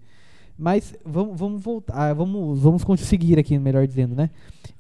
Mas 0.59 0.93
vamos, 1.05 1.39
vamos 1.39 1.63
voltar, 1.63 1.95
ah, 1.95 2.13
vamos, 2.13 2.61
vamos 2.61 2.83
conseguir 2.83 3.39
aqui, 3.39 3.57
melhor 3.59 3.87
dizendo, 3.87 4.17
né? 4.17 4.29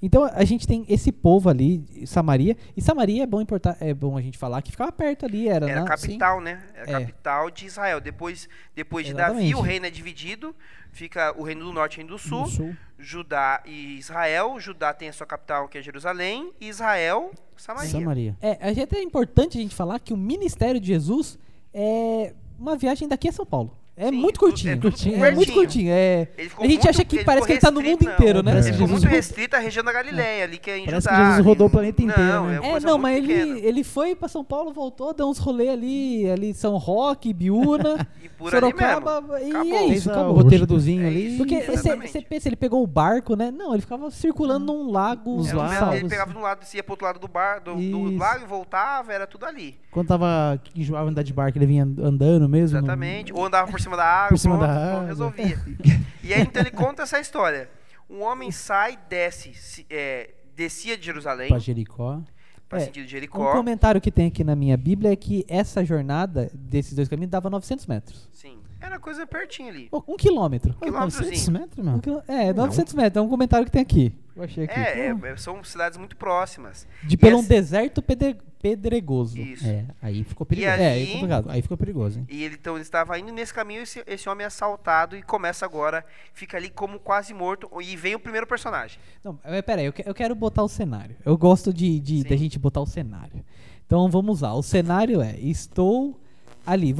Então 0.02 0.24
a 0.24 0.44
gente 0.44 0.66
tem 0.66 0.84
esse 0.88 1.10
povo 1.12 1.48
ali, 1.48 1.84
Samaria, 2.04 2.56
e 2.76 2.82
Samaria 2.82 3.22
é 3.22 3.26
bom 3.26 3.40
importar, 3.40 3.76
é 3.80 3.94
bom 3.94 4.16
a 4.16 4.20
gente 4.20 4.36
falar 4.36 4.60
que 4.62 4.70
ficava 4.72 4.90
perto 4.90 5.24
ali, 5.24 5.48
era, 5.48 5.68
Era 5.70 5.80
na, 5.82 5.86
capital, 5.86 6.40
né? 6.40 6.62
Era 6.74 6.90
É. 6.90 7.00
capital 7.00 7.50
de 7.50 7.66
Israel. 7.66 8.00
Depois, 8.00 8.48
depois 8.74 9.06
de 9.06 9.12
Exatamente. 9.12 9.50
Davi, 9.50 9.54
o 9.54 9.60
reino 9.60 9.86
é 9.86 9.90
dividido. 9.90 10.54
Fica 10.92 11.32
o 11.38 11.42
reino 11.44 11.64
do 11.64 11.72
norte 11.72 11.94
e 11.94 11.96
o 11.96 11.98
reino 12.02 12.16
do 12.16 12.18
sul. 12.18 12.40
No 12.40 12.48
sul. 12.48 12.76
Judá 12.98 13.62
e 13.66 13.98
Israel. 13.98 14.58
Judá 14.58 14.92
tem 14.92 15.08
a 15.08 15.12
sua 15.12 15.26
capital, 15.26 15.68
que 15.68 15.78
é 15.78 15.82
Jerusalém. 15.82 16.50
E 16.60 16.68
Israel, 16.68 17.30
Samaria. 17.56 17.90
Samaria. 17.90 18.36
É, 18.40 18.58
a 18.60 18.72
gente- 18.72 18.96
é 18.96 19.02
importante 19.02 19.58
a 19.58 19.60
gente 19.60 19.74
falar 19.76 20.00
que 20.00 20.12
o 20.12 20.16
ministério 20.16 20.80
de 20.80 20.86
Jesus 20.88 21.38
é 21.72 22.34
uma 22.58 22.76
viagem 22.76 23.06
daqui 23.06 23.28
a 23.28 23.32
São 23.32 23.46
Paulo. 23.46 23.76
É 24.00 24.10
Sim, 24.10 24.16
muito 24.16 24.38
curtinho. 24.38 24.72
é 24.74 24.76
tudo 24.76 24.96
É, 25.24 25.30
muito 25.32 25.52
curtinho. 25.52 25.90
É, 25.90 26.28
a 26.38 26.42
gente 26.42 26.56
muito- 26.56 26.88
acha 26.88 27.04
que 27.04 27.24
parece 27.24 27.46
que 27.46 27.52
ele 27.54 27.60
ficou 27.60 27.72
tá 27.72 27.74
no 27.74 27.80
mundo 27.82 27.98
restrito, 27.98 28.12
inteiro, 28.22 28.42
né? 28.44 28.50
Ele 28.52 28.58
É. 28.60 28.62
ficou 28.62 28.78
Jesus 28.86 28.90
muito 29.02 29.08
restrito 29.12 29.56
à 29.56 29.58
região 29.58 29.84
da 29.84 29.92
Galileia, 29.92 30.44
ali 30.44 30.56
que 30.58 30.70
é 30.70 30.78
em 30.78 30.84
Parece 30.84 31.04
Judá. 31.08 31.16
que 31.16 31.24
Jesus 31.30 31.44
rodou 31.46 31.66
o 31.66 31.68
não- 31.68 31.70
planeta 31.70 32.02
inteiro, 32.02 32.22
Não, 32.22 32.46
né? 32.46 32.60
é, 32.62 32.68
É, 32.76 32.80
não, 32.80 32.96
mas 32.98 33.16
ele, 33.16 33.26
pequena. 33.26 33.58
ele 33.58 33.82
foi 33.84 34.14
pra 34.14 34.28
São 34.28 34.44
Paulo, 34.44 34.72
voltou, 34.72 35.12
deu 35.12 35.26
uns 35.28 35.38
rolê 35.38 35.68
ali, 35.68 36.30
ali 36.30 36.54
São 36.54 36.76
Roque, 36.76 37.32
Biúna, 37.32 38.06
E. 38.40 38.50
Sorocaba, 38.50 39.40
e 39.42 39.50
Acabou. 39.50 39.74
é 39.74 39.86
isso, 39.86 40.10
acabou. 40.10 40.30
o 40.30 40.34
roteiro 40.42 40.64
do 40.66 40.78
Zinho 40.78 41.02
É 41.02 41.06
ali. 41.08 41.36
Porque 41.36 41.60
você 41.62 42.20
pensa, 42.22 42.48
ele 42.48 42.56
pegou 42.56 42.82
o 42.82 42.86
barco, 42.86 43.34
né? 43.34 43.50
Não, 43.50 43.72
ele 43.72 43.80
ficava 43.80 44.10
circulando 44.12 44.64
num 44.66 44.90
lago. 44.92 45.36
Os 45.38 45.52
o 45.52 45.56
lagos. 45.56 45.96
Ele 45.96 46.08
pegava 46.08 46.30
de 46.32 46.38
um 46.38 46.42
lado, 46.42 46.60
descia 46.60 46.82
pro 46.84 46.92
outro 46.92 47.06
lado 47.06 47.18
do 47.18 47.26
bar, 47.26 47.60
do, 47.60 47.74
do 47.74 48.16
lago 48.16 48.44
e 48.44 48.46
voltava, 48.46 49.12
era 49.12 49.26
tudo 49.26 49.44
ali. 49.44 49.76
Quando 49.90 50.06
tava 50.08 50.60
que 50.62 50.80
enjoava 50.80 51.08
andar 51.10 51.22
de 51.22 51.32
barco, 51.32 51.58
ele 51.58 51.66
vinha 51.66 51.82
andando 51.82 52.48
mesmo. 52.48 52.78
no- 52.78 52.84
Exatamente. 52.84 53.32
Ou 53.32 53.44
andava 53.44 53.70
por 53.70 53.80
cima 53.80 53.87
da 53.96 54.04
água, 54.04 54.28
Por 54.28 54.38
cima 54.38 54.58
pronto, 54.58 54.68
da 54.68 54.74
pronto, 54.80 54.96
água. 54.96 55.06
resolvia. 55.06 55.58
e 56.22 56.34
aí 56.34 56.42
então 56.42 56.62
ele 56.62 56.70
conta 56.70 57.02
essa 57.02 57.18
história. 57.20 57.68
Um 58.08 58.22
homem 58.22 58.50
sai, 58.50 58.98
desce, 59.08 59.52
se- 59.54 59.86
é, 59.90 60.30
descia 60.56 60.96
de 60.96 61.04
Jerusalém 61.06 61.48
Pra 61.48 61.58
Jericó. 61.58 62.20
para 62.68 62.78
É, 62.80 62.84
sentido 62.84 63.02
de 63.04 63.08
Um 63.08 63.10
Jericó. 63.10 63.52
comentário 63.52 64.00
que 64.00 64.10
tem 64.10 64.26
aqui 64.28 64.42
na 64.44 64.56
minha 64.56 64.76
Bíblia 64.76 65.12
é 65.12 65.16
que 65.16 65.44
essa 65.48 65.84
jornada 65.84 66.50
desses 66.54 66.94
dois 66.94 67.08
caminhos 67.08 67.30
dava 67.30 67.48
900 67.50 67.86
metros. 67.86 68.28
Sim. 68.32 68.58
Era 68.80 68.98
coisa 68.98 69.26
pertinho 69.26 69.68
ali. 69.68 69.88
Um 70.06 70.16
quilômetro. 70.16 70.74
Quilômetrozinho. 70.74 71.30
900 71.30 71.48
metros, 71.48 71.78
Um 71.78 71.90
mano. 71.90 72.02
quilô- 72.02 72.22
é, 72.28 72.52
900 72.52 72.94
metros. 72.94 73.16
É 73.22 73.26
um 73.26 73.28
comentário 73.28 73.64
que 73.66 73.72
tem 73.72 73.82
aqui. 73.82 74.12
Eu 74.36 74.44
achei 74.44 74.64
aqui. 74.64 74.78
É, 74.78 75.08
é, 75.08 75.36
são 75.36 75.62
cidades 75.64 75.98
muito 75.98 76.16
próximas. 76.16 76.86
De 77.02 77.16
pelo 77.16 77.38
um 77.38 77.44
deserto 77.44 78.00
pedre- 78.00 78.36
pedregoso. 78.62 79.36
Isso. 79.36 79.66
É, 79.66 79.84
aí 80.00 80.22
ficou 80.22 80.44
E 80.44 80.48
perigoso. 80.48 80.72
ali- 80.74 80.82
É, 80.84 80.88
aí 80.92 81.02
é 81.08 81.12
complicado. 81.12 81.50
Aí 81.50 81.60
ficou 81.62 81.76
perigoso, 81.76 82.20
hein? 82.20 82.26
E 82.30 82.44
ele, 82.44 82.54
então 82.54 82.74
ele 82.74 82.82
estava 82.82 83.18
indo 83.18 83.32
nesse 83.32 83.52
caminho, 83.52 83.82
esse, 83.82 84.00
esse 84.06 84.28
homem 84.28 84.44
é 84.44 84.46
assaltado 84.46 85.16
e 85.16 85.22
começa 85.22 85.64
agora, 85.64 86.04
fica 86.32 86.56
ali 86.56 86.70
como 86.70 87.00
quase 87.00 87.34
morto. 87.34 87.68
E 87.82 87.96
vem 87.96 88.14
o 88.14 88.20
primeiro 88.20 88.46
personagem. 88.46 89.00
Não, 89.24 89.36
mas 89.44 89.60
peraí, 89.62 89.86
eu, 89.86 89.92
que- 89.92 90.08
eu 90.08 90.14
quero 90.14 90.36
botar 90.36 90.62
o 90.62 90.68
cenário. 90.68 91.16
Eu 91.24 91.36
gosto 91.36 91.72
de, 91.72 91.98
de 91.98 92.22
da 92.22 92.36
gente 92.36 92.60
botar 92.60 92.80
o 92.80 92.86
cenário. 92.86 93.44
Então 93.86 94.08
vamos 94.08 94.42
lá. 94.42 94.54
O 94.54 94.62
cenário 94.62 95.20
é: 95.20 95.36
estou 95.40 96.20
ali. 96.72 96.94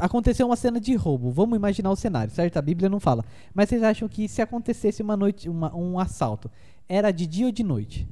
aconteceu 0.00 0.46
uma 0.46 0.56
cena 0.56 0.80
de 0.80 0.94
roubo. 0.94 1.30
Vamos 1.30 1.56
imaginar 1.56 1.90
o 1.90 1.96
cenário, 1.96 2.32
certo? 2.32 2.56
A 2.56 2.62
Bíblia 2.62 2.88
não 2.88 3.00
fala. 3.00 3.24
Mas 3.54 3.68
vocês 3.68 3.82
acham 3.82 4.08
que 4.08 4.28
se 4.28 4.42
acontecesse 4.42 5.02
uma 5.02 5.16
noite, 5.16 5.48
uma- 5.48 5.74
um 5.74 5.98
assalto, 5.98 6.50
era 6.88 7.10
de 7.10 7.26
dia 7.26 7.46
ou 7.46 7.52
de 7.52 7.62
noite? 7.62 8.06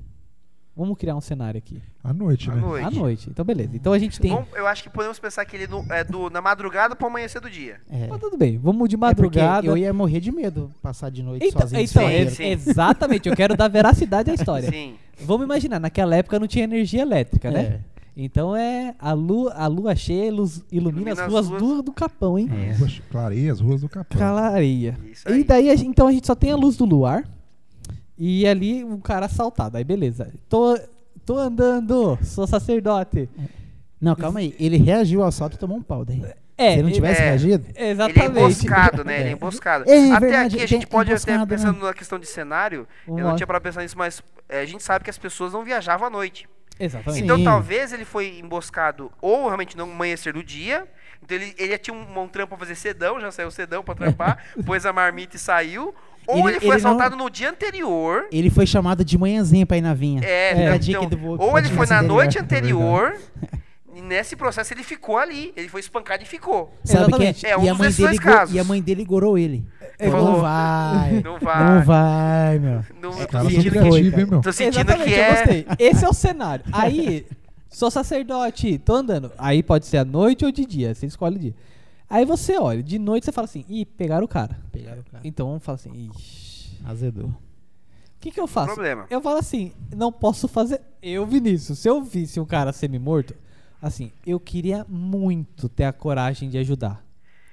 Vamos 0.79 0.99
criar 0.99 1.17
um 1.17 1.23
cenário 1.23 1.57
aqui. 1.57 1.81
À 2.05 2.13
noite, 2.13 2.51
À 2.51 2.55
né? 2.55 2.61
noite. 2.61 2.85
À 2.87 2.91
noite. 2.91 3.31
Então 3.31 3.43
beleza. 3.47 3.71
Então 3.75 3.95
a 3.95 3.99
gente 3.99 4.21
tem. 4.21 4.31
Bom, 4.31 4.45
eu 4.55 4.67
acho 4.67 4.83
que 4.83 4.91
podemos 4.91 5.19
pensar 5.19 5.43
que 5.47 5.57
ele 5.57 5.67
no- 5.67 5.87
é 5.91 6.05
do, 6.05 6.29
na 6.29 6.43
madrugada 6.43 6.95
para 6.95 7.07
amanhecer 7.07 7.41
do 7.41 7.49
dia. 7.49 7.81
É. 7.91 8.07
Mas 8.09 8.21
tudo 8.21 8.37
bem. 8.37 8.59
Vamos 8.59 8.87
de 8.87 8.95
É 8.95 8.99
madrugada. 8.99 9.67
eu 9.67 9.75
ia 9.77 9.91
morrer 9.95 10.21
de 10.21 10.31
medo 10.31 10.71
passar 10.83 11.11
de 11.11 11.23
noite 11.23 11.47
Então, 11.47 11.63
sozinho. 11.63 11.81
então, 11.81 12.03
banheiro. 12.03 12.31
sim. 12.31 12.45
exatamente. 12.45 13.27
Eu 13.27 13.35
quero 13.35 13.57
dar 13.57 13.69
veracidade 13.69 14.31
à 14.31 14.35
história. 14.35 14.69
Sim. 14.71 14.97
Vamos 15.19 15.47
imaginar, 15.47 15.81
naquela 15.81 16.15
época 16.15 16.39
não 16.39 16.47
tinha 16.47 16.65
energia 16.65 17.01
elétrica, 17.01 17.51
né? 17.51 17.61
É. 17.63 17.96
Então 18.17 18.57
é 18.57 18.95
a 18.99 19.13
lua, 19.13 19.53
a 19.53 19.67
lua 19.67 19.95
cheia 19.95 20.29
ilumina, 20.29 20.63
Ilumina 20.73 21.13
as 21.13 21.19
as 21.19 21.31
ruas 21.31 21.47
ruas. 21.49 21.63
do, 21.63 21.83
do 21.83 21.93
Capão, 21.93 22.39
hein? 22.39 22.49
É. 22.51 22.73
Ruas, 22.73 23.03
clareia 23.11 23.53
as 23.53 23.61
ruas 23.61 23.83
do 23.83 23.89
Capão. 23.91 24.17
Clareia. 24.19 24.99
Isso 25.13 25.29
aí. 25.29 25.41
E 25.41 25.45
daí, 25.45 25.69
a 25.71 25.77
gente- 25.77 25.89
então 25.91 26.07
a 26.09 26.13
gente 26.13 26.27
só 26.27 26.35
tem 26.35 26.51
a 26.51 26.57
luz 26.57 26.77
do 26.79 26.87
luar 26.87 27.25
e 28.17 28.47
ali 28.47 28.83
um 28.83 28.99
cara 28.99 29.27
assaltado. 29.27 29.77
Aí 29.77 29.85
beleza. 29.85 30.33
Tô, 30.49 30.79
tô 31.27 31.37
andando, 31.39 32.19
sou 32.23 32.47
sacerdote. 32.47 33.29
Não, 34.01 34.15
calma 34.17 34.41
aí. 34.41 34.55
Ele 34.59 34.79
reagiu 34.79 35.21
ao 35.23 35.29
assalto 35.29 35.57
e 35.57 35.59
tomou 35.59 35.77
um 35.77 35.83
pau 35.83 36.05
daí. 36.05 36.23
É, 36.59 36.71
Se 36.71 36.75
ele 36.77 36.83
não 36.85 36.91
tivesse 36.91 37.21
é. 37.21 37.25
reagido, 37.27 37.67
Ele 37.75 37.85
é 37.87 37.91
Exatamente. 37.91 38.31
emboscado, 38.31 39.05
né? 39.05 39.21
Ele 39.21 39.25
é 39.29 39.29
É. 39.29 39.33
emboscado. 39.33 39.85
É, 39.91 40.11
Até 40.11 40.21
verdade, 40.21 40.55
aqui 40.57 40.65
a 40.65 40.67
gente 40.67 40.87
pode, 40.87 41.13
até 41.13 41.33
emboscado, 41.35 41.51
né? 41.51 41.57
pensando 41.57 41.85
na 41.85 41.93
questão 41.93 42.19
de 42.19 42.27
cenário, 42.27 42.89
eu 43.07 43.13
Uma- 43.15 43.23
não 43.25 43.37
tinha 43.37 43.47
para 43.47 43.61
pensar 43.61 43.83
nisso, 43.83 43.99
mas 43.99 44.23
é, 44.49 44.61
a 44.61 44.65
gente 44.65 44.83
sabe 44.83 45.05
que 45.05 45.11
as 45.11 45.19
pessoas 45.19 45.53
não 45.53 45.63
viajavam 45.63 46.07
à 46.07 46.11
noite. 46.11 46.49
Exatamente. 46.79 47.25
Então 47.25 47.37
Sim. 47.39 47.45
talvez 47.45 47.93
ele 47.93 48.05
foi 48.05 48.39
emboscado 48.39 49.11
ou 49.21 49.47
realmente 49.47 49.77
no 49.77 49.85
amanhecer 49.85 50.33
do 50.33 50.43
dia. 50.43 50.87
Então 51.23 51.37
ele, 51.37 51.55
ele 51.59 51.79
tinha 51.79 51.95
um, 51.97 52.23
um 52.23 52.29
trampo 52.29 52.51
pra 52.51 52.59
fazer 52.59 52.75
sedão, 52.75 53.19
já 53.21 53.31
saiu 53.33 53.51
cedão 53.51 53.83
pra 53.83 53.95
trampar, 53.95 54.45
pôs 54.67 54.85
a 54.87 54.93
marmita 54.93 55.37
e 55.37 55.39
saiu. 55.39 55.95
Ou 56.27 56.39
Ele- 56.41 56.57
ele, 56.57 56.61
foi 56.61 56.75
ele 56.77 56.83
não- 56.83 56.91
assaltado 56.91 57.17
no 57.17 57.31
dia 57.31 57.51
anterior. 57.51 58.27
ele 58.33 58.51
foi 58.51 58.67
chamado 58.67 59.05
de 59.05 59.17
manhãzinha 59.17 59.65
pra 59.65 59.77
ir 59.77 59.81
na 59.81 59.95
vinha. 59.95 60.21
É, 60.25 60.69
a 60.73 60.77
então, 60.77 61.09
ou 61.39 61.57
ele 61.57 61.69
foi 61.69 61.87
na 61.87 61.97
dele, 62.01 62.09
noite 62.09 62.37
é. 62.37 62.41
anterior. 62.41 63.17
E 63.97 64.03
nesse 64.03 64.37
processo 64.37 64.75
ele 64.75 64.83
ficou 64.83 65.17
ali. 65.17 65.55
Ele 65.57 65.71
foi 65.71 65.81
espancado 65.81 66.23
e 66.23 66.27
ficou. 66.27 66.71
Sabe 66.85 66.99
que 66.99 67.09
Exatamente. 67.09 67.47
É 67.47 67.57
um 67.57 67.65
e, 67.65 67.69
a 67.71 67.75
mãe 67.75 67.89
desses 67.89 68.05
dele 68.05 68.19
casos. 68.19 68.55
e 68.55 68.59
a 68.59 68.65
mãe 68.65 68.83
dele 68.83 69.03
gorou 69.07 69.39
ele. 69.39 69.67
Ele 69.99 70.11
Falou, 70.11 70.33
não 70.33 70.41
vai. 70.43 71.23
Não 71.23 71.39
vai. 71.39 71.65
Não 71.65 71.83
vai, 71.83 72.59
meu. 72.59 72.85
Não, 73.01 73.13
sentindo 73.15 73.71
que, 73.71 74.27
tô 74.43 74.53
sentindo 74.53 74.91
Exatamente, 74.91 75.09
que 75.09 75.15
eu 75.15 75.25
é. 75.25 75.35
gostei. 75.35 75.67
Esse 75.79 76.05
é 76.05 76.09
o 76.11 76.13
cenário. 76.13 76.63
Aí, 76.71 77.27
sou 77.71 77.91
sacerdote, 77.91 78.77
tô 78.77 78.97
andando. 78.97 79.33
Aí 79.39 79.63
pode 79.63 79.87
ser 79.87 79.97
à 79.97 80.05
noite 80.05 80.45
ou 80.45 80.53
de 80.53 80.67
dia, 80.67 80.95
você 80.95 81.07
escolhe 81.07 81.37
o 81.37 81.39
dia. 81.39 81.55
Aí 82.11 82.27
você 82.27 82.59
olha, 82.59 82.83
de 82.83 82.99
noite 82.99 83.25
você 83.25 83.33
fala 83.33 83.47
assim, 83.47 83.65
ih, 83.67 83.87
pegaram 83.87 84.27
o 84.27 84.29
cara. 84.29 84.59
Pegaram 84.71 85.01
o 85.01 85.05
cara. 85.11 85.23
Então 85.25 85.47
vamos 85.47 85.65
falar 85.65 85.77
assim, 85.77 86.11
ixi. 86.15 86.79
Azedou. 86.85 87.29
O 87.29 87.35
que, 88.21 88.31
que 88.31 88.41
eu 88.41 88.47
faço? 88.47 88.75
Problema. 88.75 89.07
Eu 89.09 89.23
falo 89.23 89.39
assim, 89.39 89.73
não 89.97 90.13
posso 90.13 90.47
fazer. 90.47 90.83
Eu, 91.03 91.25
Vinícius, 91.25 91.79
se 91.79 91.89
eu 91.89 92.03
visse 92.03 92.39
um 92.39 92.45
cara 92.45 92.75
semi-morto, 92.75 93.35
assim, 93.81 94.13
eu 94.27 94.39
queria 94.41 94.85
muito 94.89 95.69
ter 95.69 95.85
a 95.85 95.93
coragem 95.93 96.49
de 96.49 96.59
ajudar. 96.59 97.05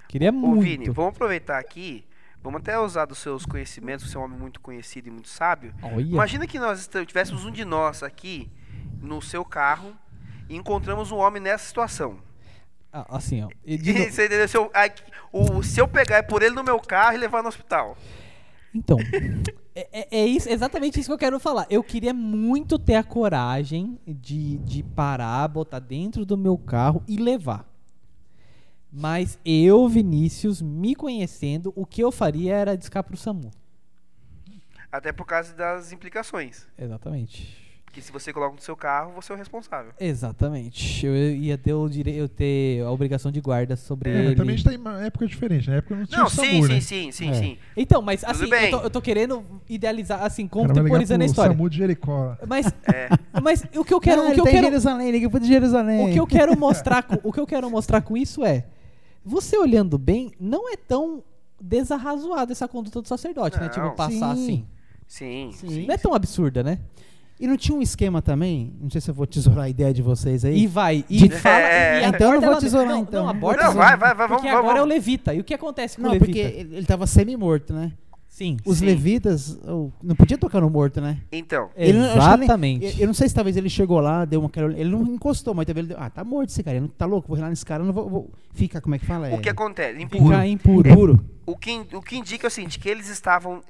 Queria 0.07 0.29
Ô, 0.29 0.33
muito. 0.33 0.61
Vini, 0.61 0.89
vamos 0.89 1.13
aproveitar 1.15 1.59
aqui. 1.59 2.05
Vamos 2.41 2.59
até 2.59 2.77
usar 2.77 3.05
dos 3.05 3.19
seus 3.19 3.45
conhecimentos, 3.45 4.09
você 4.11 4.17
é 4.17 4.19
um 4.19 4.23
homem 4.25 4.37
muito 4.37 4.59
conhecido 4.59 5.07
e 5.07 5.11
muito 5.11 5.29
sábio. 5.29 5.73
Olha. 5.81 6.01
Imagina 6.01 6.45
que 6.45 6.59
nós 6.59 6.89
tivéssemos 7.07 7.45
um 7.45 7.51
de 7.51 7.63
nós 7.63 8.03
aqui 8.03 8.51
no 9.01 9.21
seu 9.21 9.45
carro 9.45 9.93
e 10.49 10.55
encontramos 10.57 11.09
um 11.11 11.15
homem 11.17 11.41
nessa 11.41 11.65
situação. 11.65 12.17
Ah, 12.91 13.05
Assim, 13.09 13.41
ó. 13.43 13.47
no- 13.65 14.11
você 14.11 14.25
entendeu? 14.25 14.47
Se 14.47 14.57
eu, 14.57 14.69
o, 15.31 15.63
se 15.63 15.79
eu 15.79 15.87
pegar 15.87 16.17
é 16.17 16.21
por 16.21 16.43
ele 16.43 16.53
no 16.53 16.63
meu 16.65 16.79
carro 16.81 17.15
e 17.15 17.17
levar 17.17 17.41
no 17.41 17.47
hospital. 17.49 17.97
Então, 18.75 18.97
é, 19.75 19.87
é- 19.91 20.07
é 20.19 20.25
isso, 20.25 20.49
exatamente 20.49 20.99
isso 20.99 21.09
que 21.09 21.13
eu 21.13 21.17
quero 21.17 21.39
falar. 21.39 21.65
Eu 21.69 21.83
queria 21.83 22.13
muito 22.13 22.77
ter 22.77 22.95
a 22.95 23.03
coragem 23.03 23.97
de, 24.05 24.57
de 24.59 24.83
parar, 24.83 25.47
botar 25.47 25.79
dentro 25.79 26.25
do 26.25 26.37
meu 26.37 26.57
carro 26.57 27.03
e 27.07 27.17
levar. 27.17 27.67
Mas 28.91 29.39
eu, 29.43 29.87
Vinícius, 29.89 30.61
me 30.61 30.93
conhecendo, 30.93 31.73
o 31.75 31.85
que 31.85 32.03
eu 32.03 32.11
faria 32.11 32.53
era 32.55 32.77
discar 32.77 33.03
pro 33.03 33.17
SAMU. 33.17 33.49
Até 34.91 35.11
por 35.11 35.25
causa 35.25 35.53
das 35.55 35.91
implicações. 35.91 36.67
Exatamente. 36.77 37.62
Que 37.93 38.01
se 38.01 38.11
você 38.11 38.33
coloca 38.33 38.55
no 38.55 38.59
seu 38.61 38.75
carro, 38.75 39.11
você 39.13 39.31
é 39.31 39.35
o 39.35 39.37
responsável. 39.37 39.91
Exatamente. 39.99 41.05
Eu 41.05 41.15
ia 41.15 41.55
ter, 41.59 41.73
o 41.73 41.87
dire... 41.87 42.11
eu 42.15 42.27
ter 42.27 42.81
a 42.83 42.89
obrigação 42.89 43.31
de 43.31 43.39
guarda 43.39 43.75
sobre 43.75 44.09
É, 44.09 44.13
mas 44.13 44.25
ele. 44.25 44.35
também 44.35 44.53
a 44.55 44.57
gente 44.57 44.65
tá 44.65 44.73
em 44.73 44.77
uma 44.77 45.05
época 45.05 45.27
diferente. 45.27 45.69
Na 45.69 45.75
época 45.75 45.95
não 45.95 46.05
tinha 46.07 46.17
Não, 46.17 46.25
o 46.25 46.29
sim, 46.29 46.35
SAMU, 46.37 46.65
sim, 46.65 46.73
né? 46.73 46.81
sim, 46.81 47.11
sim, 47.11 47.29
É. 47.29 47.33
sim. 47.35 47.57
Então, 47.77 48.01
mas 48.01 48.23
assim, 48.23 48.45
eu 48.51 48.71
tô, 48.71 48.79
eu 48.81 48.89
tô 48.89 48.99
querendo 48.99 49.45
idealizar, 49.69 50.23
assim, 50.23 50.45
O 50.45 50.49
contemporizando 50.49 51.23
a 51.23 51.27
história. 51.27 51.51
SAMU 51.51 51.69
de 51.69 51.77
Jericó. 51.77 52.35
Mas, 52.47 52.65
É. 52.91 53.09
mas 53.43 53.63
o 53.75 53.85
que 53.85 53.93
eu 53.93 53.99
quero, 54.01 54.17
Não, 54.23 54.23
o 54.23 54.27
ele 54.29 54.33
que 54.35 54.41
eu 54.41 54.45
tá 54.45 54.49
quero, 54.51 54.65
Jerusalém, 54.65 55.11
liga 55.11 55.29
pro 55.29 55.43
Jerusalém. 55.45 56.09
O 56.09 56.11
que 56.13 56.19
eu 56.19 56.25
quero 56.25 56.57
mostrar, 56.57 57.03
com, 57.03 57.19
o 57.21 57.31
que 57.31 57.39
eu 57.39 57.45
quero 57.45 57.69
mostrar 57.69 58.01
com 58.01 58.17
isso 58.17 58.43
é, 58.43 58.65
você 59.23 59.55
olhando 59.55 59.99
bem, 59.99 60.31
não 60.39 60.67
é 60.67 60.75
tão 60.75 61.23
desarrazoada 61.61 62.51
essa 62.51 62.67
conduta 62.67 63.03
do 63.03 63.07
sacerdote, 63.07 63.57
né? 63.57 63.65
Não. 63.65 63.69
Tipo, 63.69 63.95
passar 63.95 64.35
Sim. 64.35 64.43
assim. 64.43 64.65
Sim, 65.07 65.51
Sim. 65.53 65.69
sim. 65.69 65.85
Não 65.85 65.93
é 65.93 65.97
tão 65.99 66.11
absurda, 66.15 66.63
né? 66.63 66.79
E 67.39 67.47
não 67.47 67.57
tinha 67.57 67.77
um 67.77 67.81
esquema 67.81 68.21
também? 68.21 68.73
Não 68.79 68.89
sei 68.89 69.01
se 69.01 69.09
eu 69.09 69.13
vou 69.13 69.25
tesourar 69.27 69.65
a 69.65 69.69
ideia 69.69 69.93
de 69.93 70.01
vocês 70.01 70.45
aí. 70.45 70.59
E 70.63 70.67
vai, 70.67 71.03
e 71.09 71.27
De- 71.27 71.35
fala. 71.35 71.57
É. 71.59 72.03
E 72.03 72.05
Então 72.05 72.33
eu 72.33 72.39
não 72.41 72.49
vou 72.51 72.59
tesourar, 72.59 72.87
não, 72.87 73.01
então. 73.01 73.23
Não, 73.23 73.29
aborda 73.29 73.63
Não, 73.65 73.73
vai, 73.73 73.97
vai, 73.97 74.13
vai, 74.15 74.27
Porque 74.27 74.47
vamos, 74.47 74.59
agora 74.59 74.77
é 74.79 74.81
o 74.81 74.83
vamos. 74.85 74.95
levita. 74.95 75.33
E 75.33 75.39
o 75.39 75.43
que 75.43 75.53
acontece 75.53 75.97
com 75.97 76.03
Não, 76.03 76.09
o 76.11 76.13
levita? 76.13 76.25
porque 76.31 76.39
ele 76.39 76.75
ele 76.77 76.85
tava 76.85 77.05
semi-morto, 77.07 77.73
né? 77.73 77.91
Sim. 78.29 78.57
Os 78.65 78.79
Sim. 78.79 78.85
levitas 78.85 79.59
oh, 79.67 79.91
não 80.01 80.15
podia 80.15 80.37
tocar 80.39 80.59
no 80.61 80.67
morto, 80.69 80.99
né? 80.99 81.19
Então, 81.31 81.69
Ele 81.75 81.99
não- 81.99 82.15
Exatamente. 82.15 82.85
Eu, 82.85 82.91
eu 83.01 83.07
não 83.07 83.13
sei 83.13 83.29
se 83.29 83.35
talvez 83.35 83.55
ele 83.57 83.69
chegou 83.69 83.99
lá, 83.99 84.25
deu 84.25 84.39
uma 84.39 84.49
Ele 84.75 84.89
não 84.89 85.03
encostou, 85.03 85.53
mas 85.53 85.65
talvez 85.67 85.85
ele 85.85 85.93
deu. 85.95 86.03
Ah, 86.03 86.09
tá 86.09 86.23
morto 86.23 86.49
esse 86.49 86.63
cara. 86.63 86.77
Ele 86.77 86.85
não 86.87 86.93
tá 86.93 87.05
louco, 87.05 87.27
vou 87.27 87.37
ir 87.37 87.41
lá 87.41 87.49
nesse 87.49 87.63
cara, 87.65 87.83
eu 87.83 87.87
não 87.87 87.93
vou. 87.93 88.09
vou- 88.09 88.31
Fica, 88.53 88.81
como 88.81 88.95
é 88.95 88.99
que 88.99 89.05
fala? 89.05 89.27
o 89.35 89.39
que 89.39 89.49
É, 89.49 89.51
acontece? 89.51 90.01
Impuro. 90.01 90.23
Ficar 90.25 90.47
impuro. 90.47 90.93
Puro. 90.95 91.25
O 91.45 91.55
que, 91.57 91.71
o 91.93 92.01
que 92.01 92.15
indica 92.17 92.47
é 92.47 92.49
o 92.49 92.51
seguinte, 92.51 92.79
que 92.79 92.89
eles 92.89 93.07
estavam 93.09 93.61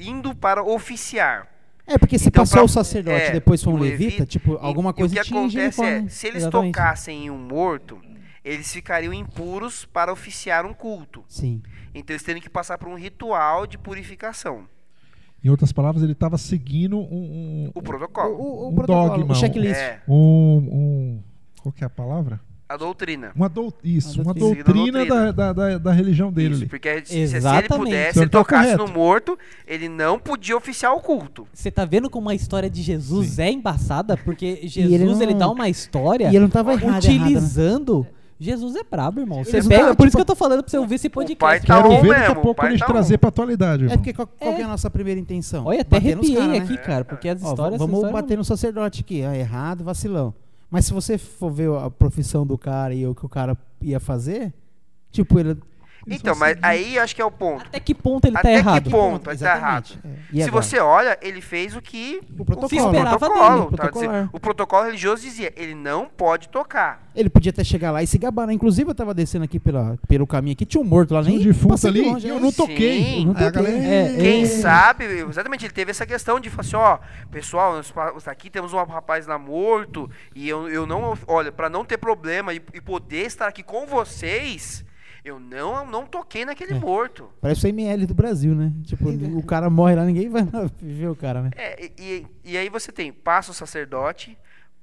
indo 0.00 0.34
para 0.34 0.62
oficiar. 0.62 1.46
É, 1.88 1.96
porque 1.98 2.18
se 2.18 2.28
Então, 2.28 2.42
passou 2.42 2.56
pra- 2.58 2.64
o 2.64 2.68
sacerdote 2.68 3.16
é, 3.24 3.32
depois 3.32 3.62
foi 3.62 3.72
um 3.72 3.76
o 3.76 3.80
levita, 3.80 4.04
levita, 4.04 4.26
tipo, 4.26 4.52
E- 4.54 4.58
alguma 4.60 4.92
coisa 4.92 5.14
o 5.14 5.16
que 5.18 5.24
tinha 5.24 5.40
acontece 5.40 5.82
é, 5.82 6.00
né? 6.02 6.08
se 6.08 6.26
eles 6.26 6.42
Exatamente. 6.42 6.74
tocassem 6.74 7.24
em 7.26 7.30
um 7.30 7.38
morto, 7.38 7.98
eles 8.44 8.70
ficariam 8.72 9.12
impuros 9.12 9.86
para 9.86 10.12
oficiar 10.12 10.66
um 10.66 10.74
culto. 10.74 11.24
Sim. 11.26 11.62
Então 11.94 12.12
eles 12.14 12.22
teriam 12.22 12.42
que 12.42 12.50
passar 12.50 12.76
por 12.76 12.88
um 12.88 12.94
ritual 12.94 13.66
de 13.66 13.78
purificação. 13.78 14.64
Em 15.42 15.48
outras 15.48 15.72
palavras, 15.72 16.02
ele 16.02 16.12
estava 16.12 16.36
seguindo 16.36 16.98
um, 16.98 17.00
um, 17.00 17.70
O 17.74 17.80
protocolo. 17.80 18.34
o, 18.34 18.66
o 18.66 18.68
Um 18.70 18.74
protocolo, 18.74 19.08
dogma, 19.18 19.32
o 19.32 19.34
checklist. 19.36 19.80
É, 19.80 20.00
um, 20.06 20.14
um- 20.14 21.22
Qual 21.62 21.72
que 21.72 21.82
é 21.82 21.86
a 21.86 21.90
palavra? 21.90 22.40
A 22.68 22.76
doutrina. 22.76 23.32
Uma 23.34 23.48
dou, 23.48 23.72
isso, 23.82 24.20
Uma 24.20 24.28
uma 24.28 24.34
doutrina. 24.34 24.64
doutrina, 24.64 24.98
Doutrina. 25.06 25.32
Da, 25.32 25.52
da, 25.52 25.68
da, 25.70 25.78
da 25.78 25.92
religião 25.92 26.30
dele. 26.30 26.54
Isso, 26.54 26.66
porque 26.68 27.02
se, 27.04 27.26
se 27.28 27.36
ele 27.36 27.68
pudesse, 27.68 27.74
O 27.78 27.84
se 27.84 27.94
ele 27.96 28.12
senhor 28.12 28.28
tá 28.28 28.38
tocasse 28.38 28.72
correto. 28.76 28.86
no 28.86 28.92
morto, 28.92 29.38
ele 29.66 29.88
não 29.88 30.18
podia 30.18 30.56
oficiar 30.56 30.92
o 30.94 31.00
culto. 31.00 31.46
Você 31.52 31.70
tá 31.70 31.84
vendo 31.84 32.10
como 32.10 32.28
a 32.28 32.34
história 32.34 32.68
de 32.68 32.82
Jesus 32.82 33.28
Sim. 33.30 33.42
é 33.42 33.50
embaçada? 33.52 34.16
Porque 34.18 34.44
ele 34.44 34.68
Jesus, 34.68 35.20
ele, 35.20 35.32
não- 35.32 35.38
dá 35.38 35.48
uma 35.50 35.68
história 35.68 36.26
E 36.26 36.28
ele 36.28 36.40
não 36.40 36.48
tava 36.50 36.72
errado, 36.72 36.84
errado, 36.84 37.02
né? 37.04 37.14
utilizando... 37.16 38.06
Jesus 38.40 38.76
é 38.76 38.84
brabo, 38.88 39.18
irmão. 39.18 39.42
Você 39.42 39.60
não 39.60 39.68
pega, 39.68 39.86
tá, 39.88 39.94
por 39.96 40.06
isso 40.06 40.10
tipo, 40.10 40.18
que 40.18 40.20
eu 40.20 40.24
tô 40.26 40.36
falando 40.36 40.62
pra 40.62 40.70
você 40.70 40.78
ouvir 40.78 40.94
esse 40.94 41.08
pai 41.08 41.24
podcast. 41.26 41.66
tá 41.66 41.82
Quero 41.82 42.00
ver 42.00 42.08
daqui 42.08 42.30
a 42.30 42.34
pouco 42.36 42.50
o 42.50 42.54
pai 42.54 42.68
eles 42.68 42.78
tá 42.80 42.86
trazer 42.86 43.18
pra 43.18 43.30
atualidade, 43.30 43.82
É 43.82 43.86
irmão. 43.86 43.96
porque 43.98 44.12
qual, 44.12 44.28
qual 44.28 44.52
É. 44.52 44.54
que 44.54 44.62
é 44.62 44.64
a 44.64 44.68
nossa 44.68 44.88
primeira 44.88 45.18
intenção? 45.18 45.64
Olha, 45.66 45.80
até 45.80 45.96
Bater 45.96 46.12
arrepiei 46.12 46.36
cara, 46.36 46.46
né? 46.46 46.58
aqui, 46.58 46.76
cara, 46.78 47.04
porque 47.04 47.28
as 47.30 47.42
Ó, 47.42 47.48
histórias... 47.48 47.78
vamos 47.80 47.94
essa 47.98 48.06
história- 48.06 48.22
bater 48.22 48.38
no 48.38 48.44
sacerdote 48.44 49.00
aqui, 49.00 49.24
ó, 49.28 49.32
errado, 49.32 49.82
vacilão. 49.82 50.32
Mas 50.70 50.86
se 50.86 50.92
você 50.92 51.16
for 51.16 51.50
ver 51.50 51.70
a 51.72 51.90
profissão 51.90 52.46
do 52.46 52.58
cara 52.58 52.94
e 52.94 53.06
o 53.06 53.14
que 53.14 53.24
o 53.24 53.28
cara 53.28 53.56
ia 53.80 53.98
fazer, 53.98 54.52
tipo, 55.10 55.38
ele. 55.38 55.56
Então, 56.10 56.34
mas 56.36 56.50
seguir. 56.50 56.64
aí 56.66 56.98
acho 56.98 57.14
que 57.14 57.22
é 57.22 57.24
o 57.24 57.30
ponto. 57.30 57.66
Até 57.66 57.80
que 57.80 57.94
ponto 57.94 58.26
ele 58.26 58.36
Até 58.36 58.42
tá 58.54 58.62
que 58.62 58.68
errado? 58.68 58.90
ponto? 58.90 59.30
ele 59.30 59.38
tá 59.38 59.54
Exatamente. 59.54 59.98
É. 60.04 60.36
Se 60.42 60.48
agora? 60.48 60.62
você 60.62 60.78
olha, 60.78 61.18
ele 61.22 61.40
fez 61.40 61.74
o 61.76 61.82
que 61.82 62.20
O 62.38 62.42
o 62.42 62.44
protocolo. 62.44 62.68
Se 62.68 62.76
esperava 62.76 63.18
protocolo, 63.18 63.70
dele, 63.70 63.76
tá 63.76 64.28
o 64.32 64.40
protocolo 64.40 64.84
religioso 64.86 65.22
dizia, 65.22 65.52
ele 65.56 65.74
não 65.74 66.06
pode 66.06 66.48
tocar. 66.48 67.06
Ele 67.14 67.28
podia 67.28 67.50
até 67.50 67.64
chegar 67.64 67.90
lá 67.90 68.02
e 68.02 68.06
se 68.06 68.16
gabar, 68.16 68.46
né? 68.46 68.52
Inclusive, 68.52 68.88
eu 68.90 68.94
tava 68.94 69.12
descendo 69.12 69.44
aqui 69.44 69.58
pela, 69.58 69.98
pelo 70.06 70.26
caminho 70.26 70.52
aqui, 70.52 70.64
tinha 70.64 70.80
um 70.80 70.84
morto 70.84 71.14
lá, 71.14 71.22
Tinha 71.22 71.36
nem 71.36 71.44
um 71.44 71.50
defunto 71.50 71.86
ali 71.86 72.02
longe, 72.02 72.26
e 72.26 72.30
eu 72.30 72.38
não 72.38 72.52
toquei. 72.52 73.02
Sim. 73.02 73.20
Eu 73.20 73.26
não 73.26 73.34
toquei. 73.34 73.50
galera, 73.50 73.76
É, 73.78 74.16
Quem 74.16 74.42
É. 74.42 74.46
sabe, 74.46 75.04
exatamente, 75.04 75.64
ele 75.64 75.72
teve 75.72 75.90
essa 75.90 76.06
questão 76.06 76.38
de 76.38 76.48
falar 76.48 76.60
assim, 76.62 76.76
ó, 76.76 76.98
pessoal, 77.30 77.74
nós 77.74 77.92
aqui 78.28 78.48
temos 78.48 78.72
um 78.72 78.76
rapaz 78.84 79.26
lá 79.26 79.36
morto 79.38 80.08
e 80.34 80.48
eu, 80.48 80.68
eu 80.68 80.86
não, 80.86 81.18
olha, 81.26 81.50
para 81.50 81.68
não 81.68 81.84
ter 81.84 81.96
problema 81.98 82.54
e, 82.54 82.62
e 82.72 82.80
poder 82.80 83.26
estar 83.26 83.48
aqui 83.48 83.62
com 83.64 83.84
vocês, 83.86 84.84
eu 85.24 85.38
não, 85.40 85.84
não 85.86 86.06
toquei 86.06 86.44
naquele 86.44 86.72
É. 86.74 86.78
morto. 86.78 87.30
Parece 87.40 87.66
o 87.66 87.68
ML 87.68 88.06
do 88.06 88.14
Brasil, 88.14 88.54
né? 88.54 88.72
Tipo, 88.84 89.08
o 89.10 89.42
cara 89.44 89.68
morre 89.70 89.94
lá, 89.94 90.04
ninguém 90.04 90.28
vai 90.28 90.42
lá 90.44 90.70
ver 90.80 91.08
o 91.08 91.16
cara, 91.16 91.42
né? 91.42 91.50
É, 91.56 91.90
e, 91.98 92.26
e- 92.44 92.56
aí 92.58 92.68
você 92.68 92.90
tem 92.92 93.12
passa 93.12 93.50
o 93.50 93.54
sacerdote, 93.54 94.36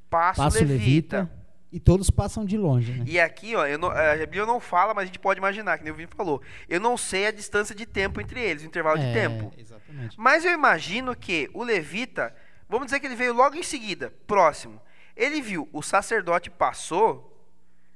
passa, 0.09 0.43
Passa 0.43 0.57
o 0.59 0.61
levita. 0.61 1.17
levita. 1.19 1.45
E 1.71 1.79
todos 1.79 2.09
passam 2.09 2.45
de 2.45 2.57
longe, 2.57 2.93
né? 2.93 3.03
E 3.05 3.19
aqui, 3.19 3.53
ó, 3.53 3.65
eu 3.65 3.77
não- 3.77 3.89
a 3.91 4.15
Bíblia 4.17 4.45
não 4.45 4.61
fala, 4.61 4.93
mas 4.93 5.03
a 5.03 5.05
gente 5.07 5.19
pode 5.19 5.39
imaginar, 5.39 5.77
que 5.77 5.83
nem 5.83 5.91
o 5.91 5.95
Vini 5.95 6.09
falou. 6.15 6.41
Eu 6.69 6.79
não 6.79 6.95
sei 6.95 7.27
a 7.27 7.31
distância 7.31 7.75
de 7.75 7.85
tempo 7.85 8.21
entre 8.21 8.39
eles, 8.39 8.63
o 8.63 8.65
intervalo 8.65 8.97
de 8.97 9.05
É, 9.05 9.13
tempo. 9.13 9.51
Exatamente. 9.57 10.15
Mas 10.17 10.45
eu 10.45 10.51
imagino 10.53 11.13
que 11.15 11.49
o 11.53 11.63
levita, 11.63 12.33
vamos 12.69 12.85
dizer 12.85 13.01
que 13.01 13.07
ele 13.07 13.15
veio 13.15 13.33
logo 13.33 13.57
em 13.57 13.63
seguida, 13.63 14.13
próximo. 14.25 14.79
Ele 15.17 15.41
viu, 15.41 15.67
o 15.73 15.81
sacerdote 15.81 16.49
passou, 16.49 17.45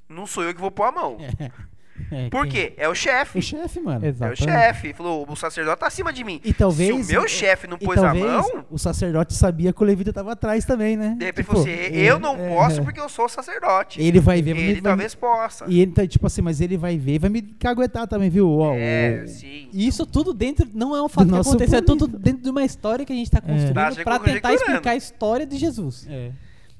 não 0.09 0.25
sou 0.25 0.43
eu 0.43 0.53
que 0.53 0.59
vou 0.59 0.71
pôr 0.71 0.83
a 0.83 0.91
mão. 0.91 1.17
É, 1.39 1.49
Por 2.31 2.47
quem- 2.47 2.51
quê? 2.51 2.73
É 2.77 2.87
o 2.89 2.95
chefe. 2.95 3.39
O 3.39 3.41
chefe, 3.41 3.79
mano. 3.79 4.03
É 4.05 4.07
o 4.07 4.09
Exatamente. 4.09 4.43
chefe. 4.43 4.93
Falou, 4.93 5.25
o 5.29 5.35
sacerdote 5.35 5.79
tá 5.79 5.87
acima 5.87 6.11
de 6.13 6.23
mim. 6.23 6.39
E 6.43 6.53
talvez. 6.53 7.05
Se 7.05 7.11
o 7.11 7.15
meu 7.15 7.25
e- 7.25 7.29
chefe 7.29 7.67
não 7.67 7.77
pôs 7.77 8.01
a 8.03 8.13
mão, 8.13 8.65
O 8.69 8.77
sacerdote 8.77 9.33
sabia 9.33 9.71
que 9.73 9.81
o 9.81 9.85
levita 9.85 10.11
tava 10.13 10.31
atrás 10.31 10.65
também, 10.65 10.95
né? 10.97 11.15
de 11.17 11.25
repente 11.25 11.45
Tipo, 11.45 11.57
falou 11.63 11.67
assim, 11.67 11.95
eu 11.95 12.19
não 12.19 12.35
é, 12.35 12.49
posso 12.49 12.79
é. 12.81 12.83
porque 12.83 12.99
eu 12.99 13.09
sou 13.09 13.25
o 13.25 13.29
sacerdote. 13.29 14.01
Ele 14.01 14.19
vai 14.19 14.41
ver, 14.41 14.51
Ele 14.57 14.73
vai 14.73 14.81
talvez 14.81 15.15
possa. 15.15 15.65
E 15.67 15.79
ele 15.79 15.91
tá 15.91 16.05
tipo 16.07 16.25
assim, 16.27 16.41
mas 16.41 16.61
ele 16.61 16.77
vai 16.77 16.97
ver 16.97 17.15
e 17.15 17.19
vai 17.19 17.29
me 17.29 17.41
caguetar 17.41 18.07
também, 18.07 18.29
viu? 18.29 18.49
Ó, 18.49 18.73
É, 18.75 19.23
o- 19.25 19.27
sim. 19.27 19.69
E 19.71 19.87
isso 19.87 20.05
tudo 20.05 20.33
dentro, 20.33 20.67
não 20.73 20.95
é 20.95 21.01
um 21.03 21.09
fato 21.09 21.27
Do 21.27 21.33
que 21.35 21.39
aconteceu, 21.47 21.79
é 21.79 21.81
tudo 21.81 22.07
dentro 22.07 22.41
de 22.43 22.49
uma 22.49 22.63
história 22.63 23.05
que 23.05 23.13
a 23.13 23.15
gente 23.15 23.29
tá 23.31 23.39
construindo 23.41 23.73
Tá, 23.73 23.91
você 23.91 24.03
pra 24.03 24.19
tentar 24.19 24.53
explicar 24.53 24.91
a 24.91 24.95
história 24.95 25.45
de 25.45 25.57
Jesus. 25.57 26.07
É. 26.09 26.31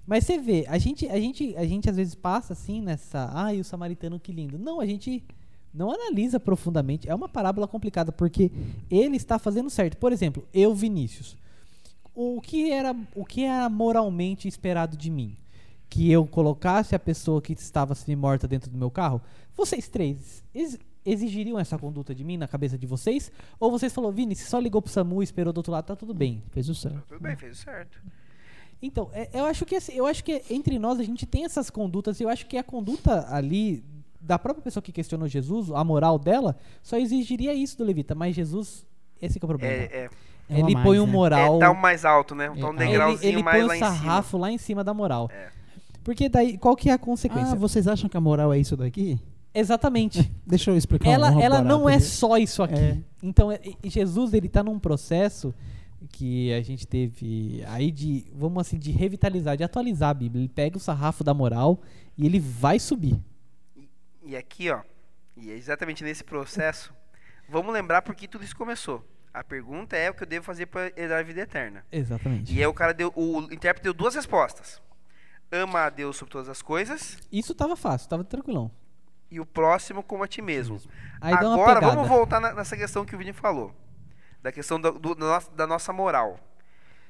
Mas 0.10 0.26
você 0.26 0.40
vê, 0.40 0.66
a 0.68 0.80
gente, 0.80 1.08
a 1.08 1.20
gente, 1.20 1.56
a 1.56 1.64
gente 1.64 1.88
às 1.88 1.96
vezes 1.96 2.16
passa 2.16 2.54
assim 2.54 2.82
nessa, 2.82 3.30
ai, 3.32 3.60
o 3.60 3.64
samaritano 3.64 4.20
que 4.20 4.32
lindo. 4.32 4.58
Não, 4.58 4.82
a 4.82 4.86
gente 4.88 5.24
não 5.72 5.92
analisa 5.92 6.40
profundamente. 6.40 7.08
É 7.08 7.14
uma 7.14 7.30
parábola 7.30 7.68
complicada 7.68 8.12
porque 8.12 8.52
ele 8.90 9.18
está 9.18 9.38
fazendo 9.38 9.70
certo. 9.70 9.98
Por 9.98 10.12
exemplo, 10.12 10.44
eu, 10.52 10.74
Vinícius, 10.74 11.38
o 12.16 12.42
que 12.42 12.72
era, 12.72 12.96
o 13.14 13.24
que 13.24 13.44
era 13.44 13.70
moralmente 13.70 14.48
esperado 14.48 14.98
de 14.98 15.12
mim? 15.12 15.38
Que 15.88 16.12
eu 16.12 16.26
colocasse 16.26 16.96
a 16.96 17.00
pessoa 17.00 17.40
que 17.40 17.54
estava 17.54 17.94
semi-morta 17.94 18.48
dentro 18.48 18.72
do 18.72 18.78
meu 18.80 18.90
carro? 18.90 19.22
Vocês 19.56 19.88
três 19.88 20.44
ex- 20.56 20.80
exigiriam 21.06 21.60
essa 21.60 21.78
conduta 21.78 22.16
de 22.16 22.24
mim 22.24 22.36
na 22.36 22.48
cabeça 22.48 22.80
de 22.80 22.88
vocês? 22.88 23.32
Ou 23.60 23.70
vocês 23.70 23.94
falou, 23.94 24.12
Vini, 24.12 24.36
você 24.36 24.46
só 24.46 24.58
ligou 24.58 24.82
pro 24.82 24.92
SAMU 24.92 25.22
e 25.22 25.24
esperou 25.24 25.54
do 25.54 25.58
outro 25.58 25.72
lado, 25.72 25.86
tá 25.86 25.96
tudo 25.96 26.16
bem. 26.16 26.42
Fez 26.50 26.68
o 26.68 26.74
certo. 26.74 27.04
Tudo 27.08 27.22
bem, 27.22 27.36
fez 27.36 27.60
o 27.60 27.62
certo. 27.62 28.02
Então, 28.82 29.10
é- 29.14 29.30
eu 29.34 29.46
acho 29.46 29.66
que 29.66 29.76
assim, 29.76 29.94
eu 29.94 30.06
acho 30.06 30.24
que 30.24 30.42
entre 30.50 30.80
nós 30.80 31.00
a 31.00 31.04
gente 31.04 31.26
tem 31.26 31.44
essas 31.46 31.70
condutas, 31.70 32.20
e 32.20 32.24
eu 32.24 32.30
acho 32.30 32.46
que 32.46 32.58
a 32.58 32.64
conduta 32.64 33.28
ali 33.30 33.84
da 34.22 34.38
própria 34.40 34.64
pessoa 34.64 34.82
que 34.82 34.92
questionou 34.92 35.28
Jesus, 35.28 35.72
a 35.72 35.84
moral 35.84 36.18
dela, 36.20 36.56
só 36.84 36.98
exigiria 36.98 37.54
isso 37.54 37.78
do 37.78 37.84
levita, 37.84 38.14
mas 38.16 38.36
Jesus, 38.36 38.86
esse 39.22 39.40
que 39.40 39.44
é 39.44 39.48
o 39.48 39.50
problema. 39.50 39.74
É, 39.74 40.10
é, 40.50 40.60
ele 40.60 40.74
mais, 40.74 40.86
põe 40.86 41.00
um 41.00 41.06
né? 41.06 41.12
moral, 41.12 41.58
é 41.58 41.60
tá 41.60 41.72
um 41.72 41.76
mais 41.76 42.06
alto, 42.06 42.36
né? 42.36 42.48
Tá 42.48 42.54
um 42.54 42.56
É, 42.56 42.70
ele, 42.70 42.78
degrauzinho 42.88 43.32
ele 43.34 43.44
mais 43.44 43.66
põe 43.66 43.68
lá 43.68 43.76
cima. 43.76 43.88
sarrafo 43.98 44.38
lá 44.38 44.52
em 44.52 44.58
cima 44.58 44.84
da 44.84 44.94
moral. 44.94 45.30
É. 45.32 45.50
Porque 46.04 46.28
daí, 46.30 46.58
qual 46.58 46.76
que 46.76 46.90
é 46.90 46.94
a 46.94 46.98
consequência? 46.98 47.54
Ah, 47.54 47.56
vocês 47.56 47.88
acham 47.88 48.10
que 48.10 48.18
a 48.18 48.22
moral 48.22 48.52
é 48.54 48.60
isso 48.60 48.76
daqui? 48.76 49.20
Exatamente. 49.54 50.32
Deixa 50.46 50.72
eu 50.72 50.78
explicar 50.78 51.10
ela, 51.10 51.32
um 51.32 51.40
ela 51.42 51.62
não 51.62 51.88
é 51.88 52.00
só 52.00 52.38
isso 52.38 52.64
aqui. 52.64 52.76
É. 52.76 52.98
Então, 53.22 53.50
Jesus, 53.84 54.34
ele 54.34 54.48
tá 54.48 54.64
num 54.64 54.80
processo 54.80 55.54
que 56.12 56.54
a 56.54 56.62
gente 56.62 56.88
teve 56.88 57.64
aí 57.68 57.92
de, 57.92 58.26
vamos 58.34 58.62
assim, 58.62 58.78
de 58.80 58.92
revitalizar, 58.92 59.58
de 59.58 59.64
atualizar 59.64 60.10
a 60.10 60.14
Bíblia. 60.14 60.42
Ele 60.44 60.50
pega 60.50 60.78
o 60.78 60.80
sarrafo 60.80 61.24
da 61.24 61.34
moral 61.34 61.80
e 62.18 62.26
ele 62.26 62.40
vai 62.40 62.80
subir. 62.80 63.20
E 64.24 64.36
aqui, 64.36 64.70
ó, 64.70 64.82
e 65.36 65.52
é 65.52 65.56
exatamente 65.56 66.04
nesse 66.04 66.24
processo, 66.24 66.94
vamos 67.50 67.74
lembrar 67.74 68.02
por 68.02 68.16
que 68.16 68.28
tudo 68.28 68.44
isso 68.44 68.56
começou. 68.56 69.04
A 69.34 69.44
pergunta 69.44 69.96
é 69.96 70.10
o 70.10 70.14
que 70.14 70.24
eu 70.24 70.28
devo 70.28 70.46
fazer 70.46 70.66
para 70.66 70.92
herdar 71.00 71.20
a 71.20 71.24
vida 71.24 71.42
eterna. 71.42 71.86
Exatamente. 71.92 72.54
E 72.54 72.60
aí 72.60 72.66
o 72.68 72.74
cara 72.74 72.94
deu, 72.94 73.14
o 73.16 73.42
intérprete 73.54 73.84
deu 73.84 73.94
duas 73.94 74.16
respostas. 74.16 74.82
Ama 75.52 75.82
a 75.86 75.90
Deus 75.90 76.16
sobre 76.18 76.32
todas 76.32 76.48
as 76.48 76.62
coisas 76.62 77.18
Isso 77.32 77.56
tava 77.56 77.76
fácil, 77.76 78.08
tava 78.10 78.24
tranquilão. 78.24 78.70
e 79.32 79.40
o 79.40 79.46
próximo 79.46 80.02
como 80.04 80.24
a 80.24 80.28
ti 80.28 80.42
mesmo. 80.42 80.80
Aí 81.22 81.34
Agora 81.34 81.80
vamos 81.80 82.08
voltar 82.08 82.40
na- 82.40 82.54
nessa 82.54 82.76
questão 82.78 83.06
que 83.06 83.16
o 83.16 83.18
Vini 83.18 83.34
falou, 83.34 83.72
da 84.42 84.52
questão 84.52 84.80
da, 84.80 84.90
do- 84.92 85.16
da 85.56 85.68
nossa- 85.68 85.94
moral. 85.94 86.40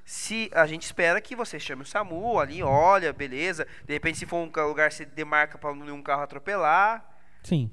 Se 0.06 0.50
a 0.54 0.66
gente 0.66 0.84
espera 0.84 1.22
que 1.22 1.36
você 1.36 1.60
chame 1.60 1.84
o 1.84 1.86
SAMU 1.86 2.40
ali, 2.40 2.64
olha, 2.64 3.14
beleza. 3.14 3.68
De 3.86 3.94
repente, 3.94 4.18
se 4.18 4.26
for 4.26 4.38
um 4.38 4.52
lugar, 4.68 4.92
você 4.92 5.06
demarca 5.06 5.58
para 5.58 5.76
nenhum 5.76 6.02
carro 6.02 6.24
atropelar. 6.24 7.06
Sim. 7.44 7.70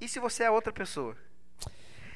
E 0.00 0.06
se 0.06 0.20
você 0.20 0.44
é 0.44 0.50
outra 0.50 0.72
pessoa? 0.72 1.16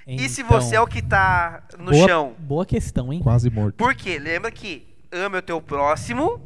E 0.07 0.29
se 0.29 0.43
Então, 0.43 0.61
você 0.61 0.77
é 0.77 0.81
o 0.81 0.87
que 0.87 1.03
tá 1.03 1.63
no 1.79 1.91
boa, 1.91 2.07
chão? 2.09 2.37
Boa 2.39 2.65
questão, 2.65 3.13
hein? 3.13 3.21
Quase 3.21 3.51
morto. 3.51 3.77
Por 3.77 3.95
quê? 3.95 4.19
Lembra 4.19 4.51
que 4.51 4.87
ama 5.11 5.39
o 5.39 5.43
teu 5.43 5.61
próximo 5.61 6.41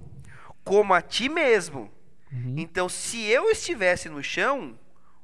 como 0.65 0.95
a 0.95 1.03
ti 1.03 1.29
mesmo. 1.29 1.91
Uhum. 2.33 2.55
Então, 2.57 2.89
se 2.89 3.23
eu 3.27 3.51
estivesse 3.51 4.09
no 4.09 4.23
chão, 4.23 4.77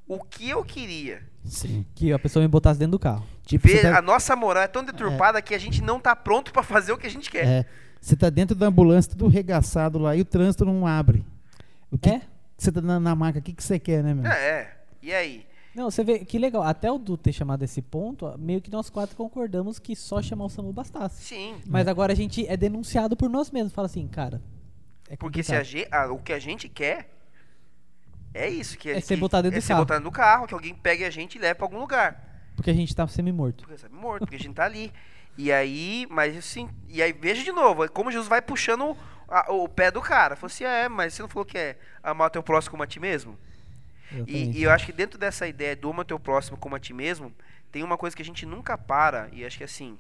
o 0.07 0.23
que 0.23 0.49
eu 0.51 0.63
queria? 0.63 1.27
Sim. 1.45 1.85
Que 1.95 2.13
a 2.13 2.19
pessoa 2.19 2.43
me 2.43 2.49
botasse 2.49 2.79
dentro 2.79 2.93
do 2.93 2.99
carro. 2.99 3.27
Tipo, 3.49 3.67
Ver, 3.67 3.77
você 3.81 3.91
tá, 3.91 3.99
a 3.99 4.03
nossa 4.03 4.37
moral 4.37 4.63
é 4.63 4.69
tão 4.69 4.85
deturpada 4.85 5.41
que 5.41 5.55
a 5.55 5.59
gente 5.59 5.83
não 5.83 5.99
tá 5.99 6.15
pronto 6.15 6.53
para 6.53 6.63
fazer 6.63 6.93
o 6.93 6.99
que 6.99 7.07
a 7.07 7.11
gente 7.11 7.31
quer. 7.31 7.47
é, 7.47 7.67
você 7.99 8.15
tá 8.15 8.29
dentro 8.29 8.55
da 8.55 8.67
ambulância, 8.67 9.11
tudo 9.13 9.27
regaçado 9.27 9.99
lá, 9.99 10.15
e 10.15 10.21
o 10.21 10.25
trânsito 10.25 10.67
não 10.67 10.87
abre. 10.87 11.25
O 11.91 11.97
que 11.97 12.11
É? 12.11 12.21
você 12.59 12.71
tá 12.71 12.83
na, 12.83 13.01
na 13.01 13.17
maca, 13.17 13.39
o 13.39 13.43
que, 13.43 13.55
que 13.55 13.65
você 13.65 13.79
quer, 13.79 14.05
né, 14.05 14.13
meu? 14.13 14.31
É, 14.31 14.37
é. 14.61 14.77
E 15.01 15.15
aí? 15.15 15.47
Não, 15.75 15.91
você 15.91 16.05
vê 16.05 16.19
que 16.19 16.39
legal. 16.39 16.63
Até 16.63 16.93
o 16.93 16.99
Du 16.99 17.17
ter 17.17 17.33
chamado 17.33 17.63
esse 17.63 17.81
ponto, 17.81 18.37
meio 18.39 18.61
que 18.61 18.71
nós 18.71 18.91
quatro 18.91 19.17
concordamos 19.17 19.79
que 19.79 19.97
só 19.97 20.21
chamar 20.21 20.45
o 20.45 20.49
SAMU 20.51 20.71
bastasse. 20.71 21.25
Sim. 21.25 21.57
Mas 21.67 21.89
agora 21.89 22.13
a 22.13 22.17
gente 22.17 22.47
é 22.47 22.57
denunciado 22.57 23.17
por 23.17 23.31
nós 23.31 23.51
mesmos. 23.51 23.73
Fala 23.73 23.87
assim, 23.87 24.07
cara. 24.09 24.43
É 25.09 25.17
Porque 25.17 25.43
se 25.43 25.55
a 25.55 25.63
ah, 25.93 26.13
o 26.13 26.19
que 26.19 26.35
a 26.35 26.39
gente 26.39 26.69
quer 26.69 27.09
é 28.35 28.47
isso. 28.49 28.77
Que 28.77 28.91
É 28.91 29.01
ser 29.01 29.17
botado 29.17 29.45
dentro 29.45 29.57
é 29.57 29.61
do 29.61 29.63
ser 29.63 29.69
carro. 29.69 29.85
botado 29.85 30.01
dentro 30.01 30.11
do 30.11 30.15
carro, 30.15 30.47
que 30.47 30.55
alguém 30.55 30.75
pegue 30.75 31.05
a 31.05 31.11
gente 31.11 31.37
e 31.37 31.41
leve 31.41 31.55
para 31.55 31.65
algum 31.65 31.79
lugar. 31.79 32.28
Porque 32.59 32.71
a 32.71 32.75
gente 32.75 32.93
tá 32.95 33.07
semi-morto. 33.07 33.65
Porque 33.65 33.89
morto, 33.89 34.23
porque 34.23 34.35
a 34.35 34.39
gente 34.41 34.55
tá 34.57 34.65
ali. 34.65 34.93
E 35.37 35.53
aí, 35.53 36.09
mas 36.11 36.37
assim, 36.37 36.69
e 36.89 37.01
aí 37.01 37.13
veja 37.13 37.45
de 37.45 37.53
novo, 37.53 37.85
é 37.85 37.89
como 37.89 38.11
Jesus 38.11 38.29
vai 38.29 38.43
puxando 38.43 38.97
a- 39.29 39.53
o 39.53 39.69
pé 39.69 39.93
do 39.93 40.03
cara. 40.03 40.35
Falou 40.35 40.49
assim, 40.53 40.65
é, 40.65 40.89
mas 40.89 41.15
você 41.15 41.23
não 41.23 41.29
falou 41.29 41.45
que 41.45 41.57
é 41.57 41.79
amar 42.03 42.27
o 42.27 42.31
teu 42.31 42.43
próximo 42.43 42.73
como 42.73 42.83
a 42.83 42.87
ti 42.89 42.99
mesmo? 42.99 43.39
E, 44.27 44.59
e 44.59 44.63
eu 44.65 44.73
acho 44.73 44.87
que 44.87 44.93
dentro 44.93 45.17
dessa 45.17 45.47
ideia 45.47 45.77
do 45.77 45.89
ama 45.91 46.05
teu 46.05 46.19
próximo 46.19 46.57
como 46.59 46.75
a 46.75 46.81
ti 46.81 46.93
mesmo, 46.93 47.33
tem 47.71 47.85
uma 47.85 47.97
coisa 47.97 48.17
que 48.17 48.23
a 48.23 48.25
gente 48.25 48.45
nunca 48.45 48.77
para, 48.77 49.29
e 49.33 49.45
acho 49.45 49.57
que 49.59 49.63
assim, 49.65 49.97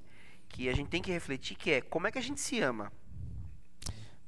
que 0.48 0.68
a 0.68 0.74
gente 0.74 0.88
tem 0.88 1.00
que 1.00 1.12
refletir, 1.12 1.56
que 1.56 1.70
é 1.70 1.80
como 1.80 2.08
é 2.08 2.10
que 2.10 2.18
a 2.18 2.22
gente 2.22 2.40
se 2.40 2.60
ama. 2.60 2.90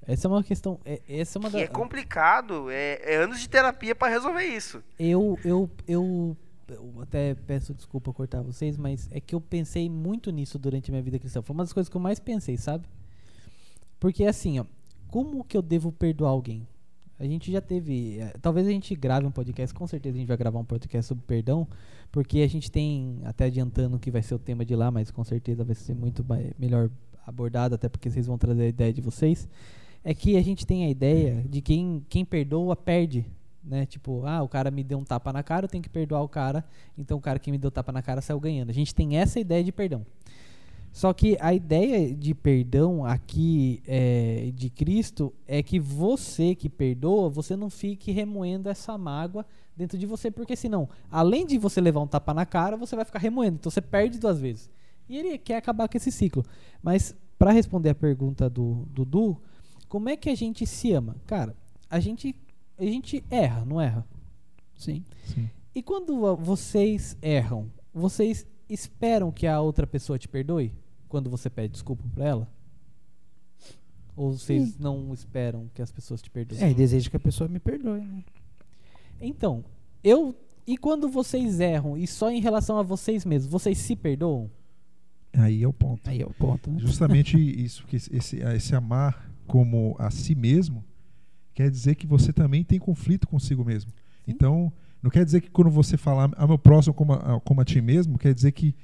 Essa 0.07 0.29
é 0.29 0.31
uma 0.31 0.45
questão. 0.45 0.79
é- 0.85 1.01
essa 1.09 1.37
é 1.37 1.41
uma 1.41 1.51
Que 1.51 1.57
da, 1.57 1.63
é 1.63 1.67
complicado, 1.67 2.71
é, 2.71 3.01
é 3.03 3.17
anos 3.17 3.41
de 3.41 3.49
terapia 3.49 3.95
para 3.97 4.13
resolver 4.13 4.45
isso. 4.45 4.81
eu, 4.99 5.37
eu, 5.45 5.69
eu, 5.89 6.37
eu 6.71 7.01
até 7.01 7.35
peço 7.35 7.75
desculpa 7.75 8.13
cortar 8.13 8.43
vocês, 8.43 8.77
mas 8.77 9.09
é 9.13 9.21
que 9.21 9.35
eu 9.35 9.41
pensei 9.41 9.89
muito 9.89 10.31
nisso 10.31 10.59
durante 10.59 10.91
a 10.91 10.93
minha 10.93 11.03
vida 11.03 11.19
cristã. 11.19 11.43
Foi 11.43 11.55
uma 11.55 11.65
das 11.65 11.73
coisas 11.73 11.89
que 11.89 11.97
eu 11.97 12.01
mais 12.01 12.19
pensei, 12.19 12.57
sabe? 12.57 12.89
Porque 13.99 14.25
assim, 14.25 14.59
ó, 14.59 14.65
como 15.09 15.45
que 15.45 15.57
eu 15.57 15.63
devo 15.63 15.93
perdoar 15.93 16.31
alguém? 16.31 16.67
A 17.19 17.25
gente 17.25 17.53
já 17.53 17.61
teve. 17.61 18.19
eh, 18.19 18.35
Talvez 18.41 18.67
a 18.67 18.71
gente 18.71 18.95
grave 18.95 19.27
um 19.27 19.31
podcast, 19.31 19.75
com 19.75 19.87
certeza 19.87 20.17
a 20.17 20.19
gente 20.19 20.29
vai 20.29 20.37
gravar 20.39 20.59
um 20.59 20.65
podcast 20.65 21.07
sobre 21.09 21.23
perdão, 21.27 21.69
porque 22.11 22.41
a 22.41 22.47
gente 22.49 22.71
tem, 22.71 23.21
até 23.25 23.45
adiantando 23.45 23.99
que 23.99 24.11
vai 24.11 24.23
ser 24.23 24.35
o 24.35 24.39
tema 24.39 24.65
de 24.65 24.75
lá, 24.75 24.91
mas 24.91 25.11
com 25.11 25.23
certeza 25.23 25.63
vai 25.63 25.75
ser 25.75 25.95
muito 25.95 26.25
melhor 26.59 26.91
abordado, 27.27 27.75
até 27.75 27.89
porque 27.89 28.11
vocês 28.11 28.27
vão 28.27 28.39
trazer 28.39 28.63
a 28.63 28.69
ideia 28.69 28.93
de 28.93 29.03
vocês. 29.03 29.47
É 30.03 30.15
que 30.15 30.37
a 30.37 30.43
gente 30.43 30.67
tem 30.67 30.87
a 30.87 30.89
ideia 30.89 31.45
de 31.47 31.61
quem, 31.61 32.03
quem 32.09 32.25
perdoa 32.25 32.75
perde. 32.75 33.27
Né? 33.63 33.87
Tipo, 33.87 34.25
ah, 34.27 34.43
o 34.43 34.49
cara 34.49 34.71
me 34.71 34.83
deu 34.83 34.99
um 34.99 35.05
tapa 35.05 35.33
na 35.33 35.43
cara, 35.43 35.67
eu 35.67 35.69
tenho 35.69 35.83
que 35.83 35.89
perdoar 35.91 36.23
o 36.23 36.29
cara, 36.29 36.65
então 36.97 37.19
o 37.19 37.21
cara 37.21 37.39
que 37.39 37.51
me 37.51 37.59
deu 37.59 37.71
tapa 37.71 37.93
na 37.93 38.03
cara 38.03 38.21
saiu 38.21 38.41
ganhando. 38.41 38.71
A 38.71 38.75
gente 38.75 38.95
tem 38.95 39.17
essa 39.17 39.39
ideia 39.39 39.63
de 39.63 39.71
perdão. 39.73 40.05
Só 40.93 41.13
que 41.13 41.37
a 41.41 41.55
ideia 41.55 42.13
de 42.13 42.35
perdão 42.35 43.05
aqui 43.05 43.81
é, 43.87 44.51
de 44.55 44.69
Cristo 44.69 45.33
é 45.47 45.63
que 45.63 45.79
você 45.79 46.55
que 46.55 46.69
perdoa, 46.69 47.29
você 47.29 47.55
não 47.55 47.71
fique 47.71 48.11
remoendo 48.11 48.69
essa 48.69 48.99
mágoa 48.99 49.47
dentro 49.77 49.97
de 49.97 50.05
você, 50.05 50.31
porque 50.31 50.57
senão, 50.57 50.89
além 51.11 51.47
de 51.47 51.59
você 51.59 51.81
levar 51.81 52.01
um 52.01 52.07
tapa 52.07 52.35
na 52.35 52.45
cara, 52.45 52.77
você 52.77 52.97
vai 52.97 53.05
ficar 53.05 53.21
remoendo. 53.21 53.57
Então 53.61 53.71
você 53.71 53.81
perde 53.81 54.19
duas 54.19 54.41
vezes. 54.41 54.69
E 55.09 55.17
ele 55.17 55.39
quer 55.39 55.57
acabar 55.57 55.89
com 55.89 55.97
esse 55.97 56.11
ciclo. 56.11 56.45
Mas 56.83 57.15
para 57.39 57.53
responder 57.53 57.91
a 57.91 57.95
pergunta 57.95 58.51
do 58.51 58.87
Dudu, 58.91 59.41
como 59.89 60.09
é 60.09 60.17
que 60.17 60.29
a 60.29 60.35
gente 60.35 60.67
se 60.67 60.93
ama? 60.93 61.17
Cara, 61.27 61.57
a 61.89 62.01
gente 62.01 62.35
a 62.81 62.91
gente 62.91 63.23
erra, 63.31 63.65
não 63.65 63.81
erra? 63.81 64.07
Sim. 64.75 65.05
Sim. 65.25 65.51
E 65.75 65.83
quando 65.83 66.37
vocês 66.37 67.17
erram, 67.21 67.71
vocês 67.93 68.47
esperam 68.69 69.31
que 69.31 69.47
a 69.47 69.61
outra 69.61 69.87
pessoa 69.87 70.19
te 70.19 70.27
perdoe 70.27 70.73
quando 71.09 71.29
você 71.29 71.51
pede 71.51 71.73
desculpa 71.73 72.05
pra 72.15 72.25
ela? 72.25 72.49
Ou 74.17 74.33
vocês 74.33 74.79
não 74.79 75.13
esperam 75.13 75.71
que 75.75 75.83
as 75.83 75.93
pessoas 75.93 76.21
te 76.21 76.31
perdoem? 76.31 76.63
É, 76.63 76.71
e 76.71 76.75
desejo 76.75 77.11
que 77.11 77.17
a 77.17 77.21
pessoa 77.21 77.49
me 77.49 77.59
perdoe, 77.59 78.01
né? 78.01 78.25
Então, 79.21 79.65
eu 80.03 80.35
e 80.67 80.77
quando 80.77 81.09
vocês 81.09 81.61
erram 81.61 81.97
e 81.97 82.07
só 82.07 82.31
em 82.31 82.41
relação 82.41 82.79
a 82.79 82.83
vocês 82.83 83.25
mesmos, 83.25 83.51
vocês 83.51 83.79
se 83.79 83.95
perdoam? 83.95 84.51
Aí 85.33 85.63
é 85.63 85.69
o 85.69 85.73
ponto. 85.73 86.09
Aí 86.09 86.21
é 86.21 86.27
o 86.27 86.33
ponto, 86.33 86.71
né? 86.71 86.79
Justamente 86.81 87.37
isso, 87.39 87.87
que 87.87 87.97
esse, 87.97 88.39
esse 88.39 88.75
amar 88.75 89.31
como 89.47 89.95
a 89.99 90.11
si 90.11 90.35
mesmo 90.35 90.85
quer 91.55 91.71
dizer 91.71 91.95
que 91.95 92.07
você 92.07 92.33
também 92.33 92.65
tem 92.65 92.79
conflito 92.79 93.27
consigo 93.27 93.65
mesmo. 93.65 93.91
Sim. 94.25 94.33
Então, 94.33 94.73
não 95.03 95.11
quer 95.11 95.25
dizer 95.25 95.41
que 95.41 95.51
quando 95.51 95.71
você 95.71 95.97
falar 95.97 96.31
a 96.37 96.47
meu 96.47 96.59
próximo 96.59 96.95
como 96.95 97.13
a, 97.13 97.41
como 97.41 97.61
a 97.61 97.65
ti 97.65 97.81
mesmo, 97.81 98.19
quer 98.19 98.35
dizer 98.35 98.53
que 98.53 98.75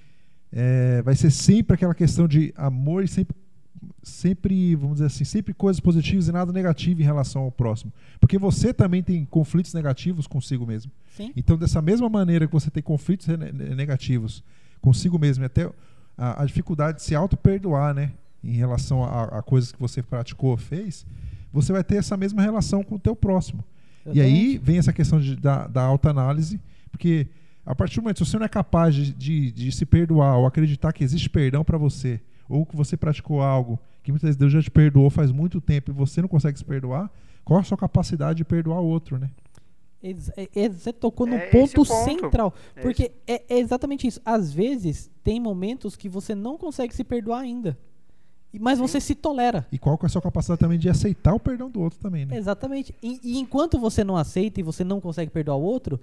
é, 0.53 1.03
vai 1.03 1.14
ser 1.14 1.31
sempre 1.31 1.75
aquela 1.75 1.95
questão 1.95 2.27
de 2.27 2.53
amor 2.57 3.05
e 3.05 3.09
sempre, 3.09 3.37
sempre, 4.03 4.75
vamos 4.75 4.95
dizer 4.95 5.07
assim, 5.07 5.25
sempre 5.25 5.53
coisas 5.53 5.81
positivas 5.81 6.29
e 6.29 6.33
nada 6.33 6.53
negativo 6.53 7.01
em 7.01 7.05
relação 7.05 7.43
ao 7.43 7.53
próximo. 7.53 7.93
Porque 8.21 8.39
você 8.39 8.73
também 8.73 9.03
tem 9.03 9.25
conflitos 9.25 9.75
negativos 9.75 10.27
consigo 10.27 10.67
mesmo. 10.67 10.91
Sim. 11.17 11.33
Então, 11.37 11.59
dessa 11.59 11.83
mesma 11.83 12.09
maneira 12.09 12.47
que 12.47 12.53
você 12.53 12.71
tem 12.71 12.83
conflitos 12.83 13.27
ne- 13.27 13.53
ne- 13.53 13.75
negativos 13.75 14.43
consigo 14.81 15.19
mesmo, 15.19 15.45
e 15.45 15.47
até 15.47 15.71
a, 16.17 16.43
a 16.43 16.47
dificuldade 16.47 16.99
de 16.99 17.05
se 17.05 17.14
auto-perdoar, 17.14 17.93
né? 17.95 18.12
Em 18.43 18.53
relação 18.53 19.03
a, 19.03 19.25
a 19.39 19.43
coisas 19.43 19.73
que 19.73 19.79
você 19.81 20.03
praticou 20.03 20.51
ou 20.51 20.57
fez, 20.57 21.05
você 21.53 21.72
vai 21.72 21.82
ter 21.84 21.97
essa 21.97 22.16
mesma 22.16 22.42
relação 22.42 22.82
com 22.82 22.97
o 22.97 22.99
teu 22.99 23.14
próximo. 23.16 23.64
E 24.12 24.20
aí 24.20 24.59
vem 24.59 24.78
essa 24.78 24.92
questão 24.92 25.18
de, 25.20 25.34
da, 25.34 25.66
da 25.66 25.82
autoanálise, 25.82 26.61
porque 26.92 27.26
a 27.64 27.74
partir 27.74 27.97
do 27.97 28.03
momento 28.03 28.18
que 28.22 28.24
você 28.28 28.38
não 28.38 28.47
é 28.47 28.49
capaz 28.49 28.94
de, 28.94 29.12
de, 29.12 29.51
de 29.51 29.72
se 29.72 29.84
perdoar 29.84 30.36
ou 30.38 30.47
acreditar 30.47 30.92
que 30.92 31.03
existe 31.03 31.28
perdão 31.28 31.64
para 31.64 31.76
você, 31.76 32.20
ou 32.49 32.64
que 32.64 32.76
você 32.76 32.97
praticou 32.97 33.42
algo 33.42 33.78
que 34.05 34.12
muitas 34.12 34.28
vezes 34.28 34.36
Deus 34.36 34.53
já 34.53 34.62
te 34.62 34.70
perdoou 34.70 35.11
faz 35.11 35.32
muito 35.32 35.61
tempo 35.61 35.90
e 35.90 35.94
você 35.94 36.22
não 36.22 36.28
consegue 36.28 36.57
se 36.57 36.64
perdoar, 36.64 37.11
qual 37.44 37.59
a 37.59 37.64
sua 37.64 37.76
capacidade 37.76 38.36
de 38.36 38.44
perdoar 38.44 38.80
o 38.80 38.86
outro, 38.86 39.18
né? 39.18 39.28
É- 40.01 40.49
é- 40.55 40.68
Você 40.68 40.92
tocou 40.92 41.26
no 41.26 41.34
É 41.34 41.47
ponto, 41.51 41.74
ponto. 41.84 42.05
central. 42.05 42.55
É 42.76 42.80
porque 42.82 43.11
é, 43.26 43.42
é 43.49 43.59
exatamente 43.59 44.07
isso. 44.07 44.20
Às 44.24 44.53
vezes, 44.53 45.11
tem 45.24 45.40
momentos 45.40 45.97
que 45.97 46.09
você 46.09 46.34
não 46.34 46.57
consegue 46.57 46.94
se 46.94 47.03
perdoar 47.03 47.40
ainda. 47.40 47.76
Mas 48.61 48.78
você 48.78 49.00
se 49.00 49.14
tolera. 49.14 49.66
E 49.70 49.78
qual 49.78 49.96
que 49.98 50.04
é 50.04 50.07
a 50.07 50.11
sua 50.11 50.22
capacidade 50.22 50.61
também 50.61 50.78
de 50.78 50.88
aceitar 50.88 51.34
o 51.34 51.40
perdão 51.40 51.70
do 51.70 51.80
outro 51.80 51.98
também, 51.98 52.24
né? 52.26 52.36
Exatamente. 52.36 52.94
E, 53.02 53.20
e 53.22 53.38
enquanto 53.38 53.78
você 53.78 54.02
não 54.04 54.16
aceita 54.16 54.61
e 54.61 54.62
você 54.62 54.82
não 54.84 55.00
consegue 55.00 55.30
perdoar 55.30 55.57
o 55.57 55.62
outro, 55.62 56.00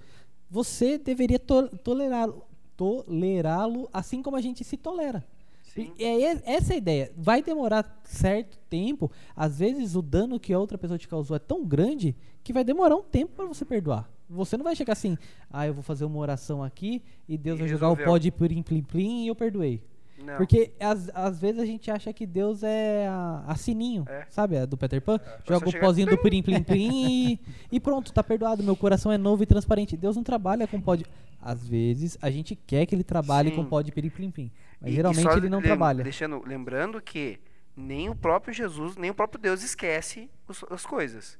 você 0.50 0.98
deveria 0.98 1.38
to- 1.38 1.68
tolerá-lo 1.82 2.42
tolerá-lo 2.76 3.88
assim 3.92 4.22
como 4.22 4.36
a 4.36 4.40
gente 4.40 4.64
se 4.64 4.76
tolera. 4.76 5.24
Sim. 5.62 5.92
E 5.98 6.04
é 6.04 6.34
e- 6.34 6.42
essa 6.44 6.72
é 6.72 6.74
a 6.74 6.78
ideia. 6.78 7.12
Vai 7.16 7.42
demorar 7.42 8.00
certo 8.04 8.58
tempo. 8.70 9.10
Às 9.34 9.58
vezes 9.58 9.94
o 9.96 10.02
dano 10.02 10.38
que 10.40 10.52
a 10.52 10.58
outra 10.58 10.76
pessoa 10.78 10.98
te 10.98 11.08
causou 11.08 11.36
é 11.36 11.38
tão 11.40 11.64
grande 11.64 12.14
que 12.42 12.52
vai 12.52 12.62
demorar 12.64 12.96
um 12.96 13.02
tempo 13.02 13.32
para 13.36 13.46
você 13.46 13.64
perdoar. 13.64 14.08
Você 14.28 14.56
não 14.56 14.64
vai 14.64 14.74
chegar 14.74 14.92
assim, 14.94 15.18
ah, 15.50 15.66
eu 15.66 15.74
vou 15.74 15.82
fazer 15.82 16.04
uma 16.04 16.18
oração 16.18 16.62
aqui 16.62 17.02
e 17.28 17.36
Deus 17.36 17.58
E 17.58 17.62
vai 17.62 17.68
jogar 17.68 17.90
o 17.90 17.96
pó 17.96 18.16
de 18.18 18.30
plim 18.30 18.62
plim 18.62 18.82
plim 18.82 19.24
e 19.24 19.28
eu 19.28 19.34
perdoei. 19.34 19.82
Não. 20.24 20.36
Porque 20.38 20.72
às, 20.80 21.10
às 21.14 21.38
vezes 21.40 21.60
a 21.60 21.66
gente 21.66 21.90
acha 21.90 22.12
que 22.12 22.26
Deus 22.26 22.62
é 22.62 23.06
a, 23.06 23.44
a 23.46 23.54
sininho, 23.56 24.04
É. 24.08 24.26
sabe? 24.30 24.56
A 24.56 24.64
do 24.66 24.76
Peter 24.76 25.00
Pan. 25.00 25.18
só 25.46 25.54
Joga 25.54 25.68
o 25.68 25.80
pozinho 25.80 26.06
do 26.08 26.16
plim 26.22 26.42
plim 26.42 26.62
plim 26.62 27.32
e, 27.34 27.40
e 27.72 27.80
pronto, 27.80 28.12
tá 28.12 28.22
perdoado. 28.24 28.62
Meu 28.62 28.74
coração 28.76 29.12
é 29.12 29.18
novo 29.18 29.42
e 29.42 29.46
transparente. 29.46 29.96
Deus 29.96 30.16
não 30.16 30.22
trabalha 30.22 30.66
com 30.66 30.80
pó 30.80 30.94
de... 30.94 31.04
Às 31.40 31.66
vezes 31.68 32.16
a 32.22 32.30
gente 32.30 32.56
quer 32.56 32.86
que 32.86 32.94
ele 32.94 33.04
trabalhe 33.04 33.50
Sim. 33.50 33.56
com 33.56 33.64
pó 33.66 33.82
de 33.82 33.92
plim 33.92 34.08
plim 34.08 34.30
plim. 34.30 34.50
Mas 34.80 34.90
E- 34.90 34.92
e 34.92 34.96
geralmente 34.96 35.22
só 35.22 35.36
ele 35.36 35.48
não 35.50 35.58
lem- 35.58 35.66
trabalha. 35.66 36.02
Deixando, 36.02 36.42
lembrando 36.46 37.00
que 37.02 37.38
nem 37.76 38.08
o 38.08 38.14
próprio 38.14 38.54
Jesus, 38.54 38.96
nem 38.96 39.10
o 39.10 39.14
próprio 39.14 39.38
Deus 39.40 39.62
esquece 39.62 40.30
os- 40.48 40.64
as 40.70 40.86
coisas. 40.86 41.38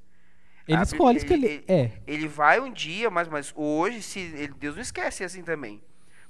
Ele 0.68 0.78
Ah, 0.78 0.82
escolhe 0.82 1.18
ele- 1.18 1.24
escolher. 1.24 1.46
ele- 1.46 1.64
É. 1.68 1.92
Ele 2.06 2.26
vai 2.28 2.58
um 2.60 2.72
dia, 2.72 3.10
mas, 3.10 3.28
mas 3.28 3.52
hoje, 3.56 4.02
se 4.02 4.18
ele- 4.20 4.54
Deus 4.58 4.74
não 4.74 4.82
esquece 4.82 5.22
assim 5.24 5.42
também. 5.42 5.80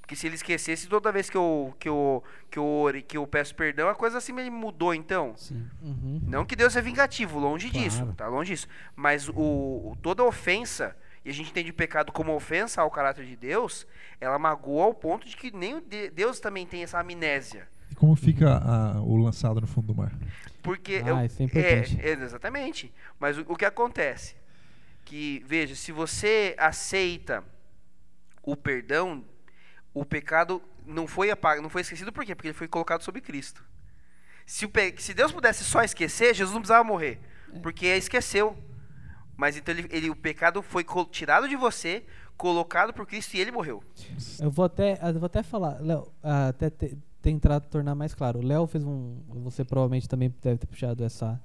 Porque 0.05 0.15
se 0.15 0.27
ele 0.27 0.35
esquecesse 0.35 0.87
toda 0.87 1.11
vez 1.11 1.31
que 1.31 1.37
eu, 1.37 1.75
que 1.81 1.89
eu, 1.89 2.23
que 2.51 2.59
eu, 2.59 2.65
ore- 2.67 3.01
que 3.01 3.17
eu 3.17 3.27
peço 3.27 3.55
perdão, 3.55 3.89
a 3.89 3.95
coisa 3.95 4.19
assim 4.19 4.35
me 4.35 4.51
mudou 4.51 4.95
então. 4.95 5.33
Sim. 5.35 5.67
Uhum. 5.81 6.21
Não 6.27 6.45
que 6.45 6.55
Deus 6.55 6.77
é 6.77 6.83
vingativo, 6.83 7.39
longe 7.39 7.71
Claro. 7.71 7.89
disso, 7.89 8.15
tá 8.15 8.29
longe 8.29 8.53
disso. 8.53 8.69
Mas 8.95 9.31
o, 9.31 9.33
o- 9.35 9.97
toda 10.03 10.23
ofensa, 10.23 10.95
e 11.25 11.31
a 11.31 11.33
gente 11.33 11.49
entende 11.49 11.71
o 11.71 11.75
pecado 11.75 12.13
como 12.13 12.35
ofensa 12.35 12.83
ao 12.83 12.91
caráter 12.91 13.25
de 13.25 13.35
Deus, 13.35 13.87
ela 14.21 14.39
magoa 14.39 14.85
ao 14.85 14.93
ponto 14.93 15.27
de 15.27 15.35
que 15.39 15.51
nem 15.57 15.77
o 15.77 15.81
de- 15.81 16.11
Deus 16.11 16.39
também 16.39 16.67
tem 16.67 16.83
essa 16.83 17.01
amnésia. 17.01 17.67
E 17.91 17.95
como 17.95 18.15
fica 18.15 18.59
a- 18.59 19.01
o 19.01 19.17
lançado 19.17 19.59
no 19.59 19.67
fundo 19.67 19.87
do 19.87 19.95
mar? 19.95 20.13
Porque 20.63 21.01
Ah, 21.03 21.09
eu- 21.09 21.25
isso 21.25 21.41
é 21.41 21.47
importante. 21.47 21.99
é, 22.03 22.11
exatamente. 22.11 22.93
Mas 23.19 23.39
o, 23.39 23.45
o 23.49 23.57
que 23.57 23.65
acontece? 23.65 24.37
Que, 25.03 25.43
veja, 25.47 25.75
se 25.75 25.91
você 25.93 26.55
aceita 26.59 27.43
o 28.43 28.55
perdão, 28.55 29.25
o 29.95 30.05
pecado 30.05 30.61
não 30.85 31.07
foi 31.07 31.31
apagado, 31.31 31.63
não 31.63 31.71
foi 31.71 31.81
esquecido 31.83 32.13
por 32.13 32.25
quê? 32.25 32.35
Porque 32.35 32.49
ele 32.49 32.55
foi 32.59 32.69
colocado 32.69 33.03
sobre 33.03 33.21
Cristo. 33.21 33.65
Se, 34.45 34.67
pe- 34.69 34.95
se 34.99 35.15
Deus 35.15 35.33
pudesse 35.33 35.65
só 35.65 35.83
esquecer, 35.83 36.35
Jesus 36.35 36.53
não 36.53 36.61
precisava 36.61 36.85
morrer, 36.85 37.19
porque 37.63 37.87
esqueceu. 37.87 38.57
Mas 39.37 39.57
então 39.57 39.75
ele, 39.75 39.89
ele- 39.91 40.11
o 40.11 40.17
pecado 40.17 40.61
foi 40.63 40.85
tirado 41.11 41.49
de 41.49 41.57
você, 41.57 42.05
colocado 42.37 42.93
por 42.93 43.07
Cristo 43.07 43.35
e 43.35 43.41
ele 43.41 43.51
morreu. 43.51 43.83
Eu 44.41 44.51
vou 44.51 44.65
até, 44.67 44.99
eu 45.03 45.15
vou 45.19 45.27
até 45.27 45.43
falar, 45.43 45.81
Léo, 45.81 46.13
até 46.23 46.69
te- 46.69 46.99
tentar 47.23 47.61
tornar 47.61 47.95
mais 47.95 48.15
claro. 48.15 48.41
O 48.41 48.43
Léo 48.43 48.67
fez 48.67 48.85
um. 48.85 49.17
Você 49.45 49.65
provavelmente 49.65 50.09
também 50.09 50.33
deve 50.43 50.59
ter 50.59 50.67
puxado 50.67 51.03
essa, 51.05 51.41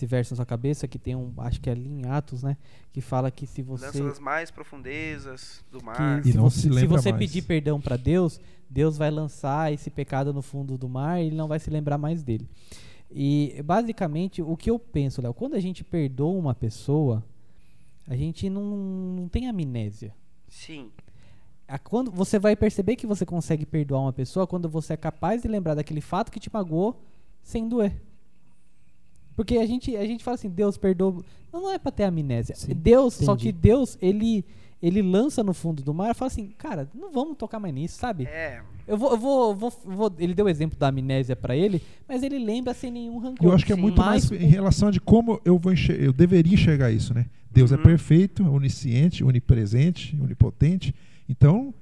esse 0.00 0.06
verso 0.06 0.32
na 0.32 0.36
sua 0.36 0.46
cabeça, 0.46 0.88
que 0.88 0.98
tem 0.98 1.14
um. 1.14 1.32
Acho 1.38 1.60
que 1.60 1.68
é 1.68 1.72
ali 1.72 1.88
em 1.88 2.06
Atos, 2.06 2.42
né? 2.42 2.56
Que 2.92 3.00
fala 3.00 3.30
que 3.30 3.46
se 3.46 3.62
você. 3.62 3.84
Lança 3.86 4.04
das 4.04 4.18
mais 4.18 4.50
profundezas 4.50 5.62
do 5.70 5.78
que 5.78 5.84
mar. 5.84 6.20
E 6.26 6.32
se, 6.32 6.36
não 6.36 6.48
você, 6.48 6.60
se 6.62 6.68
lembra 6.70 6.98
você 7.00 7.12
mais. 7.12 7.18
pedir 7.24 7.42
perdão 7.42 7.80
para 7.80 7.96
Deus, 7.96 8.40
Deus 8.68 8.96
vai 8.96 9.10
lançar 9.10 9.72
esse 9.72 9.90
pecado 9.90 10.32
no 10.32 10.40
fundo 10.42 10.78
do 10.78 10.88
mar 10.88 11.20
e 11.22 11.26
ele 11.26 11.36
não 11.36 11.46
vai 11.48 11.58
se 11.58 11.68
lembrar 11.70 11.98
mais 11.98 12.22
dele. 12.22 12.48
E 13.10 13.60
basicamente 13.64 14.40
o 14.40 14.56
que 14.56 14.70
eu 14.70 14.78
penso, 14.78 15.20
Léo, 15.20 15.34
quando 15.34 15.54
a 15.54 15.60
gente 15.60 15.82
perdoa 15.84 16.38
uma 16.38 16.54
pessoa, 16.54 17.22
a 18.06 18.16
gente 18.16 18.48
não, 18.48 18.62
não 18.64 19.28
tem 19.28 19.48
amnésia. 19.48 20.14
Sim. 20.48 20.90
A- 21.68 21.78
Quando 21.78 22.10
você 22.10 22.38
vai 22.38 22.54
perceber 22.56 22.96
que 22.96 23.06
você 23.06 23.26
consegue 23.26 23.66
perdoar 23.66 24.00
uma 24.02 24.12
pessoa 24.12 24.46
quando 24.46 24.68
você 24.68 24.92
é 24.94 24.96
capaz 24.96 25.42
de 25.42 25.48
lembrar 25.48 25.74
daquele 25.74 26.00
fato 26.00 26.30
que 26.30 26.40
te 26.40 26.50
magoou 26.52 27.02
sem 27.42 27.68
doer. 27.68 28.00
Porque 29.40 29.56
a 29.56 29.64
gente, 29.66 29.96
a 29.96 30.04
gente 30.04 30.22
fala 30.22 30.34
assim, 30.34 30.50
Deus 30.50 30.76
perdoa. 30.76 31.22
Não, 31.50 31.62
não 31.62 31.70
é 31.72 31.78
pra 31.78 31.90
ter 31.90 32.04
amnésia. 32.04 32.54
Sim, 32.54 32.74
Deus, 32.74 33.14
só 33.14 33.32
entendi. 33.32 33.46
que 33.46 33.52
Deus, 33.52 33.96
ele, 34.02 34.44
ele 34.82 35.00
lança 35.00 35.42
no 35.42 35.54
fundo 35.54 35.82
do 35.82 35.94
mar 35.94 36.10
e 36.10 36.14
fala 36.14 36.26
assim, 36.30 36.52
cara, 36.58 36.86
não 36.94 37.10
vamos 37.10 37.38
tocar 37.38 37.58
mais 37.58 37.72
nisso, 37.74 37.98
sabe? 37.98 38.24
É. 38.26 38.60
Eu 38.86 38.98
vou, 38.98 39.10
eu 39.12 39.16
vou, 39.16 39.50
eu 39.50 39.54
vou, 39.56 39.72
eu 39.86 39.92
vou- 39.92 40.12
Ele 40.18 40.34
deu 40.34 40.44
o 40.44 40.48
exemplo 40.48 40.78
da 40.78 40.88
amnésia 40.88 41.34
pra 41.34 41.56
ele, 41.56 41.80
mas 42.06 42.22
ele 42.22 42.38
lembra 42.38 42.74
sem 42.74 42.90
nenhum 42.90 43.18
rancor. 43.18 43.48
Eu 43.48 43.52
acho 43.54 43.64
que 43.64 43.72
é 43.72 43.76
Sim. 43.76 43.80
muito 43.80 43.98
mais 43.98 44.30
Mas 44.30 44.42
em 44.42 44.46
relação 44.46 44.90
de 44.90 45.00
como 45.00 45.40
eu 45.44 45.58
vou 45.58 45.72
enxer- 45.72 45.98
eu 45.98 46.12
deveria 46.12 46.52
enxergar 46.54 46.90
isso, 46.90 47.14
né? 47.14 47.24
Deus 47.50 47.72
é 47.72 47.76
Uhum. 47.76 47.82
perfeito, 47.82 48.46
onisciente, 48.46 49.24
onipresente, 49.24 50.18
onipotente. 50.22 50.94
Então, 51.28 51.72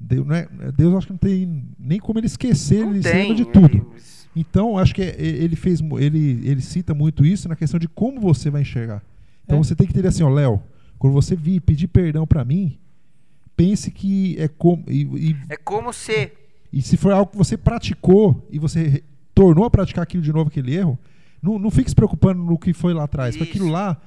Deus, 0.00 0.26
não 0.26 0.34
é, 0.34 0.48
Deus 0.76 0.94
acho 0.96 1.06
que 1.06 1.12
não 1.12 1.18
tem 1.18 1.64
nem 1.78 2.00
como 2.00 2.18
ele 2.18 2.26
esquecer, 2.26 2.80
Não 2.84 2.90
ele 2.92 3.02
tem, 3.02 3.14
lembra 3.14 3.34
de 3.36 3.44
tudo. 3.46 3.66
ele- 3.76 4.02
Então, 4.36 4.76
acho 4.78 4.94
que 4.94 5.02
é- 5.02 5.14
ele 5.20 5.54
fez, 5.56 5.80
ele, 5.98 6.40
ele 6.48 6.60
cita 6.60 6.92
muito 6.94 7.24
isso 7.24 7.48
na 7.48 7.54
questão 7.56 7.78
de 7.78 7.86
como 7.88 8.20
você 8.20 8.50
vai 8.50 8.62
enxergar. 8.62 9.02
Então, 9.44 9.58
É. 9.58 9.62
você 9.62 9.74
tem 9.74 9.86
que 9.86 9.92
ter 9.92 10.06
assim, 10.06 10.22
ó, 10.22 10.28
Léo, 10.28 10.60
quando 10.98 11.12
você 11.12 11.36
vir 11.36 11.60
pedir 11.60 11.86
perdão 11.88 12.26
pra 12.26 12.44
mim, 12.44 12.78
pense 13.56 13.90
que 13.90 14.36
é 14.38 14.48
como 14.48 14.84
e, 14.88 15.02
e, 15.30 15.36
É 15.48 15.56
como 15.56 15.92
se 15.92 16.32
e 16.72 16.82
se 16.82 16.96
for 16.96 17.12
algo 17.12 17.30
que 17.30 17.36
você 17.38 17.56
praticou 17.56 18.44
e 18.50 18.58
você 18.58 19.04
tornou 19.34 19.64
a 19.64 19.70
praticar 19.70 20.02
aquilo 20.02 20.22
de 20.22 20.32
novo, 20.32 20.48
aquele 20.48 20.74
erro, 20.74 20.98
não, 21.40 21.58
não 21.58 21.70
fique 21.70 21.88
se 21.90 21.94
preocupando 21.94 22.42
no 22.42 22.58
que 22.58 22.72
foi 22.72 22.92
lá 22.92 23.04
atrás. 23.04 23.36
porque 23.36 23.50
Aquilo 23.50 23.68
lá, 23.68 24.00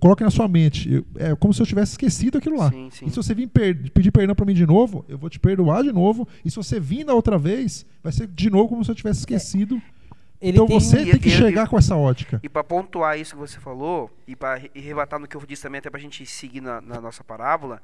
coloque 0.00 0.24
na 0.24 0.30
sua 0.30 0.48
mente. 0.48 0.92
Eu- 0.92 1.04
é 1.16 1.34
como 1.36 1.52
se 1.54 1.60
eu 1.62 1.66
tivesse 1.66 1.92
esquecido 1.92 2.38
aquilo 2.38 2.56
lá. 2.58 2.70
Sim, 2.70 2.88
sim. 2.90 3.06
E 3.06 3.10
se 3.10 3.16
você 3.16 3.34
vir 3.34 3.46
per- 3.46 3.90
pedir 3.92 4.10
perdão 4.10 4.34
pra 4.34 4.44
mim 4.46 4.54
de 4.54 4.66
novo, 4.66 5.04
eu 5.08 5.18
vou 5.18 5.28
te 5.30 5.38
perdoar 5.38 5.82
de 5.82 5.92
novo. 5.92 6.26
E 6.44 6.50
se 6.50 6.56
você 6.56 6.80
vir 6.80 7.04
da 7.04 7.14
outra 7.14 7.38
vez, 7.38 7.84
vai 8.02 8.12
ser 8.12 8.26
de 8.26 8.50
novo 8.50 8.68
como 8.70 8.84
se 8.84 8.90
eu 8.90 8.94
tivesse 8.94 9.20
esquecido. 9.20 9.80
Ele 10.40 10.52
então 10.52 10.66
tem 10.66 10.80
você 10.80 11.02
E- 11.02 11.10
tem 11.10 11.20
que 11.20 11.28
e- 11.28 11.32
chegar 11.32 11.66
e- 11.66 11.68
com 11.68 11.76
essa 11.76 11.94
ótica. 11.94 12.40
E 12.42 12.48
para 12.48 12.64
pontuar 12.64 13.18
isso 13.18 13.34
que 13.34 13.38
você 13.38 13.60
falou, 13.60 14.10
e 14.26 14.34
para 14.34 14.58
rebatar 14.74 15.20
no 15.20 15.28
que 15.28 15.36
eu 15.36 15.42
disse 15.46 15.62
também, 15.62 15.80
até 15.80 15.90
para 15.90 15.98
a 15.98 16.02
gente 16.02 16.24
seguir 16.24 16.62
na, 16.62 16.80
na 16.80 16.98
nossa 16.98 17.22
parábola, 17.22 17.82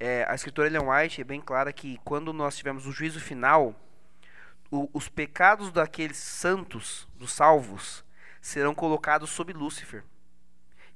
é, 0.00 0.24
a 0.26 0.34
escritora 0.34 0.68
Ellen 0.68 0.88
White 0.88 1.20
é 1.20 1.24
bem 1.24 1.40
clara 1.40 1.70
que 1.70 1.98
quando 2.02 2.32
nós 2.32 2.56
tivermos 2.56 2.86
o 2.86 2.92
juízo 2.92 3.20
final, 3.20 3.74
o- 4.70 4.88
os 4.94 5.06
pecados 5.08 5.70
daqueles 5.70 6.16
santos, 6.16 7.06
dos 7.18 7.30
salvos, 7.30 8.02
serão 8.40 8.74
colocados 8.74 9.28
sob 9.28 9.52
Lúcifer. 9.52 10.02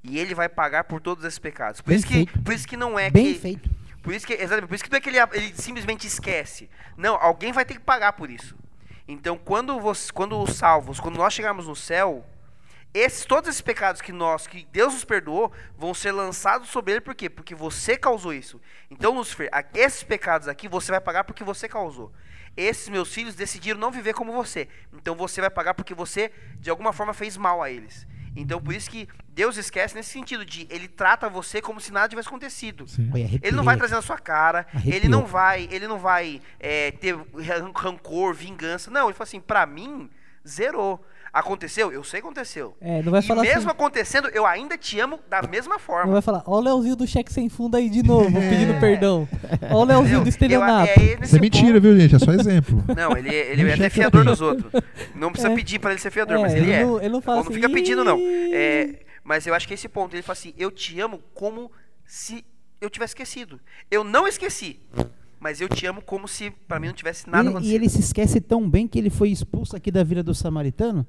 E 0.08 0.18
ele 0.18 0.34
vai 0.34 0.48
pagar 0.48 0.84
por 0.84 1.00
todos 1.00 1.24
esses 1.24 1.38
pecados. 1.38 1.80
Por, 1.80 1.88
Bem 1.88 1.98
isso 1.98 2.06
que, 2.06 2.14
feito. 2.14 2.42
por 2.42 2.54
isso 2.54 2.68
que 2.68 2.76
não 2.76 2.98
é 2.98 3.10
Bem 3.10 3.34
que. 3.34 3.38
feito. 3.40 3.70
Por 4.02 4.14
isso 4.14 4.24
que, 4.24 4.34
exatamente, 4.34 4.68
por 4.68 4.74
isso 4.76 4.84
que 4.84 4.90
não 4.90 4.98
é 4.98 5.00
que 5.00 5.08
ele, 5.08 5.18
ele 5.32 5.52
simplesmente 5.56 6.06
esquece. 6.06 6.70
Não, 6.96 7.16
alguém 7.16 7.52
vai 7.52 7.64
ter 7.64 7.74
que 7.74 7.80
pagar 7.80 8.12
por 8.12 8.30
isso. 8.30 8.56
Então, 9.08 9.36
quando, 9.36 9.80
você, 9.80 10.12
quando 10.12 10.40
os 10.40 10.54
salvos, 10.56 11.00
quando 11.00 11.16
nós 11.16 11.34
chegarmos 11.34 11.66
no 11.66 11.74
céu, 11.74 12.24
esses, 12.94 13.24
todos 13.24 13.50
esses 13.50 13.60
pecados 13.60 14.00
que 14.00 14.12
nós, 14.12 14.46
que 14.46 14.66
Deus 14.72 14.94
nos 14.94 15.04
perdoou, 15.04 15.52
vão 15.76 15.92
ser 15.92 16.12
lançados 16.12 16.68
sobre 16.68 16.92
ele, 16.92 17.00
por 17.00 17.14
quê? 17.14 17.28
Porque 17.28 17.54
você 17.54 17.96
causou 17.96 18.32
isso. 18.32 18.60
Então, 18.90 19.12
Lúcifer, 19.12 19.50
esses 19.74 20.04
pecados 20.04 20.46
aqui 20.46 20.68
você 20.68 20.92
vai 20.92 21.00
pagar 21.00 21.24
porque 21.24 21.42
você 21.42 21.68
causou. 21.68 22.12
Esses 22.56 22.88
meus 22.88 23.12
filhos 23.12 23.34
decidiram 23.34 23.78
não 23.78 23.90
viver 23.90 24.14
como 24.14 24.32
você. 24.32 24.66
Então 24.94 25.14
você 25.14 25.42
vai 25.42 25.50
pagar 25.50 25.74
porque 25.74 25.92
você, 25.92 26.32
de 26.58 26.70
alguma 26.70 26.92
forma, 26.92 27.12
fez 27.12 27.36
mal 27.36 27.62
a 27.62 27.70
eles. 27.70 28.06
Então, 28.36 28.60
por 28.60 28.74
isso 28.74 28.90
que 28.90 29.08
Deus 29.28 29.56
esquece 29.56 29.94
nesse 29.94 30.10
sentido 30.10 30.44
de 30.44 30.66
ele 30.70 30.86
trata 30.88 31.28
você 31.28 31.60
como 31.62 31.80
se 31.80 31.92
nada 31.92 32.08
tivesse 32.08 32.28
acontecido. 32.28 32.84
Ele 33.42 33.56
não 33.56 33.64
vai 33.64 33.76
trazer 33.76 33.94
na 33.94 34.02
sua 34.02 34.18
cara, 34.18 34.66
Arrepiou. 34.72 34.94
ele 34.94 35.08
não 35.08 35.24
vai, 35.26 35.68
ele 35.70 35.88
não 35.88 35.98
vai 35.98 36.40
é, 36.60 36.90
ter 36.92 37.16
ran- 37.38 37.72
rancor, 37.74 38.34
vingança. 38.34 38.90
Não, 38.90 39.06
ele 39.06 39.14
fala 39.14 39.26
assim, 39.26 39.40
pra 39.40 39.64
mim, 39.66 40.08
zerou. 40.46 41.04
Aconteceu? 41.38 41.92
Eu 41.92 42.02
sei 42.02 42.20
que 42.20 42.26
aconteceu. 42.26 42.74
É, 42.80 43.02
não 43.02 43.12
vai 43.12 43.20
e 43.20 43.26
falar 43.26 43.42
mesmo 43.42 43.58
assim, 43.60 43.68
acontecendo, 43.68 44.28
eu 44.28 44.46
ainda 44.46 44.78
te 44.78 44.98
amo 44.98 45.18
da 45.28 45.42
mesma 45.42 45.74
não 45.74 45.78
forma. 45.78 46.12
vai 46.12 46.22
falar, 46.22 46.42
ó 46.46 46.56
o 46.56 46.60
Leozinho 46.60 46.96
do 46.96 47.06
cheque 47.06 47.30
sem 47.30 47.48
fundo 47.50 47.76
aí 47.76 47.90
de 47.90 48.02
novo, 48.02 48.32
pedindo 48.40 48.80
perdão. 48.80 49.28
Ó 49.70 49.82
o 49.82 49.84
Leozinho 49.84 50.22
do 50.22 50.28
estelionato. 50.30 50.90
é 50.98 51.18
Isso 51.22 51.36
é 51.36 51.38
mentira, 51.40 51.66
ponto- 51.74 51.80
viu, 51.82 52.00
gente? 52.00 52.14
É 52.16 52.18
só 52.18 52.32
exemplo. 52.32 52.82
Não, 52.96 53.14
ele, 53.16 53.28
é- 53.28 53.52
ele 53.52 53.68
é 53.70 53.74
até 53.74 53.90
fiador 53.90 54.24
dos 54.24 54.40
outros. 54.40 54.72
Não 55.14 55.30
precisa 55.30 55.52
É. 55.52 55.54
pedir 55.54 55.78
pra 55.78 55.90
ele 55.90 56.00
ser 56.00 56.10
fiador, 56.10 56.38
É, 56.38 56.40
mas 56.40 56.54
ele, 56.54 56.64
ele 56.64 56.72
é. 56.72 56.84
não- 56.86 56.98
ele 57.00 57.08
não 57.10 57.20
fala 57.20 57.38
Ou 57.38 57.44
não 57.44 57.50
assim, 57.50 57.60
fica 57.60 57.70
pedindo, 57.72 58.02
não. 58.02 58.18
É, 58.18 59.00
mas 59.22 59.46
eu 59.46 59.54
acho 59.54 59.68
que 59.68 59.74
esse 59.74 59.88
ponto, 59.90 60.14
ele 60.16 60.22
fala 60.22 60.32
assim, 60.38 60.54
eu 60.56 60.70
te 60.70 60.98
amo 61.00 61.20
como 61.34 61.70
se 62.06 62.42
eu 62.80 62.88
tivesse 62.88 63.10
esquecido. 63.10 63.60
Eu 63.90 64.02
não 64.02 64.26
esqueci, 64.26 64.80
mas 65.38 65.60
eu 65.60 65.68
te 65.68 65.84
amo 65.84 66.00
como 66.00 66.26
se 66.26 66.50
pra 66.66 66.80
mim 66.80 66.86
não 66.86 66.94
tivesse 66.94 67.28
nada 67.28 67.44
E- 67.44 67.46
e, 67.46 67.50
acontecido. 67.50 67.74
ele 67.74 67.88
se 67.90 68.00
esquece 68.00 68.40
tão 68.40 68.66
bem 68.68 68.88
que 68.88 68.98
ele 68.98 69.10
foi 69.10 69.28
expulso 69.28 69.76
aqui 69.76 69.90
da 69.90 70.02
vila 70.02 70.22
do 70.22 70.34
samaritano. 70.34 71.06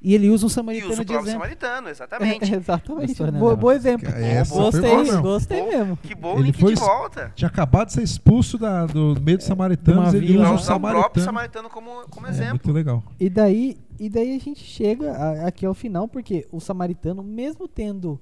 E 0.00 0.14
ele 0.14 0.30
usa 0.30 0.46
um 0.46 0.48
E 0.48 0.50
samaritano 0.52 0.92
usa 0.92 1.02
o 1.02 1.04
próprio 1.06 1.24
exemplo. 1.24 1.40
samaritano, 1.40 1.88
exatamente. 1.90 2.54
Exatamente. 2.54 3.06
Gostou, 3.08 3.32
né, 3.32 3.38
Bo- 3.40 3.48
Léo? 3.48 3.56
bom 3.56 3.72
exemplo. 3.72 4.08
Essa 4.08 4.54
foi 4.54 4.62
gostei, 4.64 4.90
boa 4.90 5.02
mesmo. 5.02 5.22
gostei 5.22 5.60
Bom, 5.62 5.68
mesmo. 5.68 5.96
Que 5.96 6.14
bom 6.14 6.34
o 6.34 6.38
Ele 6.38 6.42
link 6.44 6.60
foi 6.60 6.74
de 6.74 6.80
volta. 6.80 7.32
Tinha 7.34 7.48
acabado 7.48 7.86
de 7.88 7.92
ser 7.94 8.02
expulso 8.04 8.56
da- 8.58 8.86
do 8.86 9.20
meio 9.20 9.38
dos 9.38 9.46
samaritanos, 9.46 10.10
de 10.12 10.16
uma 10.18 10.24
ele 10.24 10.38
usa 10.38 10.50
o 10.50 10.54
usar 10.54 10.76
o 10.76 10.80
próprio 10.80 11.22
samaritano. 11.24 11.24
samaritano 11.24 11.70
como, 11.70 12.08
como 12.08 12.26
É 12.28 12.30
exemplo. 12.30 12.50
muito 12.50 12.70
legal. 12.72 13.02
E 13.18 13.28
daí, 13.28 13.76
e 13.98 14.08
daí 14.08 14.36
a 14.36 14.38
gente 14.38 14.60
chega 14.62 15.10
a- 15.12 15.46
aqui 15.48 15.66
ao 15.66 15.74
final, 15.74 16.06
porque 16.06 16.46
o 16.52 16.60
samaritano, 16.60 17.22
mesmo 17.24 17.66
tendo 17.66 18.20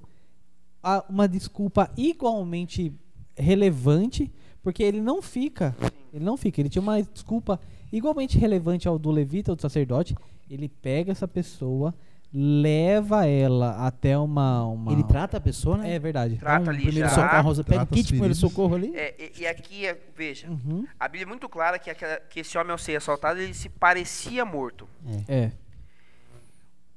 a- 0.81 1.05
uma 1.07 1.27
desculpa 1.27 1.91
igualmente 1.95 2.91
relevante, 3.37 4.31
porque 4.63 4.81
ele 4.83 4.99
não 4.99 5.21
fica, 5.21 5.75
ele 6.11 6.25
não 6.25 6.35
fica, 6.35 6.59
ele 6.59 6.69
tinha 6.69 6.81
uma 6.81 7.01
desculpa 7.01 7.59
igualmente 7.93 8.37
relevante 8.37 8.87
ao 8.87 8.97
do 8.97 9.11
levita 9.11 9.51
ou 9.51 9.55
do 9.55 9.61
sacerdote, 9.61 10.15
ele 10.49 10.67
pega 10.69 11.11
essa 11.11 11.27
pessoa, 11.27 11.93
leva 12.33 13.25
ela 13.25 13.87
até 13.87 14.17
uma... 14.17 14.65
uma 14.65 14.91
Ele 14.91 15.03
trata 15.03 15.37
a 15.37 15.41
pessoa, 15.41 15.77
né? 15.77 15.93
É 15.95 15.99
verdade. 15.99 16.37
Trata 16.37 16.65
um 16.67 16.69
ali 16.73 16.83
primeiro 16.83 17.09
já. 17.09 17.15
socorro, 17.15 17.55
pega 17.55 17.63
Trata 17.63 17.93
o 17.93 17.95
kit 17.97 18.07
primeiro 18.09 18.35
socorro 18.35 18.75
ali. 18.75 18.95
É, 18.95 19.15
e, 19.17 19.41
e 19.41 19.47
aqui, 19.47 19.85
é- 19.85 19.97
veja, 20.15 20.47
Uhum. 20.49 20.85
a 20.99 21.07
Bíblia 21.07 21.23
é 21.23 21.27
muito 21.27 21.47
clara 21.49 21.79
que, 21.79 21.89
aquela- 21.89 22.19
que 22.19 22.41
esse 22.41 22.57
homem, 22.57 22.71
ao 22.71 22.77
ser 22.77 22.95
assaltado, 22.97 23.39
ele 23.39 23.53
se 23.53 23.69
parecia 23.69 24.43
morto. 24.45 24.87
É. 25.27 25.51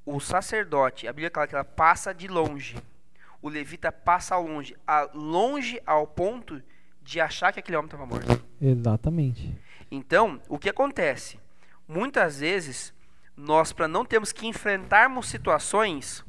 O 0.05 0.18
sacerdote, 0.18 1.07
a 1.07 1.12
Bíblia 1.12 1.28
é 1.28 1.30
clara 1.30 1.48
que 1.48 1.55
ela 1.55 1.64
passa 1.64 2.12
de 2.12 2.26
longe. 2.26 2.76
O 3.42 3.48
levita 3.48 3.90
passa 3.92 4.34
ao 4.34 4.46
longe, 4.46 4.76
a, 4.86 5.09
longe 5.14 5.80
ao 5.86 6.07
ponto 6.07 6.61
de 7.03 7.20
achar 7.20 7.53
que 7.53 7.61
aquele 7.61 7.76
homem 7.76 7.86
estava 7.86 8.05
morto. 8.07 8.42
Exatamente. 8.61 9.55
Então, 9.90 10.40
o 10.48 10.59
que 10.59 10.68
acontece? 10.68 11.38
Muitas 11.88 12.40
vezes, 12.40 12.92
nós, 13.41 13.72
para 13.72 13.88
não 13.88 14.05
termos 14.05 14.32
que 14.32 14.47
enfrentarmos 14.47 15.28
situações, 15.28 16.24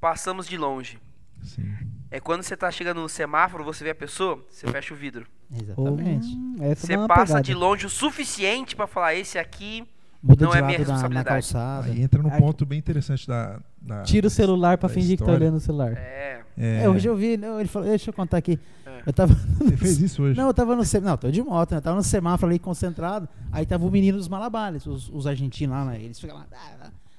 passamos 0.00 0.46
de 0.46 0.56
longe. 0.56 0.98
Sim. 1.42 1.74
É 2.10 2.18
quando 2.20 2.42
você 2.42 2.54
está 2.54 2.70
chegando 2.70 3.00
no 3.02 3.08
semáforo, 3.08 3.62
você 3.64 3.84
vê 3.84 3.90
a 3.90 3.94
pessoa, 3.94 4.42
você 4.50 4.66
fecha 4.66 4.94
o 4.94 4.96
vidro. 4.96 5.26
Exatamente. 5.52 6.26
Essa 6.60 6.86
Você 6.86 6.96
passa 7.06 7.24
pegada. 7.26 7.42
de 7.42 7.54
longe 7.54 7.86
o 7.86 7.90
suficiente 7.90 8.74
para 8.76 8.86
falar: 8.86 9.14
esse 9.14 9.38
aqui 9.38 9.86
Muda 10.22 10.44
Não 10.46 10.52
é 10.52 10.60
minha 10.60 10.78
lado 10.78 10.80
na, 10.80 10.86
na 10.86 10.92
responsabilidade. 10.94 11.28
calçada. 11.28 11.86
Aí 11.86 12.02
entra 12.02 12.20
num 12.22 12.30
ponto 12.30 12.66
bem 12.66 12.78
interessante 12.78 13.26
da. 13.26 13.60
da 13.80 14.02
Tira 14.02 14.26
o 14.26 14.30
celular 14.30 14.76
pra 14.76 14.88
da 14.88 14.94
fingir 14.94 15.12
que 15.12 15.18
tá 15.18 15.24
história. 15.24 15.46
olhando 15.46 15.56
o 15.58 15.60
celular. 15.60 15.92
é. 15.96 16.37
É, 16.58 16.84
É, 16.84 16.88
hoje 16.88 17.08
eu 17.08 17.14
vi, 17.16 17.36
não, 17.36 17.58
ele 17.60 17.68
falou, 17.68 17.88
deixa 17.88 18.10
eu 18.10 18.14
contar 18.14 18.36
aqui. 18.38 18.58
É. 18.84 19.02
Eu 19.06 19.12
tava. 19.12 19.34
Você 19.60 19.76
fez 19.76 20.00
isso 20.00 20.22
hoje? 20.22 20.36
Não, 20.38 20.48
eu 20.48 20.54
tava 20.54 20.74
no 20.74 20.84
semáforo. 20.84 21.10
Não, 21.10 21.16
tô 21.16 21.30
de 21.30 21.42
moto, 21.42 21.70
né? 21.72 21.78
Eu 21.78 21.82
tava 21.82 21.96
no 21.96 22.02
semáforo 22.02 22.50
ali 22.50 22.58
concentrado. 22.58 23.28
Aí 23.52 23.64
tava 23.64 23.86
o 23.86 23.90
menino 23.90 24.18
dos 24.18 24.28
malabares, 24.28 24.86
os, 24.86 25.08
os 25.12 25.26
argentinos 25.26 25.76
lá, 25.76 25.84
né? 25.84 26.00
Eles 26.02 26.18
ficam 26.18 26.36
lá. 26.36 26.46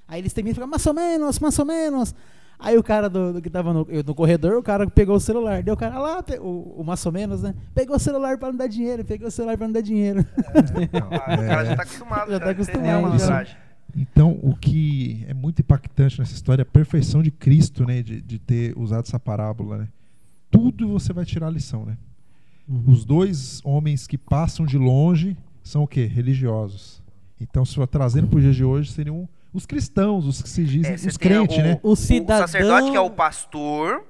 Aí 0.07 0.19
eles 0.21 0.33
terminam 0.33 0.51
e 0.51 0.55
ficam, 0.55 0.67
mais 0.67 0.85
ou 0.85 0.93
menos, 0.93 1.39
mais 1.39 1.57
ou 1.59 1.65
menos. 1.65 2.13
Aí 2.61 2.77
o 2.77 2.83
cara 2.83 3.09
do, 3.09 3.31
do 3.33 3.41
que 3.41 3.49
tava 3.49 3.71
no, 3.71 3.87
eu 3.89 4.03
no 4.05 4.13
corredor, 4.13 4.57
o 4.57 4.61
cara 4.63 4.85
pegou 4.89 5.15
o 5.15 5.19
celular. 5.19 5.63
Deu 5.63 5.75
o 5.75 5.77
cara 5.77 5.97
lá, 5.97 6.21
o, 6.41 6.81
o 6.81 6.83
mais 6.83 7.05
ou 7.05 7.11
menos, 7.11 7.41
né? 7.43 7.55
Pegou 7.73 7.95
o 7.95 7.99
celular 7.99 8.37
pra 8.37 8.49
não 8.49 8.57
dar 8.57 8.67
dinheiro, 8.67 9.05
pegou 9.05 9.29
o 9.29 9.31
celular 9.31 9.57
pra 9.57 9.65
não 9.67 9.73
dar 9.73 9.79
dinheiro. 9.81 10.25
Não, 10.91 11.07
Ah, 11.11 11.35
O 11.39 11.47
cara 11.47 11.61
é- 11.61 11.65
já 11.67 11.75
tá 11.77 11.83
acostumado. 11.83 12.31
Já 12.31 12.39
tá 12.39 12.45
já, 12.47 12.51
acostumado, 12.51 12.87
entendeu 13.07 13.13
a 13.13 13.17
já. 13.17 13.47
Então, 13.95 14.39
o 14.41 14.55
que 14.55 15.25
é 15.27 15.33
muito 15.33 15.61
impactante 15.61 16.19
nessa 16.19 16.33
história 16.33 16.61
é 16.61 16.63
a 16.63 16.65
perfeição 16.65 17.21
de 17.23 17.31
Cristo, 17.31 17.85
né? 17.85 18.01
De, 18.01 18.21
de 18.21 18.39
ter 18.39 18.77
usado 18.77 19.05
essa 19.05 19.19
parábola, 19.19 19.77
né? 19.79 19.87
Tudo 20.51 20.87
você 20.87 21.11
vai 21.13 21.25
tirar 21.25 21.47
a 21.47 21.51
lição, 21.51 21.85
né? 21.85 21.97
Uhum. 22.67 22.83
Os 22.87 23.03
dois 23.03 23.61
homens 23.63 24.05
que 24.07 24.17
passam 24.17 24.65
de 24.65 24.77
longe 24.77 25.35
são 25.63 25.83
o 25.83 25.87
quê? 25.87 26.05
Religiosos. 26.05 27.01
Então, 27.41 27.65
se 27.65 27.75
for 27.75 27.87
trazendo 27.87 28.27
para 28.27 28.37
os 28.37 28.43
dias 28.43 28.55
de 28.55 28.63
hoje, 28.63 28.91
seriam 28.91 29.27
os 29.53 29.65
cristãos, 29.65 30.25
os 30.25 30.41
que 30.41 30.49
se 30.49 30.63
dizem 30.63 30.91
É, 30.91 30.95
os 30.95 31.17
crentes, 31.17 31.57
o, 31.57 31.61
né? 31.61 31.79
O 31.81 31.95
cidadão- 31.95 32.47
sacerdote 32.47 32.91
que 32.91 32.97
é 32.97 33.01
o 33.01 33.09
pastor 33.09 34.03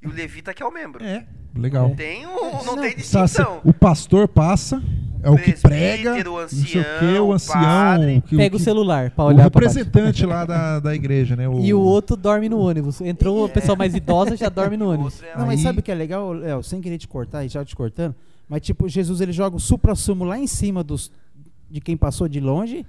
e 0.00 0.06
o 0.06 0.12
levita 0.12 0.54
que 0.54 0.62
é 0.62 0.66
o 0.66 0.72
membro. 0.72 1.02
É, 1.02 1.26
legal. 1.56 1.94
Tem 1.96 2.24
o, 2.26 2.30
não, 2.30 2.64
Não, 2.64 2.80
tem 2.80 2.94
distinção. 2.94 3.60
O 3.64 3.72
pastor 3.72 4.28
passa, 4.28 4.80
é 5.24 5.30
o 5.30 5.36
que 5.36 5.52
prega, 5.60 6.12
o 6.30 6.40
não 6.40 6.48
sei 6.48 6.80
o 6.80 6.84
que, 6.84 7.04
ancião, 7.04 7.24
o 7.24 7.28
o 7.28 7.32
ancião, 7.32 7.54
padre. 7.62 8.22
que- 8.26 8.36
Pega 8.36 8.54
o 8.56 8.58
que- 8.58 8.64
celular 8.64 9.10
pra 9.10 9.24
o 9.24 9.28
olhar 9.28 9.50
baixo. 9.50 9.68
representante 9.78 10.26
lá 10.26 10.44
da, 10.44 10.80
da 10.80 10.94
igreja, 10.94 11.34
né? 11.34 11.44
E 11.62 11.72
o 11.74 11.80
outro 11.80 12.16
dorme 12.16 12.48
no 12.48 12.58
ônibus. 12.58 13.00
Entrou 13.00 13.38
uma 13.38 13.48
pessoa 13.48 13.76
mais 13.76 13.94
idosa, 13.94 14.36
já 14.36 14.48
dorme 14.48 14.76
no 14.76 14.86
O 14.86 14.88
ônibus. 14.90 15.22
é- 15.22 15.36
Não, 15.38 15.46
mas 15.46 15.60
sabe 15.60 15.80
o 15.80 15.82
que 15.82 15.90
é 15.90 15.94
legal, 15.94 16.32
Léo? 16.32 16.62
Sem 16.62 16.80
querer 16.80 16.98
te 16.98 17.08
cortar 17.08 17.44
e 17.44 17.48
já 17.48 17.64
te 17.64 17.74
cortando, 17.74 18.14
mas 18.48 18.60
tipo, 18.60 18.88
Jesus 18.88 19.20
ele 19.20 19.32
joga 19.32 19.56
o 19.56 19.60
supra-sumo 19.60 20.24
lá 20.24 20.38
em 20.38 20.46
cima 20.46 20.84
dos, 20.84 21.10
de 21.70 21.80
quem 21.80 21.96
passou 21.96 22.28
de 22.28 22.40
longe 22.40 22.84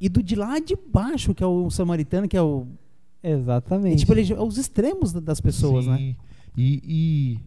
e 0.00 0.08
do 0.08 0.22
de 0.22 0.34
lá 0.36 0.58
de 0.58 0.76
baixo, 0.92 1.34
que 1.34 1.42
é 1.42 1.46
o 1.46 1.70
samaritano, 1.70 2.28
que 2.28 2.36
é 2.36 2.42
o. 2.42 2.66
E, 3.22 3.28
Exatamente. 3.30 3.98
tipo, 3.98 4.12
ele, 4.14 4.32
os 4.34 4.56
extremos 4.56 5.12
da- 5.12 5.20
das 5.20 5.40
pessoas, 5.40 5.86
né? 5.86 5.96
Sim. 5.98 6.16
E, 6.56 6.82
e 6.84 7.38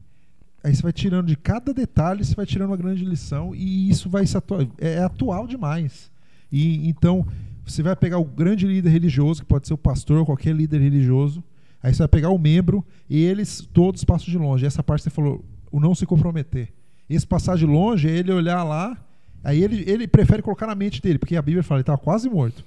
aí 0.63 0.75
você 0.75 0.81
vai 0.81 0.93
tirando 0.93 1.27
de 1.27 1.35
cada 1.35 1.73
detalhe, 1.73 2.23
você 2.23 2.33
vai 2.33 2.45
tirando 2.45 2.69
uma 2.69 2.77
grande 2.77 3.03
lição 3.03 3.53
e 3.53 3.89
isso 3.89 4.09
vai 4.09 4.25
se 4.25 4.37
atua- 4.37 4.67
é, 4.79 4.93
é 4.93 5.03
atual 5.03 5.45
demais. 5.45 6.11
E 6.51 6.87
então 6.87 7.25
você 7.65 7.81
vai 7.83 7.95
pegar 7.95 8.17
o 8.17 8.25
grande 8.25 8.65
líder 8.67 8.89
religioso, 8.89 9.41
que 9.41 9.47
pode 9.47 9.67
ser 9.67 9.73
o 9.73 9.77
pastor 9.77 10.25
qualquer 10.25 10.55
líder 10.55 10.79
religioso, 10.79 11.43
aí 11.81 11.93
você 11.93 11.99
vai 11.99 12.07
pegar 12.07 12.29
o 12.29 12.37
membro 12.37 12.83
e 13.09 13.21
eles 13.23 13.67
todos 13.73 14.03
passam 14.03 14.27
de 14.27 14.37
longe. 14.37 14.65
Essa 14.65 14.83
parte 14.83 15.03
você 15.03 15.09
falou, 15.09 15.43
o 15.71 15.79
não 15.79 15.93
se 15.95 16.05
comprometer. 16.05 16.69
Esse 17.09 17.27
passar 17.27 17.57
de 17.57 17.65
longe 17.65 18.07
é 18.09 18.11
ele 18.11 18.31
olhar 18.31 18.63
lá, 18.63 18.97
aí 19.43 19.61
ele, 19.63 19.83
ele 19.87 20.07
prefere 20.07 20.41
colocar 20.41 20.67
na 20.67 20.75
mente 20.75 21.01
dele, 21.01 21.19
porque 21.19 21.35
a 21.35 21.41
Bíblia 21.41 21.63
fala, 21.63 21.79
ele 21.79 21.83
estava 21.83 21.97
quase 21.97 22.29
morto. 22.29 22.63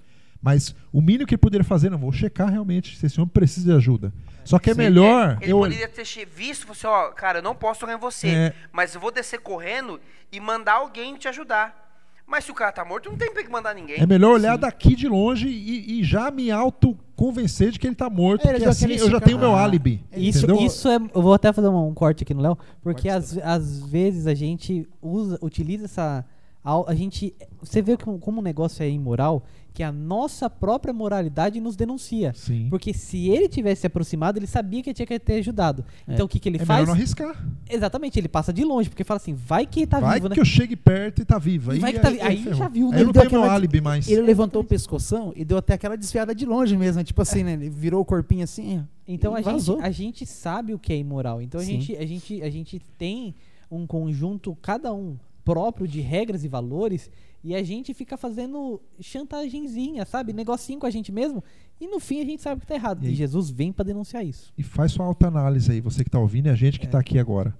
Mas 0.46 0.76
o 0.92 1.02
mínimo 1.02 1.26
que 1.26 1.34
ele 1.34 1.40
poderia 1.40 1.64
fazer, 1.64 1.90
não, 1.90 1.98
vou 1.98 2.12
checar 2.12 2.48
realmente 2.48 2.96
se 2.96 3.04
esse 3.04 3.20
homem 3.20 3.28
precisa 3.28 3.66
de 3.66 3.76
ajuda. 3.76 4.12
Só 4.44 4.60
que 4.60 4.70
é 4.70 4.74
Sim. 4.74 4.78
melhor. 4.78 5.38
Ele 5.40 5.50
eu, 5.52 5.58
poderia 5.58 5.88
ter 5.88 6.04
visto, 6.24 6.68
você, 6.68 6.86
ó, 6.86 7.10
cara, 7.10 7.40
eu 7.40 7.42
não 7.42 7.52
posso 7.52 7.80
tocar 7.80 7.94
em 7.94 7.98
você, 7.98 8.28
É. 8.28 8.52
mas 8.72 8.94
eu 8.94 9.00
vou 9.00 9.10
descer 9.10 9.40
correndo 9.40 10.00
e 10.30 10.38
mandar 10.38 10.74
alguém 10.74 11.16
te 11.16 11.26
ajudar. 11.26 11.84
Mas 12.24 12.44
se 12.44 12.52
o 12.52 12.54
cara 12.54 12.70
tá 12.70 12.84
morto, 12.84 13.10
não 13.10 13.16
tem 13.16 13.32
pra 13.32 13.42
que 13.42 13.50
mandar 13.50 13.74
ninguém. 13.74 14.00
É 14.00 14.06
melhor 14.06 14.34
olhar 14.34 14.56
daqui 14.56 14.94
de 14.94 15.08
longe 15.08 15.48
e, 15.48 15.98
e 16.00 16.04
já 16.04 16.30
me 16.30 16.48
autoconvencer 16.50 17.70
de 17.72 17.78
que 17.80 17.86
ele 17.88 17.94
tá 17.96 18.08
morto, 18.08 18.46
É, 18.46 18.52
porque 18.52 18.64
assim 18.68 18.92
eu 18.92 19.10
já 19.10 19.20
tenho 19.20 19.38
meu 19.38 19.48
esticado. 19.48 19.64
álibi. 19.64 20.04
Isso, 20.12 20.44
entendeu? 20.44 20.64
isso 20.64 20.88
é. 20.88 20.96
Eu 20.96 21.22
vou 21.22 21.34
até 21.34 21.52
fazer 21.52 21.68
um, 21.68 21.88
um 21.88 21.94
corte 21.94 22.22
aqui 22.22 22.34
no 22.34 22.40
Léo, 22.42 22.56
porque 22.82 23.08
às 23.08 23.80
vezes 23.86 24.26
a 24.28 24.34
gente 24.34 24.88
usa, 25.02 25.38
utiliza 25.42 25.86
essa. 25.86 26.24
A, 26.64 26.90
a 26.90 26.94
gente. 26.94 27.34
Você 27.60 27.80
vê 27.82 27.96
como, 27.96 28.18
como 28.18 28.40
o 28.40 28.44
negócio 28.44 28.82
é 28.82 28.88
imoral, 28.88 29.44
que 29.76 29.82
a 29.82 29.92
nossa 29.92 30.48
própria 30.48 30.90
moralidade 30.90 31.60
nos 31.60 31.76
denuncia. 31.76 32.32
Sim. 32.34 32.66
Porque 32.70 32.94
se 32.94 33.28
ele 33.28 33.46
tivesse 33.46 33.82
se 33.82 33.86
aproximado, 33.86 34.38
ele 34.38 34.46
sabia 34.46 34.82
que 34.82 34.94
tinha 34.94 35.04
que 35.04 35.18
ter 35.18 35.34
ajudado. 35.34 35.84
É. 36.08 36.14
Então 36.14 36.24
o 36.24 36.28
que, 36.28 36.38
que 36.38 36.48
ele 36.48 36.56
é 36.56 36.64
faz? 36.64 36.80
melhor 36.80 36.86
não 36.86 36.94
arriscar. 36.94 37.46
Exatamente, 37.68 38.18
ele 38.18 38.26
passa 38.26 38.54
de 38.54 38.64
longe, 38.64 38.88
porque 38.88 39.04
fala 39.04 39.18
assim, 39.18 39.34
vai 39.34 39.66
que 39.66 39.86
tá 39.86 40.00
Vai 40.00 40.14
vivo, 40.14 40.30
né? 40.30 40.34
que 40.34 40.40
eu 40.40 40.46
chegue 40.46 40.74
perto 40.76 41.20
e 41.20 41.26
tá 41.26 41.38
vivo. 41.38 41.72
Aí, 41.72 41.78
Vai 41.78 41.92
que 41.92 42.00
tá 42.00 42.08
vi- 42.08 42.20
aí 42.22 42.26
aí 42.28 42.36
ferrou. 42.42 42.54
já 42.58 42.68
viu, 42.68 42.88
né? 42.88 42.94
Aí 42.96 42.98
Ele 43.02 43.04
não 43.04 43.12
deu 43.12 43.22
aquela- 43.22 43.52
álibi 43.52 43.80
mais. 43.82 44.08
Ele 44.08 44.22
levantou 44.22 44.62
o 44.62 44.64
pescoção 44.64 45.30
e 45.36 45.44
deu 45.44 45.58
até 45.58 45.74
aquela 45.74 45.94
desviada 45.94 46.34
de 46.34 46.46
longe 46.46 46.74
mesmo, 46.74 47.04
tipo 47.04 47.20
assim, 47.20 47.44
né? 47.44 47.52
Ele 47.52 47.68
virou 47.68 48.00
o 48.00 48.04
corpinho 48.04 48.44
assim. 48.44 48.82
Então 49.06 49.34
a 49.34 49.42
gente, 49.42 49.70
a 49.82 49.90
gente 49.90 50.24
sabe 50.24 50.72
o 50.72 50.78
que 50.78 50.90
é 50.94 50.96
imoral. 50.96 51.42
Então 51.42 51.60
a 51.60 51.64
Sim. 51.64 51.72
gente, 51.82 51.96
a, 51.98 52.06
gente, 52.06 52.42
a 52.42 52.48
gente 52.48 52.80
tem 52.96 53.34
um 53.70 53.86
conjunto, 53.86 54.56
cada 54.62 54.94
um 54.94 55.16
próprio 55.44 55.86
de 55.86 56.00
regras 56.00 56.44
e 56.44 56.48
valores, 56.48 57.10
e 57.46 57.54
a 57.54 57.62
gente 57.62 57.94
fica 57.94 58.16
fazendo 58.16 58.80
chantagenzinha, 59.00 60.04
sabe? 60.04 60.32
Negocinho 60.32 60.78
com 60.80 60.86
a 60.86 60.90
gente 60.90 61.10
mesmo, 61.12 61.42
e 61.80 61.86
no 61.86 62.00
fim 62.00 62.20
a 62.20 62.24
gente 62.24 62.42
sabe 62.42 62.60
que 62.60 62.66
tá 62.66 62.74
errado. 62.74 63.04
E 63.04 63.10
E? 63.12 63.14
Jesus 63.14 63.50
vem 63.50 63.72
pra 63.72 63.84
denunciar 63.84 64.24
isso. 64.24 64.52
E 64.58 64.62
faz 64.62 64.92
sua 64.92 65.06
autoanálise 65.06 65.70
aí, 65.70 65.80
você 65.80 66.02
que 66.04 66.10
tá 66.10 66.18
ouvindo 66.18 66.46
e 66.46 66.50
a 66.50 66.54
gente 66.54 66.76
É. 66.76 66.80
que 66.80 66.86
tá 66.88 66.98
aqui 66.98 67.18
agora. 67.18 67.54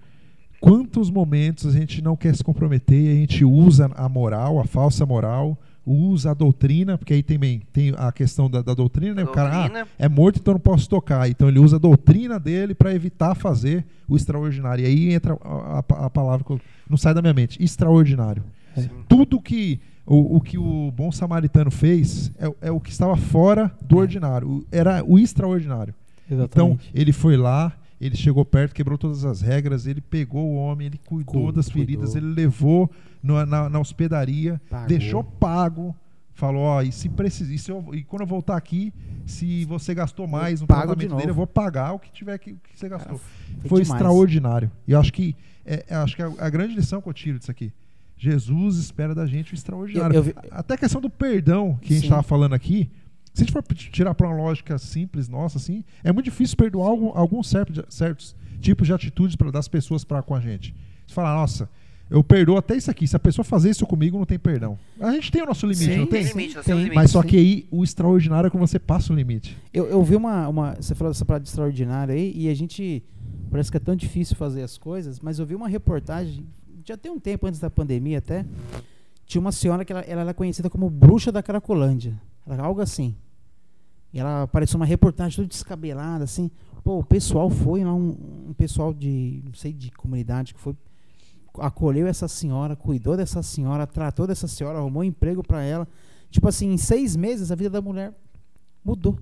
Quantos 0.60 1.10
momentos 1.10 1.66
a 1.66 1.78
gente 1.78 2.02
não 2.02 2.16
quer 2.16 2.34
se 2.34 2.42
comprometer 2.42 2.98
e 2.98 3.10
a 3.10 3.14
gente 3.14 3.44
usa 3.44 3.90
a 3.94 4.08
moral, 4.08 4.58
a 4.58 4.64
falsa 4.64 5.04
moral, 5.04 5.56
usa 5.86 6.30
a 6.30 6.34
doutrina, 6.34 6.96
porque 6.98 7.12
aí 7.12 7.22
também 7.22 7.62
tem 7.72 7.92
a 7.96 8.10
questão 8.10 8.50
da, 8.50 8.62
da 8.62 8.74
doutrina, 8.74 9.14
né? 9.14 9.22
O 9.24 9.28
cara 9.28 9.50
ah, 9.50 9.60
Doutrina. 9.68 9.88
é 9.98 10.08
morto, 10.08 10.40
então 10.40 10.54
não 10.54 10.60
posso 10.60 10.88
tocar. 10.88 11.28
Então 11.30 11.46
ele 11.48 11.58
usa 11.60 11.76
a 11.76 11.78
doutrina 11.78 12.40
dele 12.40 12.74
para 12.74 12.92
evitar 12.94 13.34
fazer 13.36 13.84
o 14.08 14.16
extraordinário. 14.16 14.82
E 14.82 14.86
aí 14.88 15.12
entra 15.12 15.38
a, 15.42 15.78
a- 15.78 16.06
a 16.06 16.10
palavra 16.10 16.44
que 16.44 16.50
eu- 16.52 16.60
não 16.90 16.96
sai 16.96 17.12
da 17.14 17.20
minha 17.22 17.34
mente, 17.34 17.62
extraordinário. 17.62 18.42
Sim. 18.82 18.90
Tudo 19.08 19.40
que 19.40 19.80
o, 20.06 20.36
o 20.36 20.40
que 20.40 20.56
o 20.58 20.90
bom 20.92 21.10
samaritano 21.10 21.70
fez 21.70 22.30
é, 22.38 22.68
é 22.68 22.70
o 22.70 22.78
que 22.80 22.90
estava 22.90 23.16
fora 23.16 23.72
do 23.82 23.96
ordinário, 23.98 24.48
o- 24.48 24.66
era 24.70 25.02
o 25.04 25.18
extraordinário. 25.18 25.94
Então, 26.30 26.78
ele 26.94 27.12
foi 27.12 27.36
lá, 27.36 27.72
ele 28.00 28.16
chegou 28.16 28.44
perto, 28.44 28.74
quebrou 28.74 28.96
todas 28.98 29.24
as 29.24 29.40
regras, 29.40 29.86
ele 29.86 30.00
pegou 30.00 30.44
o 30.44 30.54
homem, 30.56 30.86
ele 30.88 31.00
cuidou 31.06 31.46
Cu- 31.46 31.52
das 31.52 31.66
cuidou. 31.68 31.86
feridas, 31.86 32.14
ele 32.14 32.26
levou 32.26 32.90
no- 33.22 33.44
na, 33.46 33.68
na 33.68 33.78
hospedaria, 33.80 34.60
Pagou. 34.68 34.86
deixou 34.88 35.24
pago, 35.24 35.94
falou, 36.34 36.62
ó, 36.62 36.82
e 36.82 36.92
se 36.92 37.08
precisar, 37.08 37.52
e, 37.52 37.58
se 37.58 37.70
eu- 37.70 37.84
e 37.94 38.02
quando 38.04 38.20
eu 38.22 38.26
voltar 38.26 38.56
aqui, 38.56 38.92
se 39.24 39.64
você 39.64 39.94
gastou 39.94 40.26
mais 40.28 40.60
no 40.60 40.66
pago 40.66 40.94
de 40.94 41.00
tratamento 41.00 41.16
dele, 41.18 41.30
eu 41.30 41.34
vou 41.34 41.46
pagar 41.46 41.92
o 41.92 41.98
que 41.98 42.10
tiver 42.12 42.38
que, 42.38 42.52
que 42.52 42.78
você 42.78 42.88
gastou. 42.88 43.18
Foi 43.18 43.68
Foi 43.68 43.82
demais. 43.82 44.00
extraordinário. 44.00 44.70
E 44.86 44.92
eu 44.92 45.00
acho 45.00 45.12
que 45.12 45.34
é, 45.64 45.84
é- 45.88 45.94
acho 45.96 46.14
que 46.14 46.22
a, 46.22 46.30
a 46.38 46.50
grande 46.50 46.74
lição 46.76 47.00
que 47.00 47.08
eu 47.08 47.12
tiro 47.14 47.38
disso 47.38 47.50
aqui. 47.50 47.72
Jesus 48.16 48.78
espera 48.78 49.14
da 49.14 49.26
gente 49.26 49.52
o 49.52 49.54
extraordinário. 49.54 50.14
Eu- 50.14 50.18
eu 50.18 50.22
vi- 50.22 50.34
Até 50.50 50.74
a 50.74 50.78
questão 50.78 51.00
do 51.00 51.10
perdão 51.10 51.78
que 51.80 51.92
a 51.92 51.96
gente 51.96 52.00
Sim. 52.00 52.06
estava 52.06 52.22
falando 52.22 52.54
aqui. 52.54 52.90
Se 53.34 53.42
a 53.42 53.44
gente 53.44 53.52
for 53.52 53.62
tirar 53.74 54.14
pra 54.14 54.26
uma 54.28 54.36
lógica 54.36 54.78
simples, 54.78 55.28
nossa, 55.28 55.58
assim, 55.58 55.84
é 56.02 56.10
muito 56.10 56.24
difícil 56.24 56.56
perdoar 56.56 56.88
algum, 56.88 57.10
alguns 57.14 57.48
certos, 57.50 57.82
certos 57.94 58.34
tipos 58.62 58.86
de 58.86 58.94
atitudes 58.94 59.36
pra, 59.36 59.50
das 59.50 59.68
pessoas 59.68 60.04
para 60.04 60.22
com 60.22 60.34
a 60.34 60.40
gente. 60.40 60.74
Você 61.06 61.12
fala, 61.14 61.34
nossa, 61.34 61.68
eu 62.08 62.24
perdoo 62.24 62.56
até 62.56 62.74
isso 62.76 62.90
aqui. 62.90 63.06
Se 63.06 63.14
a 63.14 63.18
pessoa 63.18 63.44
fazer 63.44 63.68
isso 63.68 63.86
comigo, 63.86 64.16
não 64.16 64.24
tem 64.24 64.38
perdão. 64.38 64.78
A 64.98 65.12
gente 65.12 65.30
tem 65.30 65.42
o 65.42 65.46
nosso 65.46 65.66
limite, 65.66 65.84
Sim, 65.92 65.98
não 65.98 66.06
tem? 66.06 66.24
Tem 66.24 66.32
limite, 66.32 66.58
tem. 66.64 66.74
limite. 66.74 66.94
Mas 66.94 67.10
só 67.10 67.20
sim. 67.20 67.28
que 67.28 67.36
aí 67.36 67.66
o 67.70 67.84
extraordinário 67.84 68.46
é 68.48 68.50
quando 68.50 68.66
você 68.66 68.78
passa 68.78 69.12
o 69.12 69.16
limite. 69.16 69.54
Eu, 69.74 69.84
eu 69.86 70.02
vi 70.02 70.16
uma, 70.16 70.48
uma. 70.48 70.74
Você 70.80 70.94
falou 70.94 71.12
dessa 71.12 71.24
parada 71.26 71.42
de 71.42 71.50
extraordinária 71.50 72.14
aí, 72.14 72.32
e 72.34 72.48
a 72.48 72.54
gente. 72.54 73.02
Parece 73.50 73.70
que 73.70 73.76
é 73.76 73.80
tão 73.80 73.94
difícil 73.94 74.34
fazer 74.34 74.62
as 74.62 74.78
coisas, 74.78 75.20
mas 75.20 75.38
eu 75.38 75.44
vi 75.44 75.54
uma 75.54 75.68
reportagem, 75.68 76.46
já 76.86 76.96
tem 76.96 77.10
um 77.10 77.18
tempo 77.18 77.46
antes 77.46 77.60
da 77.60 77.68
pandemia 77.70 78.18
até. 78.18 78.44
Tinha 79.26 79.40
uma 79.40 79.52
senhora 79.52 79.84
que 79.84 79.92
ela, 79.92 80.02
ela 80.02 80.20
era 80.22 80.34
conhecida 80.34 80.70
como 80.70 80.88
bruxa 80.88 81.32
da 81.32 81.42
Cracolândia. 81.42 82.20
Era 82.46 82.62
algo 82.62 82.80
assim. 82.80 83.14
E 84.12 84.20
ela 84.20 84.42
apareceu 84.44 84.76
uma 84.78 84.86
reportagem 84.86 85.36
toda 85.36 85.48
descabelada, 85.48 86.22
assim. 86.24 86.50
Pô, 86.84 86.98
o 87.00 87.04
pessoal 87.04 87.50
foi 87.50 87.82
lá, 87.84 87.92
um, 87.92 88.16
um 88.48 88.54
pessoal 88.56 88.94
de, 88.94 89.42
não 89.44 89.52
sei, 89.52 89.72
de 89.72 89.90
comunidade 89.90 90.54
que 90.54 90.60
foi. 90.60 90.74
Acolheu 91.58 92.06
essa 92.06 92.28
senhora, 92.28 92.76
cuidou 92.76 93.16
dessa 93.16 93.42
senhora, 93.42 93.86
tratou 93.86 94.26
dessa 94.26 94.46
senhora, 94.46 94.78
arrumou 94.78 95.02
emprego 95.02 95.42
pra 95.42 95.62
ela. 95.64 95.88
Tipo 96.30 96.48
assim, 96.48 96.70
em 96.72 96.76
seis 96.76 97.16
meses 97.16 97.50
a 97.50 97.54
vida 97.54 97.70
da 97.70 97.80
mulher 97.80 98.12
mudou. 98.84 99.18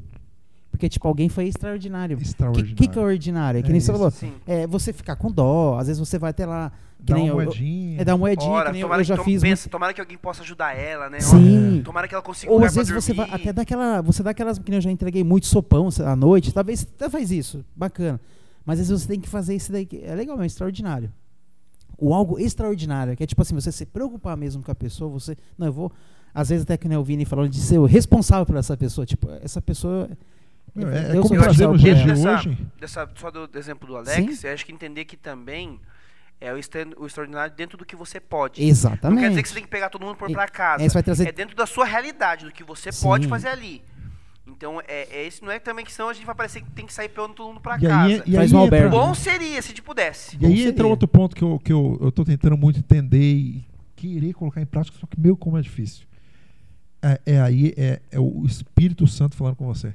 Porque, 0.70 0.88
tipo, 0.88 1.06
alguém 1.06 1.28
foi 1.28 1.46
extraordinário. 1.46 2.16
O 2.16 2.18
que, 2.18 2.26
Extraordinário. 2.26 2.74
que, 2.76 2.88
que 2.88 2.98
é 2.98 3.02
ordinário? 3.02 3.58
É 3.58 3.62
que 3.62 3.68
É 3.68 3.72
nem 3.72 3.80
você 3.80 3.90
isso. 3.90 3.98
falou. 3.98 4.10
Sim. 4.10 4.32
É 4.44 4.66
você 4.66 4.92
ficar 4.92 5.14
com 5.14 5.30
dó, 5.30 5.78
às 5.78 5.86
vezes 5.86 6.00
você 6.00 6.18
vai 6.18 6.30
até 6.30 6.44
lá. 6.44 6.72
Que 7.04 7.12
Dá 7.12 7.18
uma 7.18 7.26
eu, 7.28 7.34
moedinha. 7.34 8.00
é 8.00 8.04
dar 8.04 8.12
uma 8.14 8.18
moedinha, 8.18 8.50
Ora, 8.50 8.66
que 8.66 8.72
nem 8.72 8.80
eu, 8.80 8.86
tomara, 8.86 9.00
eu 9.00 9.04
já 9.04 9.16
tom- 9.16 9.24
fiz. 9.24 9.42
pensa, 9.42 9.68
tomara 9.68 9.92
que 9.92 10.00
alguém 10.00 10.16
possa 10.16 10.42
ajudar 10.42 10.74
ela, 10.76 11.10
né? 11.10 11.20
Sim. 11.20 11.74
Olha, 11.74 11.82
Tomara 11.84 12.08
que 12.08 12.14
ela 12.14 12.22
consiga 12.22 12.50
Ou 12.50 12.64
às 12.64 12.74
vezes 12.74 12.90
você 12.92 13.12
vai 13.12 13.28
até 13.30 13.52
daquela. 13.52 14.00
Você 14.02 14.22
dá 14.22 14.30
aquelas. 14.30 14.58
Que 14.58 14.70
nem 14.70 14.78
eu 14.78 14.82
já 14.82 14.90
entreguei 14.90 15.22
muito 15.22 15.46
sopão 15.46 15.88
à 16.04 16.16
noite. 16.16 16.52
Talvez 16.52 16.82
até 16.96 17.10
faz 17.10 17.30
isso. 17.30 17.64
Bacana. 17.76 18.18
Mas 18.64 18.80
às 18.80 18.88
vezes 18.88 19.02
você 19.02 19.08
tem 19.08 19.20
que 19.20 19.28
fazer 19.28 19.54
isso 19.54 19.70
daí. 19.70 19.84
que 19.84 20.02
É 20.02 20.14
legal, 20.14 20.40
é 20.40 20.46
extraordinário. 20.46 21.12
O 21.98 22.12
algo 22.14 22.38
extraordinário, 22.38 23.14
que 23.16 23.22
é 23.22 23.26
tipo 23.26 23.40
assim, 23.42 23.54
você 23.54 23.70
se 23.70 23.84
preocupar 23.86 24.36
mesmo 24.36 24.62
com 24.62 24.72
a 24.72 24.74
pessoa, 24.74 25.10
você. 25.10 25.36
Não, 25.58 25.66
eu 25.66 25.72
vou. 25.72 25.92
Às 26.34 26.48
vezes 26.48 26.64
até 26.64 26.76
que 26.76 26.88
nem 26.88 26.98
o 26.98 27.04
Vini 27.04 27.24
falando 27.24 27.48
de 27.50 27.60
ser 27.60 27.78
o 27.78 27.84
responsável 27.84 28.44
por 28.46 28.56
essa 28.56 28.76
pessoa. 28.76 29.06
Tipo, 29.06 29.28
essa 29.42 29.60
pessoa. 29.62 30.08
Meu, 30.74 30.88
é, 30.88 31.10
é 31.16 31.20
como 31.20 31.34
eu 31.34 31.40
responsável 31.42 31.76
dias 31.76 31.98
por 31.98 32.06
de. 32.06 32.12
Dessa- 32.14 32.34
hoje. 32.34 32.58
Dessa, 32.80 33.08
só 33.14 33.30
do, 33.30 33.48
exemplo 33.58 33.86
do 33.86 33.96
Alex, 33.96 34.42
eu 34.42 34.52
acho 34.52 34.66
que 34.66 34.72
entender 34.72 35.04
que 35.04 35.16
também 35.16 35.78
é 36.40 36.52
o, 36.52 36.56
o 36.56 37.06
extraordinário 37.06 37.54
dentro 37.56 37.76
do 37.78 37.84
que 37.84 37.96
você 37.96 38.20
pode. 38.20 38.62
Exatamente. 38.62 39.14
Não 39.16 39.22
quer 39.22 39.28
dizer 39.30 39.42
que 39.42 39.48
você 39.48 39.54
tem 39.54 39.62
que 39.64 39.68
pegar 39.70 39.88
todo 39.90 40.04
mundo 40.04 40.16
por 40.16 40.30
pra 40.30 40.46
casa. 40.48 40.84
é, 40.84 40.88
vai 40.88 41.02
trazer- 41.02 41.28
É 41.28 41.32
dentro 41.32 41.56
da 41.56 41.66
sua 41.66 41.84
realidade, 41.84 42.44
do 42.44 42.52
que 42.52 42.62
você 42.64 42.92
Sim. 42.92 43.02
pode 43.06 43.28
fazer 43.28 43.48
ali. 43.48 43.82
Então, 44.46 44.78
é, 44.86 45.08
é 45.10 45.26
esse 45.26 45.42
não 45.42 45.50
é 45.50 45.58
também 45.58 45.84
que 45.86 45.92
senão 45.92 46.08
a 46.10 46.12
gente 46.12 46.26
vai 46.26 46.34
parecer 46.34 46.60
que 46.60 46.70
tem 46.72 46.84
que 46.86 46.92
sair 46.92 47.08
pegando 47.08 47.32
todo 47.34 47.48
mundo 47.48 47.60
pra 47.60 47.78
E 47.80 47.86
aí, 47.86 48.18
casa. 48.18 48.24
e 48.26 48.34
Faz 48.34 48.52
aí 48.52 48.58
um 48.58 48.64
entra-. 48.66 48.88
Bom 48.90 49.14
seria 49.14 49.62
se 49.62 49.68
a 49.68 49.70
gente 49.70 49.82
pudesse. 49.82 50.36
E 50.38 50.44
aí 50.46 50.66
entra 50.66 50.86
outro 50.86 51.08
ponto 51.08 51.34
que, 51.34 51.42
eu, 51.42 51.58
que 51.58 51.72
eu, 51.72 51.98
eu 52.00 52.12
tô 52.12 52.24
tentando 52.24 52.56
muito 52.56 52.78
entender 52.78 53.18
e 53.22 53.64
querer 53.96 54.34
colocar 54.34 54.60
em 54.60 54.66
prática, 54.66 54.98
só 55.00 55.06
que 55.06 55.18
meu, 55.18 55.34
como 55.34 55.56
é 55.56 55.62
difícil. 55.62 56.06
É, 57.02 57.20
é 57.26 57.40
aí, 57.40 57.72
é, 57.76 58.00
é 58.10 58.20
o 58.20 58.44
Espírito 58.44 59.06
Santo 59.06 59.34
falando 59.34 59.56
com 59.56 59.66
você. 59.66 59.94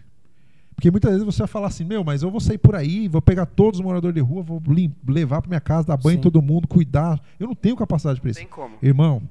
Porque 0.79 0.89
muitas 0.89 1.11
vezes 1.11 1.25
você 1.25 1.39
vai 1.39 1.47
falar 1.49 1.67
assim, 1.67 1.83
meu, 1.83 2.05
mas 2.05 2.23
eu 2.23 2.31
vou 2.31 2.39
sair 2.39 2.57
por 2.57 2.73
aí, 2.73 3.09
vou 3.09 3.21
pegar 3.21 3.45
todos 3.45 3.81
os 3.81 3.85
moradores 3.85 4.15
de 4.15 4.21
rua, 4.21 4.41
vou 4.41 4.63
levar 5.05 5.41
pra 5.41 5.49
minha 5.49 5.59
casa, 5.59 5.85
dar 5.89 5.97
banho 5.97 6.13
em 6.13 6.17
Sim. 6.19 6.21
todo 6.21 6.41
mundo, 6.41 6.69
cuidar. 6.69 7.19
Eu 7.37 7.47
não 7.47 7.53
tenho 7.53 7.75
capacidade 7.75 8.21
para 8.21 8.31
isso. 8.31 8.39
Tem 8.39 8.47
como. 8.47 8.77
Irmão, 8.81 9.21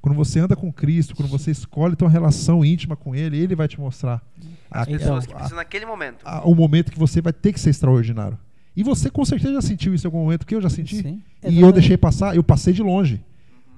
quando 0.00 0.14
você 0.14 0.38
anda 0.38 0.54
com 0.54 0.72
Cristo, 0.72 1.16
quando 1.16 1.28
você 1.28 1.50
escolhe 1.50 1.96
ter 1.96 2.04
uma 2.04 2.10
relação 2.12 2.64
íntima 2.64 2.94
com 2.94 3.12
Ele, 3.12 3.36
Ele 3.36 3.56
vai 3.56 3.66
te 3.66 3.80
mostrar 3.80 4.22
As 4.70 4.82
a- 4.82 4.86
pessoas 4.86 5.24
a- 5.24 5.26
que 5.26 5.34
precisam 5.34 5.56
naquele 5.56 5.84
momento. 5.84 6.18
a- 6.24 6.46
o 6.48 6.54
momento 6.54 6.92
que 6.92 6.98
você 6.98 7.20
vai 7.20 7.32
ter 7.32 7.52
que 7.52 7.58
ser 7.58 7.70
extraordinário. 7.70 8.38
E 8.76 8.84
você 8.84 9.10
com 9.10 9.24
certeza 9.24 9.54
já 9.54 9.62
sentiu 9.62 9.94
isso 9.94 10.06
em 10.06 10.08
algum 10.08 10.22
momento, 10.22 10.40
porque 10.42 10.54
eu 10.54 10.60
já 10.62 10.70
senti. 10.70 10.98
Sim. 11.02 11.20
E 11.42 11.60
eu 11.60 11.72
deixei 11.72 11.96
passar, 11.96 12.36
eu 12.36 12.44
passei 12.44 12.72
de 12.72 12.84
longe. 12.84 13.20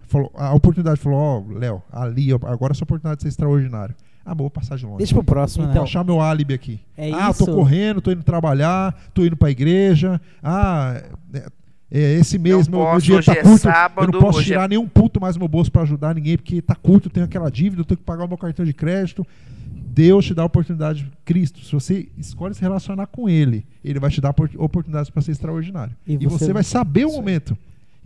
Falou, 0.03 0.31
a 0.35 0.53
oportunidade 0.55 1.01
falou, 1.01 1.19
ó, 1.19 1.43
Léo, 1.59 1.83
ali, 1.91 2.31
agora 2.31 2.73
é 2.73 2.73
a 2.73 2.75
sua 2.75 2.85
oportunidade 2.85 3.17
de 3.17 3.23
ser 3.23 3.29
extraordinário. 3.31 3.95
Ah, 4.29 4.35
bom, 4.35 4.43
vou 4.45 4.51
passar 4.51 4.77
de 4.77 4.85
longe. 4.85 4.99
Deixa 4.99 5.15
pro 5.15 5.23
próximo, 5.23 5.63
Vou 5.63 5.69
né? 5.69 5.75
Então, 5.75 5.85
achar 5.85 6.03
meu 6.05 6.21
álibi 6.21 6.53
aqui. 6.53 6.81
É 6.99 7.13
ah, 7.13 7.31
isso. 7.31 7.47
tô 7.47 7.55
correndo, 7.55 8.01
tô 8.01 8.11
indo 8.11 8.25
trabalhar, 8.25 8.93
tô 9.15 9.25
indo 9.25 9.37
pra 9.37 9.51
igreja. 9.53 10.21
Ah, 10.43 11.01
é, 11.33 11.47
é, 11.93 12.13
esse 12.15 12.37
mês 12.37 12.67
Não 12.67 12.79
meu, 12.79 12.81
meu 12.81 12.93
posso, 12.95 13.05
dinheiro 13.05 13.19
hoje 13.21 13.27
tá 13.27 13.33
é 13.33 13.43
curto. 13.43 13.53
eu 13.53 13.59
sábado, 13.73 14.13
não 14.13 14.21
posso 14.21 14.41
é- 14.41 14.43
tirar 14.45 14.69
nenhum 14.69 14.89
puto 14.89 15.21
mais 15.21 15.37
no 15.37 15.41
meu 15.41 15.49
bolso 15.49 15.71
pra 15.71 15.83
ajudar 15.83 16.13
ninguém, 16.13 16.37
porque 16.37 16.61
tá 16.61 16.75
curto, 16.75 17.07
eu 17.07 17.13
tenho 17.13 17.25
aquela 17.25 17.49
dívida, 17.49 17.83
eu 17.83 17.85
tenho 17.85 17.99
que 17.99 18.05
pagar 18.05 18.25
o 18.25 18.29
meu 18.29 18.37
cartão 18.37 18.65
de 18.65 18.73
crédito. 18.73 19.25
Deus 19.69 20.27
te 20.27 20.35
dá 20.35 20.43
a 20.43 20.47
oportunidade, 20.47 21.11
Cristo, 21.25 21.61
se 21.65 21.73
você 21.73 22.09
escolhe 22.19 22.53
se 22.55 22.61
relacionar 22.61 23.07
com 23.07 23.29
Ele, 23.29 23.65
Ele 23.85 23.99
vai 24.01 24.11
te 24.11 24.21
dar 24.21 24.31
opor- 24.31 24.51
oportunidades 24.59 25.09
para 25.09 25.23
ser 25.23 25.31
extraordinário. 25.31 25.95
E 26.07 26.15
E, 26.15 26.27
você, 26.27 26.47
você- 26.47 26.53
vai 26.53 26.65
saber 26.65 27.05
o 27.07 27.13
momento. 27.13 27.57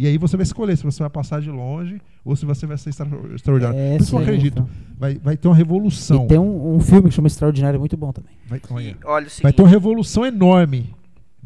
E 0.02 0.06
aí 0.06 0.16
você 0.16 0.36
vai 0.36 0.44
escolher 0.44 0.76
se 0.76 0.82
você 0.84 1.02
vai 1.02 1.10
passar 1.10 1.40
de 1.42 1.50
longe 1.50 2.00
ou 2.24 2.34
se 2.34 2.46
você 2.46 2.64
vai 2.66 2.78
ser 2.78 2.88
extra- 2.88 3.06
extraordinário. 3.34 3.78
É, 3.78 3.96
Por 3.96 4.02
isso 4.02 4.14
eu 4.14 4.18
sim. 4.18 4.24
acredito. 4.24 4.68
Vai, 4.98 5.18
vai 5.18 5.36
ter 5.36 5.46
uma 5.48 5.54
revolução. 5.54 6.24
E 6.24 6.28
tem 6.28 6.38
um, 6.38 6.74
um 6.76 6.80
filme 6.80 7.08
que 7.10 7.14
chama 7.14 7.28
Extraordinário 7.28 7.78
muito 7.78 7.96
bom 7.96 8.10
também. 8.12 8.32
Vai, 8.48 8.60
olha. 8.70 8.82
E 8.88 8.96
olha 9.04 9.26
Vai 9.42 9.52
ter 9.52 9.60
uma 9.62 9.68
revolução 9.68 10.24
enorme. 10.24 10.94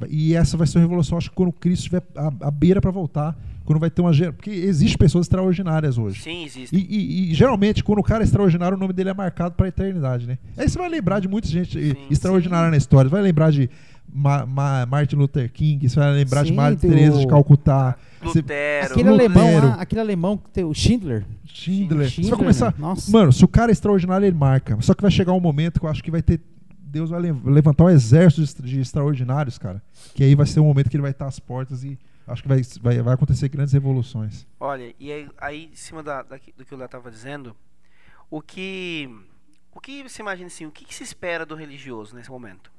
E 0.08 0.34
essa 0.34 0.56
vai 0.56 0.66
ser 0.66 0.78
uma 0.78 0.82
revolução, 0.84 1.16
acho 1.18 1.30
que 1.30 1.36
quando 1.36 1.52
Cristo 1.52 1.80
estiver 1.82 2.02
à, 2.16 2.26
à 2.46 2.50
beira 2.50 2.80
para 2.80 2.90
voltar. 2.90 3.36
Quando 3.64 3.78
vai 3.80 3.88
ter 3.90 4.02
uma. 4.02 4.12
gera- 4.12 4.32
Porque 4.32 4.50
existem 4.50 4.98
pessoas 4.98 5.24
extraordinárias 5.24 5.96
hoje. 5.96 6.20
sim, 6.22 6.44
existe. 6.44 6.76
E, 6.76 6.80
e- 6.80 7.30
e, 7.30 7.34
geralmente, 7.34 7.82
quando 7.82 7.98
o 8.00 8.02
cara 8.02 8.22
é 8.22 8.26
extraordinário, 8.26 8.76
o 8.76 8.80
nome 8.80 8.92
dele 8.92 9.08
é 9.08 9.14
marcado 9.14 9.54
para 9.54 9.64
a 9.64 9.68
eternidade, 9.70 10.26
né? 10.26 10.36
Aí 10.56 10.68
você 10.68 10.76
vai 10.76 10.88
lembrar 10.88 11.18
de 11.18 11.28
muita 11.28 11.48
gente 11.48 11.80
Sim, 11.80 11.94
extraordinária 12.10 12.70
na 12.70 12.76
história. 12.76 13.08
Você 13.08 13.14
vai 13.14 13.22
lembrar 13.22 13.50
de 13.50 13.70
Ma- 14.16 14.46
Ma- 14.46 14.86
Martin 14.86 15.16
Luther 15.16 15.50
King, 15.52 15.88
você 15.88 15.98
vai 15.98 16.12
lembrar 16.12 16.44
de 16.44 16.50
Sim, 16.50 16.54
Madre 16.54 16.78
tem 16.78 16.88
Teresa 16.88 17.18
de 17.18 17.26
o- 17.26 17.28
Calcutá, 17.28 17.96
Lutero. 18.22 18.86
Aquele 18.92 19.10
Lutero. 19.10 19.32
alemão 19.40 19.68
lá, 19.70 19.74
aquele 19.74 20.00
alemão 20.00 20.38
que 20.38 20.50
tem 20.50 20.62
o 20.64 20.72
Schindler. 20.72 21.26
Schindler. 21.44 21.88
Você 21.88 21.98
vai 21.98 22.08
Schindler, 22.24 22.38
começar. 22.38 22.74
Nossa. 22.78 23.10
Mano, 23.10 23.32
se 23.32 23.44
o 23.44 23.48
cara 23.48 23.70
é 23.70 23.74
extraordinário, 23.74 24.24
ele 24.24 24.36
marca. 24.36 24.80
Só 24.80 24.94
que 24.94 25.02
vai 25.02 25.10
chegar 25.10 25.32
um 25.32 25.40
momento 25.40 25.80
que 25.80 25.86
eu 25.86 25.90
acho 25.90 26.02
que 26.02 26.10
vai 26.12 26.22
ter. 26.22 26.40
Deus 26.78 27.10
vai 27.10 27.20
le- 27.22 27.32
levantar 27.44 27.84
um 27.84 27.90
exército 27.90 28.40
de 28.40 28.44
extra- 28.44 28.66
de 28.68 28.80
extraordinários, 28.80 29.58
cara. 29.58 29.82
Que 30.14 30.22
aí 30.22 30.34
vai 30.36 30.46
ser 30.46 30.60
um 30.60 30.64
momento 30.64 30.88
que 30.88 30.96
ele 30.96 31.02
vai 31.02 31.10
estar 31.10 31.26
às 31.26 31.40
portas 31.40 31.82
e 31.82 31.98
acho 32.24 32.40
que 32.40 32.48
vai, 32.48 32.62
vai, 32.80 33.02
vai 33.02 33.14
acontecer 33.14 33.48
grandes 33.48 33.72
revoluções. 33.74 34.46
Olha, 34.60 34.94
e 35.00 35.10
aí, 35.10 35.28
aí 35.38 35.70
em 35.72 35.76
cima 35.76 36.04
da, 36.04 36.22
daqui- 36.22 36.54
do 36.56 36.64
que 36.64 36.72
o 36.72 36.78
Léo 36.78 36.86
estava 36.86 37.10
dizendo, 37.10 37.54
o 38.30 38.40
que 38.40 39.10
o 39.72 39.80
que 39.80 40.04
você 40.08 40.22
imagina 40.22 40.46
assim, 40.46 40.66
o 40.66 40.70
que, 40.70 40.84
que 40.84 40.94
se 40.94 41.02
espera 41.02 41.44
do 41.44 41.56
religioso 41.56 42.14
nesse 42.14 42.30
momento? 42.30 42.70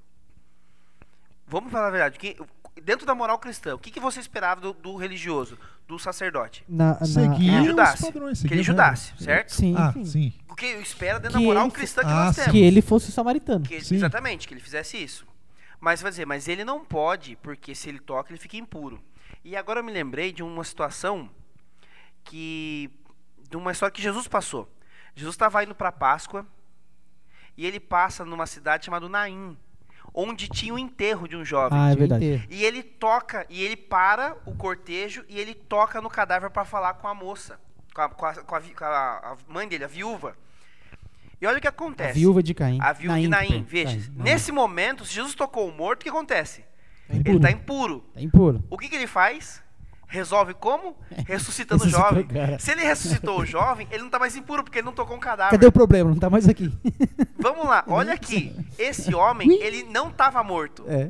Vamos 1.48 1.72
falar 1.72 1.88
a 1.88 1.92
verdade, 1.92 2.18
que- 2.20 2.38
dentro 2.84 3.06
da 3.06 3.14
moral 3.16 3.38
cristã, 3.40 3.76
o 3.76 3.80
que, 3.80 3.92
que 3.92 4.00
você 4.00 4.20
esperava 4.20 4.60
do, 4.62 4.74
do 4.74 4.96
religioso, 4.96 5.58
do 5.88 5.98
sacerdote? 6.00 6.64
Na, 6.68 7.00
na- 7.00 7.06
Seguir 7.06 7.38
Que 7.38 7.48
ele 7.48 7.58
os 7.60 7.64
ajudasse, 7.66 8.02
padrões, 8.04 8.42
que 8.42 8.48
ele 8.54 8.60
ajudasse, 8.62 9.14
certo? 9.20 9.54
Sim, 9.54 9.76
Ah, 9.78 9.94
sim. 9.94 10.06
sim. 10.06 10.34
O 10.50 10.56
que 10.56 10.66
espera 10.66 11.20
dentro 11.20 11.38
Que 11.38 11.44
da 11.44 11.48
moral 11.54 11.70
cristã 11.72 12.02
que 12.02 12.08
Ah, 12.08 12.26
nós 12.26 12.36
temos. 12.36 12.52
Que 12.52 12.60
ele 12.64 12.82
fosse 12.82 13.10
o 13.10 13.12
samaritano. 13.12 13.66
Que 13.66 13.76
exatamente, 13.76 14.48
que 14.48 14.54
ele 14.54 14.62
fizesse 14.62 14.98
isso. 15.02 15.26
Mas 15.80 16.02
vai 16.02 16.10
dizer, 16.10 16.26
mas 16.26 16.48
ele 16.48 16.64
não 16.64 16.84
pode, 16.84 17.36
porque 17.38 17.76
se 17.76 17.90
ele 17.90 18.00
toca, 18.00 18.32
ele 18.32 18.40
fica 18.40 18.58
impuro. 18.58 19.00
E 19.44 19.56
agora 19.56 19.82
eu 19.82 19.84
me 19.84 19.92
lembrei 19.92 20.32
de 20.32 20.42
uma 20.42 20.64
situação 20.64 21.30
que. 22.24 22.90
de 23.50 23.58
uma 23.58 23.72
história 23.72 23.94
que 23.94 24.02
Jesus 24.02 24.28
passou. 24.28 24.70
Jesus 25.16 25.36
estava 25.36 25.64
indo 25.64 25.76
para 25.76 25.92
Páscoa 25.92 26.46
e 27.56 27.66
ele 27.66 27.80
passa 27.80 28.26
numa 28.26 28.46
cidade 28.46 28.86
chamada 28.86 29.08
Naim, 29.08 29.58
onde 30.16 30.48
tinha 30.48 30.74
o 30.74 30.80
enterro 30.80 31.28
de 31.28 31.36
um 31.36 31.44
jovem. 31.44 31.78
Ah, 31.78 31.92
é 31.92 31.96
verdade. 31.96 32.48
E 32.50 32.64
ele 32.64 32.82
toca, 32.82 33.46
e 33.50 33.62
ele 33.62 33.76
para 33.76 34.36
o 34.46 34.56
cortejo 34.56 35.26
e 35.28 35.38
ele 35.40 35.54
toca 35.54 36.00
no 36.02 36.10
cadáver 36.10 36.50
para 36.50 36.64
falar 36.64 36.94
com 36.96 37.08
a 37.08 37.14
moça, 37.14 37.60
com 37.94 38.02
a, 38.02 38.10
com 38.10 38.26
a- 38.26 38.34
com 38.36 38.56
a 38.56 38.62
com 38.62 38.84
a- 38.86 39.18
a 39.34 39.38
mãe 39.48 39.68
dele, 39.68 39.84
a 39.84 39.88
viúva. 39.88 40.36
E 41.42 41.46
olha 41.46 41.58
o 41.58 41.62
que 41.62 41.68
A 41.68 41.70
acontece. 41.70 42.18
viúva 42.18 42.42
de 42.42 42.54
Caim. 42.54 42.80
A 42.82 42.94
viúva 42.94 43.20
de 43.20 43.28
Naim, 43.28 43.64
veja. 43.64 43.90
Caim, 43.98 44.00
Naim. 44.16 44.24
Nesse 44.24 44.52
momento, 44.54 45.04
se 45.04 45.14
Jesus 45.14 45.36
tocou 45.36 45.68
o 45.68 45.72
morto, 45.76 46.00
o 46.02 46.04
que 46.04 46.10
acontece? 46.10 46.62
Tá 47.08 47.14
Ele 47.16 47.36
está 47.36 47.52
impuro. 47.52 48.06
Tá 48.14 48.22
impuro. 48.22 48.64
O 48.70 48.78
que, 48.78 48.88
que 48.88 48.96
ele 48.96 49.06
faz? 49.06 49.62
Resolve 50.08 50.54
como? 50.54 50.96
Ressuscitando 51.28 51.84
o 51.84 51.90
jovem. 51.90 52.28
Se 52.60 52.72
ele 52.72 52.82
ressuscitou 52.84 53.40
o 53.40 53.46
jovem, 53.46 53.88
ele 53.90 54.00
não 54.00 54.08
está 54.08 54.20
mais 54.20 54.36
impuro, 54.36 54.64
porque 54.64 54.80
ele 54.80 54.86
não 54.86 54.94
tocou 54.94 55.16
um 55.16 55.20
cadáver. 55.20 55.52
Cadê 55.52 55.66
o 55.66 55.72
problema? 55.72 56.10
Não 56.10 56.18
tá 56.20 56.30
mais 56.30 56.48
aqui. 56.48 56.72
Vamos 57.40 57.66
lá, 57.66 57.84
olha 57.88 58.14
aqui. 58.14 58.56
Esse 58.78 59.14
homem, 59.14 59.52
ele 59.62 59.84
não 59.84 60.10
estava 60.10 60.44
morto. 60.44 60.86
É. 60.88 61.10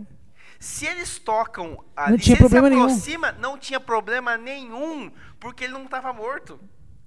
Se 0.59 0.85
eles 0.85 1.19
tocam 1.19 1.83
ali, 1.95 2.11
Não 2.11 2.17
tinha 2.17 2.35
se 2.37 2.41
ele 2.43 2.49
problema 2.49 2.67
se 2.67 2.73
nenhum. 2.73 2.85
aproxima, 2.85 3.31
não 3.33 3.57
tinha 3.57 3.79
problema 3.79 4.37
nenhum, 4.37 5.11
porque 5.39 5.65
ele 5.65 5.73
não 5.73 5.83
estava 5.83 6.11
morto. 6.13 6.59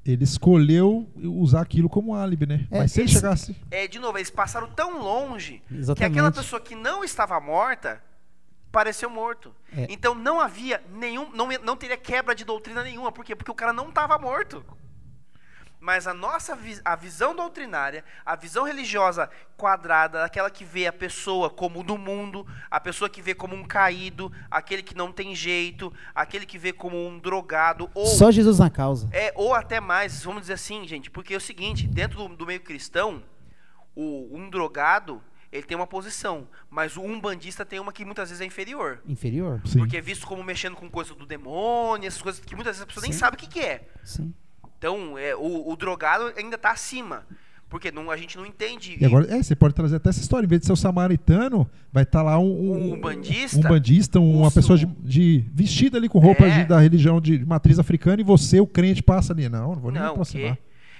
Ele 0.04 0.24
escolheu 0.24 1.06
usar 1.16 1.62
aquilo 1.62 1.88
como 1.88 2.14
álibi, 2.14 2.46
né? 2.46 2.66
É, 2.70 2.78
Mas 2.78 2.92
se 2.92 3.00
ele 3.00 3.08
chegasse. 3.08 3.56
É, 3.70 3.86
de 3.88 3.98
novo, 3.98 4.16
eles 4.16 4.30
passaram 4.30 4.68
tão 4.68 5.02
longe 5.02 5.62
que 5.68 5.74
Exatamente. 5.76 6.12
aquela 6.12 6.30
pessoa 6.32 6.60
que 6.60 6.74
não 6.74 7.02
estava 7.02 7.38
morta 7.40 8.02
pareceu 8.70 9.10
morto. 9.10 9.52
É. 9.76 9.86
Então 9.88 10.14
não 10.14 10.40
havia 10.40 10.82
nenhum, 10.90 11.30
não, 11.32 11.48
não 11.62 11.76
teria 11.76 11.96
quebra 11.96 12.34
de 12.34 12.44
doutrina 12.44 12.82
nenhuma. 12.82 13.12
Por 13.12 13.24
quê? 13.24 13.36
Porque 13.36 13.50
o 13.50 13.54
cara 13.54 13.72
não 13.72 13.88
estava 13.88 14.18
morto. 14.18 14.64
Mas 15.80 16.08
a 16.08 16.14
nossa 16.14 16.58
a 16.84 16.96
visão 16.96 17.36
doutrinária, 17.36 18.04
a 18.26 18.34
visão 18.34 18.64
religiosa 18.64 19.30
quadrada, 19.56 20.24
aquela 20.24 20.50
que 20.50 20.64
vê 20.64 20.88
a 20.88 20.92
pessoa 20.92 21.48
como 21.48 21.84
do 21.84 21.96
mundo, 21.96 22.44
a 22.68 22.80
pessoa 22.80 23.08
que 23.08 23.22
vê 23.22 23.32
como 23.32 23.54
um 23.54 23.64
caído, 23.64 24.32
aquele 24.50 24.82
que 24.82 24.96
não 24.96 25.12
tem 25.12 25.36
jeito, 25.36 25.92
aquele 26.12 26.46
que 26.46 26.58
vê 26.58 26.72
como 26.72 27.06
um 27.06 27.18
drogado, 27.20 27.88
ou 27.94 28.06
Só 28.06 28.32
Jesus 28.32 28.58
na 28.58 28.68
causa. 28.68 29.08
é, 29.12 29.32
ou 29.36 29.54
até 29.54 29.78
mais, 29.78 30.24
vamos 30.24 30.42
dizer 30.42 30.54
assim, 30.54 30.86
gente, 30.86 31.12
porque 31.12 31.32
é 31.32 31.36
o 31.36 31.40
seguinte, 31.40 31.86
dentro 31.86 32.26
do, 32.26 32.36
do 32.36 32.46
meio 32.46 32.60
cristão, 32.60 33.22
o, 33.94 34.36
um 34.36 34.50
drogado, 34.50 35.22
ele 35.52 35.62
tem 35.62 35.76
uma 35.76 35.86
posição, 35.86 36.46
mas 36.70 36.96
o 36.96 37.02
umbandista 37.02 37.64
tem 37.64 37.80
uma 37.80 37.92
que 37.92 38.04
muitas 38.04 38.28
vezes 38.28 38.40
é 38.42 38.44
inferior. 38.46 39.00
Inferior? 39.06 39.60
Sim. 39.64 39.78
Porque 39.78 39.96
é 39.96 40.00
visto 40.00 40.26
como 40.26 40.42
mexendo 40.44 40.76
com 40.76 40.88
coisa 40.90 41.14
do 41.14 41.24
demônio, 41.26 42.06
essas 42.06 42.20
coisas 42.22 42.40
que 42.44 42.54
muitas 42.54 42.72
vezes 42.76 42.82
a 42.82 42.86
pessoa 42.86 43.02
nem 43.02 43.12
Sim. 43.12 43.18
sabe 43.18 43.36
o 43.36 43.38
que, 43.38 43.46
que 43.46 43.60
é. 43.60 43.88
Sim. 44.04 44.32
Então, 44.78 45.16
é, 45.18 45.34
o, 45.34 45.70
o 45.70 45.76
drogado 45.76 46.32
ainda 46.36 46.56
está 46.56 46.70
acima. 46.70 47.24
Porque 47.70 47.90
não, 47.92 48.10
a 48.10 48.16
gente 48.16 48.34
não 48.38 48.46
entende. 48.46 48.96
E 48.98 49.04
agora, 49.04 49.26
é, 49.30 49.42
você 49.42 49.54
pode 49.54 49.74
trazer 49.74 49.96
até 49.96 50.08
essa 50.08 50.20
história. 50.20 50.46
Em 50.46 50.48
vez 50.48 50.60
de 50.62 50.66
ser 50.66 50.72
o 50.72 50.76
samaritano, 50.76 51.68
vai 51.92 52.02
estar 52.02 52.22
lá 52.22 52.38
um, 52.38 52.44
um, 52.46 52.72
Um 52.72 52.94
umbandista? 52.94 53.58
um 53.58 53.62
bandista, 53.62 54.18
uma 54.18 54.46
Os- 54.48 54.54
pessoa 54.54 54.78
de, 54.78 54.86
de- 54.86 55.44
vestida 55.52 55.98
ali 55.98 56.08
com 56.08 56.18
roupa 56.18 56.46
É. 56.46 56.60
de- 56.62 56.64
da 56.64 56.80
religião 56.80 57.20
de 57.20 57.44
matriz 57.44 57.78
africana 57.78 58.22
e 58.22 58.24
você, 58.24 58.58
o 58.58 58.66
crente, 58.66 59.02
passa 59.02 59.34
ali. 59.34 59.50
Não, 59.50 59.74
não 59.74 59.80
vou 59.82 59.90
nem 59.90 60.00
me 60.00 60.06
Não, 60.06 60.12
aproximar. 60.14 60.52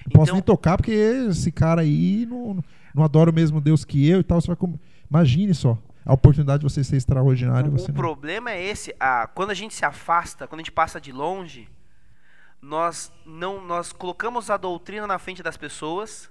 Não 0.05 0.11
posso 0.13 0.23
Então- 0.25 0.35
nem 0.35 0.43
tocar 0.43 0.77
porque 0.77 0.91
esse 0.91 1.51
cara 1.51 1.81
aí 1.81 2.27
não, 2.29 2.63
não 2.93 3.03
adora 3.03 3.29
o 3.29 3.33
mesmo 3.33 3.59
Deus 3.61 3.83
que 3.85 4.07
eu 4.09 4.19
e 4.19 4.23
tal. 4.23 4.39
Você 4.41 4.47
vai 4.47 4.55
com- 4.55 4.77
Imagine 5.09 5.53
só 5.55 5.77
a 6.05 6.13
oportunidade 6.13 6.63
de 6.63 6.71
você 6.71 6.83
ser 6.83 6.97
extraordinário. 6.97 7.67
e 7.71 7.75
O 7.75 7.77
você 7.79 7.87
não- 7.89 7.95
problema 7.95 8.51
é 8.51 8.63
esse, 8.63 8.95
a, 8.99 9.27
quando 9.27 9.49
a 9.51 9.53
gente 9.53 9.73
se 9.73 9.83
afasta, 9.85 10.47
quando 10.47 10.59
a 10.59 10.63
gente 10.63 10.71
passa 10.71 10.99
de 11.01 11.11
longe, 11.11 11.67
nós 12.61 13.11
não 13.25 13.65
nós 13.65 13.91
colocamos 13.93 14.49
a 14.49 14.57
doutrina 14.57 15.07
na 15.07 15.17
frente 15.17 15.41
das 15.41 15.55
pessoas 15.57 16.29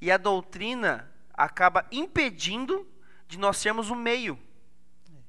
e 0.00 0.10
a 0.10 0.16
doutrina 0.16 1.08
acaba 1.32 1.84
impedindo 1.92 2.86
de 3.28 3.38
nós 3.38 3.56
sermos 3.58 3.90
o 3.90 3.94
meio. 3.94 4.38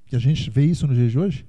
Que 0.08 0.16
a 0.16 0.20
gente 0.20 0.50
vê 0.50 0.64
isso 0.66 0.86
no 0.88 0.94
dia 0.94 1.08
de 1.10 1.18
hoje? 1.20 1.46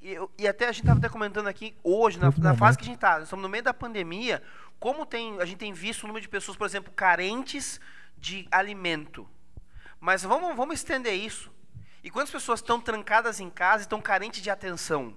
E, 0.00 0.16
e 0.38 0.46
até 0.48 0.66
a 0.68 0.72
gente 0.72 0.82
estava 0.88 1.08
comentando 1.10 1.48
aqui 1.48 1.74
hoje, 1.82 2.18
na, 2.18 2.32
na 2.38 2.54
fase 2.54 2.78
que 2.78 2.84
a 2.84 2.86
gente 2.86 2.94
está, 2.94 3.20
estamos 3.20 3.42
no 3.42 3.48
meio 3.48 3.62
da 3.64 3.74
pandemia, 3.74 4.42
como 4.78 5.04
tem, 5.04 5.40
a 5.40 5.44
gente 5.44 5.58
tem 5.58 5.72
visto 5.72 6.04
o 6.04 6.06
número 6.06 6.22
de 6.22 6.28
pessoas, 6.28 6.56
por 6.56 6.66
exemplo, 6.66 6.92
carentes 6.92 7.80
de 8.16 8.46
alimento. 8.50 9.28
Mas 10.00 10.22
vamos, 10.22 10.54
vamos 10.56 10.76
estender 10.76 11.14
isso. 11.14 11.50
E 12.02 12.10
quantas 12.10 12.30
pessoas 12.30 12.60
estão 12.60 12.80
trancadas 12.80 13.40
em 13.40 13.50
casa 13.50 13.82
e 13.82 13.86
estão 13.86 14.00
carentes 14.00 14.40
de 14.40 14.50
atenção? 14.50 15.16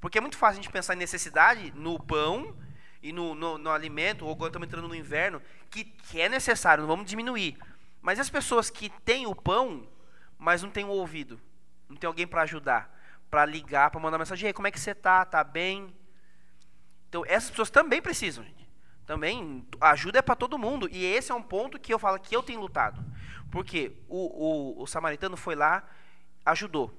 Porque 0.00 0.18
é 0.18 0.20
muito 0.20 0.36
fácil 0.36 0.60
a 0.60 0.62
gente 0.62 0.72
pensar 0.72 0.94
em 0.94 0.98
necessidade 0.98 1.72
no 1.74 1.98
pão 1.98 2.56
e 3.02 3.12
no, 3.12 3.34
no, 3.34 3.58
no 3.58 3.70
alimento, 3.70 4.24
ou 4.24 4.32
agora 4.32 4.48
estamos 4.48 4.68
entrando 4.68 4.88
no 4.88 4.94
inverno, 4.94 5.42
que, 5.70 5.84
que 5.84 6.20
é 6.20 6.28
necessário, 6.28 6.82
não 6.82 6.88
vamos 6.88 7.10
diminuir. 7.10 7.58
Mas 8.00 8.20
as 8.20 8.30
pessoas 8.30 8.70
que 8.70 8.88
têm 9.04 9.26
o 9.26 9.34
pão, 9.34 9.88
mas 10.38 10.62
não 10.62 10.70
têm 10.70 10.84
o 10.84 10.88
ouvido, 10.88 11.40
não 11.88 11.96
tem 11.96 12.06
alguém 12.06 12.26
para 12.26 12.42
ajudar, 12.42 12.94
para 13.30 13.44
ligar, 13.44 13.90
para 13.90 14.00
mandar 14.00 14.18
mensagem, 14.18 14.44
"E 14.44 14.48
aí, 14.48 14.52
como 14.52 14.68
é 14.68 14.70
que 14.70 14.78
você 14.78 14.94
tá? 14.94 15.24
Tá 15.24 15.42
bem? 15.42 15.94
Então, 17.08 17.24
essas 17.26 17.50
pessoas 17.50 17.70
também 17.70 18.00
precisam, 18.00 18.44
gente. 18.44 18.63
Também, 19.06 19.66
ajuda 19.80 20.18
é 20.18 20.22
para 20.22 20.34
todo 20.34 20.58
mundo. 20.58 20.88
E 20.90 21.04
esse 21.04 21.30
é 21.30 21.34
um 21.34 21.42
ponto 21.42 21.78
que 21.78 21.92
eu 21.92 21.98
falo 21.98 22.18
que 22.18 22.34
eu 22.34 22.42
tenho 22.42 22.60
lutado. 22.60 23.04
Porque 23.50 23.92
o, 24.08 24.78
o, 24.78 24.82
o 24.82 24.86
samaritano 24.86 25.36
foi 25.36 25.54
lá, 25.54 25.84
ajudou. 26.44 26.92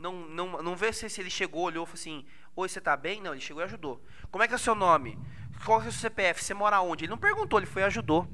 Não, 0.00 0.12
não, 0.28 0.62
não 0.62 0.76
vê 0.76 0.92
se, 0.92 1.08
se 1.08 1.20
ele 1.20 1.30
chegou, 1.30 1.64
olhou 1.64 1.84
e 1.84 1.86
falou 1.86 2.00
assim: 2.00 2.24
Oi, 2.54 2.68
você 2.68 2.80
tá 2.80 2.96
bem? 2.96 3.20
Não, 3.20 3.32
ele 3.32 3.40
chegou 3.40 3.62
e 3.62 3.64
ajudou. 3.64 4.02
Como 4.30 4.42
é 4.42 4.48
que 4.48 4.54
é 4.54 4.56
o 4.56 4.58
seu 4.58 4.74
nome? 4.74 5.18
Qual 5.64 5.78
é 5.78 5.88
o 5.88 5.92
seu 5.92 6.00
CPF? 6.00 6.42
Você 6.42 6.54
mora 6.54 6.80
onde? 6.80 7.04
Ele 7.04 7.10
não 7.10 7.18
perguntou, 7.18 7.58
ele 7.58 7.66
foi 7.66 7.82
e 7.82 7.84
ajudou. 7.84 8.26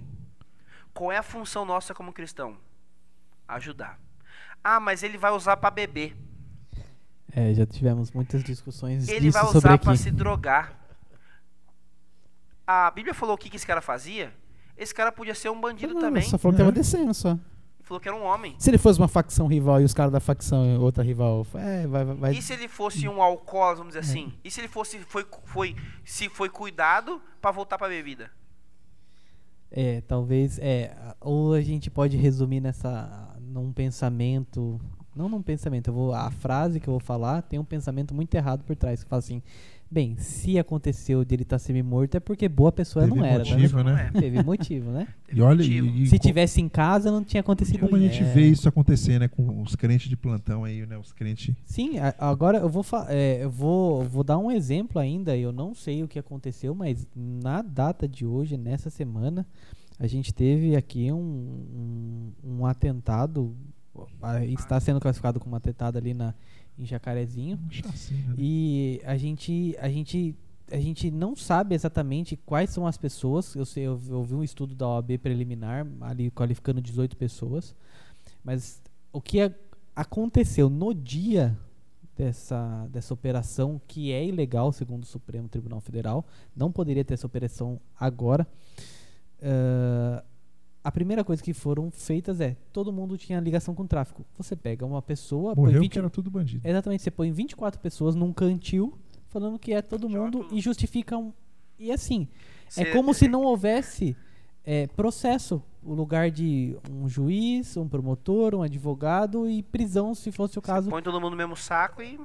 Qual 0.94 1.11
é 1.11 1.18
a 1.18 1.22
função 1.22 1.64
nossa 1.64 1.94
como 1.94 2.12
cristão? 2.12 2.57
Ajudar. 3.48 3.98
Ah, 4.62 4.78
mas 4.78 5.03
ele 5.03 5.18
vai 5.18 5.32
usar 5.32 5.57
para 5.57 5.70
beber. 5.70 6.16
É, 7.34 7.53
já 7.55 7.64
tivemos 7.64 8.12
muitas 8.12 8.44
discussões 8.44 9.09
Ele 9.09 9.30
vai 9.30 9.44
usar 9.44 9.78
para 9.78 9.96
se 9.96 10.11
drogar. 10.11 10.78
A 12.66 12.90
Bíblia 12.90 13.14
falou 13.14 13.34
o 13.34 13.38
que, 13.38 13.50
que 13.50 13.56
esse 13.56 13.66
cara 13.66 13.80
fazia. 13.80 14.32
Esse 14.76 14.94
cara 14.94 15.12
podia 15.12 15.34
ser 15.34 15.50
um 15.50 15.60
bandido 15.60 15.94
Não, 15.94 16.00
também. 16.00 16.22
Só 16.22 16.38
falou 16.38 16.52
que 16.54 16.58
tava 16.58 16.70
É. 16.70 16.72
descendo 16.72 17.12
só. 17.14 17.38
Falou 17.82 18.00
que 18.00 18.08
era 18.08 18.16
um 18.16 18.22
homem. 18.24 18.54
Se 18.58 18.70
ele 18.70 18.78
fosse 18.78 18.98
uma 19.00 19.08
facção 19.08 19.46
rival 19.48 19.80
e 19.80 19.84
os 19.84 19.92
caras 19.92 20.12
da 20.12 20.20
facção 20.20 20.78
outra 20.80 21.02
rival, 21.02 21.44
é, 21.54 21.86
vai, 21.86 22.04
vai, 22.04 22.32
E 22.32 22.40
se 22.40 22.52
ele 22.52 22.68
fosse 22.68 23.08
um 23.08 23.20
alcoólatra, 23.20 23.78
vamos 23.78 23.94
dizer 23.94 24.00
assim? 24.08 24.32
E 24.44 24.50
se 24.50 24.60
ele 24.60 24.68
fosse 24.68 24.98
foi, 25.00 25.26
foi 25.44 25.76
se 26.04 26.28
foi 26.28 26.48
cuidado 26.48 27.20
para 27.40 27.50
voltar 27.50 27.76
para 27.78 27.88
bebida? 27.88 28.30
É, 29.70 30.00
talvez, 30.02 30.58
é, 30.58 30.94
a- 31.00 31.16
ou 31.20 31.54
a 31.54 31.60
gente 31.60 31.90
pode 31.90 32.16
resumir 32.16 32.60
nessa, 32.60 33.34
num 33.40 33.72
pensamento, 33.72 34.80
não 35.14 35.28
num 35.28 35.42
pensamento, 35.42 35.88
eu 35.88 35.94
vou, 35.94 36.14
a 36.14 36.30
frase 36.30 36.78
que 36.78 36.88
eu 36.88 36.92
vou 36.92 37.00
falar 37.00 37.42
tem 37.42 37.58
um 37.58 37.64
pensamento 37.64 38.14
muito 38.14 38.34
errado 38.34 38.62
por 38.64 38.76
trás, 38.76 39.02
que 39.02 39.08
fala 39.08 39.20
assim, 39.20 39.42
bem, 39.93 40.16
se 40.16 40.59
aconteceu 40.59 41.24
de 41.24 41.34
ele 41.34 41.43
estar 41.43 41.59
semi-morto 41.59 42.16
é 42.16 42.20
porque 42.20 42.49
boa 42.49 42.72
pessoa 42.72 43.05
Teve 43.05 43.16
não 43.18 43.24
era, 43.24 43.38
motivo, 43.45 43.76
né? 43.78 43.82
Não 43.84 43.93
né? 43.95 44.11
é. 44.14 44.18
Teve 44.20 44.43
motivo, 44.43 44.90
né? 44.90 45.09
Teve 45.26 45.38
E 45.38 45.43
olha, 45.43 45.57
motivo. 45.59 45.86
e, 45.86 46.03
e 46.03 46.07
se 46.07 46.18
tivesse 46.18 46.61
em 46.61 46.68
casa 46.68 47.11
não 47.11 47.22
tinha 47.22 47.40
acontecido 47.43 47.80
como 47.80 47.97
a 47.97 48.01
gente 48.01 48.22
É. 48.22 48.32
vê 48.32 48.49
isso 48.49 48.68
acontecer, 48.68 49.18
né? 49.20 49.28
Com 49.28 49.61
os 49.62 49.76
crentes 49.76 50.09
de 50.09 50.16
plantão 50.16 50.64
aí, 50.64 50.86
né? 50.86 50.97
Os 50.97 51.12
crentes. 51.12 51.55
Sim, 51.66 51.99
a- 51.99 52.14
agora 52.18 52.59
eu 52.59 52.68
vou, 52.68 52.84
é, 53.09 53.45
eu 53.45 53.51
vou, 53.51 54.03
vou 54.05 54.24
dar 54.24 54.38
um 54.38 54.51
exemplo 54.51 54.99
ainda. 54.99 55.36
Eu 55.36 55.53
não 55.53 55.74
sei 55.74 56.03
o 56.03 56.09
que 56.09 56.18
aconteceu, 56.18 56.74
mas 56.74 57.07
na 57.14 57.61
data 57.62 58.09
de 58.09 58.24
hoje, 58.24 58.57
nessa 58.57 58.88
semana, 58.90 59.47
a 59.99 60.07
gente 60.07 60.32
teve 60.32 60.74
aqui 60.74 61.12
um, 61.12 61.18
um, 62.45 62.59
um 62.61 62.66
atentado. 62.66 63.55
Está 64.59 64.80
sendo 64.80 64.99
classificado 65.01 65.38
como 65.38 65.55
atentado 65.55 65.99
ali 65.99 66.14
na, 66.14 66.34
em 66.82 66.86
Jacarezinho. 66.86 67.58
chacina? 67.70 68.34
E 68.38 69.00
a 69.04 69.16
gente, 69.16 69.76
a 69.80 69.88
gente, 69.88 70.34
a 70.70 70.78
gente 70.78 71.10
não 71.10 71.34
sabe 71.36 71.74
exatamente 71.74 72.36
quais 72.36 72.70
são 72.70 72.86
as 72.86 72.96
pessoas. 72.96 73.54
Eu 73.54 73.64
sei, 73.64 73.84
eu, 73.84 74.00
eu 74.08 74.22
vi 74.22 74.34
um 74.34 74.42
estudo 74.44 74.74
da 74.74 74.88
OAB 74.88 75.18
preliminar 75.18 75.86
ali 76.00 76.30
qualificando 76.30 76.80
18 76.80 77.16
pessoas, 77.16 77.74
mas 78.44 78.82
o 79.12 79.20
que 79.20 79.40
a- 79.40 79.52
aconteceu 79.94 80.68
no 80.70 80.92
dia 80.94 81.56
dessa 82.16 82.86
dessa 82.90 83.14
operação 83.14 83.80
que 83.88 84.12
é 84.12 84.24
ilegal 84.26 84.70
segundo 84.72 85.02
o 85.02 85.06
Supremo 85.06 85.48
Tribunal 85.48 85.80
Federal, 85.80 86.24
não 86.54 86.70
poderia 86.70 87.04
ter 87.04 87.14
essa 87.14 87.26
operação 87.26 87.80
agora. 87.98 88.46
ah, 89.42 90.22
a 90.84 90.90
primeira 90.90 91.22
coisa 91.22 91.42
que 91.42 91.52
foram 91.52 91.90
feitas 91.90 92.40
é 92.40 92.56
todo 92.72 92.92
mundo 92.92 93.16
tinha 93.16 93.38
ligação 93.38 93.74
com 93.74 93.84
o 93.84 93.88
tráfico. 93.88 94.24
Você 94.36 94.56
pega 94.56 94.84
uma 94.84 95.00
pessoa, 95.00 95.54
põe 95.54 95.66
Morreu 95.66 95.80
20 95.80 95.92
que 95.92 95.98
era 95.98 96.10
tudo 96.10 96.30
bandido. 96.30 96.66
Exatamente, 96.66 97.02
você 97.02 97.10
põe 97.10 97.30
24 97.30 97.80
pessoas 97.80 98.14
num 98.14 98.32
cantil 98.32 98.98
falando 99.28 99.58
que 99.58 99.72
é 99.72 99.80
todo 99.80 100.08
mundo 100.08 100.46
e 100.52 100.60
justifica 100.60 101.16
um. 101.16 101.32
E 101.78 101.90
assim, 101.90 102.28
é 102.76 102.84
como 102.86 103.14
se 103.14 103.26
não 103.28 103.42
houvesse 103.42 104.16
é, 104.64 104.86
processo. 104.88 105.62
O 105.84 105.94
lugar 105.94 106.30
de 106.30 106.76
um 106.88 107.08
juiz, 107.08 107.76
um 107.76 107.88
promotor, 107.88 108.54
um 108.54 108.62
advogado 108.62 109.48
e 109.48 109.64
prisão, 109.64 110.14
se 110.14 110.30
fosse 110.30 110.56
o 110.58 110.62
caso. 110.62 110.88
Põe 110.88 111.02
todo 111.02 111.20
mundo 111.20 111.32
no 111.32 111.36
mesmo 111.36 111.56
saco 111.56 112.02
e. 112.02 112.20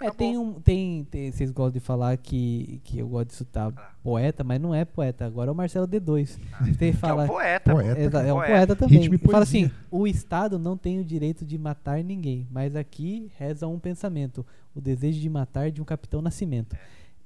É, 0.00 0.10
tem 0.10 0.38
um. 0.38 0.52
Tem, 0.60 1.04
tem- 1.10 1.32
vocês 1.32 1.50
gostam 1.50 1.72
de 1.72 1.80
falar 1.80 2.16
que, 2.16 2.80
que 2.84 2.98
eu 3.00 3.08
gosto 3.08 3.28
de 3.30 3.34
citar 3.34 3.72
poeta, 4.02 4.44
mas 4.44 4.60
não 4.60 4.72
é 4.74 4.84
poeta. 4.84 5.26
Agora 5.26 5.50
é 5.50 5.52
o 5.52 5.54
Marcelo 5.56 5.88
D2. 5.88 6.36
Tem 6.64 6.72
que 6.72 6.78
Que 6.78 6.84
é 6.86 6.92
falar. 6.92 7.24
um 7.24 7.26
poeta. 7.26 7.72
Poeta. 7.72 8.18
É 8.20 8.32
um 8.32 8.36
Poeta. 8.36 8.52
poeta 8.52 8.76
também. 8.76 8.98
Ritmo 9.00 9.14
e 9.16 9.18
Fala 9.18 9.42
assim: 9.42 9.70
o 9.90 10.06
Estado 10.06 10.58
não 10.58 10.76
tem 10.76 11.00
o 11.00 11.04
direito 11.04 11.44
de 11.44 11.58
matar 11.58 12.02
ninguém, 12.04 12.46
mas 12.50 12.76
aqui 12.76 13.30
reza 13.36 13.66
um 13.66 13.78
pensamento: 13.78 14.46
o 14.74 14.80
desejo 14.80 15.20
de 15.20 15.28
matar 15.28 15.70
de 15.72 15.82
um 15.82 15.84
capitão 15.84 16.22
Nascimento. 16.22 16.76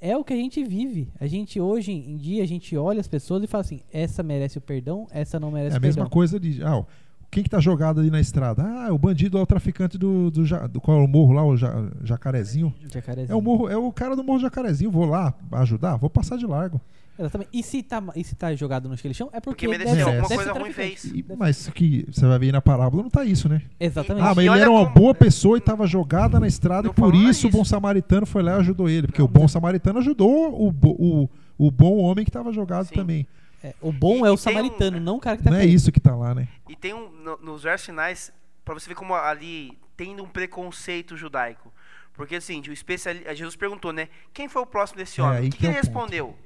É 0.00 0.16
o 0.16 0.24
que 0.24 0.32
a 0.32 0.36
gente 0.36 0.64
vive. 0.64 1.08
A 1.20 1.26
gente 1.28 1.60
hoje 1.60 1.92
em 1.92 2.16
dia 2.16 2.42
a 2.42 2.46
gente 2.46 2.76
olha 2.76 3.00
as 3.00 3.06
pessoas 3.06 3.42
e 3.44 3.46
fala 3.46 3.60
assim: 3.60 3.80
essa 3.92 4.22
merece 4.22 4.56
o 4.58 4.60
perdão, 4.60 5.06
essa 5.10 5.38
não 5.38 5.50
merece 5.50 5.74
É 5.74 5.76
a 5.76 5.78
o 5.78 5.82
mesma 5.82 6.02
perdão. 6.04 6.10
coisa 6.10 6.40
de. 6.40 6.62
Ah, 6.64 6.84
quem 7.32 7.42
que 7.42 7.50
tá 7.50 7.58
jogado 7.58 7.98
ali 8.00 8.10
na 8.10 8.20
estrada? 8.20 8.62
Ah, 8.62 8.92
o 8.92 8.98
bandido 8.98 9.38
é 9.38 9.40
o 9.40 9.46
traficante 9.46 9.96
do, 9.98 10.30
do, 10.30 10.44
ja- 10.46 10.66
do 10.66 10.80
qual 10.80 11.00
é 11.00 11.02
o 11.04 11.08
morro 11.08 11.32
lá, 11.32 11.42
o 11.44 11.56
ja- 11.56 11.88
Jacarezinho. 12.04 12.72
Jacarezinho. 12.92 13.32
É 13.32 13.36
o 13.36 13.40
morro, 13.42 13.68
é 13.68 13.76
o 13.76 13.90
cara 13.90 14.14
do 14.14 14.22
morro 14.22 14.38
Jacarezinho. 14.38 14.90
Vou 14.90 15.06
lá 15.06 15.32
ajudar, 15.52 15.96
vou 15.96 16.10
passar 16.10 16.36
de 16.36 16.46
largo. 16.46 16.80
Exatamente. 17.18 17.50
E 17.52 17.62
se 17.62 17.82
tá, 17.82 18.02
e 18.16 18.24
se 18.24 18.34
tá 18.34 18.54
jogado 18.54 18.88
no 18.88 18.96
chão, 18.96 19.28
é 19.32 19.40
porque, 19.40 19.66
Porque 19.66 19.68
mereceu 19.68 19.94
deve- 19.94 20.02
alguma 20.10 20.28
deve 20.28 20.34
coisa 20.36 20.52
ser 20.52 20.58
ruim 20.60 20.72
fez. 20.72 21.04
E- 21.04 21.24
mas 21.38 21.68
que 21.68 22.06
você 22.10 22.26
vai 22.26 22.38
ver 22.38 22.46
aí 22.46 22.52
na 22.52 22.60
parábola, 22.62 23.02
não 23.02 23.10
tá 23.10 23.24
isso, 23.24 23.48
né? 23.48 23.62
Exatamente. 23.80 24.24
Ah, 24.26 24.34
mas 24.34 24.44
E 24.44 24.48
ele 24.48 24.60
era 24.60 24.70
uma 24.70 24.84
como- 24.84 24.94
boa 24.94 25.14
pessoa 25.14 25.56
e 25.56 25.58
estava 25.58 25.86
jogada 25.86 26.38
na 26.40 26.46
estrada 26.46 26.84
Não 26.84 26.90
e 26.90 26.94
por 26.94 27.10
falou 27.12 27.16
isso 27.30 27.46
o 27.46 27.48
isso. 27.48 27.50
bom 27.50 27.64
samaritano 27.64 28.26
foi 28.26 28.42
lá 28.42 28.52
e 28.52 28.60
ajudou 28.60 28.88
ele. 28.88 29.06
Porque 29.06 29.22
o 29.22 29.28
bom 29.28 29.46
samaritano 29.48 29.98
ajudou 30.00 30.52
o, 30.52 30.68
o, 30.84 31.28
o 31.58 31.70
bom 31.70 31.98
homem 31.98 32.24
que 32.24 32.30
estava 32.30 32.52
jogado 32.52 32.86
Sim. 32.88 32.94
também. 32.94 33.26
É, 33.62 33.74
o 33.80 33.92
bom 33.92 34.16
E- 34.16 34.18
é 34.18 34.20
o 34.22 34.24
tem 34.24 34.32
um- 34.32 34.36
samaritano, 34.36 34.98
não 35.00 35.16
o 35.16 35.20
cara 35.20 35.36
que 35.36 35.44
tá 35.44 35.50
Não 35.50 35.58
é 35.58 35.64
isso 35.64 35.92
que 35.92 36.00
tá 36.00 36.14
lá, 36.16 36.34
né? 36.34 36.48
E 36.68 36.74
tem 36.74 36.92
um. 36.94 37.08
no- 37.10 37.36
nos 37.38 37.62
versos 37.62 37.86
finais, 37.86 38.32
pra 38.64 38.74
você 38.74 38.88
ver 38.88 38.94
como 38.94 39.14
ali 39.14 39.78
tem 39.96 40.18
um 40.20 40.26
preconceito 40.28 41.16
judaico. 41.16 41.72
Porque 42.14 42.36
assim, 42.36 42.60
o 42.68 42.72
especiali... 42.72 43.24
Jesus 43.34 43.56
perguntou, 43.56 43.92
né? 43.92 44.08
Quem 44.34 44.48
foi 44.48 44.60
o 44.62 44.66
próximo 44.66 44.98
desse 44.98 45.20
É, 45.20 45.24
homem? 45.24 45.38
aí 45.38 45.48
O 45.48 45.50
que, 45.50 45.56
que 45.56 45.58
que 45.58 45.66
é 45.66 45.70
ele 45.70 45.76
ponto. 45.78 45.86
respondeu? 45.86 46.38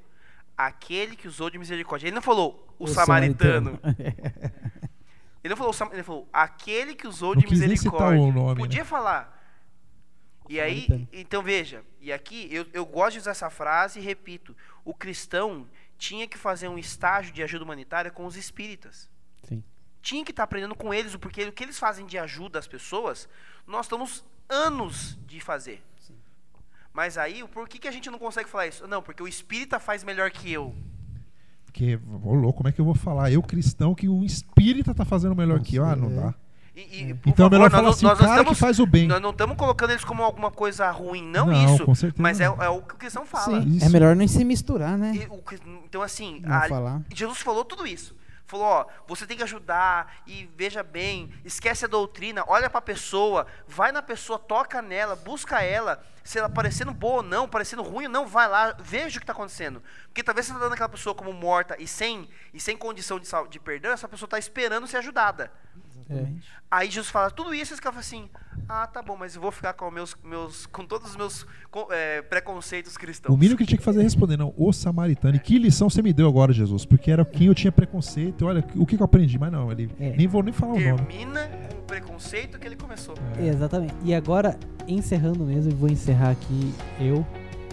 aquele 0.58 1.16
que 1.16 1.28
usou 1.28 1.50
de 1.50 1.58
misericórdia. 1.58 2.06
Ele 2.06 2.14
não 2.14 2.22
falou 2.22 2.66
o, 2.78 2.84
O 2.84 2.88
samaritano. 2.88 3.78
samaritano. 3.82 4.16
Ele 5.44 5.50
não 5.52 5.56
falou, 5.56 5.70
o 5.70 5.74
sam- 5.74 5.90
ele 5.92 6.02
falou 6.02 6.26
aquele 6.32 6.94
que 6.94 7.06
usou 7.06 7.34
Não 7.34 7.42
de 7.42 7.48
misericórdia. 7.50 8.20
o 8.20 8.32
nome, 8.32 8.56
Podia 8.60 8.78
né? 8.80 8.84
falar. 8.84 9.32
E 10.48 10.58
aí, 10.58 10.86
samaritano. 10.86 11.08
então 11.12 11.42
veja, 11.42 11.82
e 12.00 12.12
aqui 12.12 12.48
eu, 12.50 12.64
eu 12.72 12.86
gosto 12.86 13.12
de 13.14 13.18
usar 13.18 13.32
essa 13.32 13.50
frase 13.50 13.98
e 13.98 14.02
repito: 14.02 14.56
o 14.84 14.94
cristão 14.94 15.66
tinha 15.98 16.26
que 16.26 16.38
fazer 16.38 16.68
um 16.68 16.78
estágio 16.78 17.32
de 17.32 17.42
ajuda 17.42 17.64
humanitária 17.64 18.10
com 18.10 18.26
os 18.26 18.36
espíritas. 18.36 19.10
Sim. 19.42 19.62
Tinha 20.02 20.24
que 20.24 20.30
estar 20.30 20.44
aprendendo 20.44 20.74
com 20.74 20.92
eles, 20.92 21.16
porque 21.16 21.44
o 21.44 21.52
que 21.52 21.64
eles 21.64 21.78
fazem 21.78 22.06
de 22.06 22.18
ajuda 22.18 22.58
às 22.58 22.66
pessoas, 22.66 23.28
nós 23.66 23.86
estamos 23.86 24.24
anos 24.48 25.18
de 25.26 25.40
fazer. 25.40 25.82
Mas 26.96 27.18
aí, 27.18 27.46
por 27.48 27.68
que, 27.68 27.78
que 27.78 27.88
a 27.88 27.90
gente 27.90 28.10
não 28.10 28.18
consegue 28.18 28.48
falar 28.48 28.68
isso? 28.68 28.88
Não, 28.88 29.02
porque 29.02 29.22
o 29.22 29.28
espírita 29.28 29.78
faz 29.78 30.02
melhor 30.02 30.30
que 30.30 30.50
eu. 30.50 30.74
Porque, 31.66 32.00
ô 32.22 32.32
louco, 32.32 32.58
como 32.58 32.70
é 32.70 32.72
que 32.72 32.80
eu 32.80 32.86
vou 32.86 32.94
falar? 32.94 33.30
Eu 33.30 33.42
cristão 33.42 33.94
que 33.94 34.08
o 34.08 34.24
espírita 34.24 34.94
tá 34.94 35.04
fazendo 35.04 35.36
melhor 35.36 35.60
que 35.60 35.76
eu? 35.76 35.84
Ah, 35.84 35.94
não 35.94 36.14
dá. 36.14 36.34
E, 36.76 37.08
e, 37.10 37.14
por 37.14 37.30
Então 37.30 37.46
é 37.46 37.50
melhor 37.50 37.70
favor, 37.70 37.76
falar 37.78 37.82
nós, 37.88 37.96
assim, 37.96 38.04
nós 38.04 38.18
o 38.18 38.22
não 38.22 38.28
cara 38.28 38.36
que 38.44 38.50
estamos- 38.52 38.58
faz 38.58 38.78
o 38.78 38.86
bem. 38.86 39.08
Nós 39.08 39.22
não 39.22 39.30
estamos 39.30 39.56
colocando 39.56 39.90
eles 39.92 40.04
como 40.04 40.22
alguma 40.22 40.50
coisa 40.50 40.90
ruim, 40.90 41.22
não, 41.26 41.46
Não, 41.46 41.74
isso. 41.74 41.86
com 41.86 41.94
certeza 41.94 42.22
Mas 42.22 42.38
é, 42.38 42.46
não. 42.48 42.62
é 42.62 42.68
o 42.68 42.82
que 42.82 42.94
o 42.94 42.98
cristão 42.98 43.24
fala. 43.24 43.58
Isso. 43.60 43.84
É 43.84 43.88
melhor 43.88 44.14
nem 44.14 44.28
se 44.28 44.44
misturar, 44.44 44.98
né? 44.98 45.12
E 45.14 45.26
o 45.30 45.38
que- 45.42 45.58
então, 45.84 46.02
assim, 46.02 46.40
Não 46.44 46.54
a- 46.54 46.68
falar. 46.68 47.00
Jesus 47.14 47.38
falou 47.38 47.64
tudo 47.64 47.86
isso. 47.86 48.14
Falou, 48.48 48.64
ó, 48.66 48.86
você 49.08 49.26
tem 49.26 49.36
que 49.36 49.42
ajudar 49.42 50.18
e 50.24 50.48
veja 50.56 50.80
bem, 50.80 51.32
esquece 51.44 51.84
a 51.84 51.88
doutrina, 51.88 52.44
olha 52.46 52.70
pra 52.70 52.80
pessoa, 52.80 53.44
vai 53.66 53.90
na 53.90 54.00
pessoa, 54.00 54.38
toca 54.38 54.80
nela, 54.80 55.16
busca 55.16 55.62
ela, 55.64 56.00
se 56.22 56.38
ela 56.38 56.48
parecendo 56.48 56.92
boa 56.92 57.16
ou 57.16 57.22
não, 57.24 57.48
parecendo 57.48 57.82
ruim 57.82 58.04
ou 58.04 58.10
não, 58.12 58.24
vai 58.24 58.46
lá, 58.48 58.76
veja 58.78 59.16
o 59.16 59.20
que 59.20 59.24
está 59.24 59.32
acontecendo. 59.32 59.82
Porque 60.08 60.22
talvez 60.22 60.46
você 60.46 60.52
está 60.52 60.62
dando 60.62 60.74
aquela 60.74 60.88
pessoa 60.88 61.12
como 61.12 61.32
morta 61.32 61.74
e 61.80 61.88
sem, 61.88 62.28
e 62.54 62.60
sem 62.60 62.76
condição 62.76 63.18
de, 63.18 63.26
de 63.50 63.58
perdão, 63.58 63.90
essa 63.90 64.06
pessoa 64.06 64.28
está 64.28 64.38
esperando 64.38 64.86
ser 64.86 64.98
ajudada. 64.98 65.50
É. 66.08 66.26
Aí 66.70 66.88
Jesus 66.90 67.10
fala 67.10 67.30
tudo 67.30 67.52
isso, 67.54 67.72
e 67.72 67.74
esse 67.74 67.82
cara 67.82 67.92
fala 67.92 68.00
assim: 68.00 68.28
Ah, 68.68 68.86
tá 68.86 69.02
bom, 69.02 69.16
mas 69.16 69.34
eu 69.34 69.40
vou 69.42 69.50
ficar 69.50 69.72
com, 69.72 69.90
meus, 69.90 70.16
meus, 70.22 70.66
com 70.66 70.84
todos 70.84 71.10
os 71.10 71.16
meus 71.16 71.46
co- 71.70 71.88
é, 71.90 72.22
preconceitos 72.22 72.96
cristãos. 72.96 73.34
O 73.34 73.38
mínimo 73.38 73.58
que 73.58 73.66
tinha 73.66 73.78
que 73.78 73.84
fazer 73.84 74.00
é 74.00 74.02
responder, 74.02 74.36
não, 74.36 74.54
o 74.56 74.72
samaritano. 74.72 75.36
E 75.36 75.38
que 75.40 75.58
lição 75.58 75.90
você 75.90 76.02
me 76.02 76.12
deu 76.12 76.28
agora, 76.28 76.52
Jesus? 76.52 76.84
Porque 76.84 77.10
era 77.10 77.24
quem 77.24 77.48
eu 77.48 77.54
tinha 77.54 77.72
preconceito. 77.72 78.46
Olha, 78.46 78.64
o 78.76 78.86
que 78.86 78.96
que 78.96 79.02
eu 79.02 79.04
aprendi? 79.04 79.38
Mas 79.38 79.50
não, 79.50 79.70
ele 79.72 79.90
É. 79.98 80.16
nem 80.16 80.26
vou 80.26 80.42
nem 80.42 80.52
falar 80.52 80.74
o 80.74 80.80
nome. 80.80 81.06
Termina 81.06 81.46
com 81.70 81.78
o 81.78 81.82
preconceito 81.82 82.58
que 82.58 82.66
ele 82.66 82.76
começou. 82.76 83.14
É. 83.38 83.46
Exatamente. 83.48 83.94
E 84.04 84.14
agora, 84.14 84.56
encerrando 84.86 85.44
mesmo, 85.44 85.72
vou 85.74 85.88
encerrar 85.88 86.30
aqui 86.30 86.72
eu. 87.00 87.26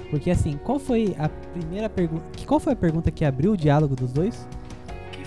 Porque 0.09 0.29
assim, 0.29 0.57
qual 0.63 0.79
foi 0.79 1.15
a 1.17 1.27
primeira 1.27 1.89
pergunta. 1.89 2.23
Qual 2.45 2.59
foi 2.59 2.73
a 2.73 2.75
pergunta 2.75 3.09
que 3.11 3.25
abriu 3.25 3.53
o 3.53 3.57
diálogo 3.57 3.95
dos 3.95 4.11
dois? 4.13 4.47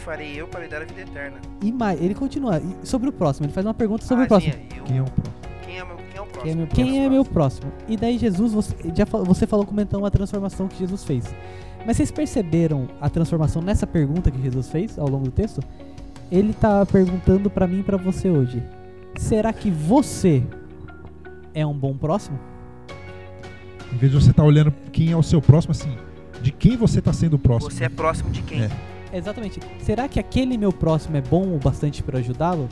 Farei 0.06 0.40
eu 0.40 0.46
para 0.46 0.60
lhe 0.60 0.68
dar 0.68 0.82
a 0.82 0.84
vida 0.84 1.00
eterna? 1.00 1.38
E 1.60 1.72
mais, 1.72 2.00
ele 2.00 2.14
continua. 2.14 2.58
e 2.60 2.86
sobre 2.86 3.08
o 3.08 3.12
próximo, 3.12 3.44
ele 3.46 3.52
faz 3.52 3.66
uma 3.66 3.74
pergunta 3.74 4.04
sobre 4.04 4.22
Ah, 4.22 4.26
o 4.26 4.28
próximo. 4.28 4.52
sim, 4.52 4.60
eu- 4.78 4.84
Quem 4.84 4.98
é 4.98 5.02
o 5.02 5.04
próximo? 5.04 5.34
quem, 5.64 5.78
é 5.78 5.84
meu, 5.84 5.96
quem 5.96 6.16
é 6.16 6.20
o 6.22 6.26
próximo? 6.26 6.66
Quem 6.68 6.88
é 6.88 6.92
meu, 7.00 7.02
é 7.06 7.10
meu 7.10 7.24
próximo? 7.24 7.72
E 7.88 7.96
daí 7.96 8.16
Jesus, 8.16 8.52
você, 8.52 8.74
já 8.94 9.04
você 9.04 9.48
falou 9.48 9.66
comentando 9.66 10.02
uma 10.02 10.10
transformação 10.10 10.68
que 10.68 10.78
Jesus 10.78 11.02
fez. 11.02 11.24
Mas 11.84 11.96
vocês 11.96 12.12
perceberam 12.12 12.88
a 13.00 13.10
transformação 13.10 13.60
nessa 13.60 13.84
pergunta 13.84 14.30
que 14.30 14.40
Jesus 14.40 14.68
fez 14.70 14.96
ao 14.96 15.08
longo 15.08 15.24
do 15.24 15.30
texto? 15.32 15.60
Ele 16.30 16.52
tá 16.52 16.86
perguntando 16.86 17.50
pra 17.50 17.66
mim 17.66 17.80
e 17.80 17.82
pra 17.82 17.96
você 17.96 18.30
hoje. 18.30 18.62
Será 19.16 19.52
que 19.52 19.70
você 19.72 20.42
é 21.52 21.66
um 21.66 21.74
bom 21.76 21.96
próximo? 21.96 22.38
Em 23.92 23.96
vez 23.96 24.12
de 24.12 24.20
você 24.20 24.30
estar 24.30 24.44
olhando 24.44 24.72
quem 24.92 25.10
é 25.10 25.16
o 25.16 25.22
seu 25.22 25.42
próximo, 25.42 25.72
assim, 25.72 25.96
de 26.40 26.52
quem 26.52 26.76
você 26.76 27.00
está 27.00 27.12
sendo 27.12 27.38
próximo. 27.38 27.72
Você 27.72 27.84
é 27.84 27.88
próximo 27.88 28.30
de 28.30 28.42
quem? 28.42 28.62
É. 28.62 28.70
Exatamente. 29.16 29.60
Será 29.80 30.08
que 30.08 30.18
aquele 30.20 30.56
meu 30.58 30.72
próximo 30.72 31.16
é 31.16 31.20
bom 31.20 31.54
o 31.54 31.58
bastante 31.58 32.02
pra 32.02 32.18
ajudá-lo? 32.18 32.68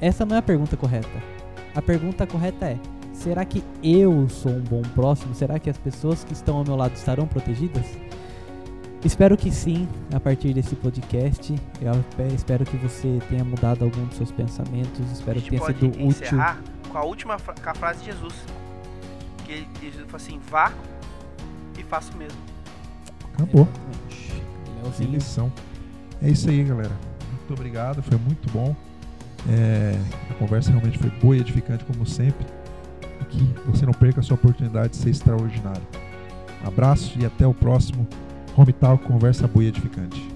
É. 0.00 0.08
Essa 0.08 0.24
não 0.24 0.36
é 0.36 0.38
a 0.38 0.42
pergunta 0.42 0.76
correta. 0.76 1.08
A 1.74 1.82
pergunta 1.82 2.26
correta 2.26 2.66
é: 2.66 2.78
será 3.12 3.44
que 3.44 3.62
eu 3.82 4.28
sou 4.28 4.52
um 4.52 4.60
bom 4.62 4.82
próximo? 4.94 5.34
Será 5.34 5.58
que 5.58 5.68
as 5.70 5.78
pessoas 5.78 6.24
que 6.24 6.32
estão 6.32 6.56
ao 6.56 6.64
meu 6.64 6.76
lado 6.76 6.94
estarão 6.94 7.26
protegidas? 7.26 7.84
Espero 9.04 9.36
que 9.36 9.52
sim, 9.52 9.86
a 10.12 10.18
partir 10.18 10.52
desse 10.52 10.74
podcast. 10.74 11.54
Eu 11.80 11.92
pe- 12.16 12.34
espero 12.34 12.64
que 12.64 12.76
você 12.76 13.18
tenha 13.28 13.44
mudado 13.44 13.84
algum 13.84 14.04
dos 14.06 14.16
seus 14.16 14.32
pensamentos. 14.32 15.10
Espero 15.12 15.40
que 15.40 15.50
tenha 15.50 15.62
sido 15.64 15.86
útil. 15.88 16.06
encerrar 16.06 16.58
com 16.90 16.98
a 16.98 17.04
última 17.04 17.36
com 17.38 17.70
a 17.70 17.74
frase 17.74 18.00
de 18.00 18.06
Jesus. 18.06 18.34
Que 19.44 19.52
ele, 19.52 19.68
Jesus 19.80 20.04
fala 20.06 20.16
assim: 20.16 20.40
vá 20.50 20.72
e 21.78 21.82
faça 21.84 22.12
o 22.12 22.16
mesmo. 22.16 22.38
Acabou. 23.34 23.62
Exatamente. 23.62 24.05
Leozinho. 24.82 25.52
É 26.22 26.28
isso 26.28 26.48
aí, 26.48 26.62
galera. 26.64 26.92
Muito 27.30 27.52
obrigado, 27.52 28.02
foi 28.02 28.18
muito 28.18 28.50
bom. 28.50 28.74
É, 29.48 29.96
a 30.30 30.34
conversa 30.34 30.70
realmente 30.70 30.98
foi 30.98 31.10
boa 31.10 31.36
e 31.36 31.40
edificante, 31.40 31.84
como 31.84 32.06
sempre. 32.06 32.46
E 33.20 33.24
que 33.26 33.54
você 33.66 33.86
não 33.86 33.92
perca 33.92 34.20
a 34.20 34.22
sua 34.22 34.34
oportunidade 34.34 34.90
de 34.90 34.96
ser 34.96 35.10
extraordinário. 35.10 35.86
Abraço 36.64 37.18
e 37.18 37.24
até 37.24 37.46
o 37.46 37.54
próximo 37.54 38.06
Home 38.56 38.72
Talk 38.72 39.04
Conversa 39.04 39.46
Boa 39.46 39.64
e 39.64 39.68
Edificante. 39.68 40.35